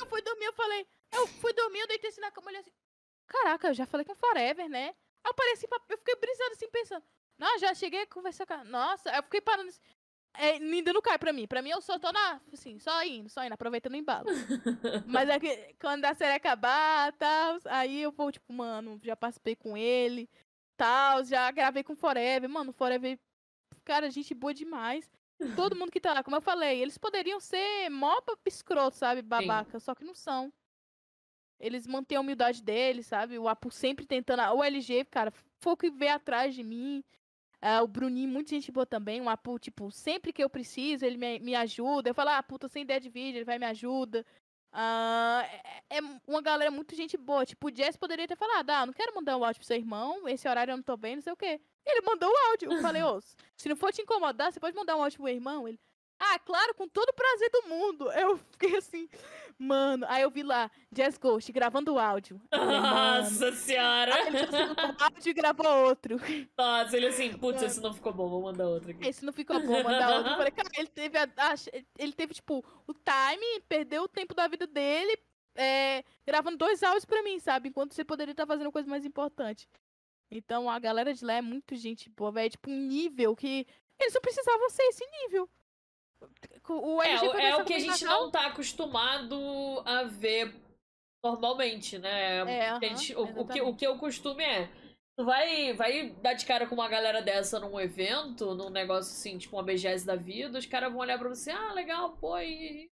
eu 0.00 0.06
fui 0.06 0.22
dormir, 0.22 0.44
eu 0.44 0.52
falei, 0.52 0.86
eu 1.14 1.26
fui 1.26 1.52
dormir, 1.54 1.80
eu 1.80 1.88
deitei 1.88 2.10
assim 2.10 2.20
na 2.20 2.30
cama, 2.30 2.48
olhei 2.48 2.60
assim, 2.60 2.70
Caraca, 3.26 3.68
eu 3.68 3.74
já 3.74 3.86
falei 3.86 4.04
com 4.04 4.14
Forever, 4.14 4.68
né? 4.68 4.94
Aí 5.24 5.30
eu 5.30 5.34
parei 5.34 5.52
assim, 5.52 5.66
eu 5.88 5.98
fiquei 5.98 6.16
brisando 6.16 6.52
assim, 6.52 6.68
pensando. 6.68 7.04
Não, 7.38 7.58
já 7.58 7.74
cheguei 7.74 8.02
a 8.02 8.06
conversar 8.06 8.46
com 8.46 8.64
Nossa, 8.64 9.10
eu 9.10 9.22
fiquei 9.22 9.40
parando 9.40 9.68
assim. 9.68 9.80
É, 10.34 10.52
ainda 10.52 10.92
não 10.92 11.02
cai 11.02 11.18
pra 11.18 11.32
mim. 11.32 11.46
Pra 11.46 11.60
mim, 11.60 11.70
eu 11.70 11.80
só 11.80 11.98
tô 11.98 12.10
na. 12.10 12.40
Assim, 12.52 12.78
só 12.78 13.04
indo, 13.04 13.28
só 13.28 13.44
indo, 13.44 13.52
aproveitando 13.52 13.92
o 13.92 13.96
embalo. 13.96 14.26
Mas 15.06 15.28
é 15.28 15.38
que 15.38 15.74
quando 15.80 16.04
a 16.04 16.14
série 16.14 16.34
acabar, 16.34 17.12
tal, 17.12 17.58
aí 17.66 18.02
eu 18.02 18.10
vou, 18.10 18.32
tipo, 18.32 18.52
mano, 18.52 18.98
já 19.02 19.14
participei 19.14 19.54
com 19.54 19.76
ele, 19.76 20.28
tal, 20.76 21.24
já 21.24 21.50
gravei 21.50 21.82
com 21.82 21.94
Forever. 21.94 22.48
Mano, 22.48 22.72
Forever, 22.72 23.18
cara, 23.84 24.10
gente 24.10 24.34
boa 24.34 24.54
demais. 24.54 25.10
Todo 25.56 25.76
mundo 25.76 25.90
que 25.90 26.00
tá 26.00 26.14
lá, 26.14 26.22
como 26.22 26.36
eu 26.36 26.40
falei, 26.40 26.80
eles 26.80 26.96
poderiam 26.96 27.40
ser 27.40 27.90
mó 27.90 28.20
escroto, 28.46 28.96
sabe? 28.96 29.22
Babaca, 29.22 29.78
Sim. 29.78 29.84
só 29.84 29.94
que 29.94 30.04
não 30.04 30.14
são. 30.14 30.52
Eles 31.62 31.86
mantêm 31.86 32.18
a 32.18 32.20
humildade 32.20 32.60
deles, 32.60 33.06
sabe? 33.06 33.38
O 33.38 33.48
Apu 33.48 33.70
sempre 33.70 34.04
tentando. 34.04 34.42
O 34.52 34.64
LG, 34.64 35.04
cara, 35.04 35.32
foi 35.60 35.72
o 35.72 35.76
que 35.76 35.90
veio 35.90 36.14
atrás 36.14 36.54
de 36.54 36.62
mim. 36.64 37.04
Uh, 37.62 37.84
o 37.84 37.86
Bruninho, 37.86 38.28
muita 38.28 38.50
gente 38.50 38.72
boa 38.72 38.84
também. 38.84 39.20
O 39.20 39.28
Apu, 39.28 39.60
tipo, 39.60 39.88
sempre 39.92 40.32
que 40.32 40.42
eu 40.42 40.50
preciso, 40.50 41.06
ele 41.06 41.16
me, 41.16 41.38
me 41.38 41.54
ajuda. 41.54 42.10
Eu 42.10 42.14
falo, 42.14 42.30
ah, 42.30 42.42
puta, 42.42 42.68
sem 42.68 42.82
ideia 42.82 43.00
de 43.00 43.08
vídeo, 43.08 43.38
ele 43.38 43.44
vai 43.44 43.60
me 43.60 43.66
ajuda. 43.66 44.26
Uh, 44.72 45.44
é, 45.88 45.98
é, 45.98 46.00
uma 46.26 46.42
galera 46.42 46.70
muito 46.72 46.96
gente 46.96 47.16
boa. 47.16 47.46
Tipo, 47.46 47.68
o 47.68 47.74
Jess 47.74 47.96
poderia 47.96 48.26
ter 48.26 48.36
falado, 48.36 48.68
ah, 48.70 48.84
não 48.84 48.92
quero 48.92 49.14
mandar 49.14 49.36
um 49.36 49.44
áudio 49.44 49.60
pro 49.60 49.66
seu 49.66 49.76
irmão, 49.76 50.26
esse 50.28 50.48
horário 50.48 50.72
eu 50.72 50.76
não 50.76 50.82
tô 50.82 50.96
bem, 50.96 51.14
não 51.14 51.22
sei 51.22 51.32
o 51.32 51.36
quê. 51.36 51.60
Ele 51.86 52.00
mandou 52.00 52.28
o 52.28 52.50
áudio. 52.50 52.72
Eu 52.72 52.80
falei, 52.82 53.02
ô, 53.04 53.20
se 53.56 53.68
não 53.68 53.76
for 53.76 53.92
te 53.92 54.02
incomodar, 54.02 54.52
você 54.52 54.58
pode 54.58 54.74
mandar 54.74 54.96
um 54.96 55.02
áudio 55.02 55.18
pro 55.18 55.26
meu 55.26 55.34
irmão? 55.34 55.68
Ele, 55.68 55.78
ah, 56.22 56.38
claro, 56.38 56.74
com 56.74 56.86
todo 56.88 57.08
o 57.08 57.14
prazer 57.14 57.50
do 57.50 57.68
mundo. 57.68 58.12
Eu 58.12 58.38
fiquei 58.52 58.76
assim, 58.76 59.08
mano. 59.58 60.06
Aí 60.08 60.22
eu 60.22 60.30
vi 60.30 60.44
lá, 60.44 60.70
Jazz 60.92 61.18
Ghost 61.18 61.50
gravando 61.50 61.94
o 61.94 61.98
áudio. 61.98 62.40
Nossa 62.52 63.50
senhora! 63.52 64.14
Aí 64.14 64.28
ele 64.28 64.38
o 64.38 65.02
áudio 65.02 65.30
e 65.30 65.32
gravou 65.32 65.66
outro. 65.86 66.20
Nossa, 66.56 66.96
ele 66.96 67.06
assim, 67.08 67.32
putz, 67.36 67.62
esse 67.62 67.80
não 67.80 67.92
ficou 67.92 68.12
bom, 68.12 68.28
vou 68.28 68.42
mandar 68.42 68.68
outro 68.68 68.92
aqui. 68.92 69.06
Esse 69.06 69.24
não 69.24 69.32
ficou 69.32 69.60
bom, 69.60 69.82
mandar 69.82 70.16
outro. 70.16 70.32
Eu 70.32 70.36
falei, 70.36 70.52
cara, 70.52 70.68
ele 70.76 70.88
teve, 70.88 71.18
a, 71.18 71.24
a, 71.24 71.54
ele 71.98 72.12
teve, 72.12 72.34
tipo, 72.34 72.64
o 72.86 72.94
time, 72.94 73.60
perdeu 73.68 74.04
o 74.04 74.08
tempo 74.08 74.34
da 74.34 74.46
vida 74.46 74.66
dele, 74.66 75.18
é, 75.56 76.04
gravando 76.24 76.56
dois 76.56 76.82
áudios 76.84 77.04
pra 77.04 77.22
mim, 77.22 77.40
sabe? 77.40 77.68
Enquanto 77.68 77.94
você 77.94 78.04
poderia 78.04 78.32
estar 78.32 78.46
fazendo 78.46 78.70
coisa 78.70 78.88
mais 78.88 79.04
importante. 79.04 79.68
Então 80.30 80.70
a 80.70 80.78
galera 80.78 81.12
de 81.12 81.24
lá 81.24 81.34
é 81.34 81.42
muito 81.42 81.74
gente 81.76 82.08
boa, 82.08 82.32
velho. 82.32 82.50
Tipo, 82.50 82.70
um 82.70 82.78
nível 82.78 83.36
que. 83.36 83.66
Eles 84.00 84.14
não 84.14 84.20
precisavam 84.22 84.70
ser 84.70 84.82
esse 84.84 85.04
nível. 85.06 85.48
O 86.68 87.02
é, 87.02 87.14
é 87.50 87.56
o 87.56 87.64
que 87.64 87.74
a 87.74 87.78
gente 87.78 88.04
não 88.04 88.30
tá 88.30 88.46
acostumado 88.46 89.82
a 89.84 90.04
ver 90.04 90.54
normalmente, 91.22 91.98
né? 91.98 92.40
É, 92.40 92.80
gente, 92.80 93.14
o, 93.14 93.22
o, 93.22 93.46
que, 93.46 93.60
o 93.60 93.74
que 93.74 93.86
eu 93.86 93.96
costume 93.98 94.42
é. 94.42 94.68
Tu 95.16 95.24
vai, 95.24 95.74
vai 95.74 96.10
dar 96.22 96.32
de 96.32 96.46
cara 96.46 96.66
com 96.66 96.74
uma 96.74 96.88
galera 96.88 97.20
dessa 97.20 97.60
num 97.60 97.78
evento, 97.78 98.54
num 98.54 98.70
negócio 98.70 99.12
assim, 99.12 99.36
tipo 99.36 99.56
uma 99.56 99.62
BGS 99.62 100.06
da 100.06 100.16
vida, 100.16 100.58
os 100.58 100.66
caras 100.66 100.90
vão 100.90 101.00
olhar 101.00 101.18
pra 101.18 101.28
você, 101.28 101.50
ah, 101.50 101.72
legal, 101.72 102.16
pô, 102.16 102.38
e. 102.38 102.90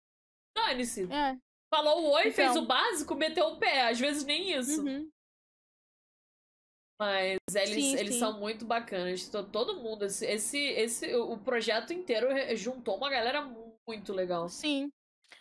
Dane-se. 0.57 1.05
É. 1.05 1.37
Falou 1.71 2.03
o 2.03 2.13
oi, 2.13 2.29
então... 2.29 2.33
fez 2.33 2.57
o 2.57 2.67
básico, 2.67 3.15
meteu 3.15 3.47
o 3.49 3.59
pé. 3.59 3.89
Às 3.89 4.01
vezes 4.01 4.25
nem 4.25 4.53
isso. 4.53 4.83
Uhum. 4.83 5.09
Mas 6.99 7.39
eles, 7.55 7.85
sim, 7.85 7.97
eles 7.97 8.15
sim. 8.15 8.21
são 8.21 8.39
muito 8.39 8.65
bacanas. 8.65 9.29
Todo 9.29 9.77
mundo, 9.77 10.05
esse, 10.05 10.27
esse, 10.27 10.59
esse, 10.59 11.15
o 11.15 11.39
projeto 11.39 11.93
inteiro 11.93 12.29
juntou 12.57 12.97
uma 12.97 13.09
galera 13.09 13.43
muito 13.87 14.13
legal. 14.13 14.49
Sim. 14.49 14.91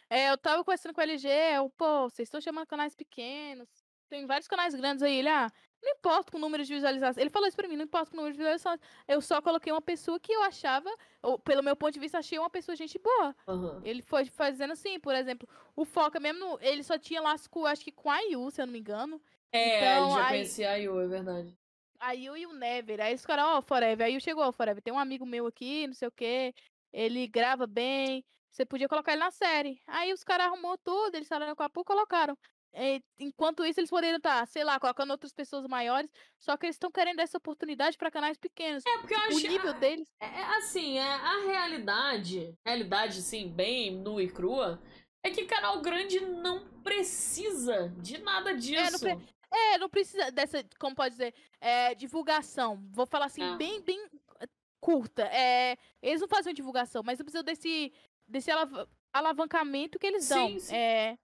É, 0.10 0.30
eu 0.30 0.38
tava 0.38 0.64
conversando 0.64 0.94
com 0.94 1.02
o 1.02 1.04
LG, 1.04 1.28
eu, 1.56 1.70
pô, 1.72 2.10
vocês 2.10 2.28
estão 2.28 2.40
chamando 2.40 2.68
canais 2.68 2.96
pequenos. 2.96 3.68
Tem 4.10 4.26
vários 4.26 4.48
canais 4.48 4.74
grandes 4.74 5.04
aí. 5.04 5.18
Ele, 5.18 5.28
ah, 5.28 5.52
Não 5.84 5.92
importa 5.92 6.32
com 6.32 6.38
o 6.38 6.42
número 6.42 6.64
de 6.64 6.74
visualizações. 6.74 7.18
Ele 7.18 7.30
falou 7.30 7.48
isso 7.48 7.58
pra 7.58 7.68
mim, 7.68 7.76
não 7.76 7.84
importa 7.84 8.10
com 8.10 8.18
o 8.18 8.20
número 8.20 8.34
de 8.34 8.38
visualizações. 8.38 8.80
Eu 9.08 9.22
só 9.22 9.42
coloquei 9.42 9.72
uma 9.72 9.82
pessoa 9.82 10.20
que 10.20 10.32
eu 10.32 10.44
achava, 10.44 10.90
ou 11.22 11.38
pelo 11.38 11.62
meu 11.64 11.76
ponto 11.76 11.94
de 11.94 12.00
vista, 12.00 12.20
achei 12.20 12.40
uma 12.40 12.50
pessoa 12.50 12.76
gente 12.76 12.98
boa. 12.98 13.36
Aham. 13.48 13.82
Ele 13.84 14.02
foi 14.02 14.26
fazendo 14.26 14.72
assim, 14.72 15.00
por 15.00 15.14
exemplo, 15.14 15.48
o 15.76 15.84
Foca 15.84 16.20
mesmo, 16.20 16.58
ele 16.62 16.84
só 16.84 16.98
tinha 16.98 17.22
com, 17.50 17.66
acho 17.66 17.84
que 17.84 17.92
com 17.92 18.10
a 18.10 18.20
Yu, 18.22 18.50
se 18.52 18.62
eu 18.62 18.66
não 18.66 18.74
me 18.74 18.80
engano. 18.80 19.22
É, 19.52 19.78
Então, 19.80 20.12
já 20.12 20.24
aí- 20.24 20.28
conhecia 20.30 20.72
a 20.72 20.76
Yu, 20.76 21.00
é 21.00 21.08
verdade. 21.08 21.58
A 22.00 22.12
Yu 22.12 22.38
e 22.38 22.46
o 22.46 22.54
Never. 22.54 23.02
Aí 23.02 23.16
os 23.16 23.26
caras, 23.26 23.46
ó, 23.46 23.62
Forever. 23.62 24.06
Aí 24.06 24.20
chegou, 24.22 24.44
ó, 24.44 24.52
Forever, 24.52 24.82
tem 24.84 24.94
um 24.94 25.00
amigo 25.00 25.26
meu 25.26 25.48
aqui, 25.48 25.88
não 25.88 25.94
sei 25.94 26.08
o 26.08 26.12
quê. 26.12 26.54
Ele 26.94 27.28
grava 27.28 27.66
bem. 27.66 28.24
Você 28.52 28.66
podia 28.66 28.88
colocar 28.88 29.12
ele 29.14 29.22
na 29.22 29.32
série. 29.32 29.82
Aí 29.88 30.14
os 30.14 30.24
caras 30.24 30.48
arrumou 30.48 30.78
tudo, 30.78 31.16
eles 31.16 31.28
falaram 31.28 31.56
com 31.56 31.64
a 31.64 31.70
pouco 31.70 31.92
colocaram. 31.94 32.38
É, 32.74 33.00
enquanto 33.18 33.66
isso, 33.66 33.80
eles 33.80 33.90
poderiam 33.90 34.18
estar, 34.18 34.46
sei 34.48 34.64
lá, 34.64 34.80
colocando 34.80 35.10
outras 35.12 35.34
pessoas 35.34 35.66
maiores. 35.66 36.10
Só 36.40 36.56
que 36.58 36.66
eles 36.68 36.76
estão 36.76 36.92
querendo 36.92 37.20
essa 37.20 37.38
oportunidade 37.38 37.98
pra 37.98 38.12
canais 38.12 38.38
pequenos. 38.38 38.84
É, 38.86 38.98
porque 39.00 39.14
eu 39.16 39.20
o 39.20 39.24
acho. 39.24 39.48
nível 39.48 39.74
deles. 39.74 40.08
É, 40.20 40.26
é 40.26 40.44
assim, 40.58 40.98
é, 41.00 41.02
a 41.14 41.46
realidade, 41.48 42.54
realidade, 42.66 43.22
sim, 43.24 43.50
bem 43.50 43.92
nua 43.92 44.22
e 44.22 44.30
crua, 44.30 44.80
é 45.24 45.32
que 45.32 45.46
canal 45.46 45.82
grande 45.82 46.20
não 46.20 46.68
precisa 46.84 47.90
de 47.98 48.20
nada 48.20 48.54
disso. 48.54 49.00
pre- 49.00 49.18
É, 49.52 49.78
não 49.78 49.90
precisa 49.90 50.30
dessa, 50.32 50.64
como 50.80 50.96
pode 50.96 51.12
dizer, 51.16 51.34
é, 51.62 51.96
divulgação. 51.96 52.84
Vou 52.92 53.06
falar 53.06 53.26
assim, 53.26 53.44
É. 53.44 53.56
bem, 53.56 53.82
bem 53.82 54.00
eh, 54.42 54.48
curta. 54.80 55.24
É, 55.24 55.78
eles 56.02 56.22
não 56.22 56.28
fazem 56.28 56.54
divulgação, 56.54 57.02
mas 57.04 57.18
não 57.18 57.26
precisa 57.26 57.44
desse, 57.44 57.94
desse 58.28 58.52
alav- 58.52 58.88
alavancamento 59.14 59.98
que 59.98 60.06
eles 60.08 60.28
dão. 60.28 60.48
Sim, 60.50 60.60
sim. 60.60 60.76
É, 60.76 61.18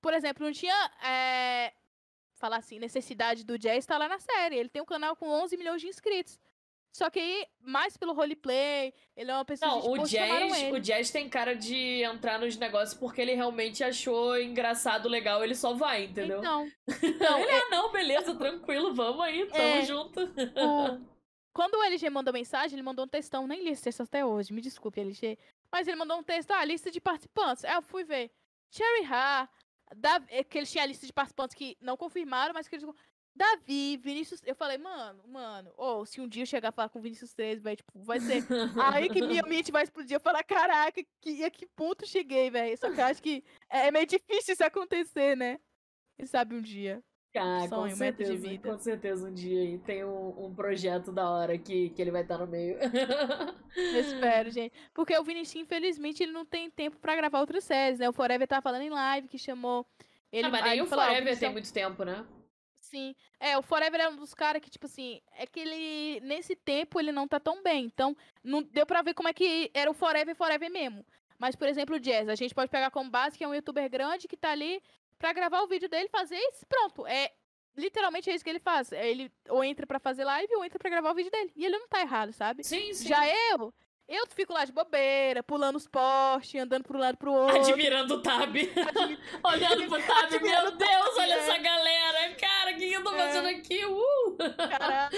por 0.00 0.12
exemplo, 0.12 0.44
não 0.44 0.52
tinha, 0.52 0.74
é, 1.02 1.72
falar 2.36 2.58
assim, 2.58 2.78
necessidade 2.78 3.44
do 3.44 3.58
Jazz 3.58 3.78
estar 3.78 3.96
lá 3.98 4.08
na 4.08 4.18
série. 4.18 4.56
Ele 4.56 4.68
tem 4.68 4.82
um 4.82 4.86
canal 4.86 5.16
com 5.16 5.26
11 5.28 5.56
milhões 5.56 5.80
de 5.80 5.88
inscritos. 5.88 6.38
Só 6.96 7.10
que 7.10 7.18
aí, 7.18 7.46
mais 7.60 7.94
pelo 7.98 8.14
roleplay, 8.14 8.94
ele 9.14 9.30
é 9.30 9.34
uma 9.34 9.44
pessoa 9.44 9.70
Não, 9.70 9.90
o 9.92 10.06
chamaram 10.06 10.48
Jazz, 10.48 10.72
o 10.72 10.80
Jazz 10.80 11.10
tem 11.10 11.28
cara 11.28 11.54
de 11.54 12.02
entrar 12.02 12.38
nos 12.38 12.56
negócios 12.56 12.98
porque 12.98 13.20
ele 13.20 13.34
realmente 13.34 13.84
achou 13.84 14.40
engraçado, 14.40 15.06
legal, 15.06 15.44
ele 15.44 15.54
só 15.54 15.74
vai, 15.74 16.04
entendeu? 16.04 16.38
Então, 16.38 16.66
então 17.02 17.38
ele, 17.38 17.50
ah, 17.50 17.68
não, 17.70 17.92
beleza, 17.92 18.34
tranquilo, 18.34 18.94
vamos 18.94 19.20
aí, 19.20 19.44
tamo 19.46 19.62
É. 19.62 19.82
junto. 19.84 20.20
o- 20.20 21.16
quando 21.52 21.74
o 21.74 21.82
LG 21.82 22.08
mandou 22.08 22.32
mensagem, 22.32 22.74
ele 22.76 22.82
mandou 22.82 23.04
um 23.04 23.08
textão, 23.08 23.46
nem 23.46 23.62
li 23.62 23.70
esse 23.72 23.82
texto 23.84 24.02
até 24.02 24.24
hoje, 24.24 24.54
me 24.54 24.62
desculpe, 24.62 24.98
LG. 24.98 25.36
Mas 25.70 25.86
ele 25.86 25.96
mandou 25.98 26.16
um 26.18 26.22
texto, 26.22 26.50
ah, 26.52 26.64
lista 26.64 26.90
de 26.90 26.98
participantes. 27.00 27.62
Aí 27.64 27.74
eu 27.74 27.82
fui 27.82 28.04
ver. 28.04 28.30
Cherry 28.70 29.04
Ha, 29.10 29.46
Dav- 29.96 30.24
é 30.30 30.42
que 30.42 30.56
eles 30.58 30.70
tinham 30.72 30.84
a 30.84 30.86
lista 30.86 31.06
de 31.06 31.12
participantes 31.12 31.54
que 31.54 31.76
não 31.80 31.96
confirmaram, 31.96 32.54
mas 32.54 32.66
que 32.68 32.76
eles. 32.76 32.86
Davi, 33.36 33.98
Vinícius. 33.98 34.40
Eu 34.46 34.54
falei, 34.54 34.78
mano, 34.78 35.22
mano, 35.28 35.70
ou 35.76 36.06
se 36.06 36.20
um 36.20 36.26
dia 36.28 36.42
eu 36.42 36.46
chegar 36.46 36.70
a 36.70 36.72
falar 36.72 36.88
com 36.88 37.00
Vinícius 37.00 37.34
13, 37.34 37.60
velho, 37.60 37.76
tipo, 37.76 37.92
vai 38.02 38.18
ser. 38.18 38.42
Aí 38.82 39.10
que 39.10 39.20
minha 39.20 39.42
mente 39.42 39.70
vai 39.70 39.84
explodir. 39.84 40.16
Eu 40.16 40.20
falar, 40.20 40.42
caraca, 40.42 41.04
que, 41.20 41.44
a 41.44 41.50
que 41.50 41.66
ponto 41.66 42.06
cheguei, 42.06 42.50
velho? 42.50 42.76
Só 42.78 42.90
que 42.90 42.98
eu 43.00 43.04
acho 43.04 43.22
que 43.22 43.44
é 43.68 43.90
meio 43.90 44.06
difícil 44.06 44.54
isso 44.54 44.64
acontecer, 44.64 45.36
né? 45.36 45.60
Quem 46.16 46.24
sabe 46.26 46.54
um 46.54 46.62
dia. 46.62 47.02
Cara, 47.34 47.68
Sonho, 47.68 47.92
com 47.92 47.98
meta 47.98 48.16
de 48.24 48.28
certeza, 48.30 48.48
vida. 48.48 48.70
com 48.70 48.78
certeza 48.78 49.28
um 49.28 49.34
dia 49.34 49.60
aí 49.60 49.78
tem 49.80 50.02
um, 50.02 50.46
um 50.46 50.54
projeto 50.54 51.12
da 51.12 51.28
hora 51.28 51.58
que, 51.58 51.90
que 51.90 52.00
ele 52.00 52.10
vai 52.10 52.22
estar 52.22 52.38
no 52.38 52.46
meio. 52.46 52.78
Eu 53.76 54.00
espero, 54.00 54.48
gente. 54.50 54.72
Porque 54.94 55.14
o 55.18 55.22
Vinicius, 55.22 55.62
infelizmente, 55.62 56.22
ele 56.22 56.32
não 56.32 56.46
tem 56.46 56.70
tempo 56.70 56.96
pra 56.98 57.14
gravar 57.14 57.40
outras 57.40 57.64
séries, 57.64 57.98
né? 57.98 58.08
O 58.08 58.12
Forever 58.14 58.48
tá 58.48 58.62
falando 58.62 58.80
em 58.82 58.88
live, 58.88 59.28
que 59.28 59.36
chamou. 59.36 59.86
Ele, 60.32 60.46
ah, 60.46 60.50
mas 60.50 60.64
nem 60.64 60.80
o 60.80 60.86
falou, 60.86 61.04
"Ah, 61.04 61.08
Forever 61.08 61.32
é 61.34 61.36
tem 61.36 61.52
muito 61.52 61.70
tempo, 61.70 62.02
né? 62.04 62.24
Sim. 62.90 63.14
É, 63.40 63.58
o 63.58 63.62
Forever 63.62 64.00
é 64.00 64.08
um 64.08 64.16
dos 64.16 64.32
caras 64.32 64.62
que, 64.62 64.70
tipo 64.70 64.86
assim, 64.86 65.20
é 65.36 65.46
que 65.46 65.60
ele, 65.60 66.20
nesse 66.20 66.54
tempo, 66.54 67.00
ele 67.00 67.10
não 67.10 67.26
tá 67.26 67.40
tão 67.40 67.62
bem. 67.62 67.84
Então, 67.84 68.16
não 68.44 68.62
deu 68.62 68.86
pra 68.86 69.02
ver 69.02 69.14
como 69.14 69.28
é 69.28 69.32
que 69.32 69.70
era 69.74 69.90
o 69.90 69.94
Forever 69.94 70.34
Forever 70.36 70.70
mesmo. 70.70 71.04
Mas, 71.38 71.56
por 71.56 71.68
exemplo, 71.68 71.96
o 71.96 72.00
Jazz, 72.00 72.28
a 72.28 72.34
gente 72.34 72.54
pode 72.54 72.70
pegar 72.70 72.90
como 72.90 73.10
base 73.10 73.36
que 73.36 73.44
é 73.44 73.48
um 73.48 73.54
youtuber 73.54 73.90
grande 73.90 74.28
que 74.28 74.36
tá 74.36 74.50
ali 74.50 74.82
pra 75.18 75.32
gravar 75.32 75.62
o 75.62 75.66
vídeo 75.66 75.88
dele, 75.88 76.08
fazer 76.08 76.36
isso, 76.36 76.64
pronto. 76.66 77.06
É 77.06 77.32
literalmente 77.76 78.30
é 78.30 78.34
isso 78.34 78.44
que 78.44 78.50
ele 78.50 78.58
faz. 78.58 78.90
É, 78.92 79.08
Ele 79.08 79.30
ou 79.48 79.62
entra 79.62 79.86
pra 79.86 79.98
fazer 79.98 80.24
live 80.24 80.54
ou 80.56 80.64
entra 80.64 80.78
pra 80.78 80.88
gravar 80.90 81.10
o 81.10 81.14
vídeo 81.14 81.30
dele. 81.30 81.52
E 81.54 81.64
ele 81.64 81.78
não 81.78 81.88
tá 81.88 82.00
errado, 82.00 82.32
sabe? 82.32 82.64
Sim, 82.64 82.92
sim. 82.94 83.08
Já 83.08 83.22
eu, 83.50 83.72
eu 84.08 84.26
fico 84.28 84.52
lá 84.52 84.64
de 84.64 84.72
bobeira, 84.72 85.42
pulando 85.42 85.76
os 85.76 85.86
postes, 85.88 86.60
andando 86.60 86.84
pro 86.84 86.98
lado 86.98 87.16
pro 87.16 87.32
outro. 87.32 87.58
Admirando 87.60 88.14
o 88.14 88.22
Tab. 88.22 88.54
Olhando 89.44 89.86
pro 89.88 90.02
Tab, 90.06 90.30
meu 90.30 90.70
Deus, 90.72 90.78
Tab, 90.78 91.18
olha 91.18 91.34
é. 91.34 91.38
essa 91.38 91.58
galera. 91.58 92.34
Cara, 92.36 92.72
o 92.72 92.76
que 92.76 92.92
eu 92.92 93.02
tô 93.04 93.14
É. 93.14 93.18
fazendo 93.18 93.48
aqui? 93.48 93.84
Uh! 93.84 94.36
Caraca. 94.68 95.16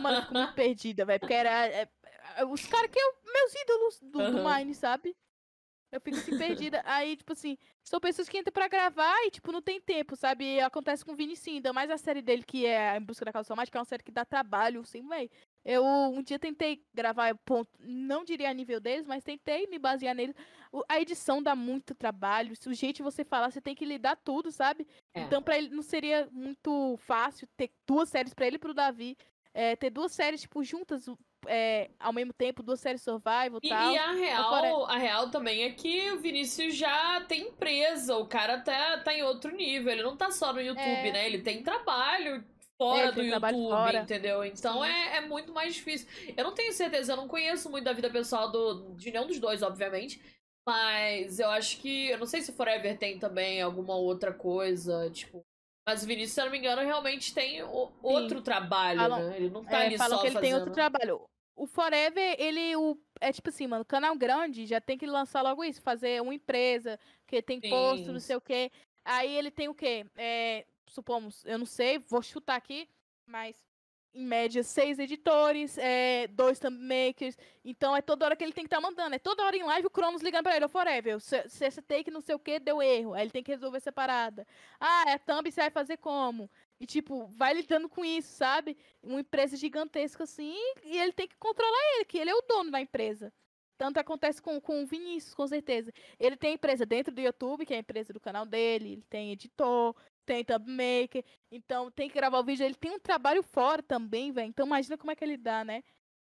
Mano, 0.00 0.16
eu 0.18 0.22
fico 0.22 0.34
muito 0.34 0.52
perdida, 0.54 1.04
velho. 1.04 1.20
Porque 1.20 1.34
era. 1.34 1.66
é, 1.68 1.88
é, 2.36 2.44
os 2.44 2.66
caras 2.66 2.90
que 2.90 2.98
eu. 2.98 3.14
Meus 3.32 3.54
ídolos 3.54 4.00
do, 4.00 4.10
do 4.32 4.38
Aham. 4.38 4.58
Mine, 4.58 4.74
sabe? 4.74 5.16
Eu 5.90 6.00
fico 6.00 6.16
assim 6.16 6.38
perdida. 6.38 6.82
Aí, 6.86 7.16
tipo 7.16 7.32
assim, 7.34 7.56
são 7.84 8.00
pessoas 8.00 8.28
que 8.28 8.38
entram 8.38 8.52
pra 8.52 8.66
gravar 8.66 9.14
e, 9.26 9.30
tipo, 9.30 9.52
não 9.52 9.60
tem 9.60 9.78
tempo, 9.80 10.16
sabe? 10.16 10.58
Acontece 10.60 11.04
com 11.04 11.12
o 11.12 11.14
Vini 11.14 11.36
sim, 11.36 11.56
ainda 11.56 11.72
mais 11.72 11.90
a 11.90 11.98
série 11.98 12.22
dele, 12.22 12.42
que 12.42 12.64
é 12.64 12.96
Em 12.96 13.00
Busca 13.02 13.26
da 13.26 13.32
Causa 13.32 13.46
Somática, 13.46 13.76
é 13.76 13.80
uma 13.80 13.84
série 13.84 14.02
que 14.02 14.10
dá 14.10 14.24
trabalho, 14.24 14.80
assim, 14.80 15.06
véi. 15.06 15.30
Eu 15.64 15.84
um 15.84 16.22
dia 16.22 16.38
tentei 16.38 16.82
gravar, 16.92 17.34
ponto, 17.44 17.70
não 17.80 18.24
diria 18.24 18.50
a 18.50 18.52
nível 18.54 18.80
deles, 18.80 19.06
mas 19.06 19.22
tentei 19.22 19.66
me 19.68 19.78
basear 19.78 20.14
neles. 20.14 20.34
O- 20.72 20.82
A 20.88 21.00
edição 21.00 21.40
dá 21.42 21.54
muito 21.54 21.94
trabalho. 21.94 22.56
Se 22.56 22.68
o 22.68 22.74
jeito 22.74 22.96
de 22.96 23.02
você 23.02 23.24
falar, 23.24 23.50
você 23.50 23.60
tem 23.60 23.74
que 23.74 23.84
lidar 23.84 24.16
tudo, 24.16 24.50
sabe? 24.50 24.86
É. 25.14 25.20
Então, 25.20 25.40
pra 25.42 25.56
ele 25.56 25.68
não 25.68 25.82
seria 25.82 26.28
muito 26.32 26.96
fácil 26.98 27.46
ter 27.56 27.70
duas 27.86 28.08
séries 28.08 28.34
pra 28.34 28.46
ele 28.46 28.56
e 28.56 28.58
pro 28.58 28.74
Davi. 28.74 29.16
é, 29.54 29.76
ter 29.76 29.90
duas 29.90 30.12
séries, 30.12 30.40
tipo, 30.40 30.64
juntas 30.64 31.04
é, 31.46 31.90
ao 32.00 32.10
mesmo 32.10 32.32
tempo, 32.32 32.62
duas 32.62 32.80
séries 32.80 33.02
survival 33.02 33.60
E, 33.62 33.68
tal. 33.68 33.92
e 33.92 33.98
a 33.98 34.12
real, 34.12 34.86
a 34.86 34.96
real 34.96 35.30
também 35.30 35.64
é 35.64 35.70
que 35.72 36.10
o 36.12 36.18
Vinícius 36.20 36.74
já 36.74 37.20
tem 37.28 37.48
empresa, 37.48 38.16
o 38.16 38.26
cara 38.26 38.58
tá, 38.62 38.98
tá 39.02 39.12
em 39.12 39.22
outro 39.22 39.54
nível, 39.54 39.92
ele 39.92 40.02
não 40.02 40.16
tá 40.16 40.30
só 40.30 40.54
no 40.54 40.60
YouTube, 40.62 40.80
É. 40.82 41.12
né? 41.12 41.26
Ele 41.26 41.42
tem 41.42 41.62
trabalho 41.62 42.42
fora 42.90 43.02
ele 43.04 43.12
do 43.12 43.22
YouTube, 43.22 43.68
fora. 43.68 43.98
entendeu? 44.00 44.44
Então 44.44 44.84
é, 44.84 45.16
é 45.16 45.20
muito 45.22 45.52
mais 45.52 45.74
difícil. 45.74 46.08
Eu 46.36 46.44
não 46.44 46.52
tenho 46.54 46.72
certeza, 46.72 47.12
eu 47.12 47.16
não 47.16 47.28
conheço 47.28 47.70
muito 47.70 47.84
da 47.84 47.92
vida 47.92 48.10
pessoal 48.10 48.50
do, 48.50 48.94
de 48.94 49.10
nenhum 49.10 49.26
dos 49.26 49.38
dois, 49.38 49.62
obviamente. 49.62 50.20
Mas 50.66 51.40
eu 51.40 51.50
acho 51.50 51.78
que. 51.78 52.08
Eu 52.10 52.18
não 52.18 52.26
sei 52.26 52.40
se 52.40 52.50
o 52.50 52.54
Forever 52.54 52.96
tem 52.96 53.18
também 53.18 53.60
alguma 53.60 53.96
outra 53.96 54.32
coisa, 54.32 55.10
tipo. 55.10 55.42
Mas 55.88 56.04
o 56.04 56.06
Vinícius, 56.06 56.32
se 56.34 56.40
eu 56.40 56.44
não 56.44 56.52
me 56.52 56.58
engano, 56.58 56.80
realmente 56.82 57.34
tem 57.34 57.60
o- 57.64 57.90
outro 58.00 58.40
trabalho, 58.40 59.00
Falam- 59.00 59.28
né? 59.30 59.36
Ele 59.36 59.50
não 59.50 59.64
tá 59.64 59.82
É, 59.82 59.86
ali 59.86 59.98
falam 59.98 60.16
só 60.16 60.20
que 60.20 60.28
ele 60.28 60.34
fazendo... 60.34 60.48
tem 60.50 60.54
outro 60.54 60.72
trabalho. 60.72 61.20
O 61.56 61.66
Forever, 61.66 62.36
ele 62.38 62.76
o, 62.76 62.96
é 63.20 63.32
tipo 63.32 63.48
assim, 63.48 63.66
mano, 63.66 63.84
canal 63.84 64.16
grande 64.16 64.64
já 64.64 64.80
tem 64.80 64.96
que 64.96 65.06
lançar 65.06 65.42
logo 65.42 65.64
isso, 65.64 65.82
fazer 65.82 66.22
uma 66.22 66.32
empresa, 66.32 66.98
que 67.26 67.42
tem 67.42 67.60
Sim. 67.60 67.68
posto, 67.68 68.12
não 68.12 68.20
sei 68.20 68.36
o 68.36 68.40
quê. 68.40 68.70
Aí 69.04 69.36
ele 69.36 69.50
tem 69.50 69.68
o 69.68 69.74
quê? 69.74 70.06
É, 70.16 70.64
supomos, 70.92 71.44
eu 71.44 71.58
não 71.58 71.66
sei, 71.66 71.98
vou 71.98 72.22
chutar 72.22 72.56
aqui, 72.56 72.88
mas 73.26 73.56
em 74.14 74.26
média 74.26 74.62
seis 74.62 74.98
editores, 74.98 75.78
é, 75.78 76.26
dois 76.28 76.58
thumb 76.58 76.76
makers. 76.76 77.36
Então 77.64 77.96
é 77.96 78.02
toda 78.02 78.26
hora 78.26 78.36
que 78.36 78.44
ele 78.44 78.52
tem 78.52 78.64
que 78.64 78.66
estar 78.66 78.80
mandando. 78.80 79.14
É 79.14 79.18
toda 79.18 79.42
hora 79.44 79.56
em 79.56 79.62
live 79.62 79.86
o 79.86 79.90
Cronos 79.90 80.22
ligando 80.22 80.44
pra 80.44 80.56
ele, 80.56 80.64
ô 80.66 80.68
Forever, 80.68 81.18
se 81.20 81.48
se 81.48 81.64
essa 81.64 81.80
take 81.80 82.10
não 82.10 82.20
sei 82.20 82.34
o 82.34 82.38
que 82.38 82.58
deu 82.58 82.82
erro. 82.82 83.14
Aí 83.14 83.22
ele 83.22 83.30
tem 83.30 83.42
que 83.42 83.52
resolver 83.52 83.78
essa 83.78 83.92
parada. 83.92 84.46
Ah, 84.78 85.04
é 85.08 85.18
thumb, 85.18 85.50
você 85.50 85.62
vai 85.62 85.70
fazer 85.70 85.96
como? 85.96 86.50
E 86.78 86.86
tipo, 86.86 87.26
vai 87.28 87.54
lidando 87.54 87.88
com 87.88 88.04
isso, 88.04 88.32
sabe? 88.34 88.76
Uma 89.02 89.20
empresa 89.20 89.56
gigantesca 89.56 90.24
assim, 90.24 90.56
e 90.84 90.98
ele 90.98 91.12
tem 91.12 91.28
que 91.28 91.36
controlar 91.36 91.78
ele, 91.94 92.04
que 92.04 92.18
ele 92.18 92.30
é 92.30 92.34
o 92.34 92.42
dono 92.42 92.70
da 92.70 92.80
empresa. 92.80 93.32
Tanto 93.78 93.98
acontece 93.98 94.40
com, 94.42 94.60
com 94.60 94.82
o 94.82 94.86
Vinícius, 94.86 95.34
com 95.34 95.46
certeza. 95.46 95.92
Ele 96.18 96.36
tem 96.36 96.54
empresa 96.54 96.84
dentro 96.84 97.12
do 97.14 97.20
YouTube, 97.20 97.64
que 97.66 97.72
é 97.72 97.76
a 97.76 97.80
empresa 97.80 98.12
do 98.12 98.20
canal 98.20 98.44
dele, 98.44 98.92
ele 98.92 99.04
tem 99.08 99.32
editor, 99.32 99.94
tem 100.24 100.44
thumbmaker, 100.44 101.24
então 101.50 101.90
tem 101.90 102.08
que 102.08 102.14
gravar 102.14 102.38
o 102.38 102.44
vídeo. 102.44 102.64
Ele 102.64 102.74
tem 102.74 102.90
um 102.90 102.98
trabalho 102.98 103.42
fora 103.42 103.82
também, 103.82 104.32
velho. 104.32 104.48
Então 104.48 104.66
imagina 104.66 104.96
como 104.96 105.10
é 105.10 105.16
que 105.16 105.24
ele 105.24 105.36
dá, 105.36 105.64
né? 105.64 105.82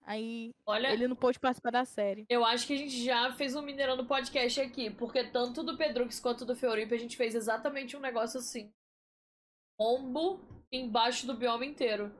Aí 0.07 0.55
Olha, 0.65 0.93
ele 0.93 1.09
não 1.09 1.17
pôde 1.17 1.39
participar 1.41 1.73
da 1.73 1.85
série. 1.85 2.25
Eu 2.29 2.45
acho 2.45 2.65
que 2.67 2.75
a 2.75 2.77
gente 2.77 3.05
já 3.05 3.33
fez 3.33 3.57
um 3.57 3.63
Mineirando 3.63 4.07
podcast 4.07 4.61
aqui, 4.61 4.89
porque 4.89 5.25
tanto 5.25 5.65
do 5.65 5.77
Pedrux 5.77 6.21
quanto 6.21 6.45
do 6.45 6.55
Feuripe 6.55 6.95
a 6.95 6.99
gente 6.99 7.17
fez 7.17 7.35
exatamente 7.35 7.97
um 7.97 8.01
negócio 8.01 8.39
assim. 8.39 8.73
Combo 9.77 10.41
embaixo 10.71 11.27
do 11.27 11.35
bioma 11.35 11.67
inteiro. 11.67 12.15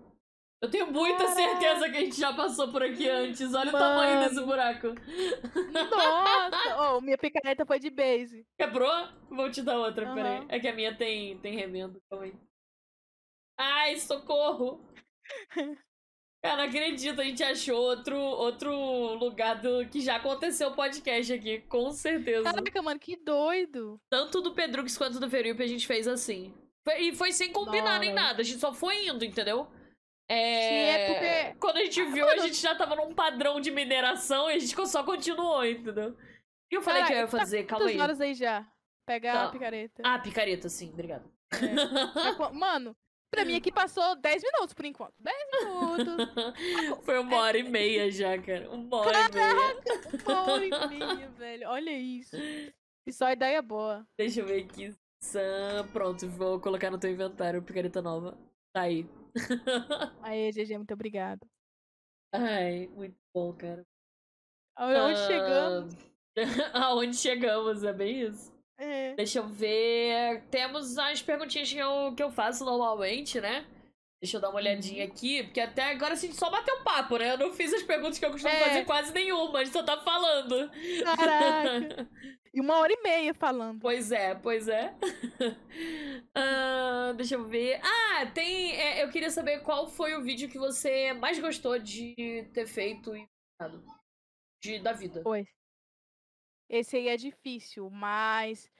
Eu 0.63 0.71
tenho 0.71 0.91
muita 0.91 1.19
Caraca. 1.27 1.35
certeza 1.37 1.91
que 1.91 1.97
a 1.97 2.01
gente 2.01 2.19
já 2.19 2.33
passou 2.33 2.73
por 2.73 2.83
aqui 2.83 3.09
antes. 3.09 3.53
Olha 3.55 3.69
o 3.69 3.73
tamanho 3.73 4.15
Mano. 4.17 4.29
desse 4.29 4.43
buraco. 4.45 4.89
Nossa! 5.91 6.95
oh, 6.97 7.01
minha 7.01 7.19
picareta 7.19 7.67
foi 7.67 7.79
de 7.79 7.91
base. 7.91 8.47
Quebrou? 8.59 9.09
Vou 9.29 9.51
te 9.51 9.63
dar 9.63 9.79
outra, 9.79 10.07
Aham. 10.07 10.15
peraí. 10.15 10.47
É 10.49 10.59
que 10.59 10.69
a 10.69 10.75
minha 10.75 10.97
tem, 10.97 11.39
tem 11.39 11.55
remendo. 11.55 12.01
Calma 12.11 12.25
aí. 12.25 12.35
Ai, 13.59 13.97
socorro! 13.99 14.81
Cara, 16.43 16.59
não 16.59 16.65
acredito, 16.65 17.21
a 17.21 17.25
gente 17.25 17.43
achou 17.43 17.77
outro, 17.77 18.17
outro 18.17 18.71
lugar 19.15 19.61
do 19.61 19.87
que 19.89 20.01
já 20.01 20.17
aconteceu 20.17 20.69
o 20.69 20.75
podcast 20.77 21.33
aqui, 21.33 21.61
com 21.63 21.91
certeza. 21.91 22.45
Caraca, 22.45 22.83
mano, 22.83 23.01
que 23.01 23.17
doido. 23.17 24.01
Tanto 24.09 24.41
do 24.41 24.55
Pedrux 24.55 24.97
quanto 24.97 25.19
do 25.19 25.29
Felipe 25.29 25.63
a 25.63 25.67
gente 25.67 25.87
fez 25.87 26.07
assim. 26.07 26.55
E 26.99 27.13
foi 27.15 27.33
sem 27.33 27.51
combinar 27.53 27.95
Não, 27.95 28.01
nem 28.01 28.13
nada, 28.13 28.43
a 28.43 28.45
gente 28.45 28.61
só 28.61 28.73
foi 28.73 29.09
indo, 29.09 29.25
entendeu? 29.25 29.67
É... 30.29 30.91
É 30.91 31.07
porque- 31.15 31.59
Quando 31.61 31.77
a 31.77 31.85
gente 31.85 32.03
viu, 32.07 32.29
a 32.29 32.37
gente 32.39 32.57
já 32.57 32.75
tava 32.75 32.97
num 32.97 33.15
padrão 33.15 33.61
de 33.61 33.71
mineração 33.71 34.51
e 34.51 34.55
a 34.55 34.59
gente 34.59 34.75
só 34.89 35.03
continuou, 35.05 35.65
entendeu? 35.65 36.17
E 36.71 36.75
eu 36.75 36.83
falei 36.83 37.03
que 37.05 37.13
eu 37.13 37.17
ia 37.17 37.23
Caralho, 37.27 37.31
tá 37.31 37.39
fazer, 37.39 37.65
calma 37.65 37.85
Quantas 37.85 37.95
aí. 37.97 38.03
horas 38.03 38.21
aí 38.21 38.35
já? 38.35 38.67
Pegar 39.07 39.33
Tá. 39.35 39.45
a 39.45 39.49
picareta. 39.51 40.03
Ah, 40.05 40.19
picareta, 40.19 40.69
sim, 40.69 40.91
obrigado. 40.93 41.31
É. 41.53 42.35
Tá 42.37 42.51
Mano, 42.53 42.97
pra 43.31 43.45
mim 43.45 43.55
aqui 43.55 43.71
passou 43.71 44.17
10 44.17 44.43
minutos 44.43 44.75
por 44.75 44.85
enquanto. 44.85 45.15
10 45.21 45.37
minutos. 45.53 46.17
Foi 47.07 47.21
uma 47.21 47.37
hora 47.37 47.57
e 47.57 47.63
meia 47.63 48.11
já, 48.11 48.37
cara. 48.37 48.69
Uma 48.69 48.97
hora 48.97 49.17
e 49.21 49.33
meia. 49.33 49.77
Uma 50.27 50.53
hora 50.53 50.67
e 50.67 50.89
meia, 50.89 51.29
velho. 51.39 51.69
Olha 51.69 51.91
isso. 51.93 52.35
E 53.07 53.13
só 53.13 53.31
ideia 53.31 53.63
boa. 53.63 54.05
Deixa 54.19 54.41
eu 54.41 54.47
ver 54.47 54.65
aqui. 54.65 54.93
Pronto, 55.93 56.29
vou 56.31 56.59
colocar 56.61 56.91
no 56.91 56.99
teu 56.99 57.11
inventário 57.11 57.63
picareta 57.63 58.03
nova. 58.03 58.37
Tá 58.75 58.83
aí. 58.83 59.07
Aí, 60.23 60.51
GG, 60.53 60.77
muito 60.79 60.95
obrigado. 60.95 61.47
Ai, 62.33 62.87
muito 62.89 63.17
bom, 63.35 63.53
cara. 63.53 63.87
Onde 64.79 65.21
Ah, 65.21 65.27
chegamos? 65.27 65.95
Aonde 66.75 67.17
chegamos, 67.17 67.83
é 67.83 67.93
bem 67.93 68.23
isso. 68.23 68.55
É. 68.79 69.15
Deixa 69.15 69.39
eu 69.39 69.49
ver. 69.49 70.43
Temos 70.51 70.99
as 70.99 71.23
perguntinhas 71.23 71.73
que 71.73 71.79
eu, 71.79 72.15
que 72.15 72.23
eu 72.23 72.31
faço 72.31 72.65
normalmente, 72.65 73.41
né? 73.41 73.67
Deixa 74.23 74.39
eu 74.39 74.41
dar 74.41 74.49
uma 74.49 74.57
olhadinha 74.59 75.05
Uhum. 75.05 75.11
aqui, 75.13 75.43
porque 75.45 75.61
até 75.61 75.91
agora 75.91 76.15
a 76.15 76.17
gente 76.17 76.35
só 76.37 76.51
bateu 76.51 76.83
papo, 76.83 77.19
né? 77.19 77.33
Eu 77.33 77.39
não 77.39 77.53
fiz 77.53 77.73
as 77.75 77.83
perguntas 77.83 78.19
que 78.19 78.25
eu 78.25 78.31
costumo 78.31 78.53
É. 78.55 78.65
fazer 78.65 78.85
quase 78.87 79.13
nenhuma, 79.13 79.59
a 79.59 79.65
gente 79.65 79.75
só 79.75 79.83
tá 79.83 79.99
falando. 80.01 80.71
Caraca. 81.17 82.09
E 82.57 82.61
uma 82.61 82.79
hora 82.79 82.91
e 82.91 83.03
meia 83.03 83.35
falando. 83.35 83.81
Pois 83.81 84.11
é, 84.11 84.35
pois 84.35 84.67
é. 84.67 84.95
Ah, 86.35 87.13
deixa 87.15 87.35
eu 87.35 87.45
ver. 87.47 87.79
Ah, 87.83 88.25
tem. 88.33 88.73
é, 88.73 89.03
eu 89.05 89.11
queria 89.11 89.31
saber 89.31 89.61
qual 89.61 89.87
foi 89.89 90.15
o 90.15 90.23
vídeo 90.23 90.49
que 90.49 90.59
você 90.59 91.13
mais 91.13 91.39
gostou 91.39 91.79
de 91.79 92.49
ter 92.55 92.67
feito 92.67 93.15
e 93.15 93.29
de, 94.63 94.79
da 94.79 94.93
vida. 94.95 95.21
Pois. 95.23 95.47
Esse 96.69 96.97
aí 96.97 97.09
é 97.09 97.17
difícil, 97.19 97.91
mas. 97.91 98.71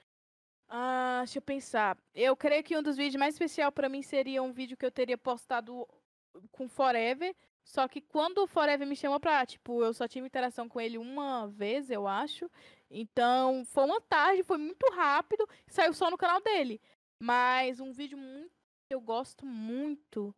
Ah, 0.69 1.19
deixa 1.23 1.37
eu 1.37 1.41
pensar. 1.41 1.97
Eu 2.13 2.35
creio 2.35 2.63
que 2.63 2.77
um 2.77 2.83
dos 2.83 2.97
vídeos 2.97 3.19
mais 3.19 3.35
especial 3.35 3.71
pra 3.71 3.87
mim 3.87 4.01
seria 4.01 4.43
um 4.43 4.51
vídeo 4.51 4.75
que 4.75 4.85
eu 4.85 4.91
teria 4.91 5.17
postado 5.17 5.87
com 6.51 6.67
Forever. 6.67 7.35
Só 7.63 7.87
que 7.87 8.01
quando 8.01 8.39
o 8.39 8.47
Forever 8.47 8.87
me 8.87 8.95
chamou 8.95 9.19
pra, 9.19 9.45
tipo, 9.45 9.83
eu 9.83 9.93
só 9.93 10.07
tive 10.07 10.25
interação 10.25 10.69
com 10.69 10.79
ele 10.79 10.97
uma 10.97 11.47
vez, 11.47 11.89
eu 11.89 12.07
acho. 12.07 12.49
Então, 12.89 13.65
foi 13.65 13.83
uma 13.83 13.99
tarde, 14.01 14.43
foi 14.43 14.57
muito 14.57 14.85
rápido, 14.93 15.47
saiu 15.67 15.93
só 15.93 16.09
no 16.09 16.17
canal 16.17 16.41
dele. 16.41 16.79
Mas 17.21 17.79
um 17.79 17.91
vídeo 17.91 18.17
muito 18.17 18.51
que 18.87 18.95
eu 18.95 19.01
gosto 19.01 19.45
muito 19.45 20.33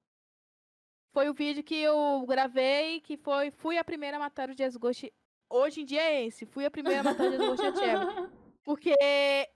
foi 1.13 1.29
o 1.29 1.33
vídeo 1.33 1.63
que 1.63 1.75
eu 1.75 2.25
gravei, 2.27 3.01
que 3.01 3.17
foi 3.17 3.51
Fui 3.51 3.77
a 3.77 3.83
primeira 3.83 4.17
a 4.17 4.19
matar 4.19 4.49
o 4.49 4.55
Jazz 4.55 4.75
Ghost. 4.75 5.11
Hoje 5.51 5.81
em 5.81 5.85
dia 5.85 6.01
é 6.01 6.25
esse, 6.25 6.45
fui 6.45 6.65
a 6.65 6.71
primeira 6.71 7.01
a 7.01 7.03
matar 7.03 7.27
o 7.27 7.31
Jazz 7.31 7.47
Ghost. 7.47 7.61
Porque 8.63 8.93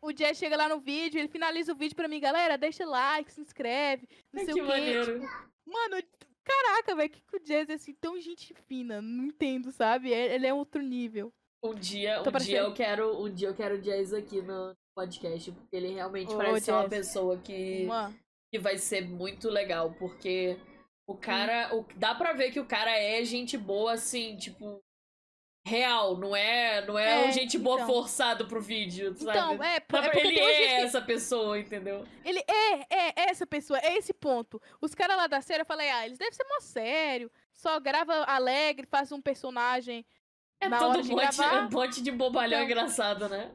o 0.01 0.11
Jazz 0.11 0.37
chega 0.37 0.57
lá 0.57 0.67
no 0.69 0.79
vídeo, 0.79 1.19
ele 1.19 1.27
finaliza 1.27 1.71
o 1.73 1.75
vídeo 1.75 1.95
pra 1.95 2.07
mim, 2.07 2.19
galera, 2.19 2.57
deixa 2.57 2.85
like, 2.85 3.31
se 3.31 3.41
inscreve, 3.41 4.07
não 4.31 4.43
sei 4.45 4.53
que 4.53 4.61
o 4.61 4.65
quê. 4.65 4.69
maneiro. 4.71 5.21
Mano, 5.65 6.03
caraca, 6.43 6.95
velho, 6.95 7.09
que 7.09 7.21
que 7.21 7.37
o 7.37 7.39
Jazz 7.43 7.69
é 7.69 7.73
assim 7.73 7.93
tão 7.93 8.19
gente 8.19 8.53
fina, 8.67 9.01
não 9.01 9.25
entendo, 9.25 9.71
sabe? 9.71 10.11
É- 10.13 10.33
Ele 10.35 10.47
é 10.47 10.53
outro 10.53 10.81
nível. 10.81 11.31
Um 11.63 11.73
dia, 11.75 12.15
um 12.19 12.23
Tô 12.23 12.23
dia 12.23 12.31
parecendo- 12.31 12.57
eu 12.57 12.73
quero, 12.73 13.21
um 13.23 13.33
dia 13.33 13.47
eu 13.49 13.55
quero 13.55 13.75
o 13.75 13.81
Jazz 13.81 14.13
aqui 14.13 14.41
no 14.41 14.73
podcast, 14.95 15.51
porque 15.51 15.75
ele 15.75 15.93
realmente 15.93 16.33
Ô, 16.33 16.37
parece 16.37 16.65
ser 16.65 16.71
uma 16.73 16.89
pessoa 16.89 17.37
que, 17.37 17.85
Mano, 17.85 18.13
que 18.51 18.59
vai 18.59 18.77
ser 18.77 19.07
muito 19.07 19.49
legal, 19.49 19.93
porque 19.97 20.57
o 21.07 21.15
cara, 21.15 21.73
o, 21.75 21.85
dá 21.95 22.13
pra 22.15 22.33
ver 22.33 22.51
que 22.51 22.59
o 22.59 22.65
cara 22.65 22.91
é 22.97 23.23
gente 23.23 23.57
boa 23.57 23.93
assim, 23.93 24.35
tipo 24.37 24.81
real, 25.65 26.17
não 26.17 26.35
é, 26.35 26.85
não 26.85 26.99
é, 26.99 27.23
É, 27.23 27.27
um 27.27 27.31
gente 27.31 27.57
boa 27.57 27.77
então. 27.77 27.87
forçado 27.87 28.45
pro 28.47 28.59
vídeo, 28.61 29.15
sabe? 29.15 29.29
então, 29.37 29.63
é, 29.63 29.75
é 29.77 29.79
porque 29.79 30.17
ele 30.19 30.39
é 30.39 30.55
que- 30.77 30.83
essa 30.83 31.01
pessoa, 31.01 31.57
entendeu? 31.57 32.05
Ele 32.25 32.39
é, 32.47 32.73
é, 32.89 33.07
é 33.15 33.29
essa 33.29 33.47
pessoa, 33.47 33.79
é 33.79 33.95
esse 33.97 34.13
ponto. 34.13 34.61
Os 34.81 34.93
caras 34.93 35.15
lá 35.15 35.27
da 35.27 35.39
série, 35.41 35.61
eu 35.61 35.65
falei, 35.65 35.89
ah, 35.89 36.05
eles 36.05 36.17
devem 36.17 36.33
ser 36.33 36.43
mó 36.43 36.59
sério. 36.59 37.31
Só 37.53 37.79
grava 37.79 38.13
alegre, 38.25 38.85
faz 38.85 39.11
um 39.11 39.21
personagem. 39.21 40.05
É 40.59 40.67
Na 40.67 40.79
todo 40.79 40.89
hora 40.91 40.99
um 40.99 41.01
de 41.03 41.15
gravar, 41.15 41.65
um 41.67 41.69
monte 41.69 42.01
de 42.01 42.11
bobalhão 42.11 42.59
então. 42.61 42.65
engraçado, 42.71 43.29
né? 43.29 43.51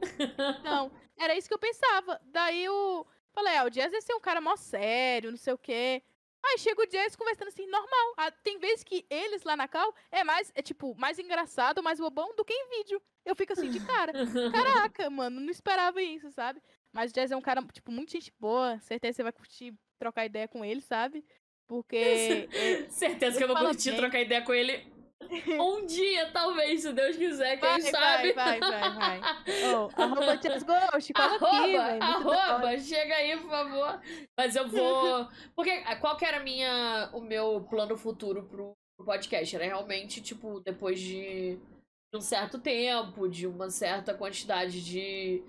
Não, 0.63 0.91
era 1.17 1.35
isso 1.35 1.47
que 1.47 1.53
eu 1.53 1.59
pensava. 1.59 2.19
Daí 2.25 2.63
eu 2.63 3.05
falei, 3.33 3.55
ah, 3.57 3.65
o 3.65 3.69
Jazz 3.69 3.91
deve 3.91 4.01
ser 4.01 4.13
um 4.13 4.19
cara 4.19 4.41
mó 4.41 4.55
sério, 4.55 5.31
não 5.31 5.37
sei 5.37 5.53
o 5.53 5.57
quê. 5.57 6.01
Aí 6.43 6.57
chega 6.57 6.81
o 6.81 6.85
Jazz 6.85 7.15
conversando 7.15 7.49
assim, 7.49 7.65
normal. 7.67 8.13
Ah, 8.17 8.31
tem 8.31 8.57
vezes 8.57 8.83
que 8.83 9.05
eles 9.09 9.43
lá 9.43 9.55
na 9.55 9.67
cal 9.67 9.93
é 10.11 10.23
mais, 10.23 10.51
é 10.55 10.61
tipo, 10.61 10.95
mais 10.97 11.19
engraçado, 11.19 11.83
mais 11.83 11.99
bobão 11.99 12.33
do 12.35 12.45
que 12.45 12.53
em 12.53 12.69
vídeo. 12.77 13.01
Eu 13.25 13.35
fico 13.35 13.53
assim 13.53 13.69
de 13.69 13.79
cara. 13.85 14.13
Caraca, 14.51 15.09
mano, 15.09 15.39
não 15.39 15.49
esperava 15.49 16.01
isso, 16.01 16.31
sabe? 16.31 16.61
Mas 16.91 17.11
o 17.11 17.13
Jazz 17.13 17.31
é 17.31 17.35
um 17.35 17.41
cara, 17.41 17.61
tipo, 17.71 17.91
muito 17.91 18.11
gente 18.11 18.33
boa. 18.39 18.79
Certeza 18.79 19.11
que 19.11 19.15
você 19.17 19.23
vai 19.23 19.31
curtir 19.31 19.73
trocar 19.99 20.25
ideia 20.25 20.47
com 20.47 20.63
ele, 20.63 20.81
sabe? 20.81 21.25
Porque. 21.67 22.47
Certeza 22.89 23.37
que 23.37 23.43
eu 23.43 23.47
vou 23.47 23.57
curtir 23.57 23.91
bem. 23.91 23.99
trocar 23.99 24.21
ideia 24.21 24.41
com 24.41 24.53
ele 24.53 24.98
um 25.59 25.85
dia, 25.85 26.31
talvez, 26.31 26.81
se 26.81 26.93
Deus 26.93 27.15
quiser, 27.15 27.57
quem 27.57 27.69
vai, 27.69 27.81
sabe. 27.81 28.33
vai, 28.33 28.59
vai, 28.59 28.89
vai, 28.89 29.19
vai. 29.19 29.21
Oh, 29.75 30.01
arroba 30.01 30.35
Ghost, 30.35 31.11
aqui, 31.13 31.21
Arroba, 31.21 31.41
da 31.41 31.83
hora. 31.83 32.03
arroba, 32.03 32.79
chega 32.79 33.15
aí, 33.15 33.37
por 33.37 33.49
favor. 33.49 34.01
Mas 34.37 34.55
eu 34.55 34.67
vou. 34.67 35.27
Porque 35.55 35.71
ah, 35.85 35.95
qual 35.97 36.15
que 36.17 36.25
era 36.25 36.39
minha, 36.39 37.09
o 37.13 37.21
meu 37.21 37.65
plano 37.69 37.97
futuro 37.97 38.43
pro, 38.43 38.73
pro 38.97 39.05
podcast? 39.05 39.55
Era 39.55 39.65
realmente, 39.65 40.21
tipo, 40.21 40.61
depois 40.61 40.99
de, 40.99 41.57
de 41.57 42.17
um 42.17 42.21
certo 42.21 42.57
tempo, 42.57 43.27
de 43.27 43.45
uma 43.45 43.69
certa 43.69 44.13
quantidade 44.13 44.83
de, 44.83 45.43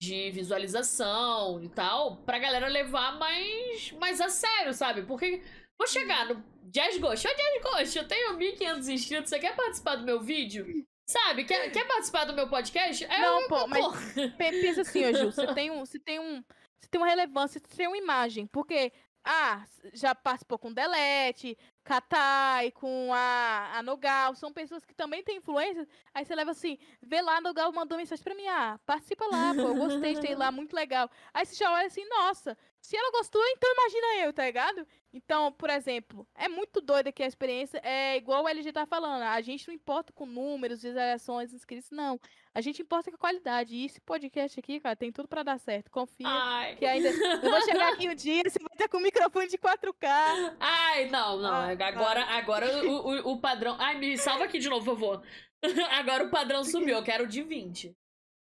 de 0.00 0.30
visualização 0.32 1.62
e 1.62 1.68
tal, 1.68 2.16
pra 2.18 2.38
galera 2.38 2.68
levar 2.68 3.18
mais, 3.18 3.92
mais 3.92 4.20
a 4.20 4.28
sério, 4.28 4.74
sabe? 4.74 5.02
Porque 5.02 5.42
vou 5.78 5.86
chegar 5.86 6.26
no 6.26 6.51
Jazz 6.62 6.98
Ghost, 6.98 7.26
ô 7.26 7.30
Jazz 7.34 7.62
Ghost, 7.62 7.98
eu 7.98 8.06
tenho 8.08 8.36
1.500 8.38 8.88
inscritos, 8.88 9.30
você 9.30 9.38
quer 9.38 9.54
participar 9.56 9.96
do 9.96 10.04
meu 10.04 10.20
vídeo? 10.20 10.66
Sabe? 11.06 11.44
Quer, 11.44 11.70
quer 11.70 11.86
participar 11.86 12.24
do 12.24 12.32
meu 12.32 12.48
podcast? 12.48 13.04
É 13.04 13.20
Não, 13.20 13.48
pô, 13.48 13.66
mas 13.66 13.84
Pô, 13.84 13.92
Pe- 14.38 14.50
Pensa 14.62 14.82
assim, 14.82 15.04
ô 15.04 15.12
Gil, 15.12 15.32
você 15.32 15.46
tem 15.54 15.70
um, 15.70 15.80
você 15.84 15.98
tem 15.98 16.18
um, 16.20 16.42
você 16.80 16.88
tem 16.90 17.00
uma 17.00 17.08
relevância, 17.08 17.60
você 17.60 17.76
tem 17.76 17.86
uma 17.88 17.96
imagem, 17.98 18.46
porque 18.46 18.92
ah, 19.24 19.64
já 19.92 20.14
participou 20.14 20.58
com 20.58 20.72
Delete, 20.72 21.56
Katai, 21.84 22.70
com 22.72 23.12
a, 23.14 23.78
a 23.78 23.82
Nogal, 23.82 24.34
são 24.34 24.52
pessoas 24.52 24.84
que 24.84 24.94
também 24.94 25.22
têm 25.22 25.36
influência. 25.36 25.86
Aí 26.14 26.24
você 26.24 26.34
leva 26.34 26.50
assim, 26.52 26.76
vê 27.00 27.20
lá, 27.20 27.36
a 27.36 27.40
Nogal 27.40 27.72
mandou 27.72 27.98
mensagem 27.98 28.22
pra 28.24 28.34
mim, 28.34 28.46
ah, 28.48 28.80
participa 28.86 29.24
lá, 29.26 29.54
pô, 29.54 29.60
eu 29.62 29.74
gostei 29.74 30.14
de 30.14 30.20
ter 30.20 30.34
lá, 30.36 30.50
muito 30.50 30.74
legal. 30.74 31.08
Aí 31.34 31.44
você 31.46 31.54
já 31.56 31.72
olha 31.72 31.86
assim, 31.86 32.04
nossa, 32.08 32.56
se 32.80 32.96
ela 32.96 33.10
gostou, 33.12 33.42
então 33.48 33.70
imagina 33.72 34.26
eu, 34.26 34.32
tá 34.32 34.44
ligado? 34.44 34.86
Então, 35.12 35.52
por 35.52 35.68
exemplo, 35.68 36.26
é 36.34 36.48
muito 36.48 36.80
doida 36.80 37.12
que 37.12 37.22
a 37.22 37.26
experiência 37.26 37.80
é 37.84 38.16
igual 38.16 38.44
o 38.44 38.48
LG 38.48 38.72
tá 38.72 38.86
falando, 38.86 39.22
a 39.22 39.40
gente 39.42 39.68
não 39.68 39.74
importa 39.74 40.12
com 40.12 40.24
números, 40.24 40.82
visualizações, 40.82 41.52
inscritos, 41.52 41.90
não. 41.90 42.18
A 42.54 42.60
gente 42.60 42.82
importa 42.82 43.10
com 43.10 43.16
a 43.16 43.18
qualidade. 43.18 43.74
E 43.74 43.86
esse 43.86 44.00
podcast 44.00 44.58
aqui, 44.58 44.78
cara, 44.78 44.94
tem 44.94 45.10
tudo 45.10 45.26
pra 45.26 45.42
dar 45.42 45.58
certo. 45.58 45.90
Confia. 45.90 46.26
Ai. 46.28 46.76
Que 46.76 46.84
ainda. 46.84 47.08
Eu 47.08 47.50
vou 47.50 47.62
chegar 47.62 47.92
aqui 47.92 48.08
um 48.08 48.14
dia, 48.14 48.42
você 48.44 48.58
vai 48.58 48.72
estar 48.72 48.88
com 48.88 48.98
o 48.98 49.02
microfone 49.02 49.48
de 49.48 49.56
4K. 49.56 50.56
Ai, 50.60 51.08
não, 51.08 51.38
não. 51.38 51.54
Agora 51.54 52.24
agora 52.24 52.86
o, 52.86 52.90
o, 52.90 53.32
o 53.32 53.40
padrão. 53.40 53.76
Ai, 53.78 53.98
me 53.98 54.18
salva 54.18 54.44
aqui 54.44 54.58
de 54.58 54.68
novo, 54.68 54.84
por 54.84 54.98
favor. 54.98 55.22
Agora 55.92 56.24
o 56.24 56.30
padrão 56.30 56.64
subiu, 56.64 56.96
eu 56.96 57.04
quero 57.04 57.24
o 57.24 57.26
de 57.26 57.42
20. 57.42 57.96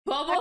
Vamos, 0.05 0.37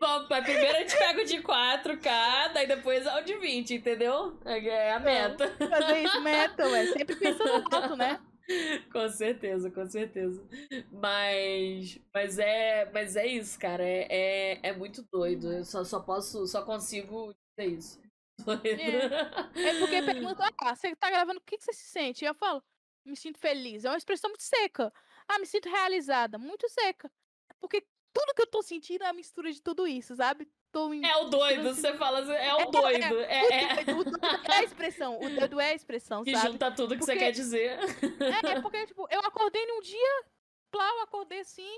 vamos. 0.00 0.28
Primeiro 0.28 0.76
a 0.76 0.80
gente 0.80 0.96
pega 0.96 1.22
o 1.22 1.24
de 1.24 1.42
4K, 1.42 2.52
daí 2.52 2.66
depois 2.66 3.04
é 3.04 3.20
o 3.20 3.24
de 3.24 3.36
20, 3.36 3.74
entendeu? 3.74 4.38
É 4.44 4.92
a 4.92 5.00
meta. 5.00 5.50
Fazer 5.56 6.02
isso, 6.02 6.20
meta, 6.20 6.68
ué. 6.68 6.86
Sempre 6.86 7.16
pensando 7.16 7.64
alto, 7.74 7.96
né? 7.96 8.20
Com 8.92 9.08
certeza, 9.08 9.70
com 9.70 9.86
certeza. 9.86 10.46
Mas, 10.92 11.98
mas 12.12 12.38
é, 12.38 12.90
mas 12.92 13.16
é 13.16 13.26
isso, 13.26 13.58
cara. 13.58 13.82
É, 13.82 14.06
é, 14.10 14.60
é 14.68 14.72
muito 14.72 15.02
doido. 15.10 15.50
Eu 15.50 15.64
só, 15.64 15.82
só 15.82 16.00
posso, 16.00 16.46
só 16.46 16.62
consigo 16.62 17.34
dizer 17.56 17.72
isso. 17.72 18.02
Doido. 18.44 18.64
É 18.64 19.78
porque 19.78 20.02
pergunta, 20.02 20.44
ah, 20.58 20.74
você 20.74 20.94
tá 20.96 21.08
gravando, 21.08 21.38
o 21.38 21.42
que, 21.42 21.56
que 21.56 21.64
você 21.64 21.72
se 21.72 21.86
sente? 21.86 22.24
E 22.24 22.28
eu 22.28 22.34
falo, 22.34 22.62
me 23.04 23.16
sinto 23.16 23.38
feliz. 23.38 23.84
É 23.84 23.88
uma 23.88 23.96
expressão 23.96 24.28
muito 24.28 24.42
seca. 24.42 24.92
Ah, 25.28 25.38
me 25.38 25.46
sinto 25.46 25.68
realizada. 25.68 26.38
Muito 26.38 26.68
seca. 26.68 27.10
Porque 27.58 27.82
tudo 28.14 28.32
que 28.34 28.42
eu 28.42 28.46
tô 28.46 28.62
sentindo 28.62 29.02
é 29.02 29.08
a 29.08 29.12
mistura 29.12 29.52
de 29.52 29.60
tudo 29.60 29.86
isso, 29.86 30.14
sabe? 30.14 30.48
Tô 30.72 30.94
em... 30.94 31.04
É 31.04 31.16
o 31.16 31.24
doido, 31.24 31.74
você 31.74 31.92
fala 31.94 32.20
assim, 32.20 32.32
é 32.32 32.54
o 32.54 32.70
doido. 32.70 33.20
É, 33.20 33.80
é, 33.80 33.92
O 33.92 34.04
doido 34.04 34.18
é 34.50 34.56
a 34.56 34.64
expressão. 34.64 35.18
O 35.20 35.28
doido 35.28 35.60
é 35.60 35.70
a 35.70 35.74
expressão, 35.74 36.24
que 36.24 36.32
sabe? 36.32 36.52
junta 36.52 36.70
tudo 36.70 36.96
que 36.96 37.04
você 37.04 37.12
Porque- 37.12 37.24
quer 37.26 37.32
dizer. 37.32 37.78
É, 38.20 38.52
é 38.52 38.60
porque, 38.62 38.86
tipo, 38.86 39.06
eu 39.10 39.20
acordei 39.20 39.66
num 39.66 39.80
dia, 39.80 40.24
plá, 40.70 40.88
eu 40.88 41.00
acordei 41.02 41.40
assim, 41.40 41.68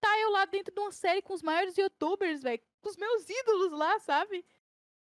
tá 0.00 0.18
eu 0.20 0.30
lá 0.30 0.46
dentro 0.46 0.74
de 0.74 0.80
uma 0.80 0.92
série 0.92 1.20
com 1.22 1.34
os 1.34 1.42
maiores 1.42 1.76
youtubers, 1.76 2.42
velho, 2.42 2.60
com 2.80 2.88
os 2.88 2.96
meus 2.96 3.28
ídolos 3.28 3.72
lá, 3.72 3.98
sabe? 4.00 4.44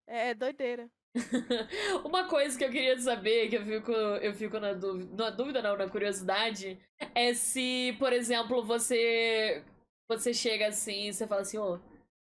É 0.06 0.32
doideira. 0.34 0.89
Uma 2.05 2.24
coisa 2.26 2.56
que 2.56 2.64
eu 2.64 2.70
queria 2.70 2.98
saber, 2.98 3.48
que 3.51 3.56
eu 3.56 3.64
fico, 3.64 3.93
eu 3.93 4.32
fico 4.34 4.59
na 4.59 4.72
dúvida, 4.72 5.24
na 5.24 5.30
dúvida 5.30 5.62
não, 5.62 5.76
na 5.76 5.89
curiosidade, 5.89 6.78
é 7.14 7.34
se, 7.34 7.94
por 7.98 8.12
exemplo, 8.12 8.64
você 8.64 9.62
você 10.20 10.34
chega 10.34 10.68
assim 10.68 11.09
e 11.09 11.12
você 11.12 11.26
fala 11.26 11.43
assim, 11.43 11.59
ô, 11.59 11.74
oh, 11.74 11.78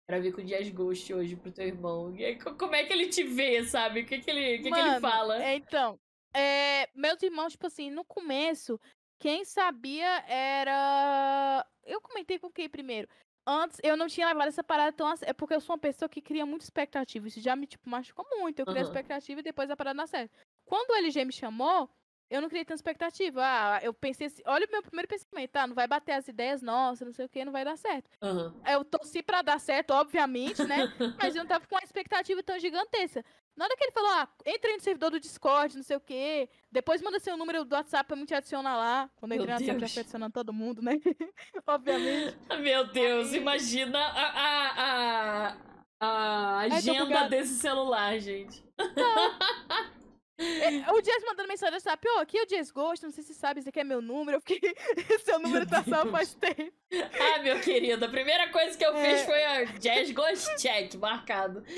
quero 0.07 0.23
vir 0.23 0.33
com 0.33 0.43
Dias 0.43 0.69
Ghost 0.69 1.13
hoje 1.13 1.35
pro 1.35 1.51
teu 1.51 1.67
irmão. 1.67 2.13
como 2.57 2.75
é 2.75 2.83
que 2.83 2.93
ele 2.93 3.07
te 3.07 3.23
vê, 3.23 3.63
sabe? 3.63 4.01
O 4.01 4.05
que, 4.05 4.19
que, 4.19 4.31
ele, 4.31 4.59
que, 4.59 4.69
Mano, 4.69 4.83
que 4.83 4.89
ele 4.89 4.99
fala? 4.99 5.43
É, 5.43 5.55
então, 5.55 5.99
é, 6.33 6.89
meus 6.95 7.21
irmãos, 7.21 7.53
tipo 7.53 7.67
assim, 7.67 7.89
no 7.89 8.05
começo, 8.05 8.79
quem 9.19 9.43
sabia 9.43 10.23
era. 10.27 11.65
Eu 11.85 12.01
comentei 12.01 12.37
com 12.37 12.51
quem 12.51 12.69
primeiro? 12.69 13.07
Antes, 13.45 13.79
eu 13.81 13.95
não 13.95 14.07
tinha 14.07 14.27
levado 14.27 14.49
essa 14.49 14.63
parada 14.63 14.91
tão. 14.91 15.11
É 15.21 15.33
porque 15.33 15.53
eu 15.55 15.61
sou 15.61 15.73
uma 15.75 15.79
pessoa 15.79 16.09
que 16.09 16.21
cria 16.21 16.45
muita 16.45 16.65
expectativa. 16.65 17.27
Isso 17.27 17.39
já 17.39 17.55
me, 17.55 17.65
tipo, 17.65 17.89
machucou 17.89 18.25
muito. 18.39 18.59
Eu 18.59 18.65
criei 18.65 18.81
uhum. 18.81 18.87
expectativa 18.89 19.39
e 19.39 19.43
depois 19.43 19.69
a 19.69 19.77
parada 19.77 19.95
não 19.95 20.05
certo. 20.05 20.31
Quando 20.65 20.89
o 20.91 20.95
LG 20.95 21.23
me 21.23 21.31
chamou, 21.31 21.89
eu 22.29 22.41
não 22.41 22.49
criei 22.49 22.65
tanta 22.65 22.75
expectativa. 22.75 23.41
Ah, 23.41 23.79
eu 23.81 23.93
pensei 23.93 24.27
assim, 24.27 24.41
olha 24.45 24.65
o 24.65 24.71
meu 24.71 24.81
primeiro 24.81 25.07
pensamento, 25.07 25.51
tá? 25.51 25.65
Não 25.65 25.75
vai 25.75 25.87
bater 25.87 26.13
as 26.13 26.27
ideias 26.27 26.61
nossas, 26.61 27.05
não 27.05 27.13
sei 27.13 27.25
o 27.25 27.29
que, 27.29 27.45
não 27.45 27.51
vai 27.51 27.63
dar 27.63 27.77
certo. 27.77 28.09
Uhum. 28.21 28.53
Eu 28.67 28.83
torci 28.83 29.23
pra 29.23 29.41
dar 29.41 29.59
certo, 29.59 29.91
obviamente, 29.91 30.63
né? 30.63 30.77
Mas 31.21 31.35
eu 31.35 31.43
não 31.43 31.47
tava 31.47 31.65
com 31.65 31.75
uma 31.75 31.83
expectativa 31.83 32.43
tão 32.43 32.59
gigantesca. 32.59 33.23
Na 33.55 33.65
hora 33.65 33.75
que 33.75 33.85
ele 33.85 33.91
falou, 33.91 34.11
ah, 34.11 34.27
entra 34.45 34.71
no 34.71 34.79
servidor 34.79 35.09
do 35.09 35.19
Discord, 35.19 35.75
não 35.75 35.83
sei 35.83 35.97
o 35.97 35.99
quê. 35.99 36.47
Depois 36.71 37.01
manda 37.01 37.19
seu 37.19 37.35
número 37.35 37.65
do 37.65 37.73
WhatsApp 37.73 38.07
pra 38.07 38.15
me 38.15 38.25
te 38.25 38.35
adicionar 38.35 38.77
lá. 38.77 39.09
Quando 39.15 39.31
eu 39.31 39.41
entrei 39.41 39.53
na 39.53 39.59
sala, 39.59 39.87
já 39.87 40.01
adicionando 40.01 40.33
todo 40.33 40.53
mundo, 40.53 40.81
né? 40.81 40.91
Obviamente. 41.65 42.37
Meu 42.61 42.85
Deus, 42.87 43.33
aí... 43.33 43.39
imagina 43.39 43.99
a, 43.99 44.27
a, 44.41 45.47
a, 45.49 45.57
a 45.99 46.59
agenda 46.59 47.27
desse 47.29 47.55
celular, 47.55 48.19
gente. 48.19 48.63
Não. 48.77 49.96
É, 50.39 50.91
o 50.91 51.03
Jess 51.03 51.23
mandando 51.25 51.47
mensagem 51.47 51.71
no 51.71 51.77
WhatsApp, 51.77 52.07
ô, 52.09 52.19
aqui 52.19 52.37
é 52.37 52.43
o 52.43 52.49
Jess 52.49 52.69
Ghost, 52.71 53.03
não 53.03 53.11
sei 53.11 53.23
se 53.23 53.33
sabe, 53.33 53.59
esse 53.59 53.69
aqui 53.69 53.79
é 53.79 53.83
meu 53.83 54.01
número, 54.01 54.37
eu 54.37 54.41
fiquei, 54.41 54.59
seu 55.25 55.39
número 55.39 55.67
tá 55.67 55.83
salvo 55.83 56.11
faz 56.11 56.35
tempo. 56.35 56.71
Ah, 57.19 57.39
meu 57.39 57.59
querido, 57.59 58.05
a 58.05 58.09
primeira 58.09 58.49
coisa 58.49 58.77
que 58.77 58.85
eu 58.85 58.95
é. 58.95 59.03
fiz 59.03 59.25
foi 59.25 59.43
a 59.43 59.63
Jazz 59.65 60.11
Ghost 60.11 60.55
Check, 60.57 60.93
marcado. 60.95 61.63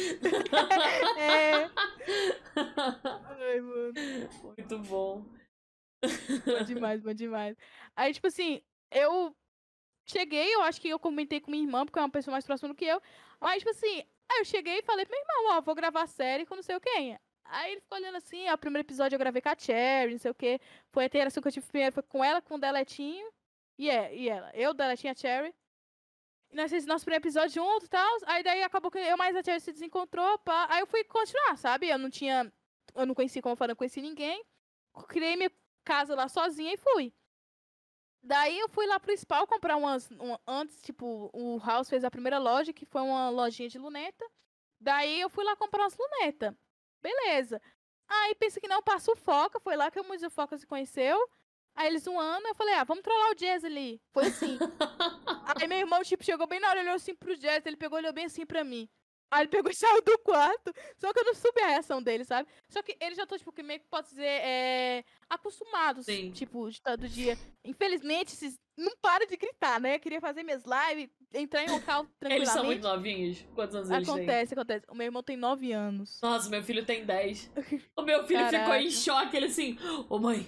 É. 1.17 1.69
Ai, 2.55 3.59
mano. 3.61 3.93
Muito 4.43 4.79
bom. 4.79 5.25
Bom 6.45 6.63
demais, 6.65 7.01
bom 7.01 7.13
demais. 7.13 7.55
Aí, 7.95 8.13
tipo 8.13 8.27
assim, 8.27 8.61
eu 8.91 9.35
cheguei, 10.05 10.53
eu 10.53 10.61
acho 10.63 10.81
que 10.81 10.89
eu 10.89 10.99
comentei 10.99 11.39
com 11.39 11.51
minha 11.51 11.63
irmã, 11.63 11.85
porque 11.85 11.99
é 11.99 12.01
uma 12.01 12.09
pessoa 12.09 12.33
mais 12.33 12.45
próxima 12.45 12.69
do 12.69 12.75
que 12.75 12.85
eu. 12.85 13.01
Mas, 13.39 13.59
tipo 13.59 13.69
assim, 13.69 14.03
aí 14.29 14.39
eu 14.39 14.45
cheguei 14.45 14.79
e 14.79 14.83
falei 14.83 15.05
pro 15.05 15.15
meu 15.15 15.21
irmão, 15.21 15.57
ó, 15.57 15.61
vou 15.61 15.75
gravar 15.75 16.07
série 16.07 16.45
com 16.45 16.55
não 16.55 16.63
sei 16.63 16.75
o 16.75 16.81
quem. 16.81 17.17
Aí 17.51 17.71
ele 17.71 17.81
ficou 17.81 17.97
olhando 17.97 18.17
assim, 18.17 18.47
ó, 18.49 18.53
o 18.53 18.57
primeiro 18.57 18.85
episódio 18.85 19.15
eu 19.15 19.19
gravei 19.19 19.41
com 19.41 19.49
a 19.49 19.55
Cherry, 19.57 20.11
não 20.11 20.19
sei 20.19 20.31
o 20.31 20.35
quê. 20.35 20.59
Foi 20.91 21.03
a 21.03 21.07
interação 21.07 21.41
que 21.41 21.47
eu 21.47 21.51
tive 21.51 21.65
primeiro, 21.67 21.93
foi 21.93 22.03
com 22.03 22.23
ela, 22.23 22.41
com 22.41 22.55
o 22.55 22.59
Deletinho. 22.59 23.27
E, 23.77 23.89
é, 23.89 24.15
e 24.15 24.29
ela. 24.29 24.51
Eu, 24.53 24.73
Deletinho, 24.73 25.11
a 25.11 25.15
Cherry. 25.15 25.53
E 26.51 26.55
nós 26.55 26.65
fizemos 26.65 26.85
nosso 26.85 27.05
primeiro 27.05 27.23
episódio 27.23 27.55
junto 27.55 27.85
e 27.85 27.89
tal. 27.89 28.17
Aí 28.25 28.43
daí 28.43 28.63
acabou 28.63 28.91
que 28.91 28.99
eu 28.99 29.17
mais 29.17 29.35
a 29.35 29.43
Cherry 29.43 29.61
se 29.61 29.71
desencontrou, 29.71 30.37
pá. 30.39 30.67
Aí 30.69 30.81
eu 30.81 30.87
fui 30.87 31.03
continuar, 31.03 31.57
sabe? 31.57 31.89
Eu 31.89 31.97
não 31.97 32.09
tinha. 32.09 32.51
Eu 32.95 33.05
não 33.05 33.15
conheci, 33.15 33.41
como 33.41 33.53
eu 33.53 33.57
falei, 33.57 33.71
não 33.71 33.77
conheci 33.77 34.01
ninguém. 34.01 34.43
Criei 35.07 35.35
minha 35.35 35.51
casa 35.83 36.15
lá 36.15 36.27
sozinha 36.27 36.73
e 36.73 36.77
fui. 36.77 37.13
Daí 38.21 38.59
eu 38.59 38.69
fui 38.69 38.85
lá 38.85 38.99
pro 38.99 39.15
Spawn 39.15 39.47
comprar 39.47 39.77
umas. 39.77 40.11
Um, 40.11 40.37
antes, 40.45 40.81
tipo, 40.81 41.29
o 41.33 41.57
House 41.59 41.89
fez 41.89 42.03
a 42.03 42.11
primeira 42.11 42.37
loja, 42.37 42.73
que 42.73 42.85
foi 42.85 43.01
uma 43.01 43.29
lojinha 43.29 43.69
de 43.69 43.79
luneta. 43.79 44.25
Daí 44.79 45.21
eu 45.21 45.29
fui 45.29 45.43
lá 45.43 45.55
comprar 45.55 45.83
umas 45.83 45.97
lunetas. 45.97 46.53
Beleza. 47.01 47.61
Aí 48.07 48.35
pensa 48.35 48.59
que 48.59 48.67
não, 48.67 48.81
passa 48.81 49.11
o 49.11 49.15
Foca, 49.15 49.59
foi 49.59 49.75
lá 49.75 49.91
que 49.91 49.99
o 49.99 50.03
Museu 50.03 50.29
Foca 50.29 50.57
se 50.57 50.65
conheceu. 50.65 51.17
Aí 51.75 51.87
eles 51.87 52.07
um 52.07 52.19
ano, 52.19 52.47
eu 52.47 52.55
falei, 52.55 52.73
ah, 52.75 52.83
vamos 52.83 53.03
trollar 53.03 53.31
o 53.31 53.35
Jazz 53.35 53.63
ali. 53.63 54.01
Foi 54.11 54.25
assim. 54.25 54.57
aí 55.55 55.67
meu 55.67 55.77
irmão, 55.77 56.03
tipo, 56.03 56.23
chegou 56.23 56.47
bem 56.47 56.59
na 56.59 56.69
hora, 56.69 56.81
olhou 56.81 56.95
assim 56.95 57.15
pro 57.15 57.37
Jazz, 57.37 57.65
ele 57.65 57.77
pegou, 57.77 57.97
olhou 57.97 58.11
bem 58.11 58.25
assim 58.25 58.45
pra 58.45 58.63
mim. 58.63 58.89
Aí 59.31 59.41
ele 59.41 59.49
pegou 59.49 59.71
e 59.71 59.75
saiu 59.75 60.01
do 60.01 60.17
quarto. 60.19 60.73
Só 60.97 61.13
que 61.13 61.19
eu 61.19 61.25
não 61.25 61.35
soube 61.35 61.61
a 61.61 61.67
reação 61.67 62.01
dele, 62.01 62.23
sabe? 62.23 62.47
Só 62.69 62.81
que 62.81 62.97
ele 62.99 63.15
já 63.15 63.25
tô, 63.25 63.37
tipo, 63.37 63.51
que 63.51 63.63
meio 63.63 63.79
que 63.79 63.87
pode 63.87 64.09
dizer, 64.09 64.25
é, 64.25 65.03
acostumados, 65.29 66.05
Sim. 66.05 66.31
tipo, 66.31 66.69
de 66.69 66.81
todo 66.81 67.07
dia. 67.07 67.37
Infelizmente, 67.63 68.33
esses 68.33 68.59
não 68.77 68.93
para 69.01 69.27
de 69.27 69.35
gritar, 69.35 69.79
né? 69.79 69.95
Eu 69.95 69.99
queria 69.99 70.21
fazer 70.21 70.41
minhas 70.41 70.63
lives, 70.63 71.09
entrar 71.33 71.63
em 71.63 71.69
local 71.69 72.05
tranquilamente. 72.19 72.35
Eles 72.39 72.49
são 72.49 72.63
muito 72.63 72.81
novinhos? 72.81 73.45
Quantos 73.53 73.75
anos 73.75 73.91
acontece, 73.91 73.99
eles 73.99 74.07
têm? 74.07 74.23
Acontece, 74.25 74.53
acontece. 74.53 74.85
O 74.89 74.95
meu 74.95 75.05
irmão 75.05 75.21
tem 75.21 75.35
9 75.35 75.71
anos. 75.73 76.19
Nossa, 76.21 76.49
meu 76.49 76.63
filho 76.63 76.85
tem 76.85 77.05
10. 77.05 77.51
o 77.95 78.01
meu 78.01 78.25
filho 78.25 78.39
Caraca. 78.39 78.59
ficou 78.59 78.75
em 78.75 78.89
choque, 78.89 79.35
ele 79.35 79.47
assim, 79.47 79.77
ô 79.83 80.05
oh, 80.15 80.19
mãe, 80.19 80.47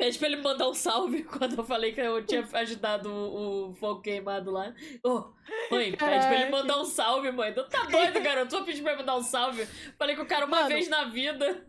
pede 0.00 0.18
pra 0.18 0.28
ele 0.28 0.36
me 0.36 0.42
mandar 0.42 0.68
um 0.68 0.74
salve 0.74 1.22
quando 1.28 1.58
eu 1.58 1.64
falei 1.64 1.92
que 1.92 2.00
eu 2.00 2.24
tinha 2.24 2.48
ajudado 2.54 3.10
o, 3.12 3.68
o 3.68 3.74
fogo 3.74 4.00
queimado 4.00 4.50
lá. 4.50 4.74
Oh, 5.04 5.32
mãe, 5.70 5.92
Caraca. 5.92 6.16
pede 6.16 6.26
pra 6.26 6.40
ele 6.40 6.50
mandar 6.50 6.80
um 6.80 6.84
salve, 6.86 7.30
mãe. 7.30 7.52
Tu 7.52 7.68
tá 7.68 7.84
doido, 7.84 8.20
garoto? 8.20 8.50
Só 8.50 8.64
pedi 8.64 8.80
pra 8.80 8.92
ele 8.92 9.00
mandar 9.02 9.16
um 9.16 9.22
salve. 9.22 9.66
Falei 9.98 10.16
com 10.16 10.22
o 10.22 10.26
cara 10.26 10.46
uma 10.46 10.62
Mano, 10.62 10.68
vez 10.68 10.88
na 10.88 11.04
vida. 11.04 11.66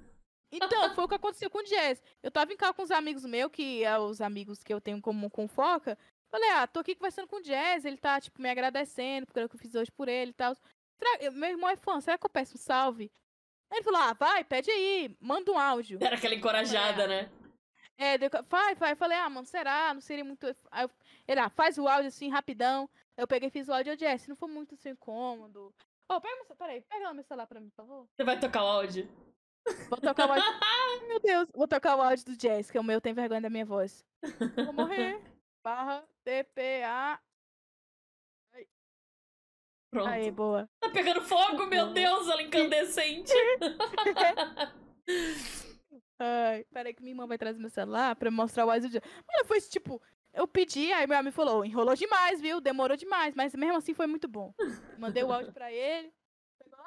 Então, 0.49 0.95
foi 0.95 1.03
o 1.03 1.07
que 1.07 1.15
aconteceu 1.15 1.49
com 1.49 1.59
o 1.59 1.63
Jazz. 1.63 2.01
Eu 2.23 2.31
tava 2.31 2.53
em 2.53 2.57
casa 2.57 2.73
com 2.73 2.83
os 2.83 2.91
amigos 2.91 3.25
meus, 3.25 3.51
que 3.51 3.83
é 3.83 3.97
os 3.99 4.21
amigos 4.21 4.63
que 4.63 4.73
eu 4.73 4.79
tenho 4.79 5.01
como 5.01 5.29
com 5.29 5.47
foca. 5.47 5.97
Falei, 6.29 6.49
ah, 6.51 6.67
tô 6.67 6.79
aqui 6.79 6.95
conversando 6.95 7.27
com 7.27 7.37
o 7.37 7.41
Jazz, 7.41 7.83
ele 7.83 7.97
tá, 7.97 8.19
tipo, 8.21 8.41
me 8.41 8.49
agradecendo 8.49 9.27
pelo 9.33 9.49
que 9.49 9.55
eu 9.55 9.59
fiz 9.59 9.75
hoje 9.75 9.91
por 9.91 10.07
ele 10.07 10.31
e 10.31 10.33
tal. 10.33 10.55
Meu 11.33 11.49
irmão 11.49 11.69
é 11.69 11.75
fã, 11.75 11.99
será 11.99 12.17
que 12.17 12.25
eu 12.25 12.29
peço 12.29 12.55
um 12.55 12.59
salve? 12.59 13.11
Aí 13.69 13.77
ele 13.77 13.83
falou, 13.83 13.99
ah, 14.01 14.13
vai, 14.13 14.43
pede 14.43 14.71
aí, 14.71 15.15
manda 15.19 15.51
um 15.51 15.57
áudio. 15.57 15.99
Era 16.01 16.15
aquela 16.15 16.35
encorajada, 16.35 17.03
falei, 17.03 17.23
né? 17.23 17.31
É, 18.01 18.17
deu, 18.17 18.31
vai, 18.49 18.73
vai. 18.73 18.95
Falei, 18.95 19.15
ah, 19.15 19.29
mano, 19.29 19.45
será? 19.45 19.93
Não 19.93 20.01
seria 20.01 20.25
muito. 20.25 20.43
Aí 20.71 20.83
eu, 20.83 20.91
ele, 21.27 21.39
ah, 21.39 21.51
faz 21.51 21.77
o 21.77 21.87
áudio 21.87 22.07
assim, 22.07 22.29
rapidão. 22.29 22.89
Eu 23.15 23.27
peguei 23.27 23.47
e 23.47 23.51
fiz 23.51 23.69
o 23.69 23.73
áudio, 23.73 23.95
Jazz, 23.95 24.23
se 24.23 24.29
não 24.29 24.35
for 24.35 24.47
muito 24.47 24.73
assim, 24.73 24.89
incômodo. 24.89 25.71
Ô, 26.09 26.15
oh, 26.15 26.19
pega 26.19 26.35
meu, 26.35 26.55
peraí, 26.55 26.81
pega 26.81 27.13
meu 27.13 27.23
celular 27.23 27.45
pra 27.45 27.59
mim, 27.59 27.69
por 27.69 27.75
favor. 27.75 28.07
Você 28.15 28.23
vai 28.23 28.39
tocar 28.39 28.63
o 28.63 28.67
áudio? 28.67 29.07
Vou 29.87 29.99
tocar 29.99 30.27
o 30.27 30.31
áudio. 30.31 30.43
Meu 31.07 31.19
Deus, 31.19 31.49
vou 31.53 31.67
tocar 31.67 31.95
o 31.95 32.01
áudio 32.01 32.25
do 32.25 32.37
Jazz, 32.37 32.71
que 32.71 32.79
o 32.79 32.83
meu 32.83 32.99
tem 32.99 33.13
vergonha 33.13 33.41
da 33.41 33.49
minha 33.49 33.65
voz. 33.65 34.05
Vou 34.65 34.73
morrer 34.73 35.21
barra 35.63 36.03
TPA. 36.23 37.19
Pronto. 39.91 40.07
Aí, 40.07 40.31
boa. 40.31 40.69
Tá 40.79 40.89
pegando 40.89 41.21
fogo, 41.21 41.67
meu 41.67 41.91
Deus, 41.91 42.27
ela 42.27 42.41
incandescente. 42.41 43.33
Ai, 46.23 46.63
peraí 46.65 46.93
que 46.93 47.01
minha 47.01 47.13
irmã 47.13 47.25
vai 47.25 47.35
trazer 47.35 47.59
meu 47.59 47.69
celular 47.69 48.15
pra 48.15 48.29
mostrar 48.29 48.63
o 48.63 48.69
áudio. 48.69 49.01
Mano, 49.27 49.45
foi 49.45 49.59
tipo, 49.59 49.99
eu 50.31 50.47
pedi, 50.47 50.93
aí 50.93 51.07
meu 51.07 51.17
amigo 51.17 51.35
falou, 51.35 51.65
enrolou 51.65 51.95
demais, 51.95 52.39
viu? 52.39 52.61
Demorou 52.61 52.95
demais, 52.95 53.33
mas 53.33 53.55
mesmo 53.55 53.77
assim 53.77 53.95
foi 53.95 54.05
muito 54.05 54.27
bom. 54.27 54.53
Mandei 54.99 55.23
o 55.23 55.31
áudio 55.31 55.51
pra 55.51 55.71
ele. 55.73 56.13
Pegou? 56.59 56.79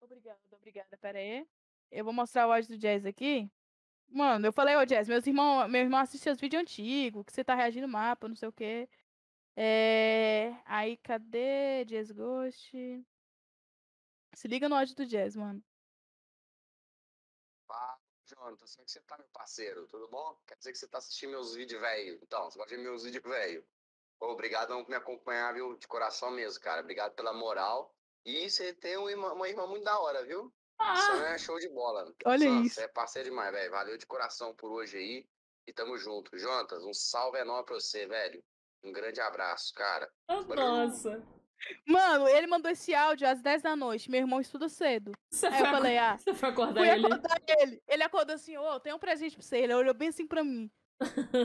Obrigada, 0.00 0.40
obrigada, 0.50 0.96
pera 0.96 1.18
aí. 1.20 1.46
Eu 1.92 2.04
vou 2.04 2.12
mostrar 2.12 2.48
o 2.48 2.52
áudio 2.52 2.70
do 2.70 2.78
Jazz 2.78 3.06
aqui. 3.06 3.48
Mano, 4.08 4.46
eu 4.48 4.52
falei, 4.52 4.74
ô 4.74 4.84
Jazz, 4.84 5.06
meus 5.08 5.24
irmãos, 5.26 5.68
meu 5.68 5.82
irmão 5.82 6.00
assiste 6.00 6.24
seus 6.24 6.40
vídeos 6.40 6.60
antigos, 6.62 7.24
que 7.24 7.32
você 7.32 7.44
tá 7.44 7.54
reagindo 7.54 7.86
no 7.86 7.92
mapa, 7.92 8.26
não 8.26 8.34
sei 8.34 8.48
o 8.48 8.52
quê. 8.52 8.88
É... 9.54 10.56
Aí, 10.64 10.96
cadê 10.96 11.84
Jazz 11.84 12.10
Ghost? 12.10 13.06
Se 14.34 14.48
liga 14.48 14.68
no 14.68 14.74
áudio 14.74 14.96
do 14.96 15.06
Jazz, 15.06 15.36
mano. 15.36 15.62
Jonathan, 18.28 18.66
como 18.66 18.82
é 18.82 18.84
que 18.84 18.90
você 18.90 19.00
tá, 19.00 19.16
meu 19.16 19.28
parceiro? 19.32 19.86
Tudo 19.86 20.08
bom? 20.08 20.38
Quer 20.46 20.56
dizer 20.56 20.72
que 20.72 20.78
você 20.78 20.88
tá 20.88 20.98
assistindo 20.98 21.30
meus 21.30 21.54
vídeos, 21.54 21.80
velho? 21.80 22.18
Então, 22.22 22.50
você 22.50 22.58
gosta 22.58 22.76
de 22.76 22.82
meus 22.82 23.04
vídeos, 23.04 23.24
velho? 23.24 23.64
Obrigado 24.20 24.68
por 24.68 24.88
me 24.88 24.96
acompanhar, 24.96 25.54
viu? 25.54 25.76
De 25.76 25.86
coração 25.86 26.30
mesmo, 26.30 26.60
cara. 26.60 26.80
Obrigado 26.80 27.14
pela 27.14 27.32
moral. 27.32 27.94
E 28.24 28.50
você 28.50 28.74
tem 28.74 28.96
uma 28.96 29.10
irmã, 29.10 29.32
uma 29.32 29.48
irmã 29.48 29.66
muito 29.66 29.84
da 29.84 29.98
hora, 29.98 30.24
viu? 30.24 30.52
Ah. 30.78 31.32
é 31.32 31.38
show 31.38 31.58
de 31.58 31.68
bola. 31.68 32.12
Olha 32.24 32.48
isso. 32.60 32.74
Você 32.74 32.82
é 32.82 32.88
parceiro 32.88 33.30
demais, 33.30 33.52
velho. 33.52 33.70
Valeu 33.70 33.96
de 33.96 34.06
coração 34.06 34.54
por 34.54 34.70
hoje 34.70 34.98
aí. 34.98 35.28
E 35.66 35.72
tamo 35.72 35.96
junto. 35.96 36.36
Jonatas, 36.36 36.84
um 36.84 36.94
salve 36.94 37.38
enorme 37.38 37.64
pra 37.64 37.74
você, 37.74 38.06
velho. 38.06 38.42
Um 38.82 38.92
grande 38.92 39.20
abraço, 39.20 39.72
cara. 39.74 40.10
Nossa. 40.28 41.22
Mano, 41.86 42.28
ele 42.28 42.46
mandou 42.46 42.70
esse 42.70 42.94
áudio 42.94 43.28
às 43.28 43.40
10 43.40 43.62
da 43.62 43.76
noite. 43.76 44.10
Meu 44.10 44.20
irmão 44.20 44.40
estuda 44.40 44.68
cedo. 44.68 45.12
Você 45.30 45.46
Aí 45.46 45.60
eu 45.60 45.66
falei, 45.66 45.98
ah. 45.98 46.16
Você 46.16 46.34
foi 46.34 46.48
acordar 46.48 46.86
ele? 46.86 47.06
acordar 47.06 47.40
ele. 47.46 47.82
Ele 47.86 48.02
acordou 48.02 48.34
assim, 48.34 48.56
ô, 48.56 48.74
oh, 48.74 48.80
tem 48.80 48.92
um 48.92 48.98
presente 48.98 49.36
pra 49.36 49.42
você. 49.42 49.58
Ele 49.58 49.74
olhou 49.74 49.94
bem 49.94 50.08
assim 50.08 50.26
pra 50.26 50.44
mim. 50.44 50.70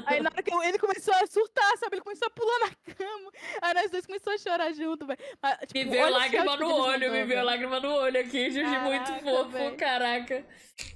Aí 0.07 0.19
na 0.19 0.31
hora 0.31 0.41
que 0.41 0.51
eu, 0.51 0.63
ele 0.63 0.79
começou 0.79 1.13
a 1.13 1.27
surtar, 1.27 1.77
sabe? 1.77 1.95
Ele 1.95 2.01
começou 2.01 2.27
a 2.27 2.31
pular 2.31 2.59
na 2.59 2.69
cama. 2.95 3.31
Aí 3.61 3.73
nós 3.75 3.91
dois 3.91 4.05
começamos 4.05 4.41
a 4.41 4.49
chorar 4.49 4.73
junto, 4.73 5.05
velho. 5.05 5.19
Tipo, 5.67 5.79
me 5.79 5.85
veio 5.85 6.09
lágrima 6.09 6.57
no 6.57 6.75
olho, 6.75 7.11
me 7.11 7.23
veio 7.25 7.43
lágrima 7.43 7.79
no 7.79 7.93
olho 7.93 8.19
aqui, 8.19 8.49
Juju, 8.49 8.79
muito 8.81 9.13
fofo, 9.19 9.49
véio. 9.49 9.77
caraca. 9.77 10.45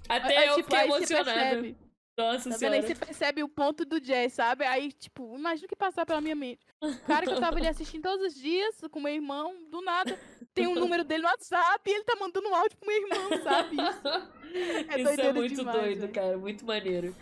Até 0.09 0.37
aí, 0.37 0.47
eu 0.47 0.55
tipo, 0.55 0.69
fiquei 0.69 0.85
emocionada. 0.85 1.86
Nossa 2.17 2.49
Tá 2.49 2.57
vendo? 2.57 2.73
Aí 2.73 2.81
senhora. 2.81 2.87
você 2.87 2.95
percebe 2.95 3.43
o 3.43 3.49
ponto 3.49 3.85
do 3.85 4.01
Jazz, 4.01 4.33
sabe? 4.33 4.65
Aí, 4.65 4.91
tipo, 4.91 5.35
imagina 5.37 5.67
o 5.67 5.69
que 5.69 5.75
passar 5.75 6.05
pela 6.05 6.19
minha 6.19 6.35
mente. 6.35 6.65
O 6.81 6.97
cara 7.05 7.25
que 7.25 7.31
eu 7.31 7.39
tava 7.39 7.57
ali 7.57 7.67
assistindo 7.67 8.01
todos 8.01 8.25
os 8.27 8.35
dias 8.35 8.81
com 8.89 8.99
meu 8.99 9.13
irmão, 9.13 9.55
do 9.69 9.81
nada, 9.81 10.19
tem 10.53 10.65
um 10.65 10.73
número 10.75 11.03
dele 11.03 11.23
no 11.23 11.29
WhatsApp 11.29 11.87
e 11.87 11.93
ele 11.93 12.03
tá 12.03 12.15
mandando 12.19 12.49
um 12.49 12.55
áudio 12.55 12.77
pro 12.77 12.87
meu 12.87 12.97
irmão, 13.03 13.43
sabe? 13.43 13.75
Isso. 13.75 14.37
É 14.89 15.01
Isso 15.01 15.21
é 15.21 15.33
muito 15.33 15.55
demais, 15.55 15.77
doido, 15.77 16.07
cara. 16.07 16.37
Muito 16.37 16.65
maneiro. 16.65 17.13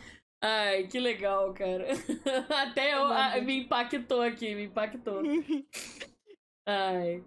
Ai, 0.41 0.87
que 0.87 0.99
legal, 0.99 1.51
cara. 1.55 1.87
Até 2.69 2.93
eu, 2.93 3.07
maneiro. 3.07 3.45
me 3.45 3.57
impactou 3.61 4.21
aqui, 4.21 4.53
me 4.53 4.65
impactou. 4.65 5.21
Ai, 6.67 7.23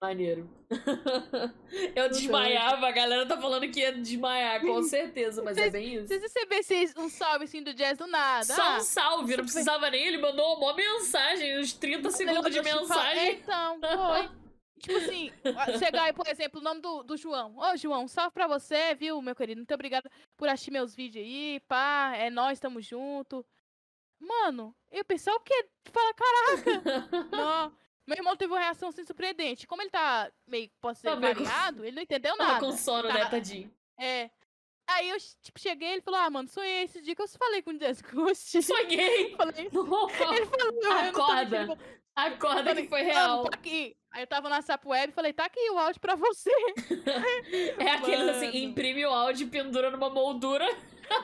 maneiro. 0.00 0.48
Eu 1.94 2.08
desmaiava, 2.08 2.86
a 2.86 2.92
galera 2.92 3.26
tá 3.26 3.40
falando 3.40 3.68
que 3.70 3.80
ia 3.80 3.92
desmaiar, 3.92 4.60
com 4.60 4.82
certeza, 4.84 5.42
mas 5.42 5.56
é 5.56 5.70
bem 5.70 5.94
isso. 5.94 6.08
Você 6.08 6.18
recebesse 6.18 6.94
um 6.96 7.08
salve 7.08 7.44
assim 7.44 7.62
do 7.62 7.72
Jazz 7.72 7.98
do 7.98 8.06
nada. 8.06 8.44
Só 8.44 8.62
ah, 8.62 8.76
um 8.76 8.80
salve, 8.80 9.36
não 9.36 9.44
precisava 9.44 9.90
nem. 9.90 10.06
Ele 10.06 10.18
mandou 10.18 10.56
uma 10.56 10.74
mensagem, 10.74 11.58
uns 11.58 11.72
30 11.72 12.10
segundos 12.10 12.52
de 12.52 12.62
mensagem. 12.62 13.34
Então, 13.34 13.78
foi. 13.80 14.28
Tipo 14.78 14.98
assim, 14.98 15.32
chegar 15.78 16.02
aí, 16.02 16.12
por 16.12 16.28
exemplo, 16.28 16.60
o 16.60 16.62
nome 16.62 16.82
do, 16.82 17.02
do 17.02 17.16
João. 17.16 17.56
Ô, 17.56 17.76
João, 17.78 18.06
salve 18.06 18.32
pra 18.32 18.46
você, 18.46 18.94
viu, 18.94 19.22
meu 19.22 19.34
querido? 19.34 19.58
Muito 19.58 19.72
obrigada 19.72 20.10
por 20.36 20.48
assistir 20.48 20.70
meus 20.70 20.94
vídeos 20.94 21.24
aí, 21.24 21.60
pá. 21.66 22.12
É 22.14 22.28
nós, 22.28 22.60
tamo 22.60 22.80
junto. 22.82 23.44
Mano, 24.20 24.76
eu 24.92 25.02
pensei 25.04 25.32
o 25.32 25.40
quê? 25.40 25.66
Fala, 25.90 26.14
caraca! 26.14 27.26
Não. 27.32 27.85
Meu 28.06 28.16
irmão 28.16 28.36
teve 28.36 28.52
uma 28.52 28.60
reação 28.60 28.88
assim 28.90 29.04
surpreendente. 29.04 29.66
Como 29.66 29.82
ele 29.82 29.90
tá 29.90 30.30
meio, 30.46 30.70
Tá 31.02 31.16
meio 31.16 31.34
com- 31.36 31.44
variado, 31.44 31.84
ele 31.84 31.96
não 31.96 32.02
entendeu 32.02 32.36
Tava 32.36 32.52
nada. 32.52 32.64
com 32.66 32.72
sono, 32.76 33.08
Tá. 33.08 33.14
né, 33.14 33.24
tadinho? 33.26 33.70
É. 33.98 34.30
Aí 34.88 35.08
eu, 35.08 35.16
tipo, 35.42 35.58
cheguei 35.58 35.88
ele 35.94 36.02
falou, 36.02 36.20
ah, 36.20 36.30
mano, 36.30 36.48
sonhei 36.48 36.84
esse 36.84 37.00
dia 37.02 37.16
que 37.16 37.20
eu 37.22 37.26
falei 37.28 37.60
com 37.60 37.72
o 37.72 37.78
Ghost. 38.12 38.62
Sonhei! 38.62 39.34
Falei, 39.36 39.54
ele 39.66 39.70
falou, 39.70 40.08
eu 40.10 40.72
não 40.80 40.92
Acorda. 41.08 41.78
Acorda 42.14 42.74
que 42.74 42.86
foi 42.88 43.02
real. 43.02 43.44
tá 43.44 43.56
aqui. 43.56 43.96
Aí 44.12 44.22
eu 44.22 44.26
tava 44.26 44.48
na 44.48 44.62
SAP 44.62 44.86
Web 44.86 45.10
e 45.12 45.14
falei, 45.14 45.32
tá 45.32 45.44
aqui 45.46 45.58
o 45.70 45.78
áudio 45.78 46.00
pra 46.00 46.14
você. 46.14 46.50
É 47.78 47.90
aqueles 47.90 48.28
assim, 48.36 48.64
imprime 48.64 49.04
o 49.04 49.10
áudio 49.10 49.46
e 49.46 49.50
pendura 49.50 49.90
numa 49.90 50.08
moldura. 50.08 50.66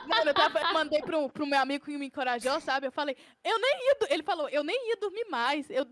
Mano, 0.07 0.29
eu 0.29 0.33
tava, 0.33 0.73
mandei 0.73 1.01
pro, 1.01 1.29
pro 1.29 1.45
meu 1.45 1.59
amigo 1.59 1.85
que 1.85 1.97
me 1.97 2.07
encorajou, 2.07 2.59
sabe? 2.61 2.87
Eu 2.87 2.91
falei, 2.91 3.15
eu 3.43 3.59
nem 3.59 3.87
ia. 3.87 3.97
Ele 4.09 4.23
falou, 4.23 4.49
eu 4.49 4.63
nem 4.63 4.89
ia 4.89 4.97
dormir 4.97 5.25
mais. 5.29 5.69
Eu, 5.69 5.85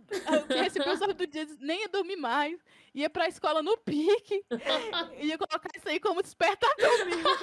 eu 0.50 0.64
recebi 0.64 0.90
o 0.90 0.98
salve 0.98 1.14
do 1.14 1.28
dia, 1.28 1.48
nem 1.60 1.82
ia 1.82 1.90
dormir 1.90 2.18
mais. 2.18 2.60
Ia 2.94 3.10
pra 3.10 3.28
escola 3.28 3.62
no 3.62 3.78
pique. 3.78 4.44
ia 5.22 5.38
colocar 5.38 5.70
isso 5.76 5.88
aí 5.88 6.00
como 6.00 6.22
despertador 6.22 7.06
meu. 7.06 7.22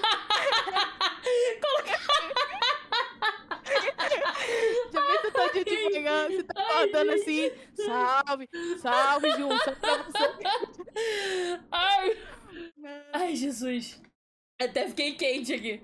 Já 4.92 5.00
vê 5.00 5.18
se 5.18 5.30
tá 5.30 5.48
dia 5.48 5.64
de 5.64 5.90
manhã, 5.90 6.28
você 6.28 6.42
tá 6.42 6.62
acordando 6.62 7.12
assim, 7.12 7.50
salve, 7.74 8.48
salve, 8.78 9.30
Ju, 9.32 9.48
salve 9.48 9.80
pra 9.80 10.02
você. 10.04 11.60
Ai, 11.70 12.18
ai, 13.12 13.36
Jesus. 13.36 14.00
Até 14.60 14.88
fiquei 14.88 15.14
quente 15.14 15.52
aqui. 15.52 15.82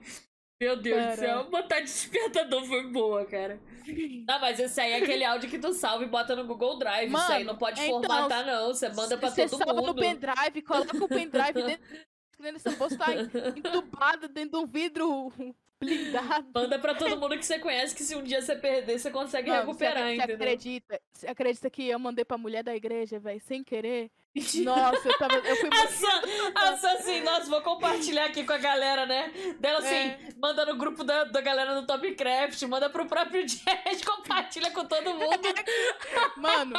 Meu 0.61 0.77
Deus 0.77 1.05
do 1.07 1.17
céu, 1.17 1.45
botar 1.51 1.81
de 1.81 1.87
despertador 1.87 2.65
foi 2.65 2.87
boa, 2.87 3.25
cara. 3.27 3.61
Não, 4.27 4.41
mas 4.41 4.59
esse 4.59 4.81
aí 4.81 4.93
é 4.93 4.97
aquele 4.97 5.25
áudio 5.25 5.51
que 5.51 5.59
tu 5.59 5.73
salva 5.73 6.05
e 6.05 6.09
bota 6.09 6.35
no 6.35 6.47
Google 6.47 6.79
Drive. 6.79 7.13
Isso 7.13 7.33
aí 7.33 7.45
Mano, 7.45 7.53
não 7.53 7.59
pode 7.59 7.81
então, 7.83 8.01
formatar, 8.01 8.47
não. 8.47 8.69
Você 8.69 8.89
manda 8.89 9.19
pra 9.19 9.31
todo 9.31 9.49
salva 9.49 9.75
mundo. 9.75 9.87
no 9.89 9.95
pendrive, 9.95 10.63
coloca 10.63 11.05
o 11.05 11.09
pendrive 11.09 11.63
dentro, 11.63 11.85
dentro 12.41 12.63
dessa 12.63 12.71
bolsa, 12.71 12.97
tá 12.97 13.13
entubado 13.15 14.29
dentro 14.29 14.59
de 14.59 14.65
um 14.65 14.67
vidro 14.67 15.33
blindado. 15.85 16.47
Manda 16.55 16.79
pra 16.79 16.95
todo 16.95 17.17
mundo 17.19 17.37
que 17.37 17.45
você 17.47 17.59
conhece, 17.59 17.95
que 17.95 18.03
se 18.03 18.15
um 18.17 18.23
dia 18.23 18.41
você 18.43 18.57
perder, 18.57 18.99
você 18.99 19.11
consegue 19.11 19.51
recuperar, 19.51 19.95
você, 19.95 20.03
você 20.09 20.15
entendeu? 20.15 20.37
acredita? 20.37 21.01
Você 21.13 21.27
acredita 21.27 21.71
que 21.71 21.89
eu 21.89 21.99
mandei 21.99 22.25
pra 22.25 22.39
mulher 22.39 22.63
da 22.63 22.75
igreja, 22.75 23.19
velho, 23.19 23.41
sem 23.41 23.63
querer? 23.63 24.11
Nossa, 24.65 25.09
eu 25.09 25.17
tava. 25.19 25.35
Eu 25.35 25.57
fui 25.57 25.69
A 25.73 25.87
Sam, 25.87 26.23
a 26.57 26.77
Sam 26.77 26.93
assim, 26.95 27.21
nossa, 27.21 27.49
vou 27.49 27.63
compartilhar 27.63 28.25
aqui 28.25 28.43
com 28.43 28.53
a 28.53 28.59
galera, 28.59 29.07
né? 29.07 29.33
Dela 29.61 29.79
assim, 29.79 29.95
É. 29.95 30.19
manda 30.37 30.67
no 30.67 30.77
grupo 30.77 31.05
da, 31.05 31.23
da 31.23 31.41
galera 31.41 31.81
do 31.81 31.87
Topcraft, 31.87 32.61
manda 32.63 32.91
pro 32.91 33.07
próprio 33.07 33.45
Jazz, 33.47 34.03
compartilha 34.05 34.73
com 34.73 34.85
todo 34.87 35.15
mundo. 35.15 35.39
Mano, 36.37 36.75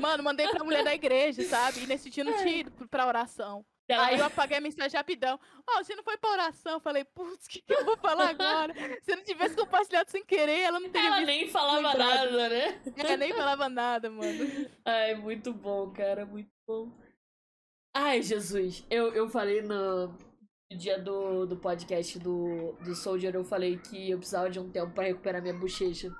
mano, 0.00 0.22
mandei 0.24 0.48
pra 0.48 0.64
mulher 0.64 0.82
da 0.82 0.92
igreja, 0.92 1.42
sabe? 1.44 1.84
E 1.84 1.86
nesse 1.86 2.10
dia 2.10 2.24
não 2.24 2.32
tinha 2.38 2.56
ido 2.58 2.72
pra 2.88 3.06
oração. 3.06 3.64
Aí 3.90 4.18
eu 4.18 4.24
apaguei 4.26 4.58
a 4.58 4.60
mensagem 4.60 4.96
rapidão. 4.96 5.38
Ó, 5.68 5.82
você 5.82 5.94
não 5.94 6.02
foi 6.02 6.16
pra 6.16 6.30
oração. 6.30 6.72
Eu 6.72 6.80
falei, 6.80 7.04
putz, 7.04 7.46
o 7.46 7.48
que, 7.48 7.62
que 7.62 7.72
eu 7.72 7.84
vou 7.84 7.96
falar 7.96 8.28
agora? 8.30 8.74
Se 9.02 9.12
eu 9.12 9.16
não 9.16 9.24
tivesse 9.24 9.56
compartilhado 9.56 10.10
sem 10.10 10.24
querer, 10.24 10.60
ela 10.60 10.80
não 10.80 10.90
teria 10.90 11.08
Ela 11.08 11.20
nem 11.22 11.48
falava 11.48 11.88
lembrado. 11.88 12.32
nada, 12.32 12.48
né? 12.48 12.82
Ela 12.96 13.16
nem 13.16 13.32
falava 13.32 13.68
nada, 13.68 14.10
mano. 14.10 14.70
Ai, 14.84 15.14
muito 15.14 15.52
bom, 15.52 15.90
cara, 15.92 16.26
muito 16.26 16.50
bom. 16.66 16.92
Ai, 17.94 18.22
Jesus, 18.22 18.84
eu, 18.90 19.12
eu 19.14 19.28
falei 19.28 19.62
no 19.62 20.14
dia 20.76 20.98
do, 20.98 21.46
do 21.46 21.56
podcast 21.56 22.18
do, 22.18 22.72
do 22.84 22.94
Soldier, 22.94 23.34
eu 23.34 23.42
falei 23.42 23.78
que 23.78 24.10
eu 24.10 24.18
precisava 24.18 24.50
de 24.50 24.60
um 24.60 24.70
tempo 24.70 24.92
pra 24.92 25.04
recuperar 25.04 25.40
minha 25.40 25.54
bochecha. 25.54 26.14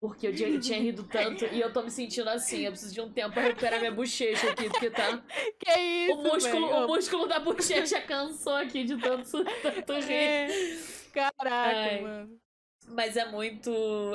Porque 0.00 0.28
eu 0.28 0.34
tinha, 0.34 0.58
tinha 0.58 0.80
rido 0.80 1.04
tanto 1.04 1.44
e 1.44 1.60
eu 1.60 1.70
tô 1.70 1.82
me 1.82 1.90
sentindo 1.90 2.30
assim, 2.30 2.60
eu 2.62 2.70
preciso 2.72 2.94
de 2.94 3.02
um 3.02 3.12
tempo 3.12 3.34
pra 3.34 3.42
recuperar 3.42 3.78
minha 3.78 3.92
bochecha 3.92 4.50
aqui, 4.50 4.70
porque 4.70 4.90
tá. 4.90 5.22
Que 5.60 5.78
isso, 5.78 6.14
O 6.14 6.22
músculo, 6.22 6.66
o 6.66 6.86
músculo 6.86 7.26
da 7.26 7.38
bochecha 7.38 8.00
cansou 8.00 8.54
aqui 8.54 8.82
de 8.82 8.96
tanto, 8.96 9.44
tanto 9.62 9.92
rir. 10.00 10.12
É, 10.12 10.48
Caraca, 11.12 11.76
Ai. 11.76 12.00
mano. 12.00 12.40
Mas 12.88 13.16
é 13.16 13.26
muito, 13.26 13.70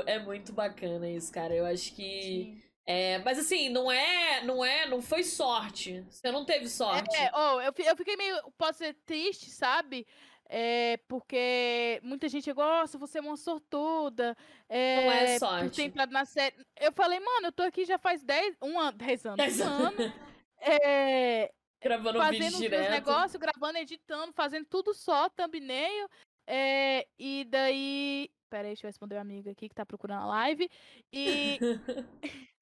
é 0.07 0.17
muito 0.17 0.51
bacana 0.51 1.07
isso, 1.07 1.31
cara. 1.31 1.53
Eu 1.53 1.65
acho 1.65 1.93
que. 1.93 2.21
Sim. 2.21 2.61
É, 2.87 3.17
mas 3.19 3.39
assim, 3.39 3.69
não 3.69 3.91
é, 3.91 4.43
não 4.43 4.63
é, 4.63 4.87
não 4.87 5.01
foi 5.01 5.23
sorte. 5.23 6.05
Você 6.09 6.31
não 6.31 6.45
teve 6.45 6.67
sorte. 6.67 7.15
É, 7.15 7.31
oh, 7.33 7.59
eu, 7.61 7.73
eu 7.77 7.95
fiquei 7.95 8.15
meio, 8.15 8.37
posso 8.57 8.79
ser 8.79 8.95
triste, 9.05 9.49
sabe? 9.49 10.05
É, 10.47 10.97
porque 11.07 11.99
muita 12.03 12.29
gente 12.29 12.51
gosta, 12.53 12.97
você 12.97 13.17
é 13.17 13.21
uma 13.21 13.35
sortuda. 13.35 14.37
É, 14.69 15.01
Não 15.01 15.11
é 15.11 15.33
Por 15.33 15.39
sorte. 15.39 15.93
na 16.11 16.25
série. 16.25 16.55
Eu 16.79 16.91
falei, 16.91 17.19
mano, 17.19 17.47
eu 17.47 17.51
tô 17.51 17.63
aqui 17.63 17.85
já 17.85 17.97
faz 17.97 18.23
10, 18.23 18.57
um 18.61 18.79
ano, 18.79 18.97
10 18.97 19.25
anos. 19.25 19.37
Dez 19.37 19.59
um 19.59 19.63
anos. 19.63 19.99
ano. 19.99 20.13
É, 20.59 21.51
Gravando 21.81 22.17
fazendo 22.19 22.57
vídeo 22.57 22.81
os 22.81 22.89
negócios, 22.89 23.39
gravando, 23.39 23.77
editando, 23.77 24.33
fazendo 24.33 24.65
tudo 24.65 24.93
só, 24.93 25.29
thumbnail. 25.29 26.07
É, 26.47 27.07
e 27.17 27.45
daí. 27.45 28.29
Pera 28.49 28.63
aí, 28.63 28.69
deixa 28.69 28.85
eu 28.85 28.89
responder 28.89 29.15
uma 29.15 29.21
amiga 29.21 29.51
aqui 29.51 29.67
que 29.67 29.75
tá 29.75 29.85
procurando 29.85 30.23
a 30.23 30.25
live. 30.27 30.69
E 31.11 31.59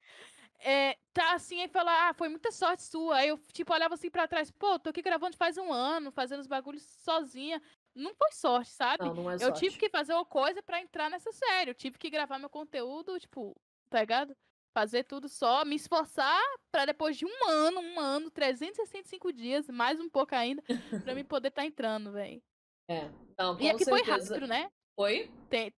é, 0.63 0.97
tá 1.13 1.33
assim, 1.33 1.61
aí 1.61 1.67
fala, 1.67 2.09
ah, 2.09 2.13
foi 2.13 2.29
muita 2.29 2.51
sorte 2.51 2.83
sua. 2.83 3.17
Aí 3.17 3.29
eu, 3.29 3.37
tipo, 3.51 3.73
olhava 3.73 3.93
assim 3.93 4.09
pra 4.09 4.27
trás, 4.27 4.49
pô, 4.51 4.79
tô 4.79 4.89
aqui 4.89 5.01
gravando 5.01 5.35
faz 5.37 5.57
um 5.57 5.71
ano, 5.71 6.11
fazendo 6.11 6.39
os 6.39 6.47
bagulhos 6.47 6.83
sozinha. 6.83 7.61
Não 7.95 8.13
foi 8.15 8.31
sorte, 8.31 8.71
sabe? 8.71 9.05
Não, 9.05 9.13
não 9.13 9.29
é 9.31 9.35
eu 9.35 9.39
sorte. 9.39 9.59
tive 9.59 9.77
que 9.77 9.89
fazer 9.89 10.13
uma 10.13 10.25
coisa 10.25 10.63
pra 10.63 10.81
entrar 10.81 11.09
nessa 11.09 11.31
série. 11.31 11.69
Eu 11.71 11.75
tive 11.75 11.97
que 11.97 12.09
gravar 12.09 12.39
meu 12.39 12.49
conteúdo, 12.49 13.19
tipo, 13.19 13.55
tá 13.89 13.99
ligado? 13.99 14.35
Fazer 14.75 15.03
tudo 15.03 15.29
só, 15.29 15.63
me 15.63 15.75
esforçar 15.75 16.41
pra 16.71 16.85
depois 16.85 17.15
de 17.15 17.25
um 17.27 17.47
ano, 17.49 17.79
um 17.79 17.99
ano, 17.99 18.31
365 18.31 19.31
dias, 19.31 19.69
mais 19.69 19.99
um 19.99 20.09
pouco 20.09 20.33
ainda, 20.33 20.63
pra 21.03 21.13
mim 21.13 21.23
poder 21.29 21.51
tá 21.51 21.63
entrando, 21.63 22.11
velho. 22.11 22.41
É. 22.89 23.07
Não, 23.37 23.59
E 23.61 23.69
aqui 23.69 23.85
foi 23.85 24.03
certeza. 24.03 24.33
rápido, 24.33 24.47
né? 24.47 24.69
Foi? 24.95 25.31
Tem- 25.49 25.71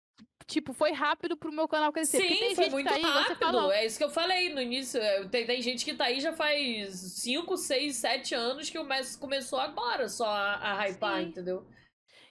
tipo, 0.48 0.74
foi 0.74 0.92
rápido 0.92 1.36
pro 1.38 1.52
meu 1.52 1.68
canal 1.68 1.92
crescer. 1.92 2.22
Sim, 2.22 2.28
tem 2.28 2.56
foi 2.56 2.64
gente 2.66 2.74
muito 2.74 2.88
tá 2.90 2.96
aí, 2.96 3.02
rápido. 3.02 3.38
falou. 3.38 3.72
É 3.72 3.86
isso 3.86 3.98
que 3.98 4.04
eu 4.04 4.10
falei 4.10 4.54
no 4.54 4.62
início. 4.62 5.00
É, 5.02 5.28
Tem, 5.28 5.46
tem 5.46 5.62
gente 5.62 5.84
que 5.86 5.94
tá 5.94 6.06
aí 6.06 6.20
já 6.20 6.34
faz 6.34 6.96
5, 7.22 7.58
6, 7.58 7.96
7 7.96 8.36
anos 8.36 8.70
que 8.70 8.78
o 8.80 8.84
Messi 8.84 9.18
começou 9.18 9.60
agora 9.60 10.08
só 10.10 10.26
a, 10.28 10.56
a 10.82 10.88
hypar, 10.90 11.22
Sim. 11.22 11.28
entendeu? 11.30 11.66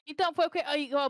Então, 0.07 0.35
foi 0.35 0.47
o 0.47 0.51
que. 0.51 0.59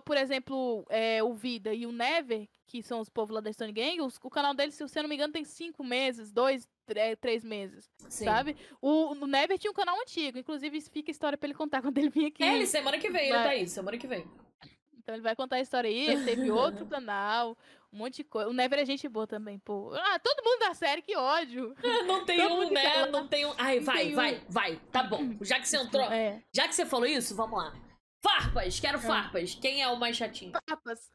Por 0.04 0.16
exemplo, 0.16 0.86
é, 0.88 1.20
o 1.22 1.34
Vida 1.34 1.74
e 1.74 1.84
o 1.84 1.90
Never, 1.90 2.46
que 2.64 2.80
são 2.80 3.00
os 3.00 3.08
povos 3.08 3.34
lá 3.34 3.40
da 3.40 3.52
Stone 3.52 3.72
Gang, 3.72 4.00
os- 4.00 4.20
o 4.22 4.30
canal 4.30 4.54
deles, 4.54 4.76
se 4.76 4.82
eu 4.84 5.02
não 5.02 5.08
me 5.08 5.16
engano, 5.16 5.32
tem 5.32 5.42
cinco 5.44 5.82
meses, 5.82 6.30
dois, 6.30 6.68
tre- 6.86 7.16
três 7.16 7.42
meses, 7.42 7.90
Sim. 8.08 8.24
sabe? 8.24 8.56
O, 8.80 9.12
o 9.14 9.26
Never 9.26 9.58
tinha 9.58 9.70
um 9.72 9.74
canal 9.74 9.98
antigo, 10.00 10.38
inclusive 10.38 10.80
fica 10.80 11.10
história 11.10 11.36
pra 11.36 11.48
ele 11.48 11.56
contar 11.58 11.82
quando 11.82 11.98
ele 11.98 12.08
vir 12.08 12.26
aqui. 12.26 12.44
É, 12.44 12.54
ele 12.54 12.66
semana 12.66 12.96
que 12.96 13.10
vem, 13.10 13.24
ele 13.24 13.32
Vai. 13.34 13.42
tá 13.44 13.50
aí, 13.50 13.66
semana 13.68 13.98
que 13.98 14.06
vem. 14.06 14.24
Então 15.04 15.14
ele 15.14 15.22
vai 15.22 15.36
contar 15.36 15.56
a 15.56 15.60
história 15.60 15.88
aí, 15.88 16.06
ele 16.10 16.24
teve 16.24 16.50
outro 16.50 16.86
canal, 16.88 17.56
um 17.92 17.98
monte 17.98 18.16
de 18.16 18.24
coisa. 18.24 18.48
O 18.48 18.54
Never 18.54 18.78
é 18.80 18.86
gente 18.86 19.06
boa 19.06 19.26
também, 19.26 19.58
pô. 19.58 19.92
Ah, 19.94 20.18
todo 20.18 20.42
mundo 20.42 20.60
da 20.60 20.72
série, 20.74 21.02
que 21.02 21.14
ódio. 21.14 21.76
Não 22.06 22.24
tem 22.24 22.40
Todo 22.40 22.54
um, 22.54 22.70
né? 22.70 22.82
tá. 22.90 23.06
Não 23.08 23.28
tem 23.28 23.44
um. 23.44 23.52
Ai, 23.58 23.76
Não 23.76 23.84
vai, 23.84 23.98
tem 23.98 24.12
um. 24.12 24.16
vai, 24.16 24.42
vai. 24.48 24.76
Tá 24.90 25.02
bom. 25.02 25.36
Já 25.42 25.60
que 25.60 25.68
você 25.68 25.76
entrou. 25.76 26.10
É. 26.10 26.42
Já 26.54 26.66
que 26.66 26.74
você 26.74 26.86
falou 26.86 27.06
isso, 27.06 27.36
vamos 27.36 27.58
lá. 27.62 27.74
Farpas, 28.24 28.80
quero 28.80 28.98
farpas. 28.98 29.54
Quem 29.54 29.82
é 29.82 29.88
o 29.88 29.96
mais 29.98 30.16
chatinho? 30.16 30.52
Papas. 30.66 31.10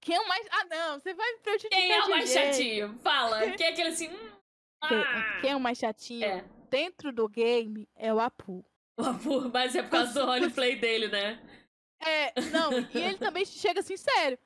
Quem 0.00 0.16
é 0.16 0.20
o 0.20 0.26
mais. 0.28 0.46
Ah, 0.50 0.64
não, 0.68 0.98
você 0.98 1.14
vai 1.14 1.32
pra 1.38 1.52
eu 1.52 1.58
te 1.58 1.68
Quem 1.68 1.92
é 1.92 2.02
o 2.04 2.10
mais 2.10 2.32
jeito. 2.32 2.46
chatinho? 2.46 2.98
Fala. 2.98 3.40
Quem 3.56 3.66
é 3.66 3.70
aquele 3.70 3.88
assim. 3.90 4.08
hum, 4.08 4.30
Quem, 4.88 4.98
ah. 4.98 5.38
quem 5.40 5.50
é 5.52 5.56
o 5.56 5.60
mais 5.60 5.78
chatinho? 5.78 6.24
É. 6.24 6.44
Dentro 6.68 7.12
do 7.12 7.28
game 7.28 7.88
é 7.96 8.12
o 8.12 8.18
Apu. 8.20 8.64
Mas 9.52 9.76
é 9.76 9.82
por 9.84 9.90
causa 9.90 10.12
do 10.20 10.26
roleplay 10.26 10.74
dele, 10.76 11.06
né? 11.08 11.40
É, 12.00 12.40
não, 12.52 12.72
e 12.78 12.98
ele 12.98 13.18
também 13.18 13.44
chega 13.44 13.80
assim, 13.80 13.96
sério. 13.96 14.38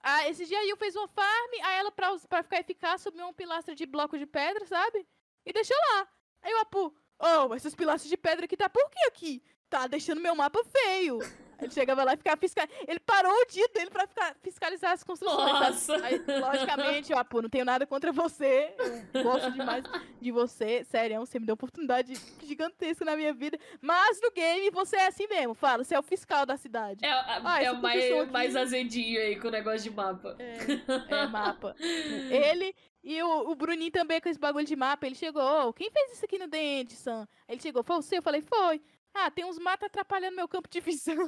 Ah, 0.00 0.28
esse 0.28 0.44
dia 0.44 0.58
a 0.58 0.62
Yu 0.62 0.76
fez 0.76 0.94
uma 0.96 1.08
farm, 1.08 1.50
aí 1.62 1.78
ela, 1.78 1.90
pra, 1.90 2.16
pra 2.28 2.42
ficar 2.42 2.60
eficaz, 2.60 3.00
subiu 3.00 3.24
uma 3.24 3.32
pilastra 3.32 3.74
de 3.74 3.86
bloco 3.86 4.18
de 4.18 4.26
pedra, 4.26 4.66
sabe? 4.66 5.06
E 5.46 5.52
deixou 5.52 5.76
lá. 5.76 6.08
Aí 6.42 6.52
o 6.52 6.58
Apu, 6.58 6.94
oh, 7.18 7.54
essas 7.54 7.74
pilastras 7.74 8.10
de 8.10 8.16
pedra 8.16 8.44
aqui 8.44 8.56
tá 8.56 8.68
por 8.68 8.90
que 8.90 8.98
aqui? 9.06 9.42
Tá 9.70 9.86
deixando 9.86 10.20
meu 10.20 10.34
mapa 10.34 10.62
feio. 10.64 11.18
Ele 11.60 11.70
chegava 11.70 12.04
lá 12.04 12.14
e 12.14 12.16
ficava 12.16 12.36
fiscal... 12.36 12.66
Ele 12.86 13.00
parou 13.00 13.32
o 13.32 13.46
dia 13.46 13.66
dele 13.68 13.90
pra 13.90 14.06
ficar 14.06 14.34
fiscalizar 14.42 14.92
as 14.92 15.02
construções. 15.04 15.52
Nossa! 15.52 15.96
Aí, 16.04 16.22
logicamente, 16.40 17.12
eu, 17.12 17.24
pô, 17.24 17.42
não 17.42 17.48
tenho 17.48 17.64
nada 17.64 17.86
contra 17.86 18.12
você. 18.12 18.74
Eu 19.12 19.22
gosto 19.22 19.50
demais 19.52 19.84
de 20.20 20.30
você. 20.30 20.84
Sério, 20.84 21.18
você 21.20 21.38
me 21.38 21.46
deu 21.46 21.54
oportunidade 21.54 22.14
gigantesca 22.42 23.04
na 23.04 23.16
minha 23.16 23.32
vida. 23.32 23.58
Mas 23.80 24.20
no 24.20 24.30
game 24.30 24.70
você 24.70 24.96
é 24.96 25.06
assim 25.06 25.26
mesmo. 25.26 25.54
Fala, 25.54 25.84
você 25.84 25.94
é 25.94 25.98
o 25.98 26.02
fiscal 26.02 26.44
da 26.46 26.56
cidade. 26.56 27.04
É, 27.04 27.10
Ah, 27.10 27.62
é 27.62 27.70
o 27.72 27.80
mais, 27.80 28.04
aqui- 28.04 28.30
mais 28.30 28.56
azedinho 28.56 29.20
aí 29.20 29.38
com 29.38 29.48
o 29.48 29.50
negócio 29.50 29.80
de 29.82 29.90
mapa. 29.90 30.36
É, 30.38 31.14
é 31.22 31.26
mapa. 31.26 31.74
Ele 32.30 32.74
e 33.02 33.22
o, 33.22 33.50
o 33.50 33.54
Bruninho 33.54 33.90
também 33.90 34.20
com 34.20 34.28
esse 34.28 34.38
bagulho 34.38 34.64
de 34.66 34.76
mapa. 34.76 35.06
Ele 35.06 35.14
chegou, 35.14 35.42
"Ô, 35.68 35.72
quem 35.72 35.90
fez 35.90 36.12
isso 36.12 36.24
aqui 36.24 36.38
no 36.38 36.46
dente, 36.48 36.94
Sam? 36.94 37.26
Ele 37.48 37.60
chegou, 37.60 37.82
foi 37.82 37.96
você? 37.96 38.18
Eu 38.18 38.22
falei, 38.22 38.40
foi. 38.42 38.80
Ah, 39.14 39.30
tem 39.30 39.44
uns 39.44 39.58
matos 39.58 39.86
atrapalhando 39.86 40.34
meu 40.36 40.48
campo 40.48 40.68
de 40.68 40.80
visão. 40.80 41.14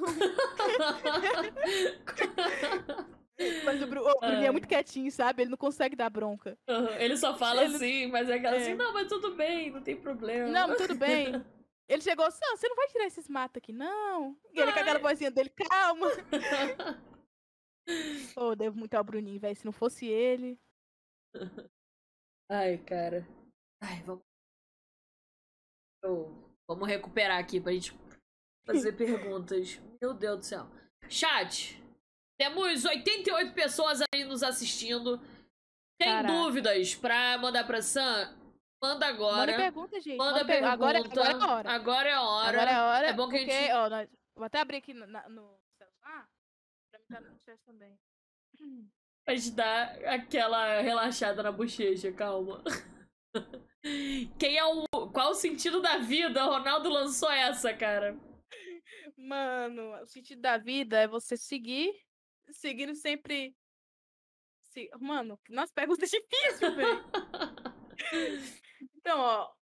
Mas 3.64 3.82
o, 3.82 3.86
Bru- 3.86 4.00
o 4.02 4.18
Bruninho 4.20 4.42
é 4.44 4.46
Ai. 4.46 4.50
muito 4.50 4.66
quietinho, 4.66 5.10
sabe? 5.12 5.42
Ele 5.42 5.50
não 5.50 5.58
consegue 5.58 5.94
dar 5.94 6.08
bronca. 6.10 6.58
Ele 6.98 7.16
só 7.18 7.36
fala 7.36 7.64
Ele- 7.64 7.76
assim, 7.76 8.06
mas 8.06 8.30
é 8.30 8.34
aquela 8.34 8.56
É. 8.56 8.60
assim, 8.60 8.74
não, 8.74 8.92
mas 8.94 9.08
tudo 9.08 9.34
bem, 9.34 9.70
não 9.70 9.82
tem 9.82 9.94
problema. 9.94 10.48
Não, 10.50 10.68
mas 10.68 10.78
tudo 10.78 10.94
bem. 10.94 11.26
Ele 11.88 12.02
chegou, 12.02 12.28
Sam, 12.30 12.56
você 12.56 12.66
não 12.68 12.74
vai 12.74 12.88
tirar 12.88 13.06
esses 13.06 13.28
matos 13.28 13.58
aqui, 13.58 13.72
não? 13.72 14.36
E 14.52 14.58
ele 14.60 14.72
com 14.72 14.80
aquela 14.80 14.96
Ai. 14.98 15.02
vozinha 15.02 15.30
dele, 15.30 15.50
calma. 15.50 16.08
Pô, 18.34 18.50
eu 18.52 18.56
devo 18.56 18.76
muito 18.76 18.94
ao 18.94 19.04
Bruninho, 19.04 19.38
velho. 19.38 19.54
Se 19.54 19.64
não 19.64 19.70
fosse 19.72 20.06
ele. 20.06 20.58
Ai, 22.50 22.78
cara. 22.78 23.24
Ai, 23.80 24.02
vamos. 24.02 24.24
Ô, 26.04 26.45
Vamos 26.68 26.88
recuperar 26.88 27.38
aqui 27.38 27.60
pra 27.60 27.72
gente 27.72 27.92
fazer 28.66 28.92
perguntas. 28.92 29.80
Meu 30.00 30.12
Deus 30.12 30.38
do 30.38 30.44
céu. 30.44 30.66
Chat, 31.08 31.80
temos 32.38 32.84
88 32.84 33.52
pessoas 33.54 34.00
aí 34.12 34.24
nos 34.24 34.42
assistindo. 34.42 35.18
Tem 35.98 36.08
Caraca. 36.08 36.34
dúvidas 36.34 36.94
pra 36.94 37.38
mandar 37.38 37.64
pra 37.64 37.80
Sam? 37.80 38.34
Manda 38.82 39.06
agora. 39.06 39.52
Manda 39.52 39.56
pergunta, 39.56 40.00
gente. 40.00 40.16
Manda 40.18 40.40
Agora, 40.70 40.98
pergunta. 41.02 41.20
agora 41.22 41.30
é 41.30 41.32
a 41.42 41.46
hora. 41.54 41.70
Agora 41.72 42.08
é 42.08 42.12
a 42.12 42.22
hora. 42.22 42.48
Agora 42.50 42.70
é 42.70 42.80
hora. 42.82 43.06
É 43.08 43.12
bom 43.12 43.28
que 43.28 43.36
a 43.36 43.38
gente- 43.38 43.72
ó, 43.72 43.88
nós- 43.88 44.08
vou 44.34 44.44
até 44.44 44.60
abrir 44.60 44.76
aqui 44.78 44.92
no, 44.92 45.06
no 45.06 45.58
celular. 45.78 46.28
Pra 46.90 47.00
mim 47.00 47.06
tá 47.08 47.20
no 47.20 47.38
chat 47.40 47.58
também. 47.64 47.98
Pra 49.24 49.34
gente 49.34 49.50
dar 49.52 49.96
aquela 50.06 50.80
relaxada 50.82 51.42
na 51.42 51.50
bochecha, 51.52 52.12
calma. 52.12 52.62
Quem 54.38 54.56
é 54.58 54.64
o. 54.64 54.84
Qual 55.12 55.30
o 55.30 55.34
sentido 55.34 55.80
da 55.80 55.98
vida? 55.98 56.44
O 56.44 56.50
Ronaldo 56.50 56.88
lançou 56.88 57.30
essa, 57.30 57.72
cara. 57.74 58.18
Mano, 59.16 59.94
o 60.02 60.06
sentido 60.06 60.40
da 60.40 60.58
vida 60.58 60.98
é 60.98 61.06
você 61.08 61.36
seguir, 61.36 61.92
seguindo 62.50 62.94
sempre. 62.94 63.56
se- 64.62 64.90
Mano, 65.00 65.38
nossa, 65.48 65.72
pergunta 65.74 66.04
difícil, 66.06 66.74
velho. 66.74 67.04
Então, 68.98 69.18
ó. 69.20 69.52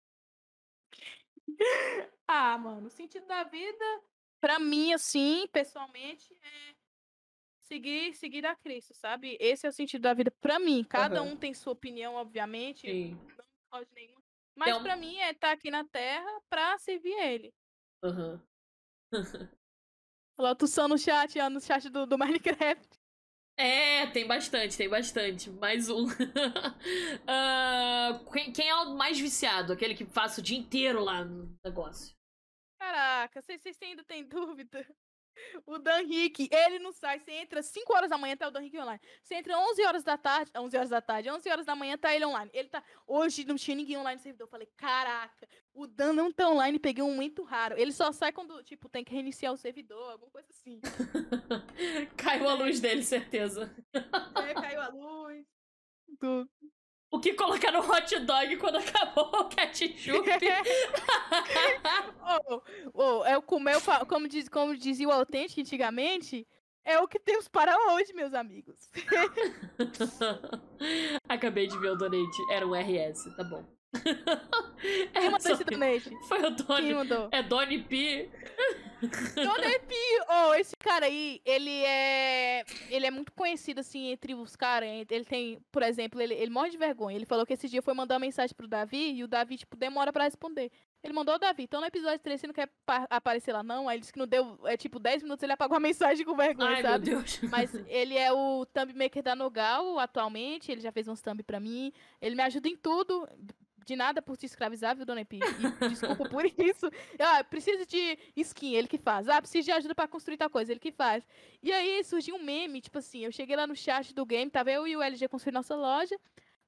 Ah, 2.27 2.57
mano, 2.59 2.87
o 2.87 2.91
sentido 2.91 3.27
da 3.27 3.45
vida, 3.45 3.85
pra 4.41 4.59
mim, 4.59 4.93
assim, 4.93 5.47
pessoalmente, 5.53 6.35
é 6.43 6.75
seguir, 7.61 8.15
seguir 8.15 8.45
a 8.47 8.57
Cristo, 8.57 8.95
sabe? 8.95 9.37
Esse 9.41 9.67
é 9.67 9.69
o 9.69 9.73
sentido 9.73 10.03
da 10.03 10.15
vida 10.15 10.31
pra 10.41 10.59
mim. 10.59 10.83
Cada 10.83 11.21
Aham. 11.21 11.33
um 11.33 11.37
tem 11.37 11.53
sua 11.55 11.73
opinião, 11.75 12.15
obviamente. 12.15 12.87
Sim. 12.91 13.19
Pode 13.75 13.93
nenhuma. 13.93 14.23
Mas 14.57 14.69
Então- 14.69 14.83
pra 14.85 14.97
mim 14.97 15.17
é 15.19 15.33
estar 15.33 15.51
aqui 15.51 15.69
na 15.71 15.85
Terra 15.85 16.41
pra 16.49 16.79
servir 16.79 17.13
ele. 17.13 17.53
Aham. 18.05 18.41
Falou 20.37 20.55
Tussão 20.57 20.87
no 20.89 20.97
chat, 20.99 21.39
ó, 21.41 21.51
no 21.51 21.61
chat 21.61 21.89
do, 21.89 22.07
do 22.07 22.17
Minecraft. 22.19 22.89
É, 23.57 24.07
tem 24.11 24.27
bastante, 24.27 24.77
tem 24.77 24.89
bastante. 24.89 25.51
Mais 25.51 25.89
um. 25.89 26.07
Ah, 27.27 28.21
quem, 28.33 28.53
quem 28.53 28.69
é 28.69 28.75
o 28.75 28.95
mais 28.97 29.19
viciado? 29.19 29.73
Aquele 29.73 29.95
que 29.95 30.05
passa 30.05 30.41
o 30.41 30.45
dia 30.45 30.59
inteiro 30.59 31.03
lá 31.03 31.25
no 31.25 31.57
negócio. 31.65 32.15
Caraca, 32.81 33.41
vocês 33.41 33.63
ainda 33.83 34.05
têm 34.05 34.25
dúvida? 34.29 34.87
O 35.67 35.79
Dan 35.79 36.03
Rick, 36.07 36.49
ele 36.51 36.79
não 36.79 36.93
sai. 36.93 37.19
Você 37.19 37.33
entra 37.33 37.63
5 37.63 37.93
horas 37.95 38.11
da 38.11 38.19
manhã, 38.19 38.37
tá 38.37 38.49
o 38.49 38.51
Dan 38.51 38.61
Rick 38.61 38.79
online. 38.79 39.01
Você 39.23 39.35
entra 39.35 39.59
11 39.59 39.85
horas 39.85 40.05
da 40.05 40.17
tarde, 40.17 40.51
11 40.57 40.77
horas 40.77 40.91
da 40.91 41.01
tarde, 41.01 41.31
11 41.31 41.49
horas 41.49 41.67
da 41.67 41.75
manhã, 41.75 41.97
tá 41.97 42.15
ele 42.15 42.25
online. 42.25 42.51
Ele 42.53 42.69
tá. 42.69 42.83
Hoje 43.07 43.45
não 43.45 43.57
tinha 43.57 43.77
ninguém 43.77 43.97
online 43.97 44.17
no 44.17 44.23
servidor. 44.23 44.47
Eu 44.47 44.51
falei, 44.51 44.69
caraca, 44.77 45.49
o 45.73 45.87
Dan 45.87 46.13
não 46.13 46.33
tá 46.33 46.49
online, 46.49 46.79
peguei 46.79 47.03
um 47.03 47.15
muito 47.15 47.43
raro. 47.43 47.79
Ele 47.79 47.93
só 47.93 48.13
sai 48.13 48.33
quando, 48.33 48.63
tipo, 48.63 48.89
tem 48.89 49.05
que 49.05 49.13
reiniciar 49.13 49.53
o 49.53 49.57
servidor, 49.57 50.13
alguma 50.13 50.31
coisa 50.31 50.49
assim. 50.51 50.81
Caiu 52.17 52.49
a 52.49 52.55
luz 52.55 52.81
dele, 52.81 53.03
certeza. 53.03 53.75
Aí 54.35 54.55
caiu 54.55 54.81
a 54.81 54.89
luz. 54.89 55.47
Tudo. 56.21 56.51
O 57.15 57.21
que 57.21 57.33
colocar 57.35 57.71
no 57.71 57.79
hot 57.79 58.19
dog 58.19 58.57
quando 58.57 58.79
acabou 58.79 59.43
o 59.43 59.45
ketchup? 59.45 60.29
Oh, 62.27 62.63
oh, 62.95 63.25
é 63.25 63.37
o 63.37 63.43
comer, 63.43 63.77
como, 64.09 64.27
diz, 64.27 64.49
como 64.49 64.77
dizia 64.77 65.07
o 65.07 65.13
autêntico 65.13 65.61
antigamente, 65.61 66.45
é 66.85 66.99
o 66.99 67.07
que 67.07 67.21
temos 67.21 67.47
para 67.47 67.77
hoje, 67.93 68.13
meus 68.15 68.35
amigos. 68.35 68.91
Acabei 71.29 71.69
de 71.69 71.79
ver 71.79 71.93
o 71.93 71.97
donate. 71.97 72.43
Era 72.51 72.67
um 72.67 72.75
RS, 72.75 73.37
tá 73.37 73.45
bom. 73.45 73.65
Quem 74.81 75.09
Era 75.15 75.31
mandou 75.31 75.53
esse 75.53 75.65
donate? 75.65 76.11
Foi 76.29 76.39
o 76.41 76.55
Quem 76.55 76.67
Doni. 76.67 76.95
mandou? 76.95 77.29
É 77.33 77.43
Doni 77.43 77.83
P. 77.83 78.29
Donate! 79.35 79.95
Oh, 80.29 80.55
esse 80.55 80.75
cara 80.77 81.07
aí, 81.07 81.41
ele 81.45 81.71
é. 81.85 82.65
Ele 82.89 83.07
é 83.07 83.11
muito 83.11 83.33
conhecido, 83.33 83.81
assim, 83.81 84.07
entre 84.11 84.35
os 84.35 84.57
caras. 84.57 84.89
Ele 85.11 85.25
tem, 85.25 85.59
por 85.71 85.83
exemplo, 85.83 86.21
ele, 86.21 86.35
ele 86.35 86.51
morre 86.51 86.71
de 86.71 86.79
vergonha. 86.79 87.17
Ele 87.17 87.27
falou 87.27 87.45
que 87.45 87.53
esse 87.53 87.69
dia 87.69 87.83
foi 87.83 87.93
mandar 87.95 88.15
uma 88.15 88.21
mensagem 88.21 88.55
pro 88.55 88.67
Davi 88.69 89.13
e 89.15 89.23
o 89.25 89.29
Davi, 89.29 89.59
tipo, 89.59 89.77
demora 89.77 90.13
pra 90.13 90.25
responder. 90.25 90.71
Ele 91.03 91.13
mandou 91.13 91.35
o 91.35 91.39
Davi. 91.39 91.65
Então 91.65 91.81
no 91.81 91.87
episódio 91.87 92.19
3 92.21 92.41
você 92.41 92.47
não 92.47 92.55
quer 92.55 92.69
pa- 92.87 93.07
aparecer 93.11 93.53
lá, 93.53 93.63
não? 93.63 93.89
Aí 93.89 93.97
ele 93.97 94.01
disse 94.01 94.13
que 94.13 94.19
não 94.19 94.27
deu. 94.27 94.59
É 94.65 94.75
tipo, 94.77 94.99
10 94.99 95.23
minutos 95.23 95.43
ele 95.43 95.53
apagou 95.53 95.77
a 95.77 95.81
mensagem 95.81 96.25
com 96.25 96.35
vergonha, 96.35 96.71
Ai, 96.71 96.83
meu 96.83 96.91
sabe? 96.91 97.11
Deus. 97.11 97.41
Mas 97.43 97.75
ele 97.89 98.17
é 98.17 98.33
o 98.33 98.65
thumb 98.67 98.95
maker 98.95 99.23
da 99.23 99.37
Nogal 99.37 99.99
atualmente. 99.99 100.73
Ele 100.73 100.81
já 100.81 100.91
fez 100.93 101.07
uns 101.09 101.21
thumb 101.21 101.43
pra 101.43 101.61
mim. 101.61 101.93
Ele 102.23 102.35
me 102.35 102.43
ajuda 102.43 102.69
em 102.69 102.77
tudo. 102.77 103.29
De 103.85 103.95
nada 103.95 104.23
por 104.23 104.37
te 104.37 104.47
escravizar, 104.47 104.97
viu, 104.97 105.05
Dona 105.05 105.21
Epi? 105.21 105.39
E 105.39 105.89
desculpa 105.89 106.29
por 106.29 106.45
isso. 106.59 106.91
Ah, 107.19 107.45
preciso 107.45 107.85
de 107.87 108.19
skin, 108.37 108.75
ele 108.75 108.89
que 108.89 108.99
faz. 108.99 109.29
Ah, 109.29 109.41
preciso 109.41 109.67
de 109.67 109.73
ajuda 109.73 109.95
pra 109.95 110.09
construir 110.09 110.37
tal 110.37 110.49
coisa, 110.49 110.73
ele 110.73 110.81
que 110.81 110.93
faz. 110.93 111.27
E 111.63 111.73
aí 111.73 112.03
surgiu 112.03 112.37
um 112.37 112.43
meme, 112.43 112.81
tipo 112.81 112.99
assim, 112.99 113.25
eu 113.25 113.33
cheguei 113.33 113.57
lá 113.57 113.67
no 113.67 113.77
chat 113.77 114.15
do 114.15 114.25
game, 114.25 114.51
tava 114.51 114.71
eu 114.71 114.87
e 114.87 114.97
o 114.97 115.03
LG 115.03 115.29
construindo 115.29 115.57
nossa 115.57 115.77
loja. 115.77 116.19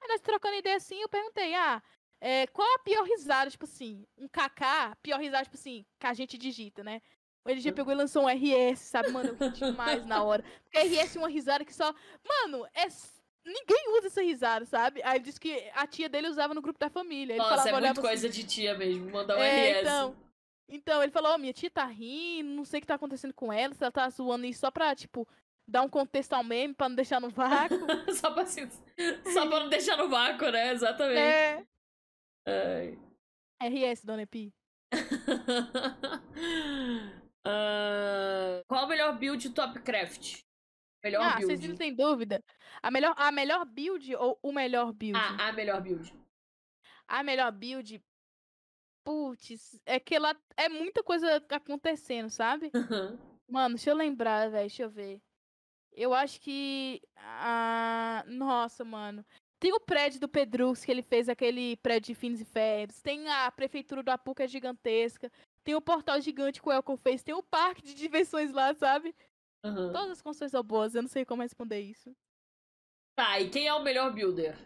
Aí 0.00 0.08
nós 0.08 0.20
trocando 0.20 0.56
ideia 0.56 0.76
assim, 0.76 1.00
eu 1.00 1.08
perguntei, 1.08 1.54
ah, 1.54 1.82
é, 2.20 2.46
qual 2.48 2.66
a 2.74 2.78
pior 2.80 3.04
risada, 3.04 3.50
tipo 3.50 3.64
assim, 3.64 4.06
um 4.16 4.28
KK, 4.28 4.96
pior 5.02 5.18
risada, 5.18 5.44
tipo 5.44 5.56
assim, 5.56 5.84
que 5.98 6.06
a 6.06 6.14
gente 6.14 6.36
digita, 6.36 6.84
né? 6.84 7.00
O 7.46 7.48
LG 7.48 7.70
pegou 7.72 7.92
e 7.92 7.96
lançou 7.96 8.24
um 8.24 8.28
RS, 8.28 8.80
sabe? 8.80 9.10
Mano, 9.10 9.28
eu 9.28 9.36
ri 9.36 9.52
demais 9.52 10.04
na 10.04 10.20
hora. 10.20 10.44
Porque 10.64 10.78
RS 10.78 11.14
é 11.14 11.18
uma 11.20 11.28
risada 11.28 11.64
que 11.64 11.72
só. 11.72 11.94
Mano, 12.28 12.66
é. 12.74 12.88
Ninguém 13.46 13.96
usa 13.98 14.08
essa 14.08 14.22
risada, 14.22 14.64
sabe? 14.66 15.00
Aí 15.04 15.18
ele 15.18 15.24
disse 15.24 15.38
que 15.38 15.70
a 15.72 15.86
tia 15.86 16.08
dele 16.08 16.28
usava 16.28 16.52
no 16.52 16.60
grupo 16.60 16.80
da 16.80 16.90
família. 16.90 17.34
Ele 17.34 17.38
Nossa, 17.38 17.50
falava, 17.50 17.68
é 17.68 17.72
muito 17.80 17.92
assim, 17.92 18.00
coisa 18.00 18.28
de 18.28 18.42
tia 18.44 18.76
mesmo. 18.76 19.08
Mandar 19.10 19.36
um 19.38 19.40
É, 19.40 19.70
RS. 19.72 19.80
então. 19.82 20.16
Então, 20.68 21.00
ele 21.00 21.12
falou, 21.12 21.32
ó, 21.32 21.38
minha 21.38 21.52
tia 21.52 21.70
tá 21.70 21.84
rindo, 21.86 22.50
não 22.50 22.64
sei 22.64 22.78
o 22.78 22.80
que 22.80 22.88
tá 22.88 22.96
acontecendo 22.96 23.32
com 23.32 23.52
ela, 23.52 23.72
se 23.72 23.84
ela 23.84 23.92
tá 23.92 24.10
zoando 24.10 24.46
isso 24.46 24.58
só 24.58 24.68
pra, 24.68 24.96
tipo, 24.96 25.24
dar 25.68 25.82
um 25.82 25.88
contexto 25.88 26.32
ao 26.32 26.42
meme, 26.42 26.74
pra 26.74 26.88
não 26.88 26.96
deixar 26.96 27.20
no 27.20 27.30
vácuo. 27.30 27.78
só, 28.12 28.32
pra, 28.32 28.42
assim, 28.42 28.68
só 29.32 29.46
pra 29.46 29.60
não 29.60 29.68
deixar 29.68 29.96
no 29.96 30.08
vácuo, 30.08 30.50
né? 30.50 30.72
Exatamente. 30.72 31.18
é. 31.18 31.64
Ai. 32.48 32.98
RS, 33.62 34.04
Dona 34.04 34.22
Epi. 34.22 34.52
Ah, 37.48 38.60
qual 38.66 38.86
o 38.86 38.88
melhor 38.88 39.16
build 39.16 39.48
Topcraft? 39.50 40.40
Melhor 41.06 41.22
ah, 41.22 41.36
build. 41.36 41.46
vocês 41.46 41.68
não 41.68 41.76
têm 41.76 41.94
dúvida? 41.94 42.42
A 42.82 42.90
melhor, 42.90 43.14
a 43.16 43.30
melhor 43.30 43.64
build 43.64 44.16
ou 44.16 44.36
o 44.42 44.52
melhor 44.52 44.92
build? 44.92 45.16
Ah, 45.16 45.48
a 45.48 45.52
melhor 45.52 45.80
build. 45.80 46.12
A 47.06 47.22
melhor 47.22 47.52
build. 47.52 48.02
Putz, 49.04 49.80
é 49.86 50.00
que 50.00 50.18
lá 50.18 50.34
é 50.56 50.68
muita 50.68 51.04
coisa 51.04 51.36
acontecendo, 51.48 52.28
sabe? 52.28 52.72
Mano, 53.48 53.76
deixa 53.76 53.90
eu 53.90 53.94
lembrar, 53.94 54.50
velho. 54.50 54.66
Deixa 54.66 54.82
eu 54.82 54.90
ver. 54.90 55.20
Eu 55.92 56.12
acho 56.12 56.40
que. 56.40 57.00
Ah, 57.16 58.24
nossa, 58.26 58.84
mano. 58.84 59.24
Tem 59.60 59.72
o 59.72 59.80
prédio 59.80 60.20
do 60.20 60.28
Pedrux, 60.28 60.84
que 60.84 60.90
ele 60.90 61.02
fez 61.02 61.28
aquele 61.28 61.76
prédio 61.76 62.14
de 62.14 62.18
fins 62.18 62.40
e 62.40 62.44
férias. 62.44 63.00
Tem 63.00 63.28
a 63.28 63.50
prefeitura 63.52 64.02
do 64.02 64.10
Apu, 64.10 64.34
que 64.34 64.42
é 64.42 64.48
gigantesca. 64.48 65.30
Tem 65.62 65.76
o 65.76 65.80
portal 65.80 66.20
gigante 66.20 66.60
que 66.60 66.68
o 66.68 66.72
Elcon 66.72 66.96
fez. 66.96 67.22
Tem 67.22 67.34
o 67.34 67.44
parque 67.44 67.82
de 67.82 67.94
diversões 67.94 68.52
lá, 68.52 68.74
sabe? 68.74 69.14
Aham. 69.64 69.92
Todas 69.92 70.10
as 70.10 70.22
construções 70.22 70.50
são 70.52 70.62
boas. 70.62 70.94
Eu 70.94 71.02
não 71.02 71.08
sei 71.08 71.24
como 71.24 71.42
responder 71.42 71.80
isso. 71.80 72.14
Tá, 73.16 73.40
e 73.40 73.48
quem 73.50 73.66
é 73.66 73.74
o 73.74 73.82
melhor 73.82 74.12
builder? 74.12 74.56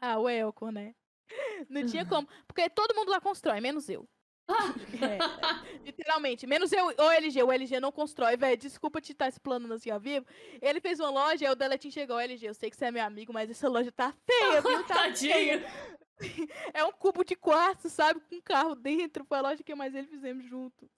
Ah, 0.00 0.18
o 0.18 0.28
Elco, 0.28 0.70
né? 0.70 0.94
Não 1.70 1.86
tinha 1.86 2.04
como. 2.06 2.28
Porque 2.46 2.68
todo 2.68 2.94
mundo 2.94 3.10
lá 3.10 3.20
constrói, 3.20 3.60
menos 3.60 3.88
eu. 3.88 4.08
É, 5.00 5.78
literalmente. 5.84 6.46
Menos 6.46 6.70
eu, 6.72 6.86
o 6.86 7.10
LG. 7.10 7.42
O 7.42 7.50
LG 7.52 7.80
não 7.80 7.90
constrói, 7.90 8.36
velho. 8.36 8.56
Desculpa 8.58 9.00
te 9.00 9.12
estar 9.12 9.28
explanando 9.28 9.72
assim 9.74 9.90
ao 9.90 9.98
vivo. 10.00 10.26
Ele 10.60 10.80
fez 10.80 11.00
uma 11.00 11.10
loja, 11.10 11.46
aí 11.46 11.52
o 11.52 11.56
Deletin 11.56 11.90
chegou. 11.90 12.18
LG, 12.18 12.48
eu 12.48 12.54
sei 12.54 12.68
que 12.70 12.76
você 12.76 12.86
é 12.86 12.90
meu 12.90 13.04
amigo, 13.04 13.32
mas 13.32 13.48
essa 13.50 13.68
loja 13.68 13.90
tá 13.90 14.12
feia, 14.12 14.60
viu? 14.60 14.84
Tá 14.84 14.94
Tadinho. 14.94 15.32
feia. 15.32 15.64
É 16.74 16.84
um 16.84 16.92
cubo 16.92 17.24
de 17.24 17.34
quartzo, 17.34 17.88
sabe? 17.88 18.20
Com 18.20 18.36
um 18.36 18.40
carro 18.42 18.74
dentro. 18.74 19.24
Foi 19.24 19.38
a 19.38 19.42
loja 19.42 19.62
que 19.64 19.74
mais 19.74 19.94
ele 19.94 20.06
fizemos 20.06 20.44
junto. 20.44 20.90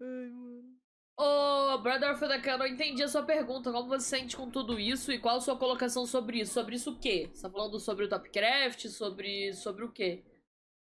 Ai, 0.00 0.30
mano. 0.30 0.85
Ô, 1.18 1.78
Brother 1.78 2.14
Fudakan, 2.18 2.58
eu 2.58 2.66
entendi 2.66 3.02
a 3.02 3.08
sua 3.08 3.22
pergunta. 3.22 3.72
Como 3.72 3.88
você 3.88 4.04
se 4.04 4.10
sente 4.10 4.36
com 4.36 4.50
tudo 4.50 4.78
isso 4.78 5.10
e 5.12 5.18
qual 5.18 5.36
a 5.36 5.40
sua 5.40 5.56
colocação 5.56 6.04
sobre 6.06 6.40
isso? 6.40 6.52
Sobre 6.52 6.76
isso 6.76 6.90
o 6.92 6.98
quê? 6.98 7.30
Você 7.32 7.42
tá 7.42 7.50
falando 7.50 7.78
sobre 7.80 8.04
o 8.04 8.08
Topcraft? 8.08 8.86
Sobre, 8.88 9.52
sobre 9.54 9.84
o 9.84 9.90
quê? 9.92 10.22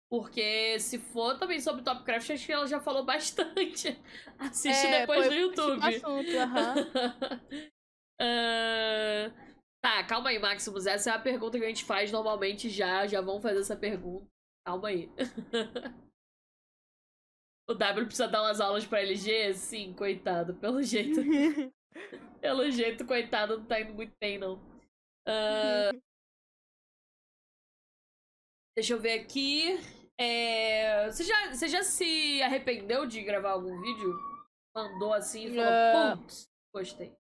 Porque 0.10 0.80
se 0.80 1.00
for 1.00 1.38
também 1.38 1.60
sobre 1.62 1.84
Topcraft, 1.84 2.32
acho 2.32 2.46
que 2.46 2.52
ela 2.52 2.68
já 2.68 2.80
falou 2.82 3.04
bastante. 3.06 3.98
Assiste 4.38 4.88
É, 4.88 5.02
depois 5.02 5.28
no 5.28 5.34
YouTube. 5.36 5.84
assunto. 5.84 6.30
Ah, 8.22 9.32
Tá, 9.82 10.04
calma 10.04 10.30
aí, 10.30 10.40
Maximus. 10.40 10.86
Essa 10.86 11.12
é 11.12 11.14
a 11.14 11.20
pergunta 11.20 11.58
que 11.58 11.64
a 11.64 11.68
gente 11.70 11.86
faz 11.86 12.12
normalmente 12.12 12.70
já. 12.70 13.08
Já 13.08 13.22
vão 13.22 13.40
fazer 13.40 13.60
essa 13.62 13.76
pergunta. 13.78 14.28
Calma 14.66 14.90
aí. 14.90 15.10
o 17.70 17.74
W 17.76 18.06
precisa 18.06 18.28
dar 18.28 18.42
umas 18.42 18.60
aulas 18.60 18.86
pra 18.86 19.02
LG? 19.02 19.54
Sim, 19.54 19.94
coitado. 19.94 20.56
Pelo 20.56 20.82
jeito. 20.82 21.22
Pelo 22.42 22.70
jeito, 22.72 23.06
coitado, 23.06 23.58
não 23.60 23.66
tá 23.66 23.82
indo 23.82 23.94
muito 23.94 24.14
bem, 24.20 24.38
não. 24.38 24.60
Ah, 25.28 25.92
deixa 28.76 28.94
eu 28.94 29.00
ver 29.00 29.20
aqui. 29.20 29.78
É, 30.18 31.06
Você, 31.10 31.24
já, 31.24 31.54
você 31.54 31.68
já 31.68 31.84
se 31.84 32.42
arrependeu 32.42 33.06
de 33.06 33.22
gravar 33.24 33.52
algum 33.52 33.80
vídeo? 33.82 34.14
Mandou 34.76 35.14
assim 35.14 35.46
e 35.48 35.56
falou, 35.56 36.18
putz, 36.18 36.48
gostei. 36.74 37.19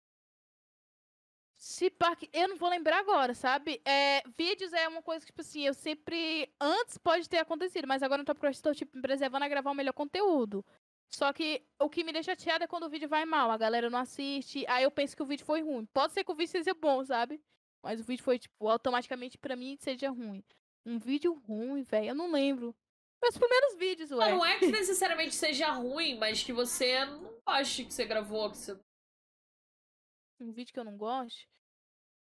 Se 1.65 1.89
pá, 1.89 2.17
que- 2.17 2.29
eu 2.33 2.49
não 2.49 2.57
vou 2.57 2.69
lembrar 2.69 2.99
agora, 2.99 3.35
sabe? 3.35 3.81
É, 3.85 4.21
vídeos 4.37 4.73
é 4.73 4.89
uma 4.89 5.01
coisa 5.01 5.25
que, 5.25 5.31
tipo 5.31 5.43
assim, 5.43 5.65
eu 5.65 5.73
sempre. 5.73 6.53
Antes 6.61 6.99
pode 6.99 7.29
ter 7.29 7.39
acontecido, 7.39 7.87
mas 7.87 8.03
agora 8.03 8.21
no 8.21 8.27
Top 8.27 8.41
Crush 8.41 8.57
estou, 8.57 8.75
tipo, 8.75 8.97
me 8.97 9.01
preservando 9.01 9.45
a 9.45 9.49
gravar 9.49 9.71
o 9.71 9.75
melhor 9.75 9.93
conteúdo. 9.93 10.65
Só 11.09 11.33
que 11.33 11.63
o 11.81 11.89
que 11.89 12.03
me 12.03 12.13
deixa 12.13 12.33
chateada 12.33 12.65
é 12.65 12.67
quando 12.67 12.87
o 12.87 12.89
vídeo 12.89 13.09
vai 13.09 13.25
mal, 13.25 13.49
a 13.49 13.57
galera 13.57 13.89
não 13.89 14.01
assiste, 14.01 14.65
aí 14.67 14.83
eu 14.83 14.91
penso 14.91 15.15
que 15.15 15.23
o 15.23 15.27
vídeo 15.27 15.47
foi 15.47 15.63
ruim. 15.63 15.87
Pode 15.95 16.13
ser 16.15 16.25
que 16.25 16.33
o 16.33 16.35
vídeo 16.35 16.51
seja 16.51 16.75
bom, 16.75 17.05
sabe? 17.05 17.41
Mas 17.81 18.01
o 18.01 18.05
vídeo 18.05 18.25
foi, 18.25 18.41
tipo, 18.41 18.67
automaticamente 18.69 19.39
pra 19.39 19.55
mim 19.55 19.77
seja 19.79 20.11
ruim. 20.11 20.43
Um 20.85 20.99
vídeo 20.99 21.33
ruim, 21.47 21.83
velho, 21.85 22.09
eu 22.09 22.15
não 22.17 22.33
lembro. 22.33 22.75
Meus 23.23 23.39
primeiros 23.39 23.77
vídeos, 23.77 24.11
Não, 24.11 24.19
ué. 24.19 24.33
não 24.33 24.45
é 24.45 24.59
que 24.59 24.67
necessariamente 24.73 25.37
seja 25.37 25.71
ruim, 25.71 26.17
mas 26.19 26.43
que 26.43 26.53
você 26.53 27.05
não 27.05 27.35
goste 27.47 27.85
que 27.85 27.95
você 27.95 28.05
gravou, 28.05 28.51
que 28.51 28.57
você... 28.57 28.77
Um 30.43 30.51
vídeo 30.53 30.73
que 30.73 30.81
eu 30.81 30.85
não 30.85 30.97
gosto. 30.97 31.47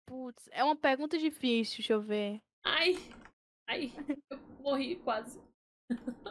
Putz, 0.07 0.49
é 0.53 0.63
uma 0.63 0.77
pergunta 0.77 1.19
difícil, 1.19 1.79
deixa 1.79 1.95
eu 1.95 2.01
ver. 2.01 2.41
Ai, 2.65 2.93
ai, 3.69 3.91
eu 4.31 4.39
morri 4.61 4.97
quase. 4.97 5.41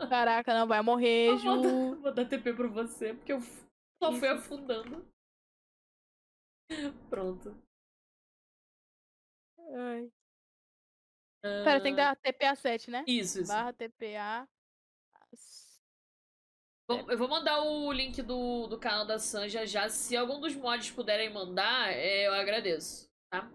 Caraca, 0.10 0.54
não, 0.54 0.66
vai 0.68 0.82
morrer, 0.82 1.30
Eu 1.30 1.38
vou, 1.40 1.62
dar, 1.62 1.70
Ju. 1.70 2.02
vou 2.02 2.14
dar 2.14 2.26
TP 2.26 2.54
pra 2.54 2.68
você, 2.68 3.14
porque 3.14 3.34
eu 3.34 3.42
só 3.42 4.12
fui 4.12 4.28
Isso. 4.32 4.46
afundando. 4.46 5.06
Pronto. 7.10 7.56
Ai. 9.76 10.12
Pera, 11.42 11.82
tem 11.82 11.94
que 11.94 12.00
Ah, 12.02 12.14
dar 12.14 12.16
TPA 12.16 12.56
7, 12.56 12.90
né? 12.90 13.04
Isso, 13.06 13.42
isso. 13.42 13.52
Barra 13.52 13.74
TPA. 13.74 14.48
Vou- 16.88 17.10
Eu 17.12 17.18
vou 17.18 17.28
mandar 17.28 17.62
o 17.62 17.92
link 17.92 18.22
do, 18.22 18.68
do 18.68 18.78
canal 18.80 19.06
da 19.06 19.18
Sanja 19.20 19.66
já. 19.66 19.90
Se 19.90 20.16
algum 20.18 20.40
dos 20.40 20.56
mods 20.56 20.92
puderem 20.92 21.32
mandar, 21.32 21.92
é, 21.94 22.28
eu 22.28 22.34
agradeço, 22.34 23.10
tá? 23.32 23.50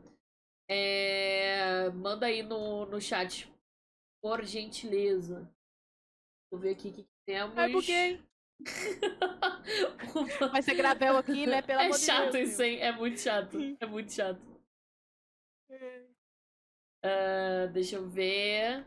É, 0.71 1.89
manda 1.91 2.27
aí 2.27 2.43
no, 2.43 2.87
no 2.87 3.01
chat. 3.01 3.51
Por 4.23 4.45
gentileza. 4.45 5.49
Vou 6.51 6.59
ver 6.61 6.71
aqui 6.71 6.89
o 6.89 6.93
que 6.93 7.07
temos. 7.27 7.57
Ai, 7.57 7.71
buguei. 7.71 8.21
Uma- 10.15 10.49
Vai 10.49 10.63
ser 10.63 10.75
gravel 10.75 11.17
aqui, 11.17 11.47
né? 11.47 11.63
Pelo 11.63 11.81
É 11.81 11.85
amor 11.85 11.97
de 11.99 12.05
chato 12.05 12.33
Deus. 12.33 12.49
isso, 12.49 12.63
hein? 12.63 12.81
É 12.81 12.91
muito 12.91 13.21
chato. 13.21 13.57
É 13.81 13.87
muito 13.87 14.13
chato. 14.13 14.41
Ah, 17.05 17.67
deixa 17.73 17.95
eu 17.95 18.09
ver. 18.09 18.85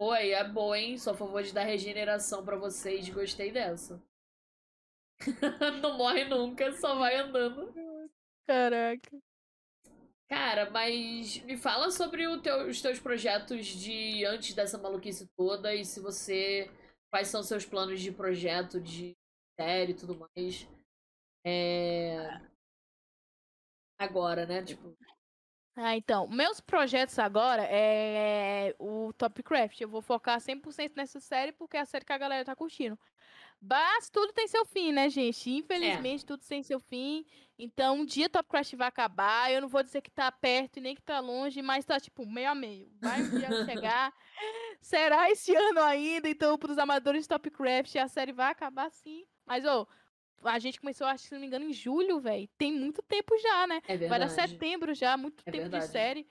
Oi, 0.00 0.30
é 0.32 0.44
boa, 0.44 0.78
hein? 0.78 0.96
Sou 0.96 1.12
a 1.12 1.16
favor 1.16 1.42
de 1.42 1.52
dar 1.52 1.64
regeneração 1.64 2.44
pra 2.44 2.56
vocês. 2.56 3.08
Gostei 3.08 3.50
dessa. 3.50 4.00
Não 5.82 5.96
morre 5.98 6.24
nunca, 6.24 6.70
só 6.72 6.94
vai 6.94 7.16
andando. 7.16 7.72
Caraca. 8.46 9.18
Cara, 10.28 10.70
mas 10.70 11.38
me 11.42 11.56
fala 11.56 11.90
sobre 11.90 12.22
teu- 12.42 12.68
os 12.68 12.80
teus 12.80 13.00
projetos 13.00 13.66
de 13.66 14.24
antes 14.26 14.54
dessa 14.54 14.78
maluquice 14.78 15.26
toda 15.36 15.74
e 15.74 15.84
se 15.84 16.00
você. 16.00 16.70
Quais 17.10 17.28
são 17.28 17.42
seus 17.42 17.64
planos 17.64 18.00
de 18.00 18.12
projeto, 18.12 18.78
de 18.80 19.16
série 19.58 19.92
e 19.92 19.96
tudo 19.96 20.14
mais. 20.14 20.68
É. 21.44 22.40
Agora, 23.98 24.46
né? 24.46 24.62
Tipo. 24.62 24.94
Ah, 25.80 25.96
então, 25.96 26.26
meus 26.26 26.60
projetos 26.60 27.16
agora 27.20 27.62
é 27.62 28.74
o 28.80 29.12
Topcraft. 29.12 29.80
Eu 29.80 29.88
vou 29.88 30.02
focar 30.02 30.40
100% 30.40 30.96
nessa 30.96 31.20
série 31.20 31.52
porque 31.52 31.76
é 31.76 31.80
a 31.80 31.84
série 31.84 32.04
que 32.04 32.12
a 32.12 32.18
galera 32.18 32.44
tá 32.44 32.56
curtindo. 32.56 32.98
Mas 33.60 34.10
tudo 34.10 34.32
tem 34.32 34.48
seu 34.48 34.64
fim, 34.64 34.90
né, 34.90 35.08
gente? 35.08 35.48
Infelizmente, 35.50 36.26
tudo 36.26 36.42
tem 36.44 36.64
seu 36.64 36.80
fim. 36.80 37.24
Então, 37.56 37.98
um 37.98 38.04
dia 38.04 38.28
Topcraft 38.28 38.74
vai 38.74 38.88
acabar. 38.88 39.52
Eu 39.52 39.60
não 39.60 39.68
vou 39.68 39.80
dizer 39.82 40.00
que 40.00 40.10
tá 40.10 40.32
perto 40.32 40.78
e 40.78 40.80
nem 40.80 40.96
que 40.96 41.02
tá 41.02 41.20
longe, 41.20 41.62
mas 41.62 41.84
tá 41.84 42.00
tipo 42.00 42.26
meio 42.26 42.50
a 42.50 42.54
meio. 42.56 42.90
Vai 43.00 43.22
um 43.22 43.38
dia 43.38 43.64
chegar. 43.64 44.12
Será 44.82 45.30
esse 45.30 45.54
ano 45.54 45.80
ainda. 45.80 46.28
Então, 46.28 46.58
pros 46.58 46.78
amadores 46.78 47.22
de 47.22 47.28
Topcraft, 47.28 47.94
a 47.96 48.08
série 48.08 48.32
vai 48.32 48.50
acabar 48.50 48.90
sim. 48.90 49.24
Mas, 49.46 49.64
ô, 49.64 49.86
a 50.42 50.58
gente 50.58 50.80
começou, 50.80 51.06
acho 51.06 51.22
que 51.24 51.28
se 51.28 51.34
não 51.34 51.40
me 51.40 51.46
engano, 51.46 51.64
em 51.64 51.72
julho, 51.72 52.20
velho. 52.20 52.48
Tem 52.56 52.72
muito 52.72 53.02
tempo 53.02 53.36
já, 53.38 53.66
né? 53.66 53.80
É 53.88 53.96
Vai 53.96 54.18
dar 54.18 54.26
verdade. 54.28 54.52
setembro 54.52 54.94
já, 54.94 55.16
muito 55.16 55.42
É 55.46 55.50
tempo 55.50 55.62
verdade. 55.64 55.84
de 55.86 55.90
série. 55.90 56.26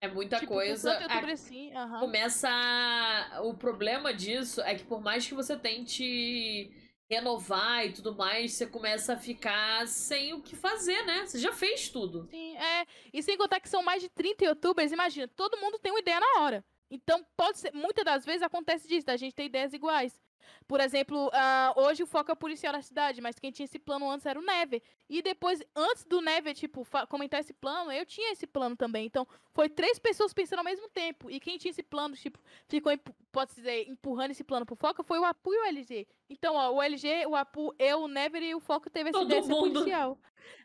É 0.00 0.08
muita 0.08 0.38
tipo, 0.40 0.52
coisa. 0.52 0.92
Com 0.94 0.98
tanto 0.98 1.10
A- 1.10 1.14
outubro 1.14 1.32
assim, 1.32 1.72
aham. 1.74 2.00
começa. 2.00 2.48
a- 2.48 3.40
O 3.42 3.54
problema 3.54 4.12
disso 4.12 4.60
é 4.62 4.74
que 4.74 4.84
por 4.84 5.00
mais 5.00 5.26
que 5.26 5.34
você 5.34 5.56
tente 5.56 6.70
renovar 7.08 7.86
e 7.86 7.92
tudo 7.92 8.14
mais, 8.14 8.52
você 8.54 8.66
começa 8.66 9.12
a 9.12 9.16
ficar 9.16 9.86
sem 9.86 10.32
o 10.32 10.42
que 10.42 10.56
fazer, 10.56 11.04
né? 11.04 11.26
Você 11.26 11.38
já 11.38 11.52
fez 11.52 11.88
tudo. 11.88 12.26
Sim, 12.30 12.56
é. 12.56 12.86
E 13.12 13.22
sem 13.22 13.36
contar 13.36 13.60
que 13.60 13.68
são 13.68 13.82
mais 13.82 14.02
de 14.02 14.08
30 14.08 14.44
youtubers, 14.44 14.92
imagina, 14.92 15.28
todo 15.28 15.58
mundo 15.58 15.78
tem 15.78 15.92
uma 15.92 16.00
ideia 16.00 16.18
na 16.18 16.40
hora. 16.40 16.64
Então, 16.90 17.24
pode 17.36 17.58
ser, 17.58 17.72
muitas 17.72 18.04
das 18.04 18.24
vezes 18.24 18.42
acontece 18.42 18.88
disso, 18.88 19.06
da 19.06 19.16
gente 19.16 19.34
ter 19.34 19.44
ideias 19.44 19.72
iguais. 19.72 20.18
Por 20.66 20.80
exemplo, 20.80 21.30
ah, 21.32 21.72
hoje 21.76 22.02
o 22.02 22.06
foco 22.06 22.30
é 22.30 22.34
o 22.34 22.36
policial 22.36 22.72
da 22.72 22.82
cidade, 22.82 23.20
mas 23.20 23.38
quem 23.38 23.50
tinha 23.50 23.64
esse 23.64 23.78
plano 23.78 24.10
antes 24.10 24.26
era 24.26 24.38
o 24.38 24.42
Never. 24.42 24.82
E 25.08 25.20
depois, 25.22 25.62
antes 25.74 26.04
do 26.04 26.20
Never, 26.20 26.54
tipo, 26.54 26.86
comentar 27.08 27.40
esse 27.40 27.52
plano, 27.52 27.92
eu 27.92 28.06
tinha 28.06 28.32
esse 28.32 28.46
plano 28.46 28.76
também. 28.76 29.06
Então, 29.06 29.26
foi 29.52 29.68
três 29.68 29.98
pessoas 29.98 30.32
pensando 30.32 30.60
ao 30.60 30.64
mesmo 30.64 30.88
tempo. 30.88 31.30
E 31.30 31.38
quem 31.38 31.58
tinha 31.58 31.70
esse 31.70 31.82
plano, 31.82 32.14
tipo, 32.14 32.38
ficou, 32.68 32.92
pode 33.30 33.54
dizer, 33.54 33.88
empurrando 33.88 34.30
esse 34.30 34.44
plano 34.44 34.64
pro 34.64 34.76
Foca 34.76 35.02
foi 35.02 35.18
o 35.18 35.24
Apu 35.24 35.52
e 35.52 35.58
o 35.58 35.64
LG. 35.64 36.06
Então, 36.30 36.54
ó, 36.54 36.72
o 36.72 36.82
LG, 36.82 37.26
o 37.26 37.36
Apu, 37.36 37.74
eu, 37.78 38.02
o 38.02 38.08
Never 38.08 38.42
e 38.42 38.54
o 38.54 38.60
Foca 38.60 38.88
teve 38.88 39.10
essa 39.10 39.18
Todo 39.18 39.26
ideia 39.26 39.42
de 39.42 39.46
ser 39.46 39.54
policial. 39.54 40.18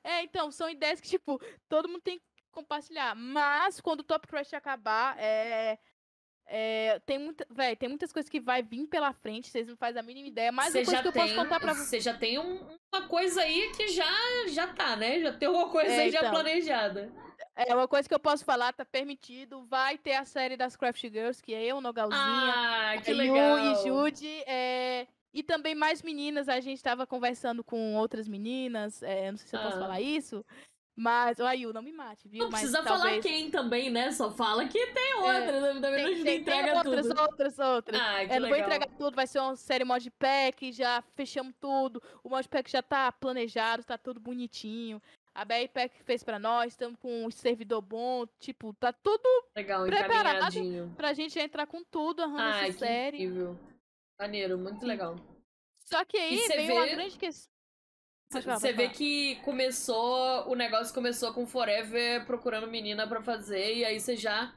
É, 0.03 0.23
então, 0.23 0.51
são 0.51 0.69
ideias 0.69 1.01
que, 1.01 1.09
tipo, 1.09 1.39
todo 1.67 1.89
mundo 1.89 2.01
tem 2.01 2.19
que 2.19 2.25
compartilhar. 2.51 3.15
Mas, 3.15 3.79
quando 3.81 3.99
o 3.99 4.03
Top 4.03 4.27
Crush 4.27 4.53
acabar, 4.53 5.15
é. 5.19 5.77
É, 6.47 6.99
tem, 7.05 7.19
muita, 7.19 7.45
véi, 7.49 7.75
tem 7.75 7.89
muitas 7.89 8.11
coisas 8.13 8.29
que 8.29 8.39
vai 8.39 8.63
vir 8.63 8.87
pela 8.87 9.11
frente, 9.13 9.49
vocês 9.49 9.67
não 9.67 9.75
fazem 9.75 9.99
a 9.99 10.03
mínima 10.03 10.27
ideia. 10.27 10.51
Mas 10.51 10.67
uma 10.73 10.73
coisa 10.83 10.91
já 10.91 11.01
que 11.01 11.07
eu 11.07 11.11
tem, 11.11 11.21
posso 11.23 11.35
contar 11.35 11.59
pra 11.59 11.73
vocês. 11.73 11.87
você 11.89 11.99
já 11.99 12.13
tem 12.17 12.39
um- 12.39 12.77
uma 12.93 13.07
coisa 13.07 13.41
aí 13.41 13.71
que 13.75 13.87
já 13.89 14.09
já 14.49 14.67
tá, 14.67 14.95
né? 14.95 15.19
Já 15.19 15.33
tem 15.33 15.49
uma 15.49 15.69
coisa 15.69 15.91
É, 15.91 15.99
aí 16.01 16.11
já 16.11 16.19
então. 16.19 16.31
planejada. 16.31 17.11
É 17.55 17.73
uma 17.75 17.87
coisa 17.87 18.07
que 18.07 18.13
eu 18.13 18.19
posso 18.19 18.45
falar, 18.45 18.71
tá 18.73 18.85
permitido. 18.85 19.65
Vai 19.65 19.97
ter 19.97 20.13
a 20.13 20.25
série 20.25 20.55
das 20.55 20.75
Craft 20.75 21.01
Girls, 21.01 21.41
que 21.41 21.53
é 21.53 21.63
eu, 21.65 21.81
Nogalzinha, 21.81 22.19
Ah, 22.21 22.95
que 23.03 23.11
Yu 23.11 23.17
legal. 23.17 23.57
e 23.59 23.75
Jude. 23.83 24.43
é, 24.47 25.07
E 25.33 25.43
também 25.43 25.75
mais 25.75 26.01
meninas, 26.01 26.49
a 26.49 26.59
gente 26.59 26.81
tava 26.81 27.05
conversando 27.05 27.63
com 27.63 27.95
outras 27.95 28.27
meninas. 28.27 29.03
é, 29.03 29.29
não 29.29 29.37
sei 29.37 29.47
se 29.47 29.55
eu 29.55 29.61
posso 29.61 29.77
Ah. 29.77 29.81
falar 29.81 30.01
isso. 30.01 30.43
Mas, 30.99 31.39
ó, 31.39 31.45
a 31.45 31.53
Yu, 31.53 31.71
não 31.71 31.83
me 31.83 31.91
mate, 31.91 32.27
viu? 32.27 32.45
Não 32.45 32.49
mas 32.49 32.61
precisa 32.61 32.81
talvez... 32.81 33.07
falar 33.09 33.21
quem 33.21 33.51
também, 33.51 33.87
né? 33.91 34.11
Só 34.11 34.31
fala 34.31 34.67
que 34.67 34.87
tem 34.87 35.13
outra. 35.13 35.61
né? 35.73 35.79
Também 35.79 36.05
Tem, 36.05 36.15
não 36.17 36.23
tem, 36.23 36.39
entrega 36.39 36.67
tem 36.69 36.77
outras, 36.77 37.07
tudo. 37.07 37.21
outras, 37.21 37.59
outras. 37.59 38.01
Ah, 38.01 38.25
que 38.25 38.33
É, 38.33 38.39
não 38.39 38.49
vou 38.49 38.57
entregar 38.57 38.87
tudo, 38.97 39.13
vai 39.15 39.27
ser 39.27 39.39
uma 39.39 39.55
série 39.55 39.83
modpack, 39.83 40.71
já 40.71 41.03
fechamos 41.15 41.53
tudo. 41.61 42.01
O 42.23 42.29
modpack 42.29 42.71
já 42.71 42.81
tá 42.81 43.11
planejado, 43.11 43.83
tá 43.83 43.95
tudo 43.95 44.19
bonitinho. 44.19 44.99
A 45.35 45.45
BRPEC 45.45 46.01
fez 46.03 46.23
pra 46.23 46.39
nós, 46.39 46.73
estamos 46.73 46.99
com 46.99 47.25
um 47.27 47.29
servidor 47.29 47.79
bom, 47.79 48.25
tipo, 48.39 48.73
tá 48.73 48.91
tudo 48.91 49.21
Legal, 49.55 49.85
Preparado 49.85 50.51
pra 50.95 51.13
gente 51.13 51.37
entrar 51.37 51.67
com 51.67 51.83
tudo, 51.83 52.23
arrumando 52.23 52.41
Ai, 52.55 52.69
essa 52.69 52.79
série. 52.79 53.17
incrível. 53.17 53.55
Maneiro, 54.19 54.57
muito 54.57 54.83
legal. 54.83 55.15
Só 55.85 56.03
que 56.03 56.17
aí 56.17 56.39
cê 56.39 56.55
veio 56.55 56.73
uma 56.73 56.85
vê- 56.85 56.95
grande 56.95 57.19
questão. 57.19 57.55
Você 58.29 58.73
vê 58.73 58.89
que 58.89 59.35
começou, 59.37 60.49
o 60.49 60.55
negócio 60.55 60.93
começou 60.93 61.33
com 61.33 61.45
Forever 61.47 62.25
procurando 62.25 62.67
menina 62.67 63.07
pra 63.07 63.21
fazer, 63.21 63.77
e 63.77 63.85
aí 63.85 63.99
vocês 63.99 64.19
já 64.19 64.53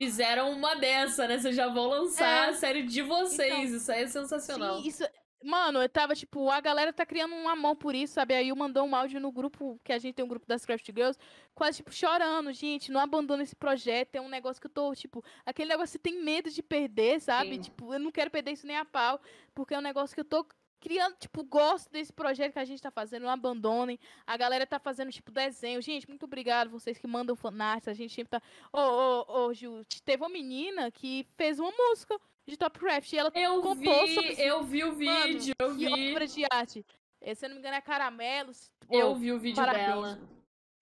fizeram 0.00 0.50
uma 0.52 0.74
dessa, 0.74 1.28
né? 1.28 1.38
Vocês 1.38 1.54
já 1.54 1.68
vão 1.68 1.86
lançar 1.86 2.46
É. 2.46 2.50
a 2.50 2.52
série 2.54 2.82
de 2.82 3.02
vocês, 3.02 3.52
Então, 3.52 3.76
isso 3.76 3.92
aí 3.92 4.02
é 4.04 4.06
sensacional. 4.06 4.80
Sim, 4.80 4.88
isso. 4.88 5.04
Mano, 5.42 5.80
eu 5.80 5.88
tava, 5.88 6.14
tipo, 6.14 6.50
a 6.50 6.60
galera 6.60 6.92
tá 6.92 7.06
criando 7.06 7.34
um 7.34 7.48
amor 7.48 7.74
por 7.76 7.94
isso, 7.94 8.12
sabe? 8.12 8.34
Aí 8.34 8.50
eu 8.50 8.56
mandou 8.56 8.84
um 8.86 8.94
áudio 8.94 9.18
no 9.18 9.32
grupo, 9.32 9.80
que 9.82 9.90
a 9.90 9.98
gente 9.98 10.14
tem 10.14 10.22
um 10.24 10.28
grupo 10.28 10.46
das 10.46 10.66
Craft 10.66 10.86
Girls, 10.86 11.18
quase, 11.54 11.78
tipo, 11.78 11.90
chorando, 11.92 12.52
gente, 12.52 12.92
não 12.92 13.00
abandona 13.00 13.42
esse 13.42 13.56
projeto, 13.56 14.16
é 14.16 14.20
um 14.20 14.28
negócio 14.28 14.60
que 14.60 14.66
eu 14.66 14.70
tô, 14.70 14.94
tipo, 14.94 15.24
aquele 15.46 15.70
negócio 15.70 15.98
que 15.98 16.08
você 16.08 16.10
tem 16.14 16.22
medo 16.22 16.50
de 16.50 16.62
perder, 16.62 17.20
sabe? 17.20 17.54
Sim. 17.54 17.60
Tipo, 17.62 17.94
eu 17.94 17.98
não 17.98 18.10
quero 18.12 18.30
perder 18.30 18.52
isso 18.52 18.66
nem 18.66 18.76
a 18.76 18.84
pau, 18.84 19.18
porque 19.54 19.72
é 19.72 19.78
um 19.78 19.82
negócio 19.82 20.14
que 20.14 20.20
eu 20.20 20.26
tô 20.26 20.46
criando, 20.80 21.14
tipo, 21.16 21.44
gosto 21.44 21.90
desse 21.90 22.12
projeto 22.12 22.54
que 22.54 22.58
a 22.58 22.64
gente 22.64 22.80
tá 22.82 22.90
fazendo, 22.90 23.22
não 23.24 23.30
abandonem. 23.30 23.98
A 24.26 24.36
galera 24.36 24.66
tá 24.66 24.78
fazendo, 24.78 25.12
tipo, 25.12 25.30
desenho. 25.30 25.80
Gente, 25.82 26.08
muito 26.08 26.24
obrigado 26.24 26.70
vocês 26.70 26.98
que 26.98 27.06
mandam 27.06 27.36
fanarts, 27.36 27.86
a 27.88 27.92
gente 27.92 28.14
sempre 28.14 28.30
tá... 28.30 28.42
Ô, 28.72 28.78
ô, 28.80 29.46
ô, 29.46 29.54
Gil, 29.54 29.84
teve 30.04 30.22
uma 30.22 30.28
menina 30.30 30.90
que 30.90 31.26
fez 31.36 31.60
uma 31.60 31.70
música 31.70 32.18
de 32.46 32.56
Top 32.56 32.78
Craft, 32.78 33.12
e 33.12 33.18
ela 33.18 33.30
Eu 33.34 33.60
compôs 33.60 34.14
sobre 34.14 34.34
vi, 34.34 34.42
eu 34.42 34.64
vi 34.64 34.82
o 34.84 34.88
Mano, 34.96 35.26
vídeo, 35.28 35.54
eu 35.60 35.76
que 35.76 35.86
vi. 35.94 36.10
obra 36.12 36.26
de 36.26 36.44
arte. 36.50 36.84
Eh, 37.20 37.34
Se 37.34 37.44
eu 37.44 37.50
não 37.50 37.56
me 37.56 37.60
engano, 37.60 37.76
é 37.76 37.80
Caramelos. 37.80 38.72
Eu 38.90 39.14
vi 39.14 39.30
o 39.30 39.38
vídeo 39.38 39.56
parabéns. 39.56 39.86
dela. 39.86 40.18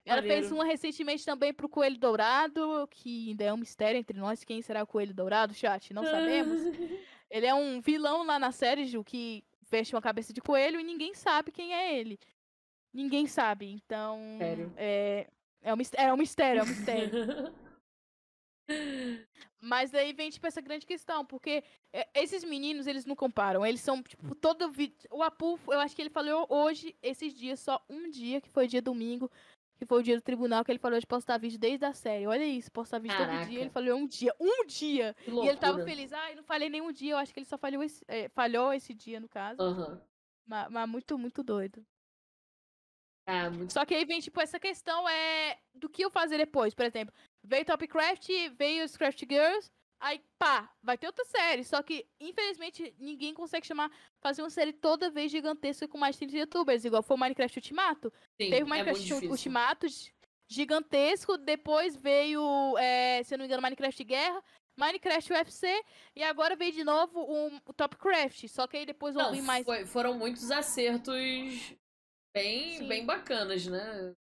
Ela 0.06 0.22
fez 0.22 0.50
uma 0.50 0.64
recentemente 0.64 1.22
também 1.26 1.52
pro 1.52 1.68
Coelho 1.68 1.98
Dourado, 1.98 2.88
que 2.90 3.28
ainda 3.30 3.44
é 3.44 3.52
um 3.52 3.58
mistério 3.58 3.98
entre 3.98 4.16
nós. 4.18 4.42
Quem 4.42 4.62
será 4.62 4.82
o 4.82 4.86
Coelho 4.86 5.12
Dourado, 5.12 5.52
chat? 5.52 5.92
Não 5.92 6.02
sabemos. 6.04 6.62
Ele 7.30 7.44
é 7.44 7.52
um 7.54 7.78
vilão 7.82 8.24
lá 8.24 8.38
na 8.38 8.50
série, 8.50 8.86
Ju, 8.86 9.04
que 9.04 9.44
veste 9.70 9.94
uma 9.94 10.02
cabeça 10.02 10.32
de 10.32 10.40
coelho 10.40 10.80
e 10.80 10.84
ninguém 10.84 11.14
sabe 11.14 11.52
quem 11.52 11.74
é 11.74 11.98
ele. 11.98 12.18
Ninguém 12.92 13.26
sabe. 13.26 13.70
Então. 13.70 14.18
Sério. 14.38 14.72
É, 14.76 15.26
é, 15.62 15.72
um, 15.72 15.76
mis- 15.76 15.94
é 15.94 16.12
um 16.12 16.16
mistério, 16.16 16.60
é 16.60 16.62
um 16.62 16.66
mistério. 16.66 17.12
Mas 19.60 19.90
daí 19.90 20.12
vem, 20.12 20.30
tipo, 20.30 20.46
essa 20.46 20.60
grande 20.60 20.86
questão, 20.86 21.24
porque 21.24 21.64
é, 21.92 22.06
esses 22.14 22.44
meninos, 22.44 22.86
eles 22.86 23.04
não 23.04 23.16
comparam. 23.16 23.64
Eles 23.66 23.80
são, 23.80 24.02
tipo, 24.02 24.34
todo 24.34 24.70
vídeo. 24.70 24.96
O 25.10 25.22
Apu, 25.22 25.58
eu 25.66 25.80
acho 25.80 25.96
que 25.96 26.02
ele 26.02 26.10
falou 26.10 26.46
hoje, 26.48 26.94
esses 27.02 27.34
dias, 27.34 27.58
só 27.60 27.82
um 27.88 28.08
dia, 28.10 28.40
que 28.40 28.48
foi 28.48 28.66
dia 28.68 28.82
domingo, 28.82 29.30
que 29.78 29.86
foi 29.86 30.00
o 30.00 30.02
dia 30.02 30.16
do 30.16 30.22
tribunal, 30.22 30.64
que 30.64 30.72
ele 30.72 30.78
falou 30.78 30.98
de 30.98 31.06
postar 31.06 31.38
vídeo 31.38 31.58
desde 31.58 31.84
a 31.84 31.92
série. 31.92 32.26
Olha 32.26 32.44
isso, 32.44 32.70
postar 32.70 32.98
vídeo 32.98 33.16
todo 33.16 33.26
Caraca. 33.28 33.46
dia. 33.46 33.60
Ele 33.60 33.70
falou 33.70 33.94
um 33.94 34.06
dia, 34.06 34.34
um 34.40 34.66
dia! 34.66 35.14
E 35.26 35.48
ele 35.48 35.56
tava 35.56 35.84
feliz. 35.84 36.12
Ah, 36.12 36.30
eu 36.30 36.36
não 36.36 36.42
falei 36.42 36.68
nenhum 36.68 36.90
dia, 36.90 37.12
eu 37.12 37.16
acho 37.16 37.32
que 37.32 37.38
ele 37.38 37.46
só 37.46 37.56
falhou 37.56 37.82
esse, 37.82 38.04
é, 38.08 38.28
falhou 38.30 38.72
esse 38.72 38.92
dia, 38.92 39.20
no 39.20 39.28
caso. 39.28 39.62
Aham. 39.62 40.02
Mas, 40.44 40.70
mas 40.70 40.88
muito, 40.88 41.16
muito 41.16 41.42
doido. 41.44 41.86
Ah, 43.26 43.50
muito 43.50 43.72
Só 43.72 43.84
que 43.84 43.94
aí 43.94 44.04
vem, 44.04 44.20
tipo, 44.20 44.40
essa 44.40 44.58
questão 44.58 45.08
é 45.08 45.58
do 45.74 45.88
que 45.88 46.02
eu 46.02 46.10
fazer 46.10 46.38
depois. 46.38 46.74
Por 46.74 46.84
exemplo, 46.84 47.14
veio 47.44 47.64
Topcraft, 47.64 48.26
veio 48.56 48.84
os 48.84 48.96
Craft 48.96 49.20
Girls, 49.28 49.70
aí 50.00 50.20
pá, 50.38 50.70
vai 50.82 50.96
ter 50.98 51.06
outra 51.06 51.24
série. 51.24 51.64
Só 51.64 51.82
que, 51.82 52.06
infelizmente, 52.20 52.94
ninguém 52.98 53.34
consegue 53.34 53.66
chamar, 53.66 53.90
fazer 54.20 54.42
uma 54.42 54.50
série 54.50 54.72
toda 54.72 55.10
vez 55.10 55.30
gigantesca 55.30 55.86
com 55.88 55.98
mais 55.98 56.14
de 56.16 56.20
30 56.26 56.36
youtubers, 56.38 56.84
igual 56.84 57.02
foi 57.02 57.16
o 57.16 57.20
Minecraft 57.20 57.58
Ultimato. 57.58 58.12
Sim, 58.40 58.50
Teve 58.50 58.62
o 58.62 58.66
é 58.66 58.70
Minecraft 58.70 59.04
difícil. 59.04 59.30
Ultimato 59.30 59.88
gi- 59.88 60.12
gigantesco, 60.50 61.36
depois 61.38 61.96
veio, 61.96 62.76
é, 62.78 63.22
se 63.22 63.34
eu 63.34 63.38
não 63.38 63.42
me 63.42 63.46
engano, 63.46 63.62
Minecraft 63.62 64.04
Guerra. 64.04 64.42
Minecraft 64.78 65.32
UFC 65.32 65.84
e 66.14 66.22
agora 66.22 66.54
veio 66.54 66.70
de 66.70 66.84
novo 66.84 67.18
o, 67.20 67.56
o 67.66 67.72
Topcraft. 67.72 68.46
Só 68.46 68.64
que 68.68 68.76
aí 68.76 68.86
depois 68.86 69.12
vão 69.12 69.24
Não, 69.24 69.32
vir 69.32 69.42
mais. 69.42 69.64
foi- 69.64 69.84
foram 69.84 70.14
muitos 70.14 70.52
acertos 70.52 71.74
bem, 72.32 72.78
Sim. 72.78 72.86
bem 72.86 73.04
bacanas, 73.04 73.66
né? 73.66 74.14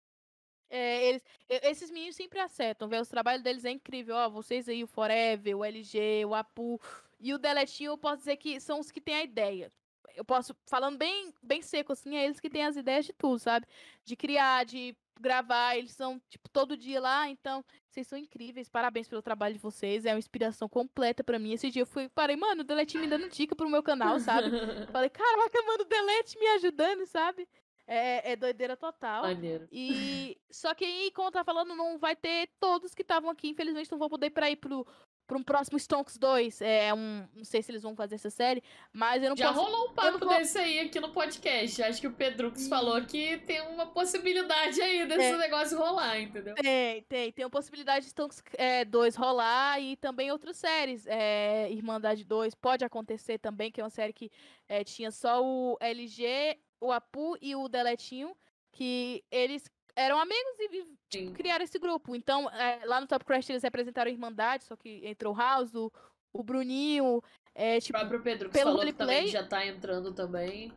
É, 0.75 1.07
eles, 1.07 1.23
esses 1.47 1.89
meninos 1.89 2.17
sempre 2.17 2.37
acertam, 2.39 2.89
velho. 2.89 3.01
Os 3.01 3.07
trabalhos 3.07 3.41
deles 3.41 3.63
é 3.63 3.71
incrível. 3.71 4.13
Ó, 4.13 4.29
vocês 4.29 4.67
aí, 4.67 4.83
o 4.83 4.87
Forever, 4.87 5.57
o 5.57 5.63
LG, 5.63 6.25
o 6.25 6.35
Apu 6.35 6.81
e 7.17 7.33
o 7.33 7.37
Deletinho, 7.37 7.91
eu 7.91 7.97
posso 7.97 8.17
dizer 8.17 8.35
que 8.35 8.59
são 8.59 8.81
os 8.81 8.91
que 8.91 8.99
têm 8.99 9.15
a 9.15 9.23
ideia. 9.23 9.71
Eu 10.15 10.25
posso, 10.25 10.53
falando 10.65 10.97
bem, 10.97 11.33
bem 11.41 11.61
seco 11.61 11.93
assim, 11.93 12.15
é 12.17 12.25
eles 12.25 12.41
que 12.41 12.49
têm 12.49 12.65
as 12.65 12.75
ideias 12.75 13.05
de 13.05 13.13
tudo, 13.13 13.39
sabe? 13.39 13.65
De 14.03 14.15
criar, 14.15 14.65
de 14.65 14.95
gravar, 15.19 15.77
eles 15.77 15.91
são, 15.91 16.21
tipo, 16.29 16.49
todo 16.49 16.77
dia 16.77 16.99
lá, 16.99 17.29
então, 17.29 17.63
vocês 17.87 18.07
são 18.07 18.17
incríveis, 18.17 18.69
parabéns 18.69 19.07
pelo 19.07 19.21
trabalho 19.21 19.55
de 19.55 19.59
vocês, 19.59 20.05
é 20.05 20.11
uma 20.11 20.19
inspiração 20.19 20.67
completa 20.67 21.23
pra 21.23 21.39
mim. 21.39 21.53
Esse 21.53 21.69
dia 21.71 21.81
eu 21.81 21.85
fui, 21.85 22.09
parei, 22.09 22.35
mano, 22.35 22.61
o 22.61 22.65
Deletinho 22.65 23.03
me 23.03 23.09
dando 23.09 23.29
dica 23.29 23.55
pro 23.55 23.69
meu 23.69 23.81
canal, 23.83 24.19
sabe? 24.19 24.49
Falei, 24.91 25.09
caraca, 25.09 25.61
mano, 25.65 25.83
o 25.83 25.85
Delete 25.85 26.37
me 26.37 26.47
ajudando, 26.47 27.05
sabe? 27.05 27.47
É, 27.87 28.31
é 28.31 28.35
doideira 28.35 28.75
total. 28.75 29.23
Maneiro. 29.23 29.67
E 29.71 30.37
só 30.49 30.73
que 30.73 30.83
aí, 30.85 31.11
como 31.11 31.27
eu 31.27 31.31
tava 31.31 31.45
falando, 31.45 31.75
não 31.75 31.97
vai 31.99 32.15
ter 32.15 32.49
todos 32.59 32.95
que 32.95 33.01
estavam 33.03 33.29
aqui, 33.29 33.49
infelizmente 33.49 33.91
não 33.91 33.99
vão 33.99 34.09
poder 34.09 34.27
ir 34.27 34.31
pra 34.31 34.49
ir 34.49 34.55
pro, 34.55 34.85
pra 35.27 35.37
um 35.37 35.43
próximo 35.43 35.77
Stonks 35.77 36.17
2. 36.17 36.61
É 36.61 36.91
um. 36.95 37.27
Não 37.35 37.43
sei 37.43 37.61
se 37.61 37.71
eles 37.71 37.83
vão 37.83 37.95
fazer 37.95 38.15
essa 38.15 38.31
série, 38.31 38.63
mas 38.91 39.21
eu 39.21 39.29
não 39.29 39.37
Já 39.37 39.53
posso. 39.53 39.61
rolou 39.65 39.89
um 39.89 39.93
papo 39.93 40.17
vou- 40.17 40.29
desse 40.29 40.57
aí 40.57 40.79
aqui 40.79 40.99
no 40.99 41.11
podcast. 41.11 41.83
Acho 41.83 42.01
que 42.01 42.07
o 42.07 42.13
Pedrux 42.13 42.65
Hum. 42.65 42.69
falou 42.69 42.99
que 43.05 43.37
tem 43.39 43.61
uma 43.61 43.85
possibilidade 43.87 44.81
aí 44.81 45.05
desse 45.05 45.21
É. 45.21 45.37
negócio 45.37 45.77
rolar, 45.77 46.19
entendeu? 46.19 46.55
Tem, 46.55 47.03
tem. 47.03 47.31
Tem 47.31 47.45
a 47.45 47.49
possibilidade 47.49 48.05
de 48.05 48.09
Stonks 48.11 48.41
2 48.89 49.15
rolar 49.15 49.79
e 49.79 49.95
também 49.97 50.31
outras 50.31 50.57
séries. 50.57 51.05
É, 51.07 51.69
Irmandade 51.71 52.23
2 52.23 52.55
pode 52.55 52.83
acontecer 52.83 53.37
também, 53.37 53.71
que 53.71 53.79
é 53.79 53.83
uma 53.83 53.89
série 53.91 54.13
que 54.13 54.31
é, 54.67 54.83
tinha 54.83 55.11
só 55.11 55.43
o 55.43 55.77
LG, 55.79 56.57
o 56.85 56.91
Apu 56.91 57.37
e 57.41 57.55
o 57.55 57.67
Deletinho, 57.67 58.35
que 58.71 59.23
eles 59.31 59.63
eram 59.95 60.19
amigos 60.19 60.59
e 60.59 60.87
Sim. 61.11 61.33
criaram 61.33 61.63
esse 61.63 61.79
grupo. 61.79 62.15
Então, 62.15 62.49
é, 62.49 62.85
lá 62.85 62.99
no 62.99 63.07
Top 63.07 63.23
Crash 63.25 63.49
eles 63.49 63.63
representaram 63.63 64.09
a 64.09 64.13
Irmandade, 64.13 64.65
só 64.65 64.75
que 64.75 65.01
entrou 65.07 65.33
o 65.33 65.37
House, 65.37 65.73
o, 65.73 65.91
o 66.33 66.43
Bruninho, 66.43 67.21
é, 67.53 67.77
O 67.77 67.81
tipo, 67.81 67.97
próprio 67.97 68.21
Pedrux 68.21 68.51
pelo 68.51 68.77
falou 68.77 68.93
que 68.93 69.27
já 69.27 69.43
tá 69.47 69.65
entrando 69.65 70.13
também. 70.13 70.73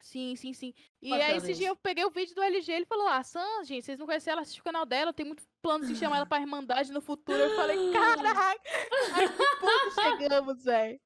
sim, 0.00 0.34
sim, 0.34 0.52
sim. 0.52 0.74
E 1.00 1.10
Bacana 1.10 1.30
aí, 1.30 1.36
esse 1.36 1.52
isso. 1.52 1.60
dia 1.60 1.68
eu 1.68 1.76
peguei 1.76 2.04
o 2.04 2.10
vídeo 2.10 2.34
do 2.34 2.42
LG, 2.42 2.72
ele 2.72 2.84
falou, 2.86 3.06
ah, 3.06 3.22
Sam, 3.22 3.64
gente, 3.64 3.84
vocês 3.84 3.98
não 3.98 4.06
conhecem 4.06 4.32
ela, 4.32 4.42
assiste 4.42 4.60
o 4.60 4.64
canal 4.64 4.84
dela, 4.84 5.10
eu 5.10 5.14
tenho 5.14 5.28
muitos 5.28 5.46
planos 5.62 5.86
de 5.86 5.94
chamar 5.94 6.16
ela 6.16 6.26
pra 6.26 6.40
Irmandade 6.40 6.92
no 6.92 7.00
futuro. 7.00 7.38
Eu 7.38 7.54
falei, 7.54 7.78
caraca, 7.92 8.60
a 9.12 9.28
que 9.28 9.46
ponto 9.60 9.90
chegamos, 9.94 10.64
velho. 10.64 11.00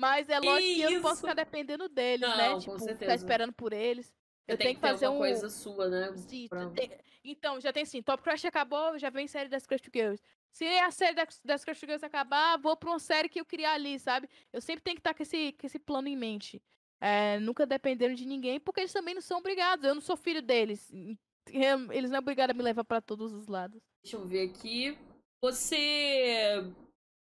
Mas 0.00 0.28
é 0.30 0.40
lógico 0.40 0.74
que 0.74 0.80
eu 0.80 0.90
não 0.92 1.02
posso 1.02 1.20
ficar 1.20 1.34
dependendo 1.34 1.86
deles, 1.88 2.26
Não, 2.26 2.36
né? 2.38 2.50
com 2.54 2.58
Tipo, 2.58 2.78
certeza. 2.78 2.98
ficar 3.00 3.14
esperando 3.14 3.52
por 3.52 3.72
eles. 3.74 4.10
Eu 4.48 4.56
tenho 4.56 4.74
que 4.74 4.80
ter 4.80 4.88
fazer 4.88 5.04
alguma 5.06 5.26
um... 5.26 5.28
coisa 5.30 5.50
sua, 5.50 5.88
né? 5.88 6.12
Sim, 6.16 6.48
tem- 6.74 6.90
Então, 7.22 7.60
já 7.60 7.70
tem 7.72 7.82
assim, 7.82 8.02
Top 8.02 8.22
Crush 8.22 8.46
acabou, 8.46 8.98
já 8.98 9.10
vem 9.10 9.28
série 9.28 9.48
das 9.50 9.66
Crush 9.66 9.82
Girls. 9.94 10.22
Se 10.50 10.64
a 10.66 10.90
série 10.90 11.14
das, 11.14 11.38
das 11.44 11.64
Crush 11.64 11.80
Girls 11.80 12.04
acabar, 12.04 12.56
vou 12.58 12.74
pra 12.76 12.88
uma 12.90 12.98
série 12.98 13.28
que 13.28 13.38
eu 13.38 13.44
criar 13.44 13.74
ali, 13.74 13.98
sabe? 14.00 14.26
Eu 14.52 14.60
sempre 14.62 14.82
tenho 14.82 14.96
que 14.96 15.00
estar 15.00 15.12
com 15.14 15.22
esse, 15.22 15.52
com 15.52 15.66
esse 15.66 15.78
plano 15.78 16.08
em 16.08 16.16
mente. 16.16 16.60
É, 16.98 17.38
nunca 17.38 17.66
dependendo 17.66 18.14
de 18.14 18.24
ninguém, 18.26 18.58
porque 18.58 18.80
eles 18.80 18.92
também 18.92 19.14
não 19.14 19.20
são 19.22 19.38
obrigados. 19.38 19.84
Eu 19.84 19.94
não 19.94 20.02
sou 20.02 20.16
filho 20.16 20.40
deles. 20.42 20.90
Eles 20.92 22.04
não 22.04 22.10
são 22.10 22.18
obrigados 22.18 22.54
a 22.54 22.56
me 22.56 22.62
levar 22.64 22.84
pra 22.84 23.00
todos 23.02 23.32
os 23.32 23.46
lados. 23.46 23.80
Deixa 24.02 24.16
eu 24.16 24.24
ver 24.26 24.48
aqui. 24.48 24.98
Você. 25.42 26.64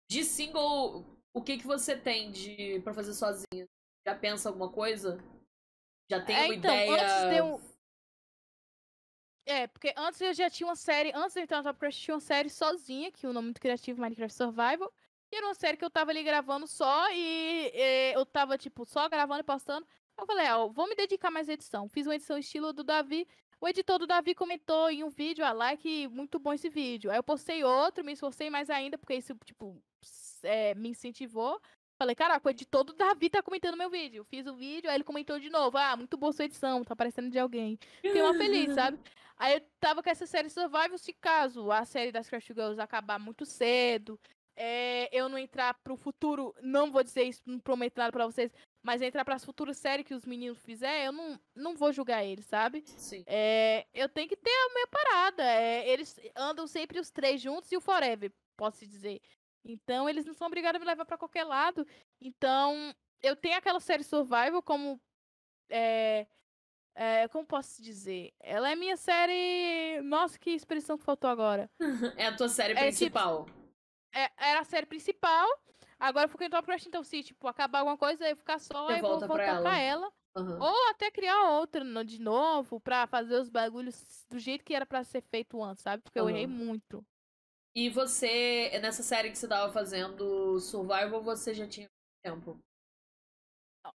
De 0.09 0.23
single, 0.23 1.05
o 1.33 1.41
que 1.41 1.57
que 1.57 1.65
você 1.67 1.97
tem 1.97 2.31
de 2.31 2.79
pra 2.83 2.93
fazer 2.93 3.13
sozinha? 3.13 3.67
Já 4.05 4.15
pensa 4.15 4.49
alguma 4.49 4.69
coisa? 4.71 5.17
Já 6.09 6.23
tem 6.23 6.35
É, 6.35 6.45
uma 6.45 6.55
então, 6.55 6.75
ideia? 6.75 7.01
antes 7.03 7.29
de 7.29 7.37
eu- 7.37 7.73
É, 9.45 9.67
porque 9.67 9.93
antes 9.97 10.21
eu 10.21 10.33
já 10.33 10.49
tinha 10.49 10.67
uma 10.67 10.75
série, 10.75 11.11
antes 11.13 11.33
de 11.33 11.39
eu 11.39 11.43
entrar 11.43 11.57
no 11.57 11.63
Top 11.63 11.77
Crush, 11.79 11.97
tinha 11.99 12.15
uma 12.15 12.21
série 12.21 12.49
sozinha, 12.49 13.11
que 13.11 13.27
o 13.27 13.33
nome 13.33 13.47
muito 13.47 13.59
criativo, 13.59 13.99
Minecraft 13.99 14.33
Survival. 14.37 14.93
E 15.31 15.35
era 15.35 15.45
uma 15.47 15.55
série 15.55 15.75
que 15.75 15.83
eu 15.83 15.89
tava 15.89 16.11
ali 16.11 16.23
gravando 16.23 16.65
só 16.67 17.09
e, 17.11 17.71
eh, 17.73 18.15
eu 18.15 18.25
tava, 18.25 18.57
tipo, 18.57 18.85
só 18.85 19.09
gravando 19.09 19.41
e 19.41 19.43
postando. 19.43 19.85
Eu 20.17 20.25
falei, 20.27 20.47
ó, 20.51 20.67
vou 20.69 20.87
me 20.87 20.95
dedicar 20.95 21.31
mais 21.31 21.49
à 21.49 21.53
edição. 21.53 21.89
Fiz 21.89 22.05
uma 22.05 22.15
edição 22.15 22.37
estilo 22.37 22.71
do 22.71 22.83
Davi. 22.83 23.27
O 23.63 23.67
editor 23.69 23.97
do 23.97 24.05
Davi 24.05 24.35
comentou 24.35 24.89
em 24.89 25.05
um 25.05 25.09
vídeo, 25.09 25.45
ah, 25.45 25.53
like, 25.53 26.09
muito 26.09 26.37
bom 26.37 26.51
esse 26.51 26.67
vídeo. 26.67 27.09
Aí 27.09 27.15
eu 27.15 27.23
postei 27.23 27.63
outro, 27.63 28.03
me 28.03 28.11
esforcei 28.11 28.49
mais 28.49 28.69
ainda, 28.69 28.97
porque 28.97 29.15
isso, 29.15 29.33
tipo, 29.45 29.81
eh, 30.43 30.75
me 30.75 30.89
incentivou. 30.89 31.61
Falei, 31.97 32.13
caraca, 32.13 32.45
o 32.45 32.51
editor 32.51 32.83
do 32.83 32.91
Davi 32.91 33.29
tá 33.29 33.41
comentando 33.41 33.77
meu 33.77 33.89
vídeo. 33.89 34.25
Fiz 34.25 34.45
o 34.47 34.53
vídeo, 34.53 34.89
aí 34.89 34.97
ele 34.97 35.05
comentou 35.05 35.39
de 35.39 35.49
novo. 35.49 35.77
Ah, 35.77 35.95
muito 35.95 36.17
boa 36.17 36.33
sua 36.33 36.43
edição, 36.43 36.83
tá 36.83 36.93
parecendo 36.93 37.29
de 37.29 37.39
alguém. 37.39 37.79
Fiquei 38.01 38.21
uma 38.21 38.33
feliz, 38.33 38.73
sabe? 38.75 38.99
Aí 39.37 39.53
eu 39.53 39.61
tava 39.79 40.03
com 40.03 40.09
essa 40.09 40.25
série 40.25 40.49
Survival, 40.49 40.97
se 40.97 41.13
caso 41.13 41.71
a 41.71 41.85
série 41.85 42.11
das 42.11 42.27
Crash 42.27 42.47
Girls 42.47 42.81
acabar 42.81 43.17
muito 43.17 43.45
cedo, 43.45 44.19
é, 44.57 45.07
eu 45.17 45.29
não 45.29 45.37
entrar 45.37 45.73
pro 45.75 45.95
futuro, 45.95 46.53
não 46.61 46.91
vou 46.91 47.01
dizer 47.01 47.23
isso, 47.23 47.41
não 47.45 47.59
prometo 47.59 47.97
nada 47.97 48.11
pra 48.11 48.25
vocês, 48.25 48.51
mas 48.83 49.01
entrar 49.01 49.23
pras 49.23 49.45
futuras 49.45 49.77
séries 49.77 50.05
que 50.05 50.13
os 50.13 50.25
meninos 50.25 50.61
fizer, 50.61 51.05
eu 51.05 51.13
não, 51.13 51.39
não 51.55 51.75
vou 51.75 51.93
julgar 51.93 52.23
eles, 52.23 52.45
sabe? 52.45 52.83
Sim. 52.85 53.23
É, 53.25 53.87
eu 53.93 54.09
tenho 54.09 54.27
que 54.27 54.35
ter 54.35 54.51
a 54.51 54.73
minha 54.73 54.87
parada. 54.87 55.43
É, 55.43 55.87
eles 55.89 56.19
andam 56.35 56.67
sempre 56.67 56.99
os 56.99 57.09
três 57.09 57.41
juntos 57.41 57.71
e 57.71 57.77
o 57.77 57.81
Forever, 57.81 58.31
posso 58.57 58.85
dizer. 58.85 59.21
Então, 59.63 60.09
eles 60.09 60.25
não 60.25 60.33
são 60.33 60.47
obrigados 60.47 60.75
a 60.75 60.79
me 60.79 60.85
levar 60.85 61.05
pra 61.05 61.17
qualquer 61.17 61.45
lado. 61.45 61.87
Então, 62.19 62.93
eu 63.21 63.37
tenho 63.37 63.57
aquela 63.57 63.79
série 63.79 64.03
Survival 64.03 64.61
como. 64.61 64.99
É, 65.69 66.27
é, 66.93 67.27
como 67.29 67.45
posso 67.45 67.81
dizer? 67.81 68.33
Ela 68.41 68.69
é 68.71 68.75
minha 68.75 68.97
série. 68.97 70.01
Nossa, 70.01 70.37
que 70.37 70.49
expressão 70.51 70.97
que 70.97 71.05
faltou 71.05 71.29
agora. 71.29 71.71
É 72.17 72.27
a 72.27 72.35
tua 72.35 72.49
série 72.49 72.73
É, 72.73 72.75
tipo, 72.75 72.87
principal. 72.87 73.47
É, 74.13 74.29
era 74.37 74.59
a 74.59 74.65
série 74.65 74.85
principal. 74.85 75.47
Agora 75.99 76.25
eu 76.25 76.29
fico 76.29 76.43
em 76.43 76.49
Top 76.49 76.65
Crush, 76.65 76.87
então 76.87 77.03
se 77.03 77.23
tipo, 77.23 77.47
acabar 77.47 77.79
alguma 77.79 77.97
coisa, 77.97 78.27
eu 78.27 78.35
ficar 78.35 78.59
só, 78.59 78.89
eu 78.89 79.01
vou 79.01 79.11
volta 79.19 79.27
pra 79.27 79.37
voltar 79.37 79.61
pra 79.61 79.77
ela. 79.79 80.03
ela. 80.05 80.13
Aham. 80.35 80.59
Ou 80.59 80.89
até 80.89 81.11
criar 81.11 81.51
outra 81.51 81.83
de 82.03 82.19
novo, 82.19 82.79
pra 82.79 83.05
fazer 83.05 83.35
os 83.35 83.49
bagulhos 83.49 84.25
do 84.29 84.39
jeito 84.39 84.65
que 84.65 84.73
era 84.73 84.85
pra 84.85 85.03
ser 85.03 85.21
feito 85.21 85.61
antes, 85.61 85.83
sabe? 85.83 86.01
Porque 86.01 86.19
eu 86.19 86.29
errei 86.29 86.47
muito. 86.47 87.05
E 87.75 87.89
você, 87.89 88.71
nessa 88.81 89.03
série 89.03 89.31
que 89.31 89.37
você 89.37 89.47
tava 89.47 89.71
fazendo 89.71 90.59
Survival, 90.59 91.21
você 91.21 91.53
já 91.53 91.67
tinha 91.67 91.87
tempo? 92.23 92.59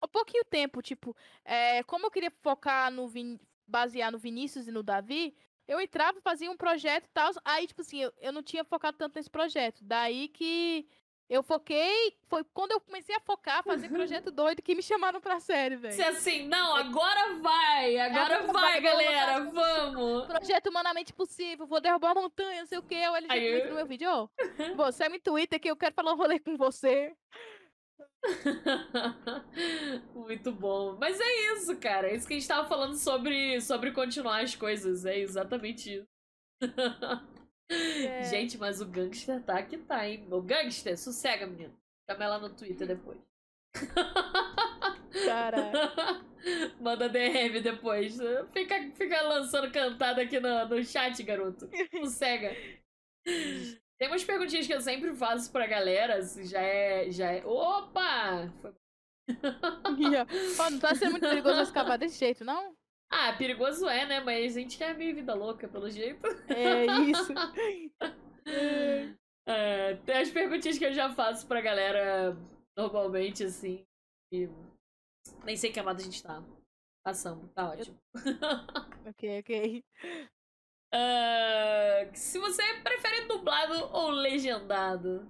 Um 0.03 0.07
pouquinho 0.07 0.43
tempo, 0.45 0.81
tipo, 0.81 1.15
é, 1.45 1.81
como 1.83 2.05
eu 2.05 2.11
queria 2.11 2.31
focar 2.41 2.91
no 2.91 3.07
Vin... 3.07 3.39
basear 3.67 4.11
no 4.11 4.17
Vinícius 4.17 4.67
e 4.67 4.71
no 4.71 4.83
Davi, 4.83 5.35
eu 5.67 5.79
entrava, 5.81 6.21
fazia 6.21 6.49
um 6.49 6.57
projeto 6.57 7.05
e 7.05 7.09
tal. 7.09 7.31
Aí, 7.43 7.67
tipo 7.67 7.81
assim, 7.81 7.99
eu, 8.01 8.13
eu 8.17 8.31
não 8.31 8.41
tinha 8.41 8.63
focado 8.63 8.97
tanto 8.97 9.15
nesse 9.15 9.29
projeto. 9.29 9.83
Daí 9.83 10.27
que 10.27 10.87
eu 11.29 11.43
foquei. 11.43 12.15
Foi 12.27 12.43
quando 12.53 12.71
eu 12.71 12.81
comecei 12.81 13.15
a 13.15 13.19
focar, 13.19 13.63
fazer 13.63 13.89
projeto 13.89 14.31
doido 14.31 14.61
que 14.61 14.75
me 14.75 14.81
chamaram 14.83 15.19
pra 15.21 15.39
série, 15.39 15.75
velho. 15.75 15.93
Você 15.93 16.03
assim, 16.03 16.47
não, 16.47 16.75
agora 16.75 17.35
vai! 17.39 17.97
Agora 17.97 18.43
vai, 18.43 18.53
vai, 18.53 18.81
galera! 18.81 19.39
vamos 19.39 19.53
Vamos! 19.53 20.25
Projeto 20.27 20.67
humanamente 20.67 21.13
possível, 21.13 21.65
vou 21.65 21.79
derrubar 21.81 22.11
a 22.11 22.15
montanha, 22.15 22.61
não 22.61 22.67
sei 22.67 22.77
o 22.77 22.83
que. 22.83 22.95
Aí 22.95 23.15
ele 23.17 23.27
já 23.27 23.37
eu- 23.37 23.69
no 23.69 23.75
meu 23.75 23.85
vídeo, 23.85 24.09
ó. 24.09 24.27
Você 24.75 25.07
me 25.09 25.19
Twitter 25.19 25.59
que 25.59 25.69
eu 25.69 25.75
quero 25.77 25.95
falar 25.95 26.13
um 26.13 26.17
rolê 26.17 26.39
com 26.39 26.55
você. 26.57 27.15
Muito 30.13 30.51
bom. 30.51 30.97
Mas 30.99 31.19
é 31.19 31.53
isso, 31.53 31.77
cara. 31.77 32.09
É 32.09 32.15
isso 32.15 32.27
que 32.27 32.33
a 32.33 32.37
gente 32.39 32.47
tava 32.47 32.67
falando 32.67 32.95
sobre, 32.95 33.61
sobre 33.61 33.91
continuar 33.91 34.41
as 34.43 34.55
coisas. 34.55 35.05
É 35.05 35.17
exatamente 35.17 35.95
isso. 35.97 36.07
É. 37.69 38.23
Gente, 38.23 38.57
mas 38.57 38.79
o 38.81 38.85
gangster 38.85 39.41
tá 39.43 39.61
que 39.61 39.77
tá, 39.77 40.07
hein? 40.07 40.27
O 40.31 40.41
gangster, 40.41 40.97
sossega, 40.97 41.45
menino. 41.45 41.77
Chama 42.09 42.23
ela 42.23 42.39
no 42.39 42.49
Twitter 42.49 42.87
depois. 42.87 43.19
Caralho. 45.25 45.77
Manda 46.79 47.09
DM 47.09 47.59
depois. 47.61 48.17
Fica, 48.53 48.91
fica 48.95 49.21
lançando 49.21 49.71
cantada 49.71 50.21
aqui 50.21 50.39
no, 50.39 50.67
no 50.67 50.83
chat, 50.83 51.21
garoto. 51.23 51.69
Sossega. 51.99 52.55
Tem 53.25 54.07
umas 54.07 54.23
perguntinhas 54.23 54.67
que 54.67 54.73
eu 54.73 54.81
sempre 54.81 55.13
faço 55.13 55.51
pra 55.51 55.67
galera. 55.67 56.17
assim, 56.17 56.45
Já 56.45 56.61
é. 56.61 57.11
Já 57.11 57.31
é. 57.31 57.45
Opa! 57.45 58.53
Foi 58.61 58.73
Ó, 60.59 60.69
não 60.69 60.79
tá 60.79 60.95
sendo 60.95 61.11
muito 61.11 61.27
perigoso 61.27 61.61
escapar 61.61 61.97
desse 61.97 62.17
jeito, 62.17 62.45
não? 62.45 62.76
Ah, 63.09 63.33
perigoso 63.37 63.87
é, 63.87 64.05
né? 64.05 64.19
Mas 64.19 64.57
a 64.57 64.59
gente 64.59 64.77
quer 64.77 64.95
meio 64.97 65.15
vida 65.15 65.33
louca, 65.33 65.67
pelo 65.67 65.89
jeito. 65.89 66.25
É 66.49 66.85
isso. 67.09 67.33
É, 69.49 69.95
tem 70.05 70.17
as 70.17 70.29
perguntinhas 70.29 70.77
que 70.77 70.85
eu 70.85 70.93
já 70.93 71.09
faço 71.09 71.47
pra 71.47 71.61
galera 71.61 72.35
normalmente, 72.75 73.45
assim. 73.45 73.85
E 74.29 74.49
nem 75.45 75.55
sei 75.55 75.71
que 75.71 75.79
amada 75.79 76.01
a 76.01 76.03
gente 76.03 76.21
tá 76.21 76.43
passando. 77.01 77.47
Tá 77.53 77.69
ótimo. 77.69 77.97
ok, 79.07 79.39
ok. 79.39 79.85
Ah, 80.93 82.09
se 82.13 82.37
você 82.39 82.61
prefere 82.83 83.27
dublado 83.27 83.89
ou 83.93 84.09
legendado? 84.09 85.25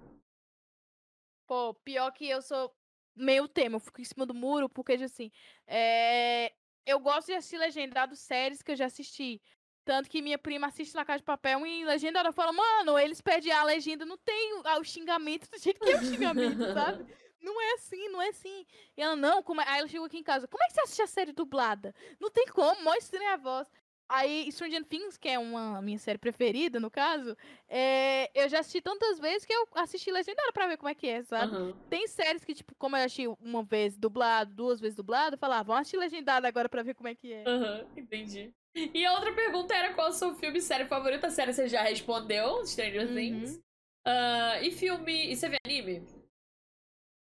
Pô, 1.47 1.75
pior 1.75 2.11
que 2.11 2.27
eu 2.27 2.41
sou 2.41 2.75
meio 3.15 3.47
tema, 3.47 3.75
eu 3.75 3.79
fico 3.79 4.01
em 4.01 4.05
cima 4.05 4.25
do 4.25 4.33
muro, 4.33 4.67
porque, 4.67 4.93
assim, 4.93 5.31
é... 5.67 6.53
eu 6.87 6.99
gosto 6.99 7.27
de 7.27 7.33
assistir 7.33 7.57
legendado 7.57 8.15
séries 8.15 8.61
que 8.61 8.71
eu 8.71 8.75
já 8.75 8.85
assisti. 8.85 9.41
Tanto 9.83 10.09
que 10.09 10.21
minha 10.21 10.37
prima 10.37 10.67
assiste 10.67 10.95
La 10.95 11.05
Casa 11.05 11.19
de 11.19 11.25
Papel 11.25 11.65
e 11.65 11.85
legendada 11.85 12.31
fala, 12.31 12.51
mano, 12.53 12.97
eles 12.97 13.21
pedem 13.21 13.51
a 13.51 13.63
legenda, 13.63 14.05
não 14.05 14.17
tem 14.17 14.53
o, 14.53 14.79
o 14.79 14.83
xingamento 14.83 15.49
do 15.49 15.57
jeito 15.59 15.79
que 15.79 15.91
é 15.91 15.97
o 15.97 16.03
xingamento, 16.03 16.57
sabe? 16.73 17.05
Não 17.41 17.61
é 17.61 17.73
assim, 17.73 18.09
não 18.09 18.21
é 18.21 18.29
assim. 18.29 18.65
E 18.95 19.01
ela, 19.01 19.15
não, 19.15 19.43
como 19.43 19.61
é? 19.61 19.65
Aí 19.67 19.79
ela 19.79 19.87
chegou 19.87 20.07
aqui 20.07 20.17
em 20.17 20.23
casa, 20.23 20.47
como 20.47 20.63
é 20.63 20.67
que 20.67 20.73
você 20.73 20.81
assiste 20.81 21.01
a 21.01 21.07
série 21.07 21.31
dublada? 21.31 21.93
Não 22.19 22.29
tem 22.29 22.47
como, 22.47 22.83
mó 22.83 22.93
estranha 22.95 23.33
a 23.33 23.37
voz. 23.37 23.69
Aí, 24.09 24.49
Stranger 24.51 24.85
Things, 24.85 25.17
que 25.17 25.27
é 25.27 25.37
uma 25.37 25.81
minha 25.81 25.99
série 25.99 26.17
preferida, 26.17 26.79
no 26.79 26.89
caso, 26.89 27.35
é, 27.67 28.31
eu 28.33 28.47
já 28.47 28.59
assisti 28.59 28.81
tantas 28.81 29.19
vezes 29.19 29.45
que 29.45 29.53
eu 29.53 29.67
assisti 29.75 30.11
legendada 30.11 30.51
pra 30.53 30.67
ver 30.67 30.77
como 30.77 30.87
é 30.87 30.95
que 30.95 31.07
é, 31.07 31.23
sabe? 31.23 31.53
Aham. 31.53 31.73
Tem 31.89 32.07
séries 32.07 32.45
que, 32.45 32.53
tipo, 32.53 32.73
como 32.75 32.95
eu 32.95 33.03
achei 33.03 33.27
uma 33.27 33.63
vez 33.63 33.97
dublado, 33.97 34.53
duas 34.53 34.79
vezes 34.79 34.95
dublado, 34.95 35.35
eu 35.35 35.39
falava, 35.39 35.63
vamos 35.65 35.81
assistir 35.81 35.97
legendado 35.97 36.47
agora 36.47 36.69
pra 36.69 36.83
ver 36.83 36.93
como 36.93 37.09
é 37.09 37.15
que 37.15 37.33
é. 37.33 37.45
Aham, 37.45 37.85
entendi. 37.97 38.53
E 38.75 39.05
a 39.05 39.13
outra 39.13 39.33
pergunta 39.33 39.73
era 39.73 39.93
qual 39.93 40.07
é 40.07 40.09
o 40.11 40.13
seu 40.13 40.35
filme 40.35 40.61
série 40.61 40.85
favorita? 40.85 41.27
A 41.27 41.31
série 41.31 41.51
você 41.51 41.67
já 41.67 41.81
respondeu, 41.81 42.65
Stranger 42.65 43.07
Uhum. 43.07 43.13
Things. 43.15 43.61
Ah, 44.05 44.61
e 44.61 44.71
filme. 44.71 45.31
E 45.31 45.35
você 45.35 45.49
vê 45.49 45.57
anime? 45.65 46.01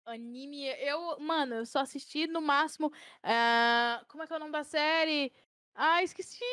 Anime, 0.06 0.64
eu, 0.80 1.20
mano, 1.20 1.56
eu 1.56 1.66
só 1.66 1.80
assisti 1.80 2.26
no 2.26 2.40
máximo. 2.40 2.90
ah, 3.22 4.02
como 4.08 4.22
é 4.22 4.26
que 4.26 4.32
é 4.32 4.36
o 4.36 4.38
nome 4.40 4.50
da 4.52 4.64
série? 4.64 5.32
Ah, 5.74 6.02
esqueci! 6.02 6.44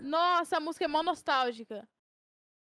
Nossa, 0.00 0.56
a 0.56 0.60
música 0.60 0.84
é 0.84 0.88
mó 0.88 1.02
nostálgica. 1.02 1.88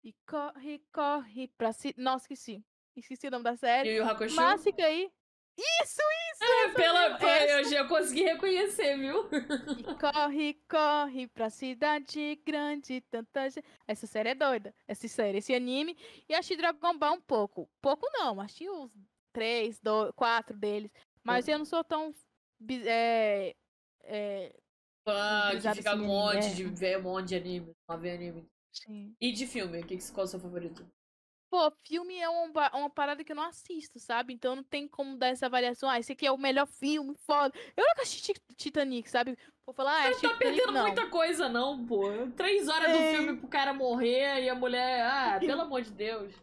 E 0.02 0.14
corre, 0.26 0.82
corre 0.92 1.48
pra 1.56 1.72
si. 1.72 1.94
Nossa, 1.96 2.24
esqueci. 2.24 2.64
Esqueci 2.96 3.28
o 3.28 3.30
nome 3.30 3.44
da 3.44 3.56
série. 3.56 3.96
Yu 3.96 4.04
Hakusho? 4.04 4.36
Mas 4.36 4.62
fica 4.62 4.84
aí. 4.84 5.10
Isso, 5.58 6.00
isso! 6.32 6.44
essa 6.64 6.74
Pela, 7.18 7.50
eu 7.50 7.64
já 7.64 7.84
consegui 7.86 8.22
reconhecer, 8.22 8.96
viu? 8.96 9.28
E 9.76 9.94
corre, 9.94 10.54
corre 10.68 11.26
pra 11.28 11.50
cidade 11.50 12.36
grande, 12.46 13.00
tanta 13.10 13.50
gente. 13.50 13.66
Essa 13.86 14.06
série 14.06 14.30
é 14.30 14.34
doida. 14.34 14.74
Essa 14.86 15.08
série, 15.08 15.38
esse 15.38 15.52
anime. 15.52 15.96
E 16.28 16.34
achei 16.34 16.56
Dragon 16.56 16.96
Ball 16.96 17.14
um 17.14 17.20
pouco. 17.20 17.68
Pouco 17.80 18.08
não, 18.12 18.40
achei 18.40 18.68
os 18.68 18.92
três, 19.32 19.80
dois, 19.80 20.12
quatro 20.14 20.56
deles. 20.56 20.92
Mas 21.24 21.48
eu 21.48 21.58
não 21.58 21.64
sou 21.64 21.82
tão. 21.82 22.14
É, 22.86 23.54
é, 24.04 24.56
Fã 25.12 25.48
Brisado 25.50 25.76
ficar 25.76 25.94
um 25.96 26.06
monte, 26.06 26.46
é. 26.46 26.54
de 26.54 26.64
ver 26.64 26.98
um 26.98 27.02
monte 27.02 27.28
de 27.28 27.34
anime. 27.36 27.72
Só 27.90 27.96
ver 27.96 28.12
anime. 28.12 28.46
sim. 28.72 29.14
E 29.20 29.32
de 29.32 29.46
filme? 29.46 29.80
O 29.80 29.86
que, 29.86 29.96
que- 29.96 30.12
qual 30.12 30.24
é 30.24 30.26
o 30.26 30.30
seu 30.30 30.40
favorito? 30.40 30.86
Pô, 31.50 31.72
filme 31.86 32.18
é 32.18 32.28
um 32.28 32.52
ba- 32.52 32.70
uma 32.74 32.90
parada 32.90 33.24
que 33.24 33.32
eu 33.32 33.36
não 33.36 33.44
assisto, 33.44 33.98
sabe? 33.98 34.34
Então 34.34 34.54
não 34.54 34.62
tem 34.62 34.86
como 34.86 35.16
dar 35.16 35.28
essa 35.28 35.46
avaliação. 35.46 35.88
Ah, 35.88 35.98
esse 35.98 36.12
aqui 36.12 36.26
é 36.26 36.30
o 36.30 36.36
melhor 36.36 36.66
filme, 36.66 37.14
foda. 37.26 37.54
Eu 37.74 37.86
nunca 37.88 38.02
assisti 38.02 38.34
Ti- 38.34 38.42
Titanic, 38.54 39.08
sabe? 39.08 39.34
Vou 39.64 39.74
falar, 39.74 40.06
ah, 40.06 40.10
Não 40.10 40.20
tá 40.20 40.34
perdendo 40.34 40.72
muita 40.72 41.06
coisa, 41.08 41.48
não, 41.48 41.86
pô. 41.86 42.02
Três 42.36 42.68
horas 42.68 42.92
do 42.92 42.98
É. 42.98 43.12
filme 43.14 43.36
pro 43.38 43.48
cara 43.48 43.72
morrer 43.72 44.42
e 44.44 44.48
a 44.50 44.54
mulher. 44.54 45.02
Ah, 45.06 45.38
pelo 45.58 45.62
amor 45.62 45.80
de 45.80 45.90
Deus. 45.90 46.34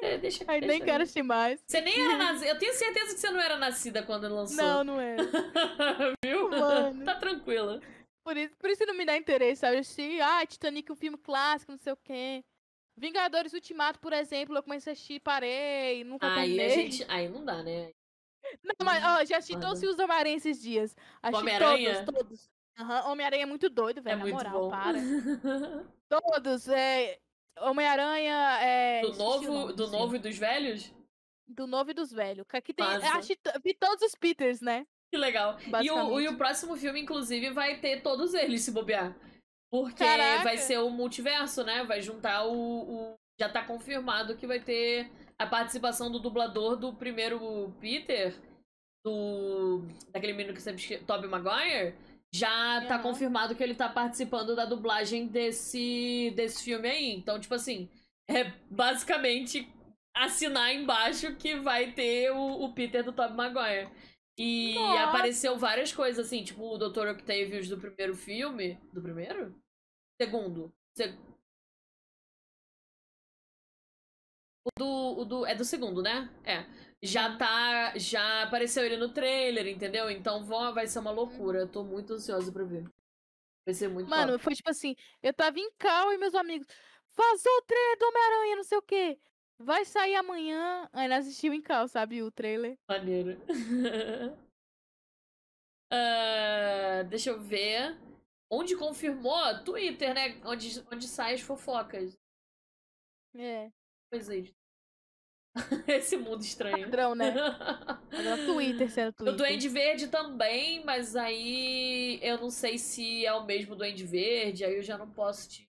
É, 0.00 0.18
deixa, 0.18 0.44
Ai, 0.48 0.58
nem 0.60 0.68
deixa 0.68 0.84
quero 0.84 0.96
aí. 0.98 1.02
assistir 1.02 1.22
mais. 1.22 1.62
Você 1.66 1.80
nem 1.80 1.94
era 1.94 2.16
nascida. 2.18 2.46
Eu 2.50 2.58
tenho 2.58 2.74
certeza 2.74 3.14
que 3.14 3.20
você 3.20 3.30
não 3.30 3.40
era 3.40 3.56
nascida 3.56 4.02
quando 4.02 4.28
lançou. 4.34 4.56
Não, 4.56 4.82
não 4.84 5.00
é. 5.00 5.16
Viu? 6.24 6.50
Mano. 6.50 7.04
tá 7.04 7.14
tranquila. 7.16 7.80
Por 8.24 8.36
isso, 8.36 8.54
por 8.56 8.70
isso 8.70 8.84
não 8.86 8.94
me 8.94 9.04
dá 9.04 9.16
interesse, 9.16 9.60
sabe? 9.60 9.76
Eu 9.76 9.80
assisti, 9.80 10.20
ah, 10.20 10.44
Titanic 10.46 10.88
é 10.90 10.92
um 10.92 10.96
filme 10.96 11.18
clássico, 11.18 11.72
não 11.72 11.78
sei 11.78 11.92
o 11.92 11.96
quê. 11.96 12.44
Vingadores 12.96 13.52
Ultimato, 13.52 13.98
por 14.00 14.12
exemplo, 14.12 14.56
eu 14.56 14.62
comecei 14.62 14.90
a 14.90 14.94
assistir, 14.94 15.20
parei, 15.20 16.04
nunca 16.04 16.26
Aí 16.26 16.56
terminei. 16.56 16.70
gente. 16.70 17.04
Aí 17.08 17.28
não 17.28 17.44
dá, 17.44 17.62
né? 17.62 17.90
Não, 18.62 18.74
mas, 18.84 19.02
ó, 19.04 19.24
já 19.24 19.38
assisti 19.38 19.58
todos 19.60 19.82
os 19.82 19.98
Homem-Aranha 19.98 20.36
esses 20.36 20.60
dias. 20.60 20.96
Homem-Aranha? 21.22 22.04
todos, 22.04 22.18
todos. 22.22 22.50
Aham, 22.78 23.10
Homem-Aranha 23.10 23.42
é 23.44 23.46
muito 23.46 23.70
doido, 23.70 23.98
É 23.98 24.02
velho, 24.02 24.18
na 24.18 24.22
muito 24.24 24.34
moral, 24.36 24.60
bom. 24.62 24.68
para. 24.70 24.98
Todos, 26.08 26.68
é... 26.68 27.18
Homem-Aranha, 27.58 28.58
é... 28.60 29.00
Do 29.02 29.12
novo, 29.14 29.52
nome 29.52 29.72
do 29.74 29.86
novo 29.88 30.16
e 30.16 30.18
dos 30.18 30.36
velhos? 30.36 30.92
Do 31.46 31.66
novo 31.66 31.90
e 31.90 31.94
dos 31.94 32.10
velhos. 32.12 32.46
que 32.48 32.56
Aqui 32.56 32.72
tem, 32.72 32.86
Massa. 32.86 33.18
acho, 33.18 33.32
vi 33.62 33.74
todos 33.74 34.02
os 34.02 34.14
Peters, 34.14 34.60
né? 34.60 34.86
Que 35.12 35.18
legal. 35.18 35.58
E 35.82 35.90
o, 35.90 36.20
e 36.20 36.28
o 36.28 36.36
próximo 36.38 36.76
filme, 36.76 37.00
inclusive, 37.00 37.50
vai 37.50 37.78
ter 37.80 38.00
todos 38.02 38.32
eles, 38.32 38.62
se 38.62 38.70
bobear. 38.70 39.14
Porque 39.70 40.04
Caraca. 40.04 40.44
vai 40.44 40.56
ser 40.56 40.78
o 40.78 40.88
multiverso, 40.90 41.62
né? 41.64 41.84
Vai 41.84 42.00
juntar 42.00 42.46
o, 42.46 42.52
o- 42.54 43.14
Já 43.38 43.48
tá 43.48 43.64
confirmado 43.64 44.36
que 44.36 44.46
vai 44.46 44.60
ter 44.60 45.10
a 45.38 45.46
participação 45.46 46.10
do 46.10 46.18
dublador 46.18 46.76
do 46.76 46.94
primeiro 46.94 47.72
Peter, 47.80 48.34
do. 49.04 49.82
daquele 50.10 50.32
menino 50.32 50.54
que 50.54 50.62
sempre 50.62 50.98
Tobey 51.04 51.28
Maguire. 51.28 51.94
Já 52.34 52.84
tá 52.86 52.98
confirmado 52.98 53.54
que 53.54 53.62
ele 53.62 53.74
tá 53.74 53.88
participando 53.88 54.56
da 54.56 54.64
dublagem 54.64 55.26
desse, 55.26 56.32
desse 56.34 56.64
filme 56.64 56.88
aí. 56.88 57.10
Então, 57.12 57.38
tipo 57.38 57.54
assim, 57.54 57.90
é 58.28 58.44
basicamente 58.70 59.68
assinar 60.14 60.74
embaixo 60.74 61.36
que 61.36 61.56
vai 61.56 61.92
ter 61.92 62.30
o, 62.30 62.64
o 62.64 62.72
Peter 62.74 63.04
do 63.04 63.12
Tobey 63.12 63.36
Maguire. 63.36 63.90
E 64.38 64.74
Nossa. 64.74 65.02
apareceu 65.04 65.58
várias 65.58 65.92
coisas, 65.92 66.26
assim, 66.26 66.42
tipo 66.42 66.62
o 66.62 66.78
Dr. 66.78 67.08
Octavius 67.10 67.68
do 67.68 67.78
primeiro 67.78 68.14
filme. 68.16 68.78
Do 68.92 69.02
primeiro? 69.02 69.54
Segundo. 70.20 70.72
Se- 70.96 71.14
O 74.64 74.70
do, 74.78 75.20
o 75.20 75.24
do. 75.24 75.46
É 75.46 75.54
do 75.54 75.64
segundo, 75.64 76.02
né? 76.02 76.30
É. 76.44 76.64
Já 77.02 77.36
tá. 77.36 77.98
Já 77.98 78.44
apareceu 78.44 78.84
ele 78.84 78.96
no 78.96 79.12
trailer, 79.12 79.66
entendeu? 79.66 80.08
Então 80.10 80.44
vão, 80.44 80.72
vai 80.72 80.86
ser 80.86 81.00
uma 81.00 81.10
loucura. 81.10 81.60
Eu 81.60 81.68
tô 81.70 81.82
muito 81.82 82.12
ansiosa 82.14 82.52
pra 82.52 82.64
ver. 82.64 82.84
Vai 83.66 83.74
ser 83.74 83.88
muito 83.88 84.08
Mano, 84.08 84.32
top. 84.32 84.44
foi 84.44 84.54
tipo 84.54 84.70
assim, 84.70 84.94
eu 85.22 85.32
tava 85.32 85.58
em 85.58 85.70
cal 85.78 86.12
e 86.12 86.18
meus 86.18 86.34
amigos, 86.34 86.66
vazou 87.16 87.52
o 87.58 87.62
trailer 87.62 87.98
do 87.98 88.06
Homem-Aranha, 88.06 88.56
não 88.56 88.64
sei 88.64 88.78
o 88.78 88.82
quê. 88.82 89.18
Vai 89.58 89.84
sair 89.84 90.16
amanhã. 90.16 90.88
Aí 90.92 91.06
nós 91.08 91.26
assistimos 91.26 91.58
em 91.58 91.62
cal, 91.62 91.86
sabe, 91.86 92.22
o 92.22 92.30
trailer. 92.32 92.76
Maneiro. 92.88 93.36
Ah, 95.94 97.02
deixa 97.02 97.28
eu 97.28 97.38
ver. 97.38 97.98
Onde 98.50 98.74
confirmou? 98.76 99.62
Twitter, 99.62 100.14
né? 100.14 100.40
Onde, 100.44 100.82
onde 100.90 101.06
saem 101.06 101.34
as 101.34 101.42
fofocas. 101.42 102.18
É, 103.34 103.70
Coisa 104.10 104.32
aí. 104.32 104.54
Esse 105.86 106.16
mundo 106.16 106.42
estranho. 106.42 106.84
padrão, 106.84 107.14
né? 107.14 107.32
Padrão 108.10 108.46
Twitter 108.46 108.90
sendo 108.90 109.10
O 109.10 109.12
Twitter. 109.12 109.36
Duende 109.36 109.68
Verde 109.68 110.08
também, 110.08 110.84
mas 110.84 111.14
aí 111.16 112.18
eu 112.22 112.38
não 112.38 112.50
sei 112.50 112.78
se 112.78 113.24
é 113.26 113.32
o 113.34 113.44
mesmo 113.44 113.76
Duende 113.76 114.04
Verde, 114.04 114.64
aí 114.64 114.76
eu 114.76 114.82
já 114.82 114.96
não 114.96 115.10
posso 115.10 115.48
te, 115.48 115.68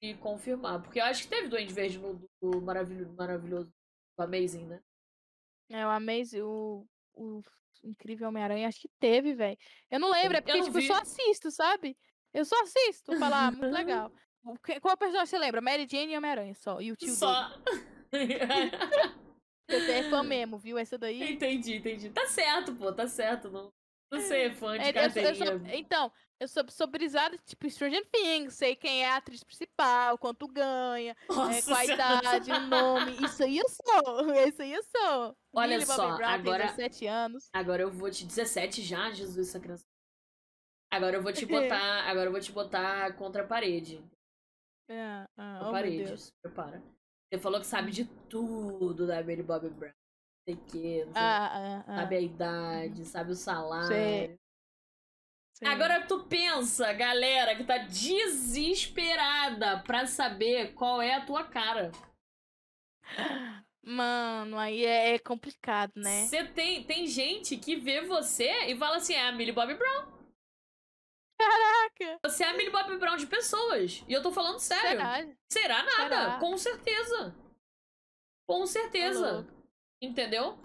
te 0.00 0.14
confirmar. 0.14 0.82
Porque 0.82 0.98
eu 1.00 1.04
acho 1.04 1.24
que 1.24 1.28
teve 1.28 1.48
Duende 1.48 1.72
Verde 1.74 1.98
no 1.98 2.26
do 2.40 2.60
maravilhoso, 2.62 3.12
maravilhoso 3.14 3.72
do 4.16 4.22
Amazing, 4.22 4.66
né? 4.66 4.82
É, 5.70 5.86
o 5.86 5.90
Amazing, 5.90 6.40
o, 6.42 6.86
o 7.14 7.42
Incrível 7.84 8.28
Homem-Aranha, 8.28 8.68
acho 8.68 8.80
que 8.80 8.90
teve, 8.98 9.34
velho. 9.34 9.58
Eu 9.90 9.98
não 10.00 10.10
lembro, 10.10 10.36
é 10.36 10.40
Eu 10.40 10.42
porque, 10.42 10.58
não 10.58 10.64
tipo, 10.66 10.78
eu 10.78 10.82
só 10.86 11.00
assisto, 11.00 11.50
sabe? 11.50 11.96
Eu 12.32 12.44
só 12.44 12.60
assisto, 12.62 13.14
falar, 13.18 13.52
muito 13.52 13.72
legal. 13.72 14.10
O 14.44 14.56
Qual 14.80 14.96
personagem 14.96 15.26
você 15.26 15.38
lembra? 15.38 15.60
Mary 15.60 15.86
Jane 15.90 16.12
e 16.12 16.16
Homem-Aranha 16.16 16.54
só. 16.54 16.80
E 16.80 16.90
o 16.90 16.96
tio 16.96 17.14
Só. 17.14 17.48
dele. 17.48 17.91
Você 19.70 19.90
é 19.92 20.10
fã 20.10 20.22
mesmo, 20.22 20.58
viu? 20.58 20.76
Essa 20.76 20.98
daí. 20.98 21.32
entendi, 21.32 21.76
entendi. 21.76 22.10
Tá 22.10 22.26
certo, 22.26 22.74
pô, 22.74 22.92
tá 22.92 23.06
certo. 23.08 23.50
Não, 23.50 23.70
não 24.12 24.20
ser 24.20 24.52
fã 24.54 24.76
de 24.78 24.84
É, 24.84 24.88
eu 25.06 25.10
sou- 25.10 25.22
eu 25.22 25.34
sou- 25.34 25.46
carteirinha. 25.46 25.76
então, 25.78 26.12
eu 26.38 26.48
sou, 26.48 26.64
sou 26.68 26.86
brisada, 26.86 27.38
tipo, 27.38 27.70
Stranger 27.70 28.04
Things, 28.10 28.54
sei 28.54 28.76
quem 28.76 29.02
é 29.04 29.08
a 29.10 29.16
atriz 29.16 29.42
principal, 29.42 30.18
quanto 30.18 30.46
ganha, 30.46 31.12
é, 31.12 31.24
qual 31.24 31.46
a 31.46 31.84
idade, 31.86 32.50
o 32.50 32.60
nome. 32.66 33.12
Isso 33.24 33.42
aí 33.42 33.56
eu 33.56 33.64
sou. 33.68 33.82
Isso 34.54 34.60
aí 34.62 34.72
eu 34.74 34.82
sou. 34.82 35.36
Olha 35.54 35.70
Millie 35.78 35.86
só, 35.86 36.16
Brown 36.16 36.28
agora- 36.30 36.66
tem 36.66 36.76
17 36.76 37.06
anos. 37.06 37.48
Agora 37.54 37.82
eu 37.82 37.90
vou 37.90 38.10
te. 38.10 38.26
17 38.26 38.82
já, 38.82 39.10
Jesus, 39.10 39.48
essa 39.48 39.60
criança. 39.60 39.84
Agora 40.92 41.16
eu 41.16 41.22
vou 41.22 41.32
te 41.32 41.46
botar. 41.46 42.02
Agora 42.10 42.26
eu 42.26 42.32
vou 42.32 42.40
te 42.40 42.52
botar 42.52 43.14
contra 43.16 43.42
a 43.42 43.46
parede. 43.46 44.04
Ah, 44.90 45.24
ah, 45.38 45.58
oh, 45.58 45.60
a 45.60 45.62
meu 45.62 45.72
parede. 45.72 46.04
Deus. 46.04 46.24
Se 46.24 46.32
prepara. 46.42 46.82
Você 47.32 47.38
falou 47.38 47.60
que 47.60 47.66
sabe 47.66 47.90
de 47.90 48.04
tudo 48.28 49.06
da 49.06 49.22
Millie 49.22 49.42
Bobby 49.42 49.70
Brown. 49.70 49.90
Não 49.90 50.44
sei 50.44 50.54
o 50.54 50.58
que, 50.66 51.04
não 51.06 51.12
sei 51.14 51.22
Ah, 51.22 51.46
ah, 51.46 51.84
ah. 51.86 51.96
sabe 51.96 52.16
a 52.16 52.20
idade, 52.20 53.04
sabe 53.06 53.32
o 53.32 53.34
salário. 53.34 53.86
Sei. 53.86 54.38
Sim. 55.54 55.64
Agora 55.64 56.06
tu 56.06 56.24
pensa, 56.24 56.92
galera, 56.92 57.56
que 57.56 57.64
tá 57.64 57.78
desesperada 57.78 59.78
pra 59.78 60.06
saber 60.06 60.74
qual 60.74 61.00
é 61.00 61.14
a 61.14 61.24
tua 61.24 61.44
cara. 61.44 61.90
Mano, 63.82 64.58
aí 64.58 64.84
é, 64.84 65.14
é 65.14 65.18
complicado, 65.18 65.92
né? 65.96 66.26
Você 66.26 66.44
tem, 66.44 66.84
tem 66.84 67.06
gente 67.06 67.56
que 67.56 67.76
vê 67.76 68.02
você 68.02 68.66
e 68.66 68.76
fala 68.76 68.96
assim: 68.96 69.14
é 69.14 69.28
a 69.28 69.32
Millie 69.32 69.54
Bobby 69.54 69.74
Brown. 69.74 70.21
Caraca! 71.42 72.18
Você 72.24 72.44
é 72.44 72.48
a 72.48 72.52
Millie 72.52 72.70
Bobby 72.70 72.96
Brown 72.96 73.16
de 73.16 73.26
pessoas. 73.26 74.04
E 74.08 74.12
eu 74.12 74.22
tô 74.22 74.30
falando 74.30 74.58
sério. 74.58 75.00
Será? 75.00 75.26
Será 75.50 75.82
nada, 75.82 76.16
Será? 76.16 76.38
com 76.38 76.56
certeza. 76.56 77.34
Com 78.48 78.66
certeza. 78.66 79.32
louco. 79.32 79.50
Entendeu? 80.00 80.58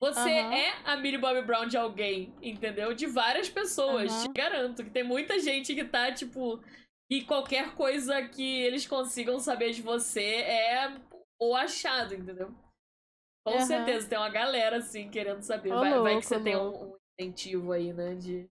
Você 0.00 0.30
é 0.30 0.72
a 0.84 0.96
Millie 0.96 1.20
Bobby 1.20 1.42
Brown 1.42 1.66
de 1.66 1.76
alguém, 1.76 2.34
entendeu? 2.40 2.94
De 2.94 3.06
várias 3.06 3.50
pessoas. 3.50 4.22
Te 4.22 4.32
garanto 4.32 4.82
que 4.82 4.90
tem 4.90 5.04
muita 5.04 5.38
gente 5.38 5.74
que 5.74 5.84
tá, 5.84 6.10
tipo. 6.10 6.62
E 7.10 7.24
qualquer 7.24 7.74
coisa 7.74 8.22
que 8.28 8.62
eles 8.62 8.86
consigam 8.86 9.38
saber 9.38 9.72
de 9.72 9.82
você 9.82 10.42
é 10.42 10.96
o 11.40 11.54
achado, 11.54 12.14
entendeu? 12.14 12.54
Com 13.44 13.58
certeza 13.60 14.08
tem 14.08 14.16
uma 14.16 14.28
galera, 14.28 14.76
assim, 14.76 15.10
querendo 15.10 15.42
saber. 15.42 15.72
Ô, 15.72 15.80
vai, 15.80 15.98
vai 15.98 16.18
que 16.18 16.26
você 16.26 16.40
tem 16.40 16.56
um, 16.56 16.92
um 16.92 16.96
incentivo 17.18 17.72
aí, 17.72 17.92
né? 17.92 18.14
De. 18.14 18.48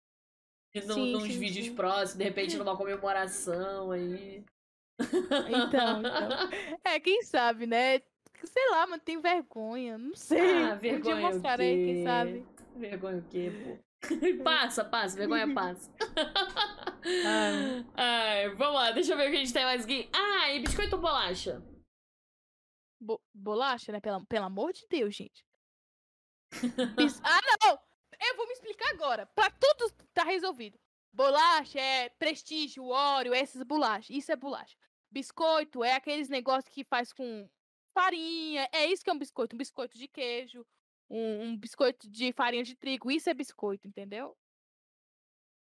Num- 0.87 0.95
Sim, 0.95 1.13
nos 1.13 1.23
sim, 1.25 1.39
vídeos 1.39 1.67
sim. 1.67 1.75
próximos, 1.75 2.15
de 2.19 2.25
repente 2.25 2.57
numa 2.59 2.77
comemoração 2.77 3.91
aí. 3.91 4.45
Então, 5.01 6.01
então. 6.01 6.79
É, 6.85 6.99
quem 7.01 7.23
sabe, 7.23 7.67
né? 7.67 8.01
Sei 8.45 8.71
lá, 8.71 8.87
mas 8.87 9.03
tem 9.03 9.21
vergonha. 9.21 9.97
Não 9.99 10.15
sei. 10.15 10.41
Ah, 10.41 10.45
um 10.45 10.67
dia 10.67 10.77
vergonha 10.77 11.21
mostrarei, 11.21 11.77
quê? 11.77 11.85
quem 11.85 12.05
sabe. 12.05 12.47
Vergonha 12.77 13.19
o 13.19 13.29
quê, 13.29 13.51
pô? 13.51 13.89
passa, 14.45 14.85
passa, 14.85 15.17
vergonha 15.17 15.51
passa. 15.55 15.91
Ai. 17.25 17.87
Ai, 17.95 18.49
vamos 18.55 18.75
lá, 18.75 18.91
deixa 18.93 19.13
eu 19.13 19.17
ver 19.17 19.29
o 19.29 19.31
que 19.31 19.37
a 19.37 19.41
gente 19.41 19.53
tem 19.53 19.65
mais 19.65 19.85
aqui. 19.85 20.09
Ah, 20.13 20.53
e 20.53 20.61
biscoito 20.61 20.97
ou 20.97 21.03
bolacha? 21.03 21.63
Bo- 23.01 23.23
bolacha, 23.35 23.93
né? 23.93 24.01
Pelo, 24.01 24.25
pelo 24.27 24.45
amor 24.47 24.73
de 24.73 24.87
Deus, 24.89 25.15
gente. 25.15 25.45
Bis- 26.97 27.21
ah, 27.25 27.41
não! 27.63 27.79
Eu 28.21 28.37
vou 28.37 28.47
me 28.47 28.53
explicar 28.53 28.91
agora. 28.91 29.27
Pra 29.27 29.51
tudo 29.51 29.91
tá 30.13 30.25
resolvido. 30.25 30.79
Bolacha 31.13 31.81
é 31.81 32.09
prestígio, 32.11 32.87
óleo, 32.87 33.33
essas 33.35 33.63
bolachas. 33.63 34.11
Isso 34.11 34.31
é 34.33 34.37
bolacha. 34.37 34.77
Biscoito 35.11 35.83
é 35.83 35.95
aqueles 35.95 36.29
negócios 36.29 36.73
que 36.73 36.85
faz 36.85 37.13
com 37.13 37.49
farinha. 37.95 38.69
É 38.73 38.87
isso 38.87 39.03
que 39.03 39.11
é 39.11 39.13
um 39.13 39.19
biscoito. 39.19 39.55
Um 39.55 39.59
biscoito 39.59 39.97
de 39.97 40.07
queijo. 40.09 40.67
Um, 41.11 41.43
um 41.45 41.57
biscoito 41.57 42.09
de 42.09 42.33
farinha 42.33 42.63
de 42.63 42.75
trigo. 42.77 43.11
Isso 43.11 43.31
é 43.31 43.35
biscoito, 43.35 43.89
entendeu? 43.89 44.37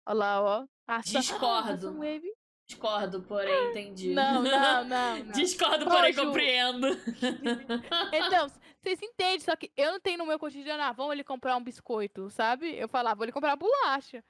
Olha 0.07 0.17
lá, 0.17 0.41
ó. 0.41 0.67
Aça- 0.87 1.19
Discordo. 1.19 1.91
Discordo, 2.69 3.23
porém 3.23 3.71
entendi. 3.71 4.13
Não, 4.13 4.43
não, 4.43 4.83
não. 4.85 5.17
não. 5.25 5.31
Discordo, 5.31 5.85
Ô, 5.85 5.89
porém 5.89 6.13
Ju. 6.13 6.25
compreendo. 6.25 6.87
Então, 8.13 8.47
vocês 8.79 9.01
entendem, 9.01 9.39
só 9.39 9.55
que 9.55 9.71
eu 9.75 9.91
não 9.93 9.99
tenho 9.99 10.19
no 10.19 10.25
meu 10.25 10.37
cotidiano, 10.37 10.83
ah, 10.83 10.91
vamos 10.91 11.13
ali 11.13 11.23
comprar 11.23 11.57
um 11.57 11.63
biscoito, 11.63 12.29
sabe? 12.29 12.77
Eu 12.77 12.87
falava, 12.87 13.15
vou 13.15 13.23
ali 13.23 13.31
comprar 13.31 13.55
bolacha. 13.55 14.23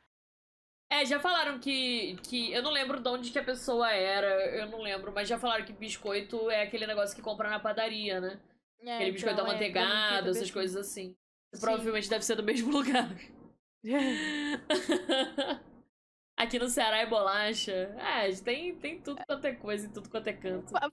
É, 0.90 1.06
já 1.06 1.20
falaram 1.20 1.60
que, 1.60 2.18
que. 2.24 2.52
Eu 2.52 2.64
não 2.64 2.72
lembro 2.72 3.00
de 3.00 3.08
onde 3.10 3.30
que 3.30 3.38
a 3.38 3.44
pessoa 3.44 3.92
era, 3.92 4.28
eu 4.58 4.68
não 4.68 4.82
lembro, 4.82 5.12
mas 5.14 5.28
já 5.28 5.38
falaram 5.38 5.64
que 5.64 5.74
biscoito 5.74 6.50
é 6.50 6.64
aquele 6.64 6.88
negócio 6.88 7.16
que 7.16 7.22
compra 7.22 7.50
na 7.50 7.60
padaria, 7.60 8.20
né? 8.20 8.40
É, 8.82 8.96
Aquele 8.96 9.12
biscoito 9.12 9.36
então, 9.36 9.46
é, 9.46 9.50
amanteigado, 9.50 10.28
fica 10.28 10.30
essas 10.30 10.50
coisas 10.50 10.88
assim. 10.88 11.16
Sim. 11.54 11.62
Provavelmente 11.62 12.10
deve 12.10 12.26
ser 12.26 12.36
do 12.36 12.44
mesmo 12.44 12.72
lugar. 12.76 13.10
Aqui 16.40 16.58
no 16.58 16.70
Ceará 16.70 16.98
é 17.00 17.06
bolacha. 17.06 17.72
É, 18.00 18.32
tem, 18.42 18.74
tem 18.78 19.02
tudo 19.02 19.22
quanto 19.28 19.46
é 19.46 19.54
coisa 19.56 19.88
e 19.88 19.90
tudo 19.92 20.10
quanto 20.10 20.28
é 20.28 20.34
canto. 20.34 20.70
Fa- 20.72 20.90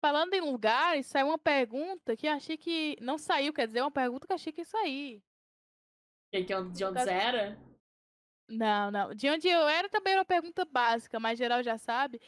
Falando 0.00 0.32
em 0.32 0.40
lugares, 0.40 1.06
saiu 1.06 1.26
uma 1.26 1.38
pergunta 1.38 2.16
que 2.16 2.26
eu 2.26 2.32
achei 2.32 2.56
que. 2.56 2.96
Não 3.00 3.18
saiu, 3.18 3.52
quer 3.52 3.66
dizer, 3.66 3.82
uma 3.82 3.90
pergunta 3.90 4.26
que 4.26 4.32
eu 4.32 4.36
achei 4.36 4.52
que 4.52 4.62
ia 4.62 4.64
sair. 4.64 5.22
Que, 6.32 6.44
que, 6.44 6.52
é 6.54 6.62
de 6.62 6.84
onde 6.84 7.00
você 7.00 7.10
era? 7.10 7.58
Não, 8.48 8.90
não. 8.90 9.14
De 9.14 9.28
onde 9.28 9.46
eu 9.48 9.68
era 9.68 9.88
também 9.90 10.12
era 10.12 10.20
uma 10.20 10.24
pergunta 10.24 10.64
básica, 10.64 11.20
mas 11.20 11.38
geral 11.38 11.62
já 11.62 11.76
sabe. 11.76 12.20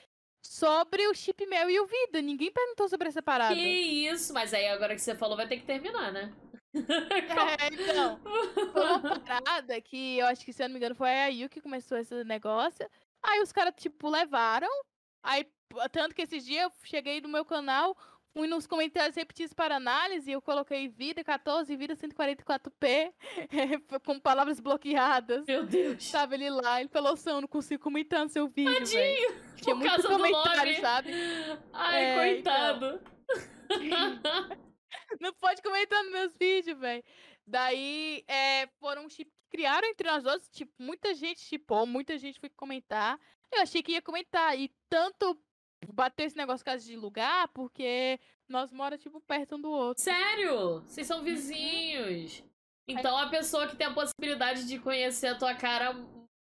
Sobre 0.45 1.07
o 1.07 1.15
chip 1.15 1.47
mel 1.47 1.71
e 1.71 1.79
o 1.81 1.87
vida. 1.87 2.21
Ninguém 2.21 2.53
perguntou 2.53 2.89
sobre 2.89 3.09
essa 3.09 3.23
parada. 3.23 3.55
Que 3.55 3.61
isso, 3.61 4.35
mas 4.35 4.53
aí 4.53 4.69
agora 4.69 4.95
que 4.95 5.01
você 5.01 5.15
falou 5.15 5.37
vai 5.37 5.47
ter 5.49 5.59
que 5.59 5.65
terminar, 5.67 6.13
né? 6.13 6.33
É, 7.61 7.67
então. 7.73 8.21
Foi 8.73 8.83
uma 8.83 9.21
parada 9.21 9.81
que 9.81 10.19
eu 10.19 10.27
acho 10.27 10.45
que, 10.45 10.53
se 10.53 10.63
eu 10.63 10.69
não 10.69 10.75
me 10.75 10.79
engano, 10.79 10.95
foi 10.95 11.11
a 11.11 11.27
Yu 11.29 11.49
que 11.49 11.61
começou 11.61 11.99
esse 11.99 12.23
negócio. 12.25 12.89
Aí 13.23 13.41
os 13.41 13.53
caras, 13.53 13.75
tipo, 13.77 14.09
levaram. 14.09 14.69
Aí, 15.23 15.47
tanto 15.93 16.15
que 16.15 16.23
esses 16.23 16.45
dias 16.45 16.65
eu 16.65 16.73
cheguei 16.85 17.21
no 17.21 17.29
meu 17.29 17.45
canal, 17.45 17.97
fui 18.33 18.47
nos 18.47 18.67
comentários 18.67 19.17
repetidos 19.17 19.53
para 19.53 19.77
análise, 19.77 20.31
eu 20.31 20.41
coloquei 20.41 20.89
vida 20.89 21.23
14 21.23 21.73
e 21.73 21.77
vida 21.77 21.95
144p, 21.95 23.13
com 24.05 24.19
palavras 24.19 24.61
bloqueadas. 24.61 25.45
Meu 25.47 25.67
Deus. 25.67 26.05
Sabe, 26.05 26.37
ele 26.37 26.51
lá, 26.51 26.81
ele 26.81 26.89
falou 26.89 27.13
assim, 27.13 27.31
eu 27.31 27.41
não 27.41 27.49
consigo 27.49 27.83
comentar 27.83 28.25
no 28.25 28.31
seu 28.31 28.49
vídeo, 28.49 28.87
velho. 28.87 29.35
Tinha 29.57 29.75
muito 29.75 30.09
comentário, 30.09 30.81
sabe? 30.81 31.11
Ai, 31.73 32.05
É, 32.05 32.15
coitado. 32.15 33.01
Não 35.21 35.33
pode 35.35 35.63
comentar 35.63 36.03
nos 36.05 36.13
meus 36.13 36.37
vídeos, 36.37 36.79
velho. 36.79 37.05
Daí, 37.47 38.25
é, 38.29 38.67
foram 38.79 39.09
chip 39.09 39.31
que 39.31 39.57
criaram 39.57 39.89
entre 39.89 40.09
nós 40.09 40.23
dois, 40.23 40.49
tipo, 40.51 40.73
muita 40.79 41.15
gente 41.15 41.41
chipou, 41.41 41.85
muita 41.87 42.17
gente 42.19 42.39
foi 42.39 42.49
comentar. 42.51 43.19
Eu 43.53 43.63
achei 43.63 43.83
que 43.83 43.93
ia 43.93 44.03
comentar, 44.03 44.57
e 44.59 44.71
tanto 44.89 45.37
bateu 45.93 46.27
esse 46.27 46.37
negócio 46.37 46.65
caso 46.65 46.85
de 46.87 46.97
lugar, 46.97 47.49
porque 47.49 48.19
Nós 48.49 48.73
mora, 48.73 48.99
tipo, 48.99 49.21
perto 49.21 49.55
um 49.55 49.61
do 49.61 49.71
outro. 49.71 50.03
Sério? 50.03 50.81
Vocês 50.81 51.07
são 51.07 51.23
vizinhos. 51.23 52.43
Então 52.89 53.17
a 53.17 53.29
pessoa 53.29 53.69
que 53.69 53.77
tem 53.77 53.87
a 53.87 53.95
possibilidade 53.95 54.67
de 54.67 54.77
conhecer 54.81 55.29
a 55.29 55.39
tua 55.39 55.55
cara, 55.55 55.95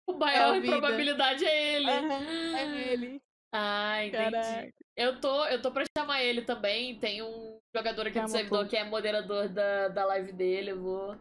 o 0.07 0.13
É 0.13 0.17
maior 0.19 0.55
a 0.55 0.61
vida. 0.61 0.67
probabilidade 0.73 1.47
é 1.47 1.77
ele. 1.77 1.91
Aham, 1.91 2.57
é 2.59 2.93
ele. 2.93 3.23
Ah, 3.57 4.05
entendi. 4.05 4.33
Caraca. 4.33 4.75
Eu 4.97 5.21
tô, 5.21 5.45
eu 5.47 5.63
tô 5.63 5.71
pra 5.71 5.85
chamar 5.97 6.23
ele 6.23 6.43
também. 6.43 6.99
Tem 6.99 7.23
um 7.23 7.61
jogador 7.75 8.09
aqui 8.09 8.21
do 8.21 8.29
servidor 8.29 8.67
que 8.67 8.77
é 8.77 8.83
moderador 8.83 9.49
da, 9.49 9.89
da 9.89 10.05
live 10.07 10.33
dele. 10.33 10.73
Eu 10.73 10.81
vou. 10.81 11.17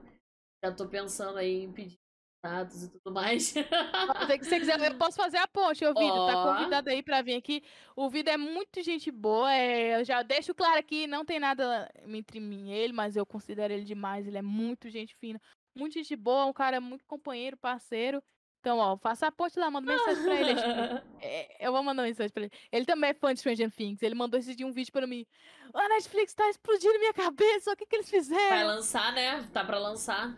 Já 0.66 0.72
tô 0.72 0.88
pensando 0.88 1.38
aí 1.38 1.64
em 1.64 1.72
pedir 1.72 2.00
status 2.44 2.84
e 2.84 2.90
tudo 2.90 3.14
mais. 3.14 3.44
Se 3.44 3.64
você 3.64 4.60
quiser, 4.60 4.80
eu 4.80 4.98
posso 4.98 5.16
fazer 5.16 5.38
a 5.38 5.48
ponte, 5.48 5.86
ô 5.86 5.94
Vida. 5.94 6.14
Tá 6.14 6.38
Ó. 6.38 6.56
convidado 6.56 6.90
aí 6.90 7.04
pra 7.04 7.22
vir 7.22 7.36
aqui. 7.36 7.64
O 7.96 8.10
Vida 8.10 8.32
é 8.32 8.38
muito 8.38 8.82
gente 8.82 9.12
boa. 9.12 9.54
é, 9.54 10.00
eu 10.00 10.04
já 10.04 10.24
deixo 10.24 10.56
claro 10.56 10.80
aqui, 10.80 11.06
não 11.06 11.24
tem 11.24 11.40
nada 11.40 11.90
entre 12.08 12.40
mim 12.40 12.70
e 12.70 12.74
ele, 12.74 12.94
mas 12.94 13.16
eu 13.16 13.26
considero 13.26 13.74
ele 13.74 13.84
demais. 13.84 14.28
Ele 14.28 14.38
é 14.38 14.42
muito 14.42 14.90
gente 14.90 15.16
fina, 15.16 15.40
muito 15.78 15.94
gente 15.94 16.16
boa, 16.16 16.46
um 16.46 16.54
cara 16.54 16.82
muito 16.82 17.06
companheiro, 17.06 17.58
parceiro. 17.58 18.24
Então, 18.64 18.78
ó, 18.78 18.96
faça 18.96 19.28
a 19.28 19.32
ponte 19.32 19.60
lá, 19.60 19.70
manda 19.70 19.92
mensagem 19.92 20.24
pra 20.24 20.40
ele. 20.40 20.52
é 20.52 20.56
tipo, 20.56 21.08
é, 21.22 21.68
eu 21.68 21.74
vou 21.74 21.84
mandar 21.84 22.04
mensagem 22.04 22.32
pra 22.32 22.44
ele. 22.44 22.52
Ele 22.72 22.86
também 22.86 23.10
é 23.10 23.14
fã 23.14 23.34
de 23.34 23.42
Stranger 23.42 23.70
Things. 23.70 24.02
Ele 24.02 24.16
mandou 24.16 24.40
esse 24.40 24.56
dia 24.56 24.66
um 24.66 24.72
vídeo 24.72 24.90
pra 24.94 25.06
mim. 25.06 25.28
A 25.74 25.90
Netflix 25.90 26.34
tá 26.34 26.50
explodindo 26.50 26.98
minha 26.98 27.14
cabeça. 27.14 27.74
O 27.74 27.76
que 27.76 27.86
que 27.86 27.94
eles 27.98 28.10
Vai 28.10 28.22
fizeram? 28.22 28.68
lançar, 28.68 29.12
né? 29.12 29.46
Tá 29.52 29.66
pra 29.66 29.78
lançar. 29.78 30.30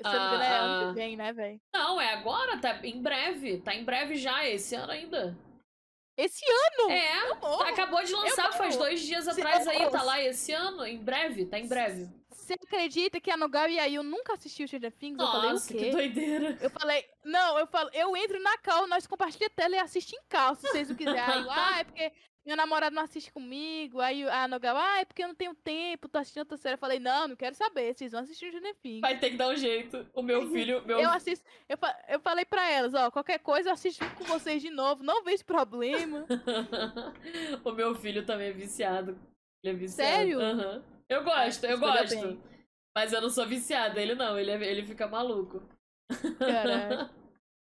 Se 0.00 0.06
eu 0.06 0.12
não 0.12 0.40
é 0.40 0.56
ano 0.56 0.84
Ah, 0.84 0.88
que 0.88 0.94
vem, 0.94 1.16
né, 1.16 1.32
velho? 1.32 1.60
Não, 1.74 2.00
é 2.00 2.12
agora, 2.12 2.58
tá 2.58 2.78
em 2.84 3.02
breve. 3.02 3.58
Tá 3.58 3.74
em 3.74 3.82
breve 3.84 4.14
já, 4.14 4.48
esse 4.48 4.76
ano 4.76 4.92
ainda. 4.92 5.36
Esse 6.16 6.44
ano? 6.48 6.92
É, 6.92 7.68
acabou 7.70 8.04
de 8.04 8.12
lançar 8.12 8.52
faz 8.52 8.76
dois 8.76 9.00
dias 9.00 9.26
atrás 9.26 9.66
aí, 9.66 9.90
tá 9.90 10.02
lá 10.04 10.22
esse 10.22 10.52
ano, 10.52 10.86
em 10.86 10.98
breve, 10.98 11.46
tá 11.46 11.58
em 11.58 11.66
breve. 11.66 12.08
Você 12.42 12.54
acredita 12.54 13.20
que 13.20 13.30
a 13.30 13.36
Nogal 13.36 13.68
e 13.68 13.78
a 13.78 13.86
Yu 13.86 14.02
nunca 14.02 14.34
assistiu 14.34 14.66
Stranger 14.66 14.90
Things? 14.90 15.16
eu 15.18 15.26
falei 15.26 15.50
o 15.50 15.52
Nossa, 15.52 15.72
que 15.72 15.78
quê? 15.78 15.90
doideira. 15.90 16.58
Eu 16.60 16.70
falei, 16.70 17.04
não, 17.24 17.56
eu 17.56 17.68
falo, 17.68 17.88
eu 17.92 18.16
entro 18.16 18.42
na 18.42 18.58
cal, 18.58 18.88
nós 18.88 19.06
compartilhamos 19.06 19.52
a 19.52 19.62
tela 19.62 19.76
e 19.76 19.78
assiste 19.78 20.14
em 20.14 20.20
cal, 20.28 20.56
se 20.56 20.66
vocês 20.66 20.88
não 20.88 20.96
quiserem. 20.96 21.22
Ah, 21.48 21.78
é 21.78 21.84
porque 21.84 22.12
meu 22.44 22.56
namorado 22.56 22.96
não 22.96 23.02
assiste 23.02 23.30
comigo. 23.30 24.00
Aí 24.00 24.28
a 24.28 24.48
Nogal, 24.48 24.76
ah, 24.76 25.00
é 25.00 25.04
porque 25.04 25.22
eu 25.22 25.28
não 25.28 25.34
tenho 25.36 25.54
tempo, 25.54 26.08
tô 26.08 26.18
assistindo 26.18 26.40
outra 26.40 26.56
série. 26.56 26.74
Eu 26.74 26.78
falei, 26.78 26.98
não, 26.98 27.28
não 27.28 27.36
quero 27.36 27.54
saber, 27.54 27.94
vocês 27.94 28.10
vão 28.10 28.22
assistir 28.22 28.46
o 28.46 28.48
Stranger 28.48 28.76
Things. 28.82 29.00
Vai 29.00 29.18
ter 29.20 29.30
que 29.30 29.36
dar 29.36 29.48
um 29.48 29.56
jeito. 29.56 30.04
O 30.12 30.22
meu 30.22 30.50
filho, 30.50 30.84
meu 30.84 30.98
Eu 30.98 31.10
assisto, 31.10 31.44
eu, 31.68 31.78
eu 32.08 32.18
falei 32.18 32.44
pra 32.44 32.68
elas, 32.68 32.92
ó, 32.92 33.08
qualquer 33.12 33.38
coisa 33.38 33.68
eu 33.68 33.72
assisto 33.72 34.04
com 34.16 34.24
vocês 34.24 34.60
de 34.60 34.70
novo, 34.70 35.04
não 35.04 35.22
vejo 35.22 35.44
problema. 35.44 36.26
o 37.64 37.70
meu 37.70 37.94
filho 37.94 38.26
também 38.26 38.48
é 38.48 38.52
viciado. 38.52 39.16
Ele 39.62 39.76
é 39.76 39.78
viciado. 39.78 40.12
Sério? 40.12 40.40
Aham. 40.40 40.82
Eu 41.12 41.24
gosto, 41.24 41.64
eu 41.64 41.78
gosto. 41.78 42.08
bem. 42.20 42.40
Mas 42.96 43.12
eu 43.12 43.20
não 43.20 43.30
sou 43.30 43.46
viciada, 43.46 44.00
ele 44.00 44.14
não, 44.14 44.38
ele, 44.38 44.50
é- 44.50 44.64
ele 44.70 44.84
fica 44.84 45.06
maluco. 45.06 45.62
Caralho. 46.38 47.10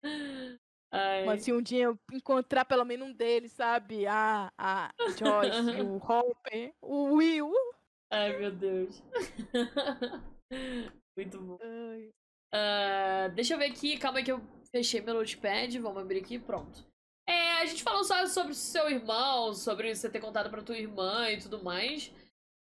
Ai. 0.94 1.26
Mas 1.26 1.44
se 1.44 1.53
um 1.53 1.61
dia 1.61 1.86
eu 1.86 1.99
encontrar 2.11 2.65
pelo 2.65 2.84
menos 2.84 3.07
um 3.07 3.14
deles, 3.14 3.53
sabe? 3.53 4.06
A, 4.07 4.52
a 4.57 4.91
Joyce, 5.18 5.82
o 5.88 5.95
Hopper, 5.98 6.73
o 6.82 7.14
Will. 7.15 7.53
Ai, 8.11 8.38
meu 8.38 8.52
Deus. 8.52 9.02
Muito 11.18 11.40
bom. 11.40 11.57
Ah, 12.53 13.30
deixa 13.34 13.53
eu 13.53 13.57
ver 13.57 13.72
aqui, 13.72 13.98
calma 13.98 14.19
aí 14.19 14.26
que 14.26 14.32
eu 14.32 14.41
fechei 14.69 14.99
meu 15.02 15.14
notepad, 15.14 15.78
vamos 15.80 16.02
abrir 16.02 16.19
aqui, 16.19 16.38
pronto. 16.38 16.86
É, 17.28 17.61
a 17.61 17.65
gente 17.65 17.84
falou 17.84 18.03
só 18.03 18.26
sobre 18.28 18.53
seu 18.53 18.90
irmão, 18.90 19.53
sobre 19.53 19.95
você 19.95 20.10
ter 20.10 20.19
contado 20.19 20.49
pra 20.49 20.61
tua 20.61 20.78
irmã 20.78 21.30
e 21.30 21.40
tudo 21.40 21.64
mais, 21.64 22.11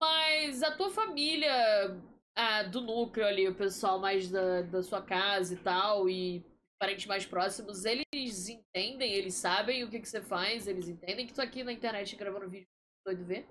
mas 0.02 0.64
a 0.64 0.72
tua 0.72 0.90
família, 0.90 1.96
ah, 2.34 2.64
do 2.64 2.80
núcleo 2.80 3.24
ali, 3.24 3.48
o 3.48 3.54
pessoal 3.54 4.00
mais 4.00 4.28
da, 4.28 4.62
da 4.62 4.82
sua 4.82 5.00
casa 5.00 5.54
e 5.54 5.56
tal, 5.58 6.10
e 6.10 6.44
parentes 6.76 7.06
mais 7.06 7.24
próximos, 7.24 7.84
eles 7.84 8.48
entendem, 8.48 9.12
eles 9.12 9.34
sabem 9.34 9.84
o 9.84 9.88
que, 9.88 10.00
que 10.00 10.08
você 10.08 10.20
faz, 10.20 10.66
eles 10.66 10.88
entendem 10.88 11.24
que 11.24 11.32
tu 11.32 11.40
aqui 11.40 11.62
na 11.62 11.72
internet 11.72 12.16
gravando 12.16 12.50
vídeo 12.50 12.66
doido 13.06 13.24
ver? 13.24 13.46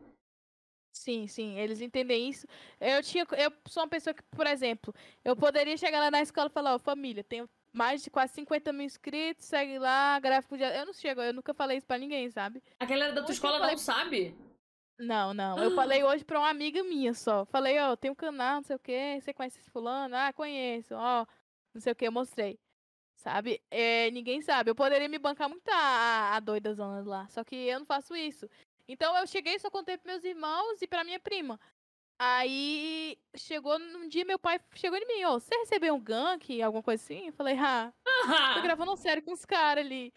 Sim, 0.93 1.25
sim, 1.25 1.57
eles 1.57 1.79
entendem 1.79 2.27
isso. 2.27 2.45
Eu 2.77 3.01
tinha, 3.01 3.25
eu 3.37 3.49
sou 3.69 3.83
uma 3.83 3.89
pessoa 3.89 4.13
que, 4.13 4.21
por 4.35 4.45
exemplo, 4.45 4.93
eu 5.23 5.37
poderia 5.37 5.77
chegar 5.77 6.01
lá 6.01 6.11
na 6.11 6.21
escola 6.21 6.49
e 6.49 6.53
falar, 6.53 6.75
ó, 6.75 6.79
família, 6.79 7.23
tenho 7.23 7.49
mais 7.73 8.03
de 8.03 8.09
quase 8.09 8.33
50 8.33 8.73
mil 8.73 8.85
inscritos, 8.85 9.45
segue 9.45 9.79
lá, 9.79 10.19
gráfico 10.19 10.57
de... 10.57 10.63
Eu 10.63 10.85
não 10.85 10.93
chego, 10.93 11.21
eu 11.21 11.33
nunca 11.33 11.53
falei 11.53 11.77
isso 11.77 11.87
pra 11.87 11.97
ninguém, 11.97 12.29
sabe? 12.29 12.61
A 12.77 12.85
galera 12.85 13.13
da 13.13 13.21
tua 13.21 13.29
Hoje 13.29 13.33
escola 13.37 13.59
falei- 13.59 13.75
não 13.75 13.77
sabe? 13.79 14.35
Não, 15.01 15.33
não. 15.33 15.57
Eu 15.57 15.71
falei 15.71 16.03
hoje 16.03 16.23
pra 16.23 16.39
uma 16.39 16.49
amiga 16.49 16.83
minha 16.83 17.13
só. 17.13 17.43
Falei, 17.45 17.79
ó, 17.79 17.95
tem 17.95 18.11
um 18.11 18.15
canal, 18.15 18.57
não 18.57 18.63
sei 18.63 18.75
o 18.75 18.79
quê. 18.79 19.19
Você 19.19 19.33
conhece 19.33 19.59
esse 19.59 19.69
fulano? 19.69 20.15
Ah, 20.15 20.31
conheço. 20.31 20.93
Ó, 20.95 21.25
não 21.73 21.81
sei 21.81 21.91
o 21.91 21.95
quê, 21.95 22.07
eu 22.07 22.11
mostrei. 22.11 22.59
Sabe? 23.15 23.61
É, 23.71 24.11
ninguém 24.11 24.41
sabe. 24.41 24.69
Eu 24.69 24.75
poderia 24.75 25.09
me 25.09 25.17
bancar 25.17 25.49
muito 25.49 25.67
a, 25.69 26.35
a 26.35 26.39
doida 26.39 26.73
zona 26.73 27.01
lá. 27.03 27.27
Só 27.29 27.43
que 27.43 27.55
eu 27.55 27.79
não 27.79 27.85
faço 27.85 28.15
isso. 28.15 28.47
Então 28.87 29.17
eu 29.17 29.25
cheguei, 29.25 29.57
só 29.57 29.69
contei 29.69 29.97
pros 29.97 30.11
meus 30.13 30.23
irmãos 30.23 30.81
e 30.81 30.87
pra 30.87 31.03
minha 31.03 31.19
prima. 31.19 31.59
Aí 32.19 33.17
chegou 33.35 33.79
num 33.79 34.07
dia, 34.07 34.23
meu 34.23 34.37
pai 34.37 34.59
chegou 34.75 34.95
em 34.95 35.07
mim, 35.07 35.23
ó, 35.23 35.39
você 35.39 35.55
recebeu 35.55 35.95
um 35.95 35.99
gank, 35.99 36.61
alguma 36.61 36.83
coisa 36.83 37.03
assim? 37.03 37.27
Eu 37.27 37.33
falei, 37.33 37.57
ah, 37.57 37.91
tô 38.53 38.61
gravando 38.61 38.91
uma 38.91 38.97
série 38.97 39.23
com 39.23 39.31
os 39.31 39.43
caras 39.43 39.83
ali. 39.83 40.13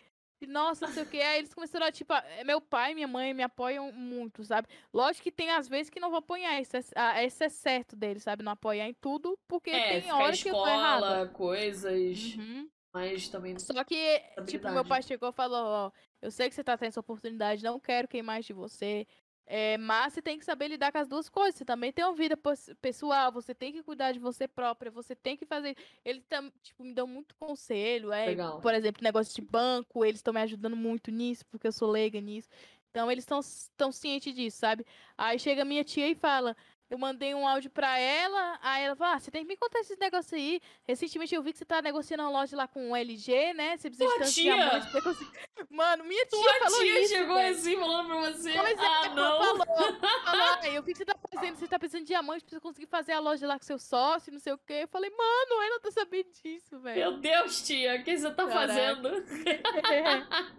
Nossa, 0.46 0.86
não 0.86 0.92
sei 0.92 1.02
o 1.02 1.06
que. 1.06 1.20
Aí 1.20 1.38
eles 1.38 1.52
começaram 1.54 1.86
a, 1.86 1.92
tipo, 1.92 2.12
a- 2.12 2.24
meu 2.44 2.60
pai 2.60 2.92
e 2.92 2.94
minha 2.94 3.08
mãe 3.08 3.32
me 3.34 3.42
apoiam 3.42 3.92
muito, 3.92 4.44
sabe? 4.44 4.68
Lógico 4.92 5.24
que 5.24 5.32
tem 5.32 5.50
às 5.50 5.68
vezes 5.68 5.90
que 5.90 6.00
não 6.00 6.10
vão 6.10 6.18
apoiar, 6.18 6.60
isso 6.60 6.76
é, 6.76 7.24
isso 7.26 7.42
é 7.44 7.48
certo 7.48 7.96
deles, 7.96 8.22
sabe? 8.22 8.42
Não 8.42 8.52
apoiar 8.52 8.88
em 8.88 8.94
tudo, 8.94 9.38
porque 9.48 9.70
É, 9.70 9.80
tem 9.80 10.02
ficar 10.02 10.16
hora 10.16 10.36
que 10.36 10.48
eu 10.48 10.54
tô 10.54 10.66
errada. 10.66 11.28
coisas, 11.28 12.34
Uhum. 12.36 12.68
mas 12.92 13.28
também 13.28 13.58
Só 13.58 13.82
que, 13.84 14.20
tipo, 14.46 14.70
meu 14.70 14.84
pai 14.84 15.02
chegou 15.02 15.28
e 15.28 15.32
falou, 15.32 15.64
ó, 15.66 15.90
eu 16.22 16.30
sei 16.30 16.48
que 16.48 16.54
você 16.54 16.64
tá 16.64 16.76
tendo 16.76 16.88
essa 16.88 17.00
oportunidade, 17.00 17.62
não 17.62 17.78
quero 17.80 18.08
queimar 18.08 18.40
de 18.40 18.52
você. 18.52 19.06
É, 19.46 19.76
mas 19.76 20.14
você 20.14 20.22
tem 20.22 20.38
que 20.38 20.44
saber 20.44 20.68
lidar 20.68 20.90
com 20.90 20.98
as 20.98 21.08
duas 21.08 21.28
coisas. 21.28 21.56
Você 21.56 21.64
também 21.64 21.92
tem 21.92 22.04
uma 22.04 22.14
vida 22.14 22.38
pessoal, 22.80 23.30
você 23.30 23.54
tem 23.54 23.72
que 23.72 23.82
cuidar 23.82 24.12
de 24.12 24.18
você 24.18 24.48
própria, 24.48 24.90
você 24.90 25.14
tem 25.14 25.36
que 25.36 25.44
fazer. 25.44 25.76
Eles 26.04 26.24
tam, 26.28 26.50
tipo, 26.62 26.82
me 26.82 26.94
dão 26.94 27.06
muito 27.06 27.34
conselho. 27.34 28.12
É, 28.12 28.26
Legal. 28.26 28.60
por 28.60 28.74
exemplo, 28.74 29.02
negócio 29.02 29.34
de 29.34 29.42
banco, 29.42 30.04
eles 30.04 30.18
estão 30.18 30.32
me 30.32 30.40
ajudando 30.40 30.76
muito 30.76 31.10
nisso, 31.10 31.44
porque 31.46 31.66
eu 31.66 31.72
sou 31.72 31.90
leiga 31.90 32.20
nisso. 32.20 32.48
Então 32.90 33.10
eles 33.10 33.24
estão 33.24 33.40
tão 33.76 33.90
cientes 33.90 34.32
disso, 34.32 34.58
sabe? 34.58 34.86
Aí 35.18 35.36
chega 35.38 35.64
minha 35.64 35.82
tia 35.82 36.08
e 36.08 36.14
fala. 36.14 36.56
Eu 36.90 36.98
mandei 36.98 37.34
um 37.34 37.48
áudio 37.48 37.70
pra 37.70 37.98
ela, 37.98 38.58
aí 38.62 38.84
ela 38.84 38.94
fala, 38.94 39.14
ah, 39.16 39.18
você 39.18 39.30
tem 39.30 39.42
que 39.42 39.48
me 39.48 39.56
contar 39.56 39.80
esses 39.80 39.96
negócios 39.98 40.32
aí. 40.34 40.60
Recentemente 40.86 41.34
eu 41.34 41.42
vi 41.42 41.52
que 41.52 41.58
você 41.58 41.64
tá 41.64 41.80
negociando 41.80 42.22
uma 42.22 42.30
loja 42.30 42.54
lá 42.56 42.68
com 42.68 42.90
o 42.92 42.96
LG, 42.96 43.54
né? 43.54 43.76
Você 43.76 43.88
precisa 43.90 44.14
Tua 44.16 44.26
tia? 44.26 44.80
conseguir... 45.02 45.30
Mano, 45.70 46.04
minha 46.04 46.24
tia 46.26 46.38
Tua 46.38 46.54
falou 46.60 46.78
tia 46.80 47.00
isso, 47.00 47.14
chegou 47.14 47.36
velho. 47.36 47.56
assim 47.56 47.76
falando 47.76 48.06
pra 48.06 48.16
você. 48.30 48.52
Pois 48.52 48.78
é, 48.78 48.86
ah, 48.86 49.08
não. 49.08 49.38
falou, 49.56 49.66
falou, 49.66 49.98
"Ai, 50.62 50.76
eu 50.76 50.82
vi 50.82 50.92
que 50.92 50.98
você 50.98 51.04
tá 51.06 51.16
fazendo, 51.34 51.56
você 51.56 51.66
tá 51.66 51.78
precisando 51.78 52.02
de 52.02 52.08
diamante 52.08 52.44
pra 52.44 52.50
você 52.50 52.60
conseguir 52.60 52.86
fazer 52.86 53.12
a 53.12 53.18
loja 53.20 53.46
lá 53.46 53.58
com 53.58 53.64
seu 53.64 53.78
sócio, 53.78 54.30
não 54.32 54.38
sei 54.38 54.52
o 54.52 54.58
quê. 54.58 54.80
Eu 54.82 54.88
falei, 54.88 55.10
mano, 55.10 55.62
ela 55.62 55.80
tá 55.80 55.90
sabendo 55.90 56.28
disso, 56.42 56.78
velho. 56.80 56.96
Meu 57.00 57.12
Deus, 57.18 57.62
tia, 57.66 57.96
o 57.96 58.04
que 58.04 58.16
você 58.16 58.30
tá 58.30 58.46
Caraca. 58.46 58.68
fazendo? 58.68 59.08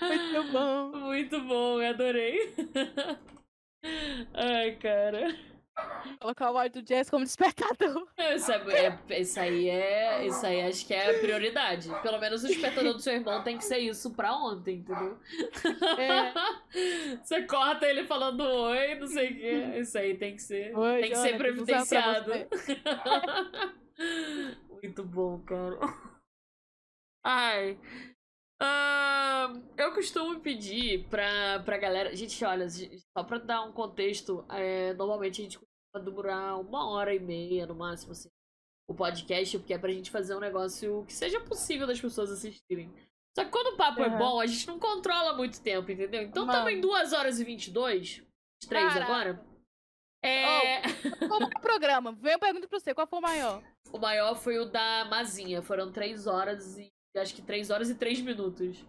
Muito 0.00 0.52
bom. 0.52 0.88
Muito 0.98 1.40
bom, 1.42 1.80
eu 1.82 1.90
adorei. 1.90 2.54
Ai, 4.34 4.72
cara. 4.76 5.34
Colocar 6.20 6.52
o 6.52 6.58
áudio 6.58 6.82
do 6.82 6.86
Jazz 6.86 7.10
como 7.10 7.24
despertador. 7.24 8.06
Isso, 8.16 8.52
é, 8.52 8.96
é- 9.10 9.20
isso 9.20 9.40
aí 9.40 9.68
é. 9.68 10.24
Isso 10.26 10.46
aí 10.46 10.62
acho 10.62 10.86
que 10.86 10.94
é 10.94 11.10
a 11.10 11.18
prioridade. 11.18 11.90
Pelo 12.00 12.18
menos 12.20 12.44
o 12.44 12.46
despertador 12.46 12.92
do 12.94 13.00
seu 13.00 13.14
irmão 13.14 13.42
tem 13.42 13.58
que 13.58 13.64
ser 13.64 13.78
isso 13.78 14.14
pra 14.14 14.36
ontem, 14.36 14.78
entendeu? 14.78 15.18
É. 15.98 16.32
Você 17.24 17.42
corta 17.42 17.86
ele 17.86 18.04
falando 18.04 18.42
oi, 18.42 18.94
não 18.94 19.08
sei 19.08 19.32
o 19.32 19.36
quê. 19.36 19.78
Isso 19.80 19.98
aí 19.98 20.16
tem 20.16 20.36
que 20.36 20.42
ser. 20.42 20.76
Oi, 20.76 21.00
tem 21.00 21.10
que 21.10 21.16
ser 21.16 21.36
previdenciado. 21.36 22.30
Muito 24.70 25.02
bom, 25.02 25.40
cara. 25.40 25.76
Ai. 27.24 27.76
Ahn, 28.60 29.62
eu 29.76 29.92
costumo 29.94 30.40
pedir 30.40 31.06
pra, 31.08 31.60
pra 31.64 31.76
galera. 31.78 32.14
Gente, 32.14 32.44
olha, 32.44 32.66
só 32.70 33.24
pra 33.24 33.38
dar 33.38 33.62
um 33.62 33.72
contexto, 33.72 34.44
é, 34.50 34.94
normalmente 34.94 35.40
a 35.40 35.44
gente 35.44 35.58
costuma 35.58 36.10
durar 36.10 36.60
uma 36.60 36.88
hora 36.90 37.14
e 37.14 37.18
meia 37.20 37.66
no 37.66 37.74
máximo, 37.74 38.12
assim, 38.12 38.28
o 38.88 38.94
podcast, 38.94 39.58
porque 39.58 39.74
é 39.74 39.78
pra 39.78 39.92
gente 39.92 40.10
fazer 40.10 40.34
um 40.34 40.40
negócio 40.40 41.04
que 41.06 41.12
seja 41.12 41.40
possível 41.40 41.86
das 41.86 42.00
pessoas 42.00 42.30
assistirem. 42.30 42.92
Só 43.36 43.44
que 43.44 43.50
quando 43.50 43.74
o 43.74 43.76
papo 43.76 44.00
é 44.00 44.06
Aham. 44.06 44.18
bom, 44.18 44.40
a 44.40 44.46
gente 44.46 44.66
não 44.68 44.78
controla 44.78 45.32
muito 45.36 45.60
tempo, 45.60 45.90
entendeu? 45.90 46.22
Então 46.22 46.46
Mano. 46.46 46.58
estamos 46.58 46.78
em 46.78 46.80
2 46.80 47.12
horas 47.12 47.40
e 47.40 47.44
22, 47.44 48.22
3 48.68 48.92
Caraca. 48.92 49.12
agora. 49.12 49.44
É. 50.24 50.80
Qual 51.26 51.40
foi 51.40 51.48
o 51.48 51.60
programa? 51.60 52.12
Vem 52.12 52.32
eu 52.32 52.38
pergunto 52.38 52.68
pra 52.68 52.78
você, 52.78 52.94
qual 52.94 53.06
foi 53.06 53.18
o 53.18 53.22
maior? 53.22 53.62
O 53.92 53.98
maior 53.98 54.34
foi 54.36 54.58
o 54.58 54.64
da 54.64 55.04
Mazinha. 55.06 55.60
Foram 55.60 55.92
3 55.92 56.26
horas 56.26 56.78
e. 56.78 56.93
Acho 57.16 57.34
que 57.34 57.42
3 57.42 57.70
horas 57.70 57.90
e 57.90 57.94
3 57.94 58.20
minutos. 58.20 58.84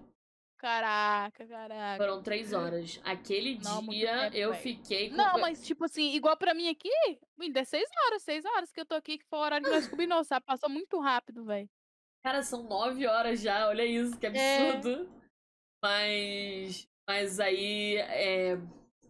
Caraca, 0.58 1.46
caraca. 1.46 1.98
Foram 2.04 2.24
três 2.24 2.52
horas. 2.54 3.00
Aquele 3.04 3.60
Não, 3.64 3.86
dia 3.88 4.32
tempo, 4.32 4.36
eu 4.38 4.54
fiquei 4.56 5.10
com. 5.10 5.16
Não, 5.16 5.38
mas 5.40 5.64
tipo 5.64 5.84
assim, 5.86 6.16
igual 6.16 6.36
pra 6.38 6.56
mim 6.56 6.70
aqui, 6.70 6.90
ainda 7.40 7.60
é 7.60 7.64
seis 7.64 7.88
horas, 8.06 8.24
seis 8.24 8.44
horas 8.46 8.72
que 8.72 8.80
eu 8.82 8.86
tô 8.86 8.96
aqui, 8.96 9.20
que 9.20 9.26
foi 9.26 9.38
o 9.38 9.42
horário 9.44 9.66
que 9.66 9.72
nós 9.72 9.88
combinou, 9.88 10.24
sabe? 10.24 10.46
Passou 10.46 10.70
muito 10.70 11.00
rápido, 11.00 11.46
velho. 11.46 11.70
Cara, 12.24 12.42
são 12.42 12.64
nove 12.64 13.06
horas 13.06 13.42
já, 13.42 13.68
olha 13.68 13.86
isso, 13.86 14.18
que 14.18 14.26
É. 14.26 14.72
absurdo. 14.72 15.08
Mas. 15.84 16.88
Mas 17.08 17.40
aí. 17.40 17.98
É... 17.98 18.58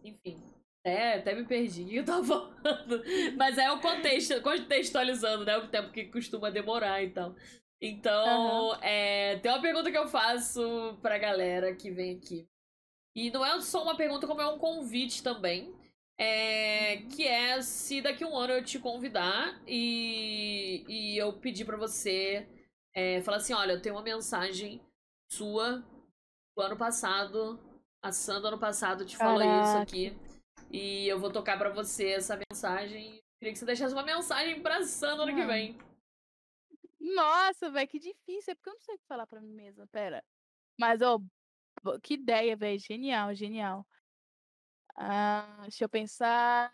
Enfim. 0.04 0.42
Até, 0.84 1.14
até 1.14 1.34
me 1.34 1.46
perdi 1.46 1.82
o 1.84 1.88
que 1.88 1.96
eu 1.96 2.04
tava 2.04 2.24
falando. 2.24 3.02
Mas 3.36 3.56
é 3.56 3.70
o 3.72 3.80
contexto, 3.80 4.42
contextualizando, 4.42 5.44
né? 5.44 5.56
O 5.56 5.68
tempo 5.68 5.90
que 5.90 6.04
costuma 6.06 6.50
demorar 6.50 7.02
e 7.02 7.10
tal. 7.10 7.34
Então, 7.80 8.74
é, 8.82 9.38
tem 9.38 9.50
uma 9.50 9.60
pergunta 9.60 9.90
que 9.90 9.98
eu 9.98 10.08
faço 10.08 10.98
pra 11.02 11.18
galera 11.18 11.74
que 11.74 11.90
vem 11.90 12.16
aqui. 12.16 12.48
E 13.14 13.30
não 13.30 13.44
é 13.44 13.60
só 13.60 13.82
uma 13.82 13.96
pergunta, 13.96 14.26
como 14.26 14.40
é 14.40 14.46
um 14.46 14.58
convite 14.58 15.22
também. 15.22 15.74
É, 16.18 17.02
que 17.14 17.26
é 17.26 17.60
se 17.60 18.00
daqui 18.00 18.24
a 18.24 18.26
um 18.26 18.36
ano 18.36 18.54
eu 18.54 18.64
te 18.64 18.78
convidar 18.78 19.60
e, 19.66 20.82
e 20.88 21.18
eu 21.18 21.30
pedir 21.34 21.66
pra 21.66 21.76
você 21.76 22.48
é, 22.94 23.20
falar 23.20 23.36
assim: 23.36 23.52
olha, 23.52 23.72
eu 23.72 23.82
tenho 23.82 23.94
uma 23.94 24.02
mensagem 24.02 24.80
sua 25.30 25.84
do 26.56 26.62
ano 26.62 26.76
passado. 26.76 27.60
A 28.02 28.12
Sandra 28.12 28.48
ano 28.48 28.58
passado 28.58 29.04
te 29.04 29.16
falou 29.16 29.42
isso 29.42 29.72
Caraca. 29.72 29.82
aqui. 29.82 30.16
E 30.70 31.06
eu 31.06 31.18
vou 31.18 31.30
tocar 31.30 31.58
pra 31.58 31.70
você 31.70 32.10
essa 32.10 32.38
mensagem. 32.50 33.20
Queria 33.38 33.52
que 33.52 33.58
você 33.58 33.66
deixasse 33.66 33.92
uma 33.92 34.02
mensagem 34.02 34.62
pra 34.62 34.82
Sandra 34.84 35.24
ano 35.24 35.34
que 35.34 35.44
vem. 35.44 35.76
Nossa, 37.14 37.70
velho, 37.70 37.88
que 37.88 37.98
difícil. 37.98 38.52
É 38.52 38.54
porque 38.54 38.68
eu 38.70 38.74
não 38.74 38.80
sei 38.80 38.94
o 38.96 38.98
que 38.98 39.06
falar 39.06 39.26
pra 39.26 39.40
mim 39.40 39.52
mesma. 39.52 39.86
Pera. 39.86 40.24
Mas, 40.78 41.00
ó, 41.02 41.18
bo- 41.82 42.00
que 42.00 42.14
ideia, 42.14 42.56
velho. 42.56 42.78
Genial, 42.78 43.34
genial. 43.34 43.86
Ah, 44.96 45.58
deixa 45.62 45.84
eu 45.84 45.88
pensar. 45.88 46.72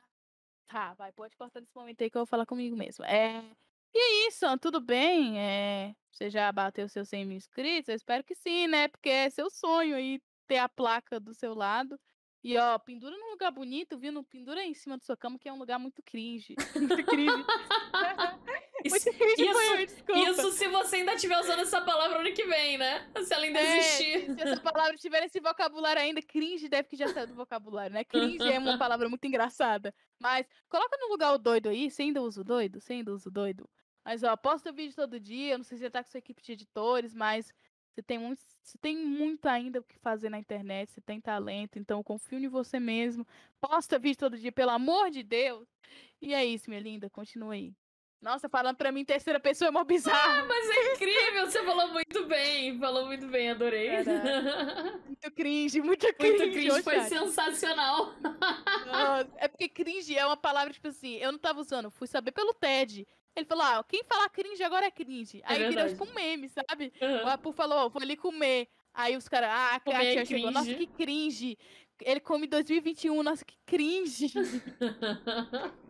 Tá, 0.67 0.95
vai, 0.95 1.13
pode 1.13 1.37
cortar 1.37 1.61
nesse 1.61 1.75
momento 1.75 2.01
aí 2.03 2.11
que 2.11 2.17
eu 2.17 2.21
vou 2.21 2.27
falar 2.27 2.47
comigo 2.47 2.77
mesmo. 2.77 3.05
É. 3.05 3.45
E 3.95 4.29
isso, 4.29 4.47
Ana, 4.47 4.59
tudo 4.59 4.81
bem? 4.81 5.39
É, 5.39 5.95
você 6.11 6.31
já 6.31 6.51
bateu 6.51 6.89
seus 6.89 7.09
100 7.11 7.27
mil 7.27 7.37
inscritos? 7.37 7.89
Eu 7.89 7.95
espero 7.97 8.25
que 8.25 8.35
sim, 8.35 8.67
né? 8.67 8.89
Porque 8.89 9.11
é 9.11 9.29
seu 9.29 9.51
sonho 9.51 9.95
aí 9.97 10.19
ter 10.47 10.57
a 10.59 10.69
placa 10.69 11.21
do 11.21 11.35
seu 11.35 11.55
lado. 11.55 12.01
E, 12.43 12.57
ó, 12.57 12.79
pendura 12.79 13.17
num 13.17 13.31
lugar 13.33 13.53
bonito, 13.53 13.99
viu? 13.99 14.11
Não 14.11 14.25
pendura 14.25 14.65
em 14.65 14.75
cima 14.75 14.97
da 14.97 15.05
sua 15.05 15.17
cama, 15.17 15.39
que 15.39 15.49
é 15.49 15.53
um 15.53 15.59
lugar 15.59 15.79
muito 15.79 16.03
cringe. 16.03 16.55
Muito 16.77 17.05
cringe. 17.05 17.45
Isso, 18.93 19.75
isso- 19.77 20.41
isso 20.41 20.53
se 20.53 20.69
você 20.69 20.97
ainda 20.97 21.15
estiver 21.15 21.39
usando 21.39 21.61
essa 21.61 21.81
palavra 21.81 22.19
ano 22.21 22.33
que 22.35 22.45
vem, 22.45 22.79
né? 22.79 23.09
Se 23.25 23.33
ela 23.35 23.45
ainda 23.45 23.59
É, 23.61 23.79
existir. 23.79 24.35
se, 24.35 24.41
essa 24.43 24.61
palavra 24.61 24.97
tiver 24.97 25.21
nesse 25.21 25.41
vocabulário 25.41 26.01
ainda, 26.03 26.21
cringe 26.23 26.69
deve 26.69 26.89
que 26.89 26.97
já 26.97 27.09
saiu 27.09 27.27
do 27.29 27.35
vocabulário, 27.35 27.95
né? 27.95 28.05
Cringe 28.05 28.43
é 28.43 28.59
uma 28.59 28.77
palavra 28.79 29.09
muito 29.09 29.27
engraçada. 29.27 29.95
Mas 30.21 30.47
coloca 30.69 30.97
no 30.99 31.09
lugar 31.09 31.33
o 31.33 31.39
doido 31.39 31.69
aí. 31.69 31.91
Você 31.91 32.03
ainda 32.03 32.21
usa 32.23 32.41
o 32.41 32.45
doido? 32.45 32.81
Você 32.81 32.95
ainda 32.95 33.13
usa 33.13 33.29
o 33.29 33.33
doido? 33.33 33.69
Mas, 34.05 34.23
ó, 34.23 34.37
posta 34.37 34.73
vídeo 34.73 34.95
todo 34.97 35.19
dia. 35.21 35.53
Eu 35.55 35.59
não 35.59 35.65
sei 35.65 35.79
se 35.79 35.85
você 35.85 35.91
tá 35.91 36.03
com 36.03 36.11
sua 36.11 36.19
equipe 36.19 36.43
de 36.43 36.53
editores, 36.53 37.15
mas 37.15 37.53
você 37.95 38.03
tem 38.03 38.19
muito, 38.19 38.41
você 38.63 38.79
tem 38.79 38.97
muito 38.97 39.47
ainda 39.47 39.79
o 39.81 39.83
que 39.85 39.99
fazer 39.99 40.29
na 40.29 40.39
internet. 40.39 40.91
Você 40.91 41.01
tem 41.01 41.21
talento, 41.21 41.79
então 41.79 42.03
confio 42.03 42.39
em 42.39 42.49
você 42.49 42.81
mesmo. 42.81 43.27
Posta 43.61 43.99
vídeo 43.99 44.19
todo 44.19 44.39
dia, 44.39 44.51
pelo 44.51 44.71
amor 44.71 45.11
de 45.11 45.23
Deus. 45.23 45.69
E 46.21 46.33
é 46.35 46.45
isso, 46.45 46.69
minha 46.71 46.81
linda. 46.81 47.09
Continua 47.11 47.55
aí. 47.55 47.73
Nossa, 48.23 48.49
falando 48.49 48.77
pra 48.77 48.93
mim 48.93 49.01
em 49.01 49.05
terceira 49.05 49.41
pessoa 49.41 49.67
é 49.69 49.71
mó 49.73 49.83
bizarro. 49.83 50.47
Mas 50.47 50.71
é 50.71 50.95
incrível, 50.95 51.45
você 51.47 51.65
falou 51.65 51.89
muito 51.89 52.25
bem. 52.27 52.79
Falou 52.79 53.07
muito 53.07 53.27
bem, 53.27 53.51
adorei. 53.51 53.91
Muito 55.05 55.37
cringe, 55.37 55.81
muito 55.81 56.15
cringe. 56.15 56.37
Muito 56.37 56.53
cringe, 56.53 56.83
foi 56.83 56.95
chat. 56.95 57.09
sensacional. 57.09 58.13
Nossa, 58.87 59.29
é 59.37 59.47
porque 59.47 59.69
cringe 59.69 60.17
é 60.17 60.27
uma 60.27 60.37
palavra, 60.37 60.73
tipo 60.73 60.89
assim, 60.89 61.17
eu 61.17 61.31
não 61.31 61.39
tava 61.39 61.61
usando, 61.61 61.91
fui 61.91 62.09
saber 62.09 62.33
pelo 62.33 62.53
TED. 62.53 63.07
Ele 63.37 63.47
falou, 63.47 63.65
ah, 63.65 63.85
quem 63.89 64.03
falar 64.03 64.29
cringe 64.31 64.63
agora 64.65 64.87
é 64.87 64.91
cringe. 64.91 65.41
Aí 65.45 65.59
virou 65.59 65.73
verdade. 65.75 65.93
tipo 65.93 66.05
um 66.05 66.15
meme, 66.15 66.49
sabe? 66.49 66.93
Uhum. 67.01 67.25
O 67.25 67.29
Apu 67.29 67.53
falou, 67.53 67.89
vou 67.89 68.03
ali 68.03 68.17
comer. 68.17 68.69
Aí 68.95 69.17
os 69.17 69.29
caras, 69.29 69.51
ah, 69.51 69.75
a 69.77 69.81
Comer 69.81 70.19
é 70.19 70.25
chegou, 70.25 70.51
nossa, 70.51 70.75
que 70.75 70.87
cringe. 70.87 71.57
Ele 72.01 72.21
come 72.21 72.47
2021, 72.47 73.23
nossa, 73.23 73.45
que 73.45 73.57
cringe. 73.65 74.33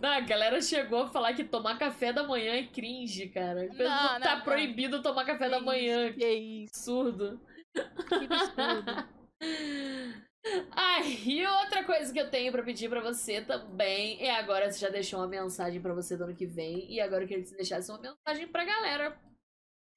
Não, 0.00 0.08
a 0.10 0.20
galera 0.20 0.60
chegou 0.62 1.02
a 1.02 1.08
falar 1.08 1.34
que 1.34 1.44
tomar 1.44 1.78
café 1.78 2.12
da 2.12 2.22
manhã 2.24 2.54
é 2.54 2.66
cringe, 2.66 3.28
cara. 3.28 3.66
Não, 3.66 3.74
tá 3.76 4.18
não, 4.18 4.36
não. 4.36 4.40
proibido 4.44 5.02
tomar 5.02 5.24
café 5.26 5.48
da 5.48 5.58
Que 5.58 5.64
manhã. 5.64 6.08
isso, 6.08 6.18
Que 6.18 6.28
isso, 6.32 6.70
Absurdo. 6.72 7.40
que 7.74 8.34
absurdo. 8.34 9.16
Ai, 10.70 11.02
e 11.26 11.44
outra 11.44 11.84
coisa 11.84 12.12
que 12.12 12.20
eu 12.20 12.30
tenho 12.30 12.52
pra 12.52 12.62
pedir 12.62 12.88
pra 12.88 13.00
você 13.00 13.42
também 13.42 14.22
é 14.22 14.30
agora 14.36 14.70
você 14.70 14.78
já 14.78 14.88
deixou 14.88 15.18
uma 15.18 15.26
mensagem 15.26 15.82
pra 15.82 15.92
você 15.92 16.16
do 16.16 16.22
ano 16.24 16.36
que 16.36 16.46
vem 16.46 16.90
e 16.90 17.00
agora 17.00 17.24
eu 17.24 17.28
queria 17.28 17.42
que 17.42 17.48
você 17.50 17.56
deixasse 17.56 17.90
uma 17.90 18.00
mensagem 18.00 18.46
pra 18.46 18.64
galera 18.64 19.20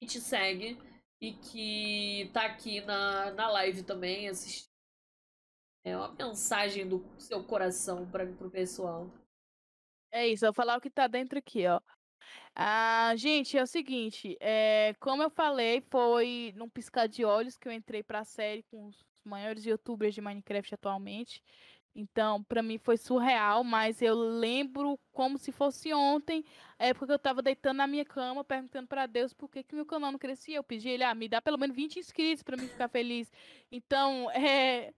que 0.02 0.08
te 0.08 0.20
segue 0.20 0.76
e 1.22 1.34
que 1.34 2.28
tá 2.32 2.46
aqui 2.46 2.80
na, 2.80 3.30
na 3.32 3.48
live 3.50 3.84
também 3.84 4.28
assistindo. 4.28 4.68
É 5.86 5.96
uma 5.96 6.12
mensagem 6.12 6.86
do 6.86 7.02
seu 7.16 7.44
coração 7.44 8.10
para 8.10 8.26
pro 8.26 8.50
pessoal. 8.50 9.08
É 10.12 10.26
isso, 10.26 10.44
eu 10.44 10.48
vou 10.48 10.54
falar 10.54 10.76
o 10.76 10.80
que 10.80 10.90
tá 10.90 11.06
dentro 11.06 11.38
aqui, 11.38 11.66
ó. 11.66 11.80
Ah, 12.54 13.14
gente, 13.16 13.58
é 13.58 13.62
o 13.62 13.66
seguinte, 13.66 14.36
é, 14.40 14.94
como 15.00 15.22
eu 15.22 15.30
falei, 15.30 15.82
foi 15.90 16.52
num 16.56 16.68
piscar 16.70 17.08
de 17.08 17.24
olhos 17.24 17.58
que 17.58 17.68
eu 17.68 17.72
entrei 17.72 18.02
pra 18.02 18.24
série 18.24 18.64
com 18.64 18.86
os 18.86 19.04
maiores 19.24 19.66
youtubers 19.66 20.14
de 20.14 20.20
Minecraft 20.22 20.74
atualmente. 20.74 21.42
Então, 21.94 22.44
pra 22.44 22.62
mim 22.62 22.78
foi 22.78 22.96
surreal, 22.98 23.64
mas 23.64 24.02
eu 24.02 24.14
lembro 24.14 24.98
como 25.12 25.38
se 25.38 25.52
fosse 25.52 25.92
ontem, 25.94 26.44
a 26.78 26.86
época 26.86 27.06
que 27.08 27.12
eu 27.12 27.18
tava 27.18 27.42
deitando 27.42 27.78
na 27.78 27.86
minha 27.88 28.04
cama, 28.04 28.44
perguntando 28.44 28.88
pra 28.88 29.06
Deus 29.06 29.34
por 29.34 29.48
que, 29.50 29.64
que 29.64 29.74
meu 29.76 29.86
canal 29.86 30.12
não 30.12 30.18
crescia. 30.18 30.56
Eu 30.58 30.64
pedi 30.64 30.88
ele, 30.88 31.04
ah, 31.04 31.14
me 31.14 31.28
dá 31.28 31.42
pelo 31.42 31.58
menos 31.58 31.76
20 31.76 31.98
inscritos 31.98 32.42
pra 32.44 32.56
mim 32.56 32.68
ficar 32.68 32.88
feliz. 32.88 33.32
Então, 33.72 34.30
é, 34.32 34.94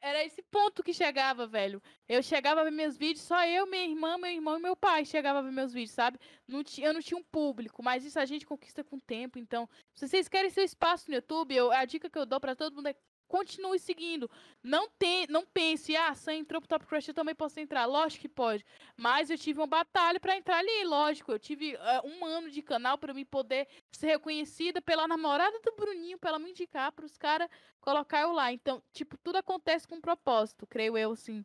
era 0.00 0.24
esse 0.24 0.42
ponto 0.42 0.82
que 0.82 0.92
chegava, 0.94 1.46
velho. 1.46 1.82
Eu 2.08 2.22
chegava 2.22 2.60
a 2.60 2.64
ver 2.64 2.70
meus 2.70 2.96
vídeos, 2.96 3.24
só 3.26 3.44
eu, 3.46 3.66
minha 3.66 3.84
irmã, 3.84 4.16
meu 4.18 4.30
irmão 4.30 4.58
e 4.58 4.62
meu 4.62 4.76
pai 4.76 5.04
chegava 5.04 5.40
a 5.40 5.42
ver 5.42 5.50
meus 5.52 5.72
vídeos, 5.72 5.92
sabe? 5.94 6.18
Não 6.46 6.62
ti- 6.62 6.82
eu 6.82 6.92
não 6.94 7.00
tinha 7.00 7.18
um 7.18 7.22
público, 7.24 7.82
mas 7.82 8.04
isso 8.04 8.18
a 8.18 8.24
gente 8.24 8.46
conquista 8.46 8.84
com 8.84 8.96
o 8.96 9.00
tempo. 9.00 9.38
Então, 9.38 9.68
se 9.94 10.06
vocês 10.08 10.28
querem 10.28 10.50
seu 10.50 10.64
espaço 10.64 11.08
no 11.10 11.16
YouTube, 11.16 11.54
eu- 11.54 11.72
a 11.72 11.84
dica 11.84 12.08
que 12.08 12.18
eu 12.18 12.26
dou 12.26 12.40
pra 12.40 12.54
todo 12.56 12.74
mundo 12.76 12.88
é 12.88 12.96
continue 13.28 13.78
seguindo. 13.78 14.28
Não, 14.62 14.88
tem, 14.98 15.26
não 15.28 15.44
pense, 15.46 15.94
ah, 15.94 16.14
Sam 16.14 16.34
entrou 16.34 16.60
pro 16.60 16.68
Top 16.68 16.86
Crush, 16.86 17.08
eu 17.08 17.14
também 17.14 17.34
posso 17.34 17.60
entrar. 17.60 17.84
Lógico 17.86 18.22
que 18.22 18.28
pode. 18.28 18.64
Mas 18.96 19.30
eu 19.30 19.38
tive 19.38 19.60
uma 19.60 19.66
batalha 19.66 20.18
pra 20.18 20.36
entrar 20.36 20.58
ali, 20.58 20.84
lógico. 20.84 21.30
Eu 21.30 21.38
tive 21.38 21.74
eh, 21.74 22.00
um 22.04 22.24
ano 22.24 22.50
de 22.50 22.62
canal 22.62 22.98
pra 22.98 23.14
me 23.14 23.24
poder 23.24 23.68
ser 23.92 24.08
reconhecida 24.08 24.82
pela 24.82 25.06
namorada 25.06 25.60
do 25.60 25.72
Bruninho, 25.76 26.18
pra 26.18 26.30
ela 26.30 26.38
me 26.38 26.50
indicar 26.50 26.90
pros 26.92 27.16
caras 27.16 27.48
colocar 27.80 28.22
eu 28.22 28.32
lá. 28.32 28.52
Então, 28.52 28.82
tipo, 28.92 29.16
tudo 29.18 29.36
acontece 29.36 29.86
com 29.86 29.96
um 29.96 30.00
propósito, 30.00 30.66
creio 30.66 30.96
eu, 30.98 31.12
assim. 31.12 31.44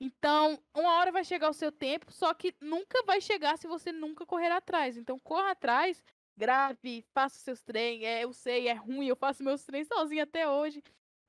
Então, 0.00 0.58
uma 0.74 0.98
hora 0.98 1.12
vai 1.12 1.24
chegar 1.24 1.48
o 1.48 1.52
seu 1.52 1.70
tempo, 1.70 2.10
só 2.12 2.34
que 2.34 2.52
nunca 2.60 3.04
vai 3.04 3.20
chegar 3.20 3.56
se 3.56 3.68
você 3.68 3.92
nunca 3.92 4.26
correr 4.26 4.50
atrás. 4.50 4.96
Então, 4.96 5.16
corra 5.20 5.52
atrás, 5.52 6.02
grave, 6.36 7.04
faça 7.14 7.38
seus 7.38 7.62
treinos. 7.62 8.04
É, 8.04 8.24
eu 8.24 8.32
sei, 8.32 8.66
é 8.68 8.72
ruim, 8.72 9.06
eu 9.06 9.14
faço 9.16 9.44
meus 9.44 9.64
treinos 9.64 9.88
sozinha 9.88 10.24
até 10.24 10.48
hoje. 10.48 10.82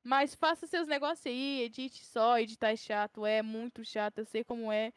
Mas 0.04 0.36
faça 0.36 0.68
seus 0.68 0.86
negócios 0.88 1.26
aí, 1.26 1.62
edite 1.62 2.04
só, 2.06 2.38
editar 2.38 2.72
é 2.72 2.76
chato, 2.76 3.26
é 3.26 3.42
muito 3.42 3.86
chato, 3.86 4.18
eu 4.18 4.26
sei 4.26 4.44
como 4.44 4.70
é. 4.70 4.92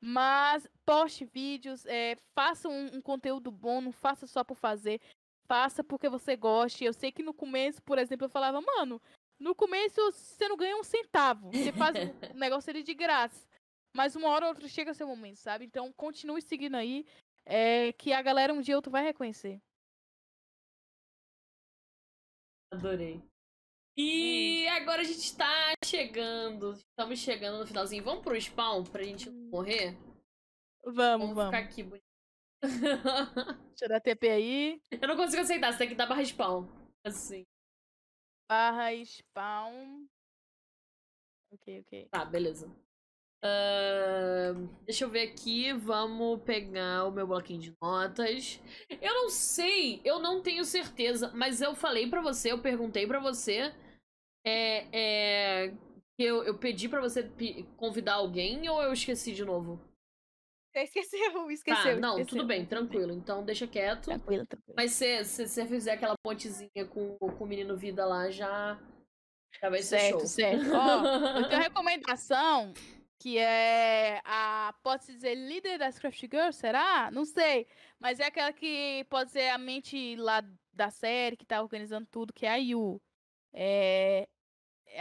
Mas 0.00 0.68
poste 0.86 1.24
vídeos, 1.24 1.84
é, 1.86 2.16
faça 2.34 2.68
um, 2.68 2.96
um 2.96 3.00
conteúdo 3.00 3.50
bom, 3.50 3.80
não 3.80 3.92
faça 3.92 4.26
só 4.26 4.44
por 4.44 4.56
fazer. 4.56 5.00
Faça 5.48 5.82
porque 5.82 6.08
você 6.08 6.36
goste. 6.36 6.84
Eu 6.84 6.92
sei 6.92 7.10
que 7.10 7.22
no 7.22 7.34
começo, 7.34 7.82
por 7.82 7.98
exemplo, 7.98 8.26
eu 8.26 8.30
falava, 8.30 8.60
mano, 8.60 9.02
no 9.38 9.54
começo 9.54 10.00
você 10.12 10.48
não 10.48 10.56
ganha 10.56 10.76
um 10.76 10.84
centavo. 10.84 11.50
Você 11.50 11.72
faz 11.72 11.96
o 12.32 12.34
negócio 12.38 12.70
ali 12.70 12.84
de 12.84 12.94
graça. 12.94 13.44
Mas 13.92 14.14
uma 14.14 14.28
hora 14.28 14.46
ou 14.46 14.50
outra 14.50 14.68
chega 14.68 14.94
seu 14.94 15.06
momento, 15.06 15.36
sabe? 15.36 15.64
Então 15.64 15.92
continue 15.92 16.40
seguindo 16.40 16.76
aí. 16.76 17.04
é, 17.44 17.92
que 17.94 18.12
a 18.12 18.22
galera 18.22 18.54
um 18.54 18.60
dia 18.60 18.74
ou 18.74 18.78
outro 18.78 18.92
vai 18.92 19.02
reconhecer. 19.02 19.60
Adorei. 22.70 23.31
E 23.96 24.66
agora 24.68 25.02
a 25.02 25.04
gente 25.04 25.36
tá 25.36 25.72
chegando. 25.84 26.72
Estamos 26.72 27.18
chegando 27.18 27.58
no 27.58 27.66
finalzinho. 27.66 28.02
Vamos 28.02 28.22
pro 28.22 28.40
spawn 28.40 28.84
pra 28.84 29.02
gente 29.02 29.30
não 29.30 29.50
morrer? 29.50 29.96
Vamos, 30.84 31.28
Vamos 31.28 31.34
vamos. 31.34 31.44
ficar 31.56 31.58
aqui 31.58 31.82
bonito. 31.82 32.04
Deixa 33.70 33.84
eu 33.84 33.88
dar 33.88 34.00
TP 34.00 34.28
aí. 34.28 34.82
Eu 34.90 35.08
não 35.08 35.16
consigo 35.16 35.42
aceitar, 35.42 35.72
você 35.72 35.78
tem 35.78 35.88
que 35.88 35.94
dar 35.94 36.06
barra 36.06 36.22
spawn. 36.24 36.66
Assim. 37.04 37.44
Barra 38.48 38.92
spawn. 39.04 40.06
Ok, 41.52 41.80
ok. 41.80 42.08
Tá, 42.10 42.24
beleza. 42.24 42.74
Uh, 43.44 44.68
deixa 44.84 45.04
eu 45.04 45.10
ver 45.10 45.22
aqui. 45.22 45.72
Vamos 45.72 46.40
pegar 46.42 47.04
o 47.04 47.10
meu 47.10 47.26
bloquinho 47.26 47.60
de 47.60 47.76
notas. 47.82 48.60
Eu 49.00 49.14
não 49.14 49.28
sei, 49.28 50.00
eu 50.04 50.20
não 50.20 50.40
tenho 50.40 50.64
certeza, 50.64 51.32
mas 51.34 51.60
eu 51.60 51.74
falei 51.74 52.08
pra 52.08 52.20
você, 52.20 52.52
eu 52.52 52.62
perguntei 52.62 53.06
pra 53.06 53.18
você. 53.18 53.74
É, 54.44 54.86
é, 54.92 55.74
eu, 56.18 56.44
eu 56.44 56.56
pedi 56.56 56.88
pra 56.88 57.00
você 57.00 57.28
convidar 57.76 58.14
alguém 58.14 58.68
ou 58.68 58.80
eu 58.80 58.92
esqueci 58.92 59.32
de 59.32 59.44
novo? 59.44 59.80
Esqueceu, 60.74 61.18
esqueceu. 61.50 61.94
Tá, 61.94 62.00
não, 62.00 62.18
esqueceu. 62.18 62.26
tudo 62.38 62.46
bem, 62.46 62.64
tranquilo. 62.64 63.12
Então 63.12 63.44
deixa 63.44 63.66
quieto. 63.66 64.04
Tranquilo, 64.04 64.46
tranquilo. 64.46 64.74
Mas 64.76 64.92
se, 64.92 65.24
se 65.24 65.48
você 65.48 65.66
fizer 65.66 65.92
aquela 65.92 66.14
pontezinha 66.22 66.86
com, 66.88 67.18
com 67.18 67.44
o 67.44 67.46
menino 67.46 67.76
Vida 67.76 68.06
lá, 68.06 68.30
já, 68.30 68.78
já 69.60 69.68
vai 69.68 69.82
ser 69.82 69.98
certo, 69.98 70.18
show. 70.18 70.26
Certo, 70.28 70.72
Ó, 70.72 71.38
eu 71.38 71.48
tenho 71.48 71.60
uma 71.60 71.62
recomendação 71.64 72.72
que 73.22 73.38
é 73.38 74.20
a, 74.24 74.74
pode-se 74.82 75.12
dizer, 75.14 75.36
líder 75.36 75.78
das 75.78 75.96
Craft 75.96 76.22
Girls, 76.22 76.58
será? 76.58 77.08
Não 77.12 77.24
sei, 77.24 77.68
mas 78.00 78.18
é 78.18 78.24
aquela 78.24 78.52
que 78.52 79.06
pode 79.08 79.30
ser 79.30 79.48
a 79.50 79.58
mente 79.58 80.16
lá 80.16 80.42
da 80.72 80.90
série, 80.90 81.36
que 81.36 81.46
tá 81.46 81.62
organizando 81.62 82.08
tudo, 82.10 82.32
que 82.32 82.44
é 82.44 82.50
a 82.50 82.56
Yu. 82.56 83.00
É, 83.52 84.28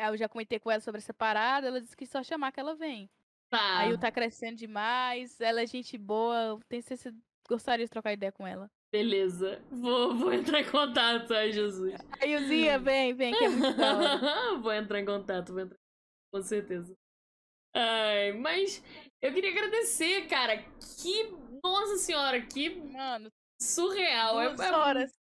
eu 0.08 0.16
já 0.16 0.30
comentei 0.30 0.60
com 0.60 0.70
ela 0.70 0.82
sobre 0.82 1.00
essa 1.00 1.16
parada, 1.16 1.66
ela 1.66 1.82
disse 1.82 1.98
que 1.98 2.06
só 2.06 2.22
chamar 2.22 2.52
que 2.52 2.60
ela 2.60 2.76
vem. 2.76 3.10
Tá. 3.50 3.80
A 3.80 3.86
Yu 3.86 3.98
tá 3.98 4.12
crescendo 4.12 4.56
demais, 4.56 5.42
ela 5.42 5.64
é 5.64 5.66
gente 5.66 5.98
boa, 5.98 6.60
tenho 6.70 6.84
certeza 6.84 7.18
gostaria 7.50 7.86
de 7.86 7.92
trocar 7.92 8.14
ideia 8.14 8.32
com 8.32 8.46
ela. 8.46 8.70
Beleza, 8.92 9.60
vou, 9.72 10.14
vou 10.14 10.32
entrar 10.32 10.62
em 10.62 10.70
contato, 10.70 11.34
ai 11.34 11.52
Jesus. 11.52 11.96
A 12.22 12.24
Yuzinha, 12.24 12.78
vem, 12.78 13.16
vem, 13.16 13.34
que 13.34 13.46
é 13.46 13.50
muito 13.50 13.78
da 13.78 13.98
hora. 13.98 14.58
vou 14.62 14.74
entrar 14.74 15.00
em 15.00 15.06
contato, 15.06 15.54
vou 15.54 15.62
entrar 15.64 15.80
com 16.32 16.42
certeza. 16.44 16.96
Ai, 17.74 18.34
mas 18.34 18.84
eu 19.22 19.34
queria 19.34 19.52
agradecer, 19.52 20.28
cara. 20.28 20.58
Que. 21.02 21.34
Nossa 21.64 21.98
senhora, 21.98 22.42
que. 22.42 22.70
Mano. 22.70 23.32
Surreal. 23.62 24.36
Duas 24.56 24.60
é, 24.60 24.72
horas. 24.72 25.22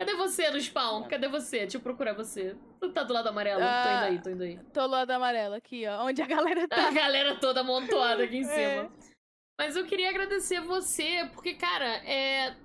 Cadê 0.00 0.14
você 0.14 0.50
no 0.50 0.60
spawn? 0.60 1.04
Cadê 1.04 1.28
você? 1.28 1.60
Deixa 1.60 1.76
eu 1.76 1.80
procurar 1.80 2.12
você. 2.12 2.56
Tu 2.80 2.92
tá 2.92 3.04
do 3.04 3.12
lado 3.12 3.28
amarelo? 3.28 3.62
Ah, 3.62 3.82
tô 3.82 3.90
indo 3.90 4.04
aí, 4.04 4.22
tô 4.22 4.30
indo 4.30 4.42
aí. 4.42 4.58
Tô 4.72 4.80
do 4.82 4.88
lado 4.88 5.10
amarelo, 5.10 5.54
aqui, 5.54 5.86
ó. 5.86 6.04
Onde 6.04 6.20
a 6.20 6.26
galera 6.26 6.66
tá. 6.66 6.88
A 6.88 6.90
galera 6.90 7.36
toda 7.38 7.60
amontoada 7.60 8.24
aqui 8.24 8.38
em 8.38 8.42
é. 8.50 8.80
cima. 8.80 8.92
Mas 9.60 9.76
eu 9.76 9.86
queria 9.86 10.08
agradecer 10.08 10.60
você, 10.60 11.28
porque, 11.32 11.54
cara, 11.54 11.86
é. 12.04 12.56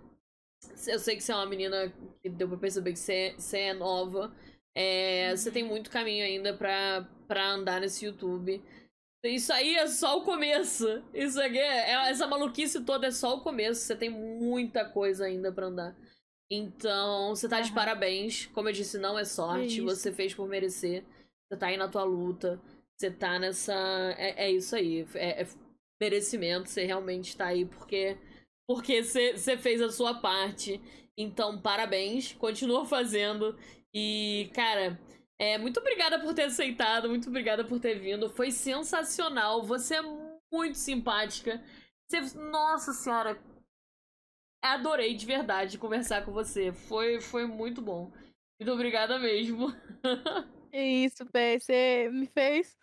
Eu 0.87 0.97
sei 0.99 1.15
que 1.15 1.21
você 1.21 1.31
é 1.31 1.35
uma 1.35 1.45
menina 1.45 1.93
que 2.21 2.29
deu 2.29 2.47
pra 2.47 2.57
perceber 2.57 2.93
que 2.93 2.99
você, 2.99 3.35
você 3.37 3.59
é 3.59 3.73
nova. 3.73 4.33
É, 4.75 5.27
uhum. 5.29 5.37
Você 5.37 5.51
tem 5.51 5.63
muito 5.63 5.91
caminho 5.91 6.25
ainda 6.25 6.55
pra, 6.55 7.07
pra 7.27 7.49
andar 7.49 7.81
nesse 7.81 8.05
YouTube. 8.05 8.63
Isso 9.29 9.51
aí 9.53 9.75
é 9.75 9.87
só 9.87 10.17
o 10.17 10.23
começo. 10.23 11.03
Isso 11.13 11.41
aqui 11.41 11.57
é, 11.57 11.91
é, 11.91 12.09
essa 12.09 12.27
maluquice 12.27 12.83
toda 12.83 13.07
é 13.07 13.11
só 13.11 13.35
o 13.35 13.41
começo. 13.41 13.81
Você 13.81 13.95
tem 13.95 14.09
muita 14.09 14.85
coisa 14.85 15.25
ainda 15.25 15.51
para 15.51 15.67
andar. 15.67 15.95
Então, 16.49 17.35
você 17.35 17.47
tá 17.47 17.61
de 17.61 17.71
parabéns. 17.73 18.45
Como 18.47 18.69
eu 18.69 18.73
disse, 18.73 18.97
não 18.97 19.17
é 19.17 19.25
sorte. 19.25 19.79
É 19.79 19.83
você 19.83 20.11
fez 20.11 20.33
por 20.33 20.47
merecer. 20.47 21.03
Você 21.47 21.57
tá 21.57 21.67
aí 21.67 21.77
na 21.77 21.87
tua 21.87 22.03
luta. 22.03 22.61
Você 22.95 23.11
tá 23.11 23.37
nessa. 23.37 23.73
É, 24.17 24.45
é 24.45 24.51
isso 24.51 24.75
aí. 24.75 25.05
É, 25.13 25.41
é, 25.43 25.47
merecimento. 25.99 26.69
Você 26.69 26.85
realmente 26.85 27.35
tá 27.35 27.47
aí 27.47 27.65
porque. 27.65 28.17
Porque 28.67 29.03
você 29.03 29.57
fez 29.57 29.81
a 29.81 29.91
sua 29.91 30.15
parte. 30.15 30.81
Então, 31.17 31.59
parabéns. 31.59 32.33
Continua 32.33 32.85
fazendo. 32.85 33.57
E, 33.93 34.49
cara, 34.53 34.99
é, 35.39 35.57
muito 35.57 35.79
obrigada 35.79 36.19
por 36.19 36.33
ter 36.33 36.43
aceitado, 36.43 37.09
muito 37.09 37.29
obrigada 37.29 37.63
por 37.63 37.79
ter 37.79 37.99
vindo. 37.99 38.29
Foi 38.29 38.51
sensacional. 38.51 39.63
Você 39.63 39.95
é 39.95 40.01
muito 40.51 40.77
simpática. 40.77 41.63
Você, 42.07 42.21
nossa 42.37 42.91
senhora, 42.93 43.39
adorei 44.61 45.15
de 45.15 45.25
verdade 45.25 45.77
conversar 45.77 46.25
com 46.25 46.31
você. 46.31 46.71
Foi, 46.71 47.21
foi 47.21 47.45
muito 47.45 47.81
bom. 47.81 48.11
Muito 48.59 48.71
obrigada 48.73 49.19
mesmo. 49.19 49.67
É 50.69 50.85
isso, 50.85 51.25
Pé. 51.27 51.57
Você 51.57 52.09
me 52.11 52.27
fez 52.27 52.77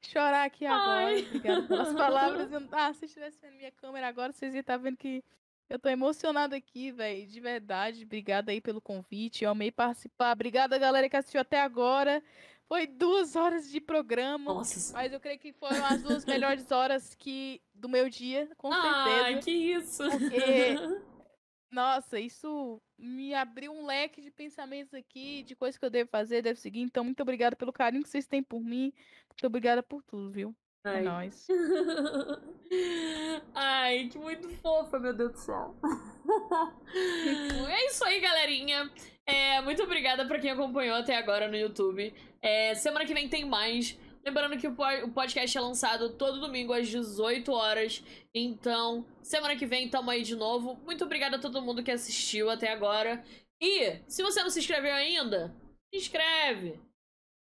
chorar 0.00 0.44
aqui 0.44 0.64
agora. 0.64 1.06
Ai. 1.06 1.22
Obrigada 1.26 1.62
pelas 1.66 1.92
palavras. 1.92 2.48
Ah, 2.72 2.94
se 2.94 3.04
estivesse 3.04 3.38
vendo 3.40 3.56
minha 3.56 3.72
câmera 3.72 4.06
agora, 4.06 4.32
vocês 4.32 4.54
iam 4.54 4.60
estar 4.60 4.76
vendo 4.76 4.96
que 4.96 5.22
eu 5.68 5.78
tô 5.78 5.88
emocionada 5.88 6.56
aqui, 6.56 6.92
velho. 6.92 7.26
De 7.26 7.40
verdade. 7.40 8.04
Obrigada 8.04 8.52
aí 8.52 8.60
pelo 8.60 8.80
convite. 8.80 9.44
Eu 9.44 9.50
amei 9.50 9.70
participar. 9.70 10.32
Obrigada, 10.32 10.78
galera, 10.78 11.08
que 11.08 11.16
assistiu 11.16 11.40
até 11.40 11.60
agora. 11.60 12.22
Foi 12.68 12.86
duas 12.86 13.36
horas 13.36 13.70
de 13.70 13.80
programa. 13.80 14.54
Nossa. 14.54 14.92
Mas 14.92 15.12
eu 15.12 15.20
creio 15.20 15.38
que 15.38 15.52
foram 15.52 15.84
as 15.84 16.02
duas 16.02 16.24
melhores 16.24 16.70
horas 16.70 17.14
que 17.14 17.60
do 17.74 17.88
meu 17.88 18.08
dia, 18.08 18.48
com 18.56 18.72
certeza. 18.72 19.24
Ai, 19.24 19.40
que 19.40 19.50
isso! 19.50 20.02
Porque, 20.10 20.74
nossa, 21.70 22.18
isso 22.18 22.80
me 22.98 23.34
abriu 23.34 23.72
um 23.72 23.86
leque 23.86 24.20
de 24.20 24.30
pensamentos 24.30 24.94
aqui, 24.94 25.44
de 25.44 25.54
coisas 25.54 25.78
que 25.78 25.84
eu 25.84 25.90
devo 25.90 26.10
fazer, 26.10 26.42
devo 26.42 26.58
seguir. 26.58 26.80
Então, 26.80 27.04
muito 27.04 27.22
obrigada 27.22 27.54
pelo 27.54 27.72
carinho 27.72 28.02
que 28.02 28.08
vocês 28.08 28.26
têm 28.26 28.42
por 28.42 28.60
mim. 28.60 28.92
Muito 29.28 29.46
obrigada 29.46 29.82
por 29.82 30.02
tudo, 30.02 30.30
viu? 30.30 30.54
É 30.86 30.90
Ai. 30.90 30.98
É 30.98 31.02
nóis. 31.02 31.46
Ai, 33.54 34.08
que 34.10 34.18
muito 34.18 34.48
fofa, 34.48 34.98
meu 34.98 35.12
Deus 35.12 35.32
do 35.32 35.38
céu. 35.38 35.74
é 37.68 37.86
isso 37.86 38.04
aí, 38.04 38.20
galerinha. 38.20 38.90
É, 39.26 39.60
muito 39.62 39.82
obrigada 39.82 40.24
pra 40.26 40.38
quem 40.38 40.50
acompanhou 40.50 40.96
até 40.96 41.16
agora 41.16 41.48
no 41.48 41.56
YouTube. 41.56 42.14
É, 42.40 42.74
semana 42.74 43.04
que 43.04 43.14
vem 43.14 43.28
tem 43.28 43.44
mais. 43.44 43.98
Lembrando 44.24 44.56
que 44.56 44.66
o 44.66 45.12
podcast 45.12 45.56
é 45.56 45.60
lançado 45.60 46.12
todo 46.14 46.40
domingo 46.40 46.72
às 46.72 46.88
18 46.88 47.52
horas. 47.52 48.02
Então, 48.34 49.06
semana 49.22 49.56
que 49.56 49.66
vem 49.66 49.88
tamo 49.88 50.10
aí 50.10 50.22
de 50.22 50.36
novo. 50.36 50.80
Muito 50.84 51.04
obrigada 51.04 51.36
a 51.36 51.40
todo 51.40 51.62
mundo 51.62 51.82
que 51.82 51.90
assistiu 51.90 52.50
até 52.50 52.72
agora. 52.72 53.24
E, 53.60 54.00
se 54.06 54.22
você 54.22 54.42
não 54.42 54.50
se 54.50 54.58
inscreveu 54.58 54.94
ainda, 54.94 55.54
se 55.92 56.00
inscreve. 56.00 56.80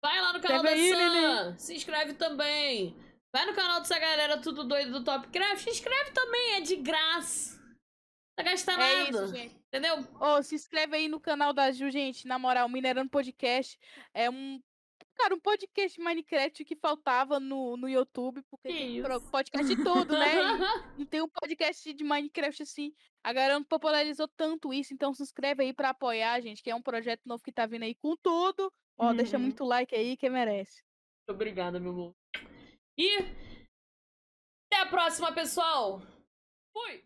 Vai 0.03 0.19
lá 0.19 0.34
no 0.34 0.41
canal 0.41 0.64
da 0.64 0.76
Sam. 0.76 1.55
Se 1.57 1.76
inscreve 1.76 2.14
também. 2.14 2.95
Vai 3.34 3.47
no 3.47 3.55
canal 3.55 3.80
dessa 3.80 3.97
galera 3.97 4.39
tudo 4.39 4.64
doido 4.64 4.91
do 4.91 5.03
Topcraft. 5.03 5.65
Inscreve 5.65 6.11
também, 6.11 6.53
é 6.53 6.61
de 6.61 6.76
graça. 6.76 7.60
Não 8.38 8.45
gasta 8.45 8.73
é 8.73 8.77
nada. 8.77 9.10
Isso, 9.10 9.35
gente. 9.35 9.55
Entendeu? 9.68 10.01
Ô, 10.19 10.38
oh, 10.38 10.43
se 10.43 10.53
inscreve 10.53 10.95
aí 10.95 11.07
no 11.07 11.19
canal 11.19 11.51
da 11.51 11.72
Ju, 11.72 11.89
gente. 11.89 12.27
Na 12.27 12.38
moral, 12.38 12.69
Minerando 12.69 13.10
Podcast 13.10 13.80
é 14.14 14.30
um. 14.30 14.61
Cara, 15.15 15.34
um 15.34 15.39
podcast 15.39 15.99
Minecraft 15.99 16.64
que 16.64 16.76
faltava 16.76 17.39
no, 17.39 17.77
no 17.77 17.88
YouTube, 17.88 18.41
porque 18.49 18.68
que 18.68 18.73
tem 18.73 18.97
isso? 18.97 19.31
podcast 19.31 19.76
de 19.76 19.84
tudo, 19.84 20.18
né? 20.18 20.26
não 20.97 21.05
tem 21.05 21.22
um 21.22 21.30
podcast 21.30 21.93
de 21.93 22.03
Minecraft 22.03 22.64
assim. 22.64 22.93
A 23.23 23.31
galera 23.31 23.53
não 23.53 23.64
popularizou 23.64 24.27
tanto 24.27 24.73
isso, 24.73 24.93
então 24.93 25.14
se 25.14 25.22
inscreve 25.22 25.64
aí 25.64 25.73
pra 25.73 25.89
apoiar, 25.89 26.41
gente, 26.41 26.64
que 26.64 26.69
é 26.69 26.76
um 26.76 26.81
projeto 26.81 27.22
novo 27.26 27.43
que 27.43 27.51
tá 27.51 27.65
vindo 27.65 27.84
aí 27.84 27.95
com 27.95 28.15
tudo. 28.15 28.72
Ó, 28.97 29.07
uhum. 29.07 29.15
deixa 29.15 29.38
muito 29.38 29.64
like 29.64 29.95
aí 29.95 30.18
que 30.18 30.30
merece. 30.30 30.84
Obrigada, 31.27 31.80
meu 31.80 31.91
amor. 31.91 32.23
E 32.98 33.18
até 34.68 34.82
a 34.82 34.86
próxima, 34.86 35.34
pessoal! 35.34 36.02
Fui! 36.72 37.03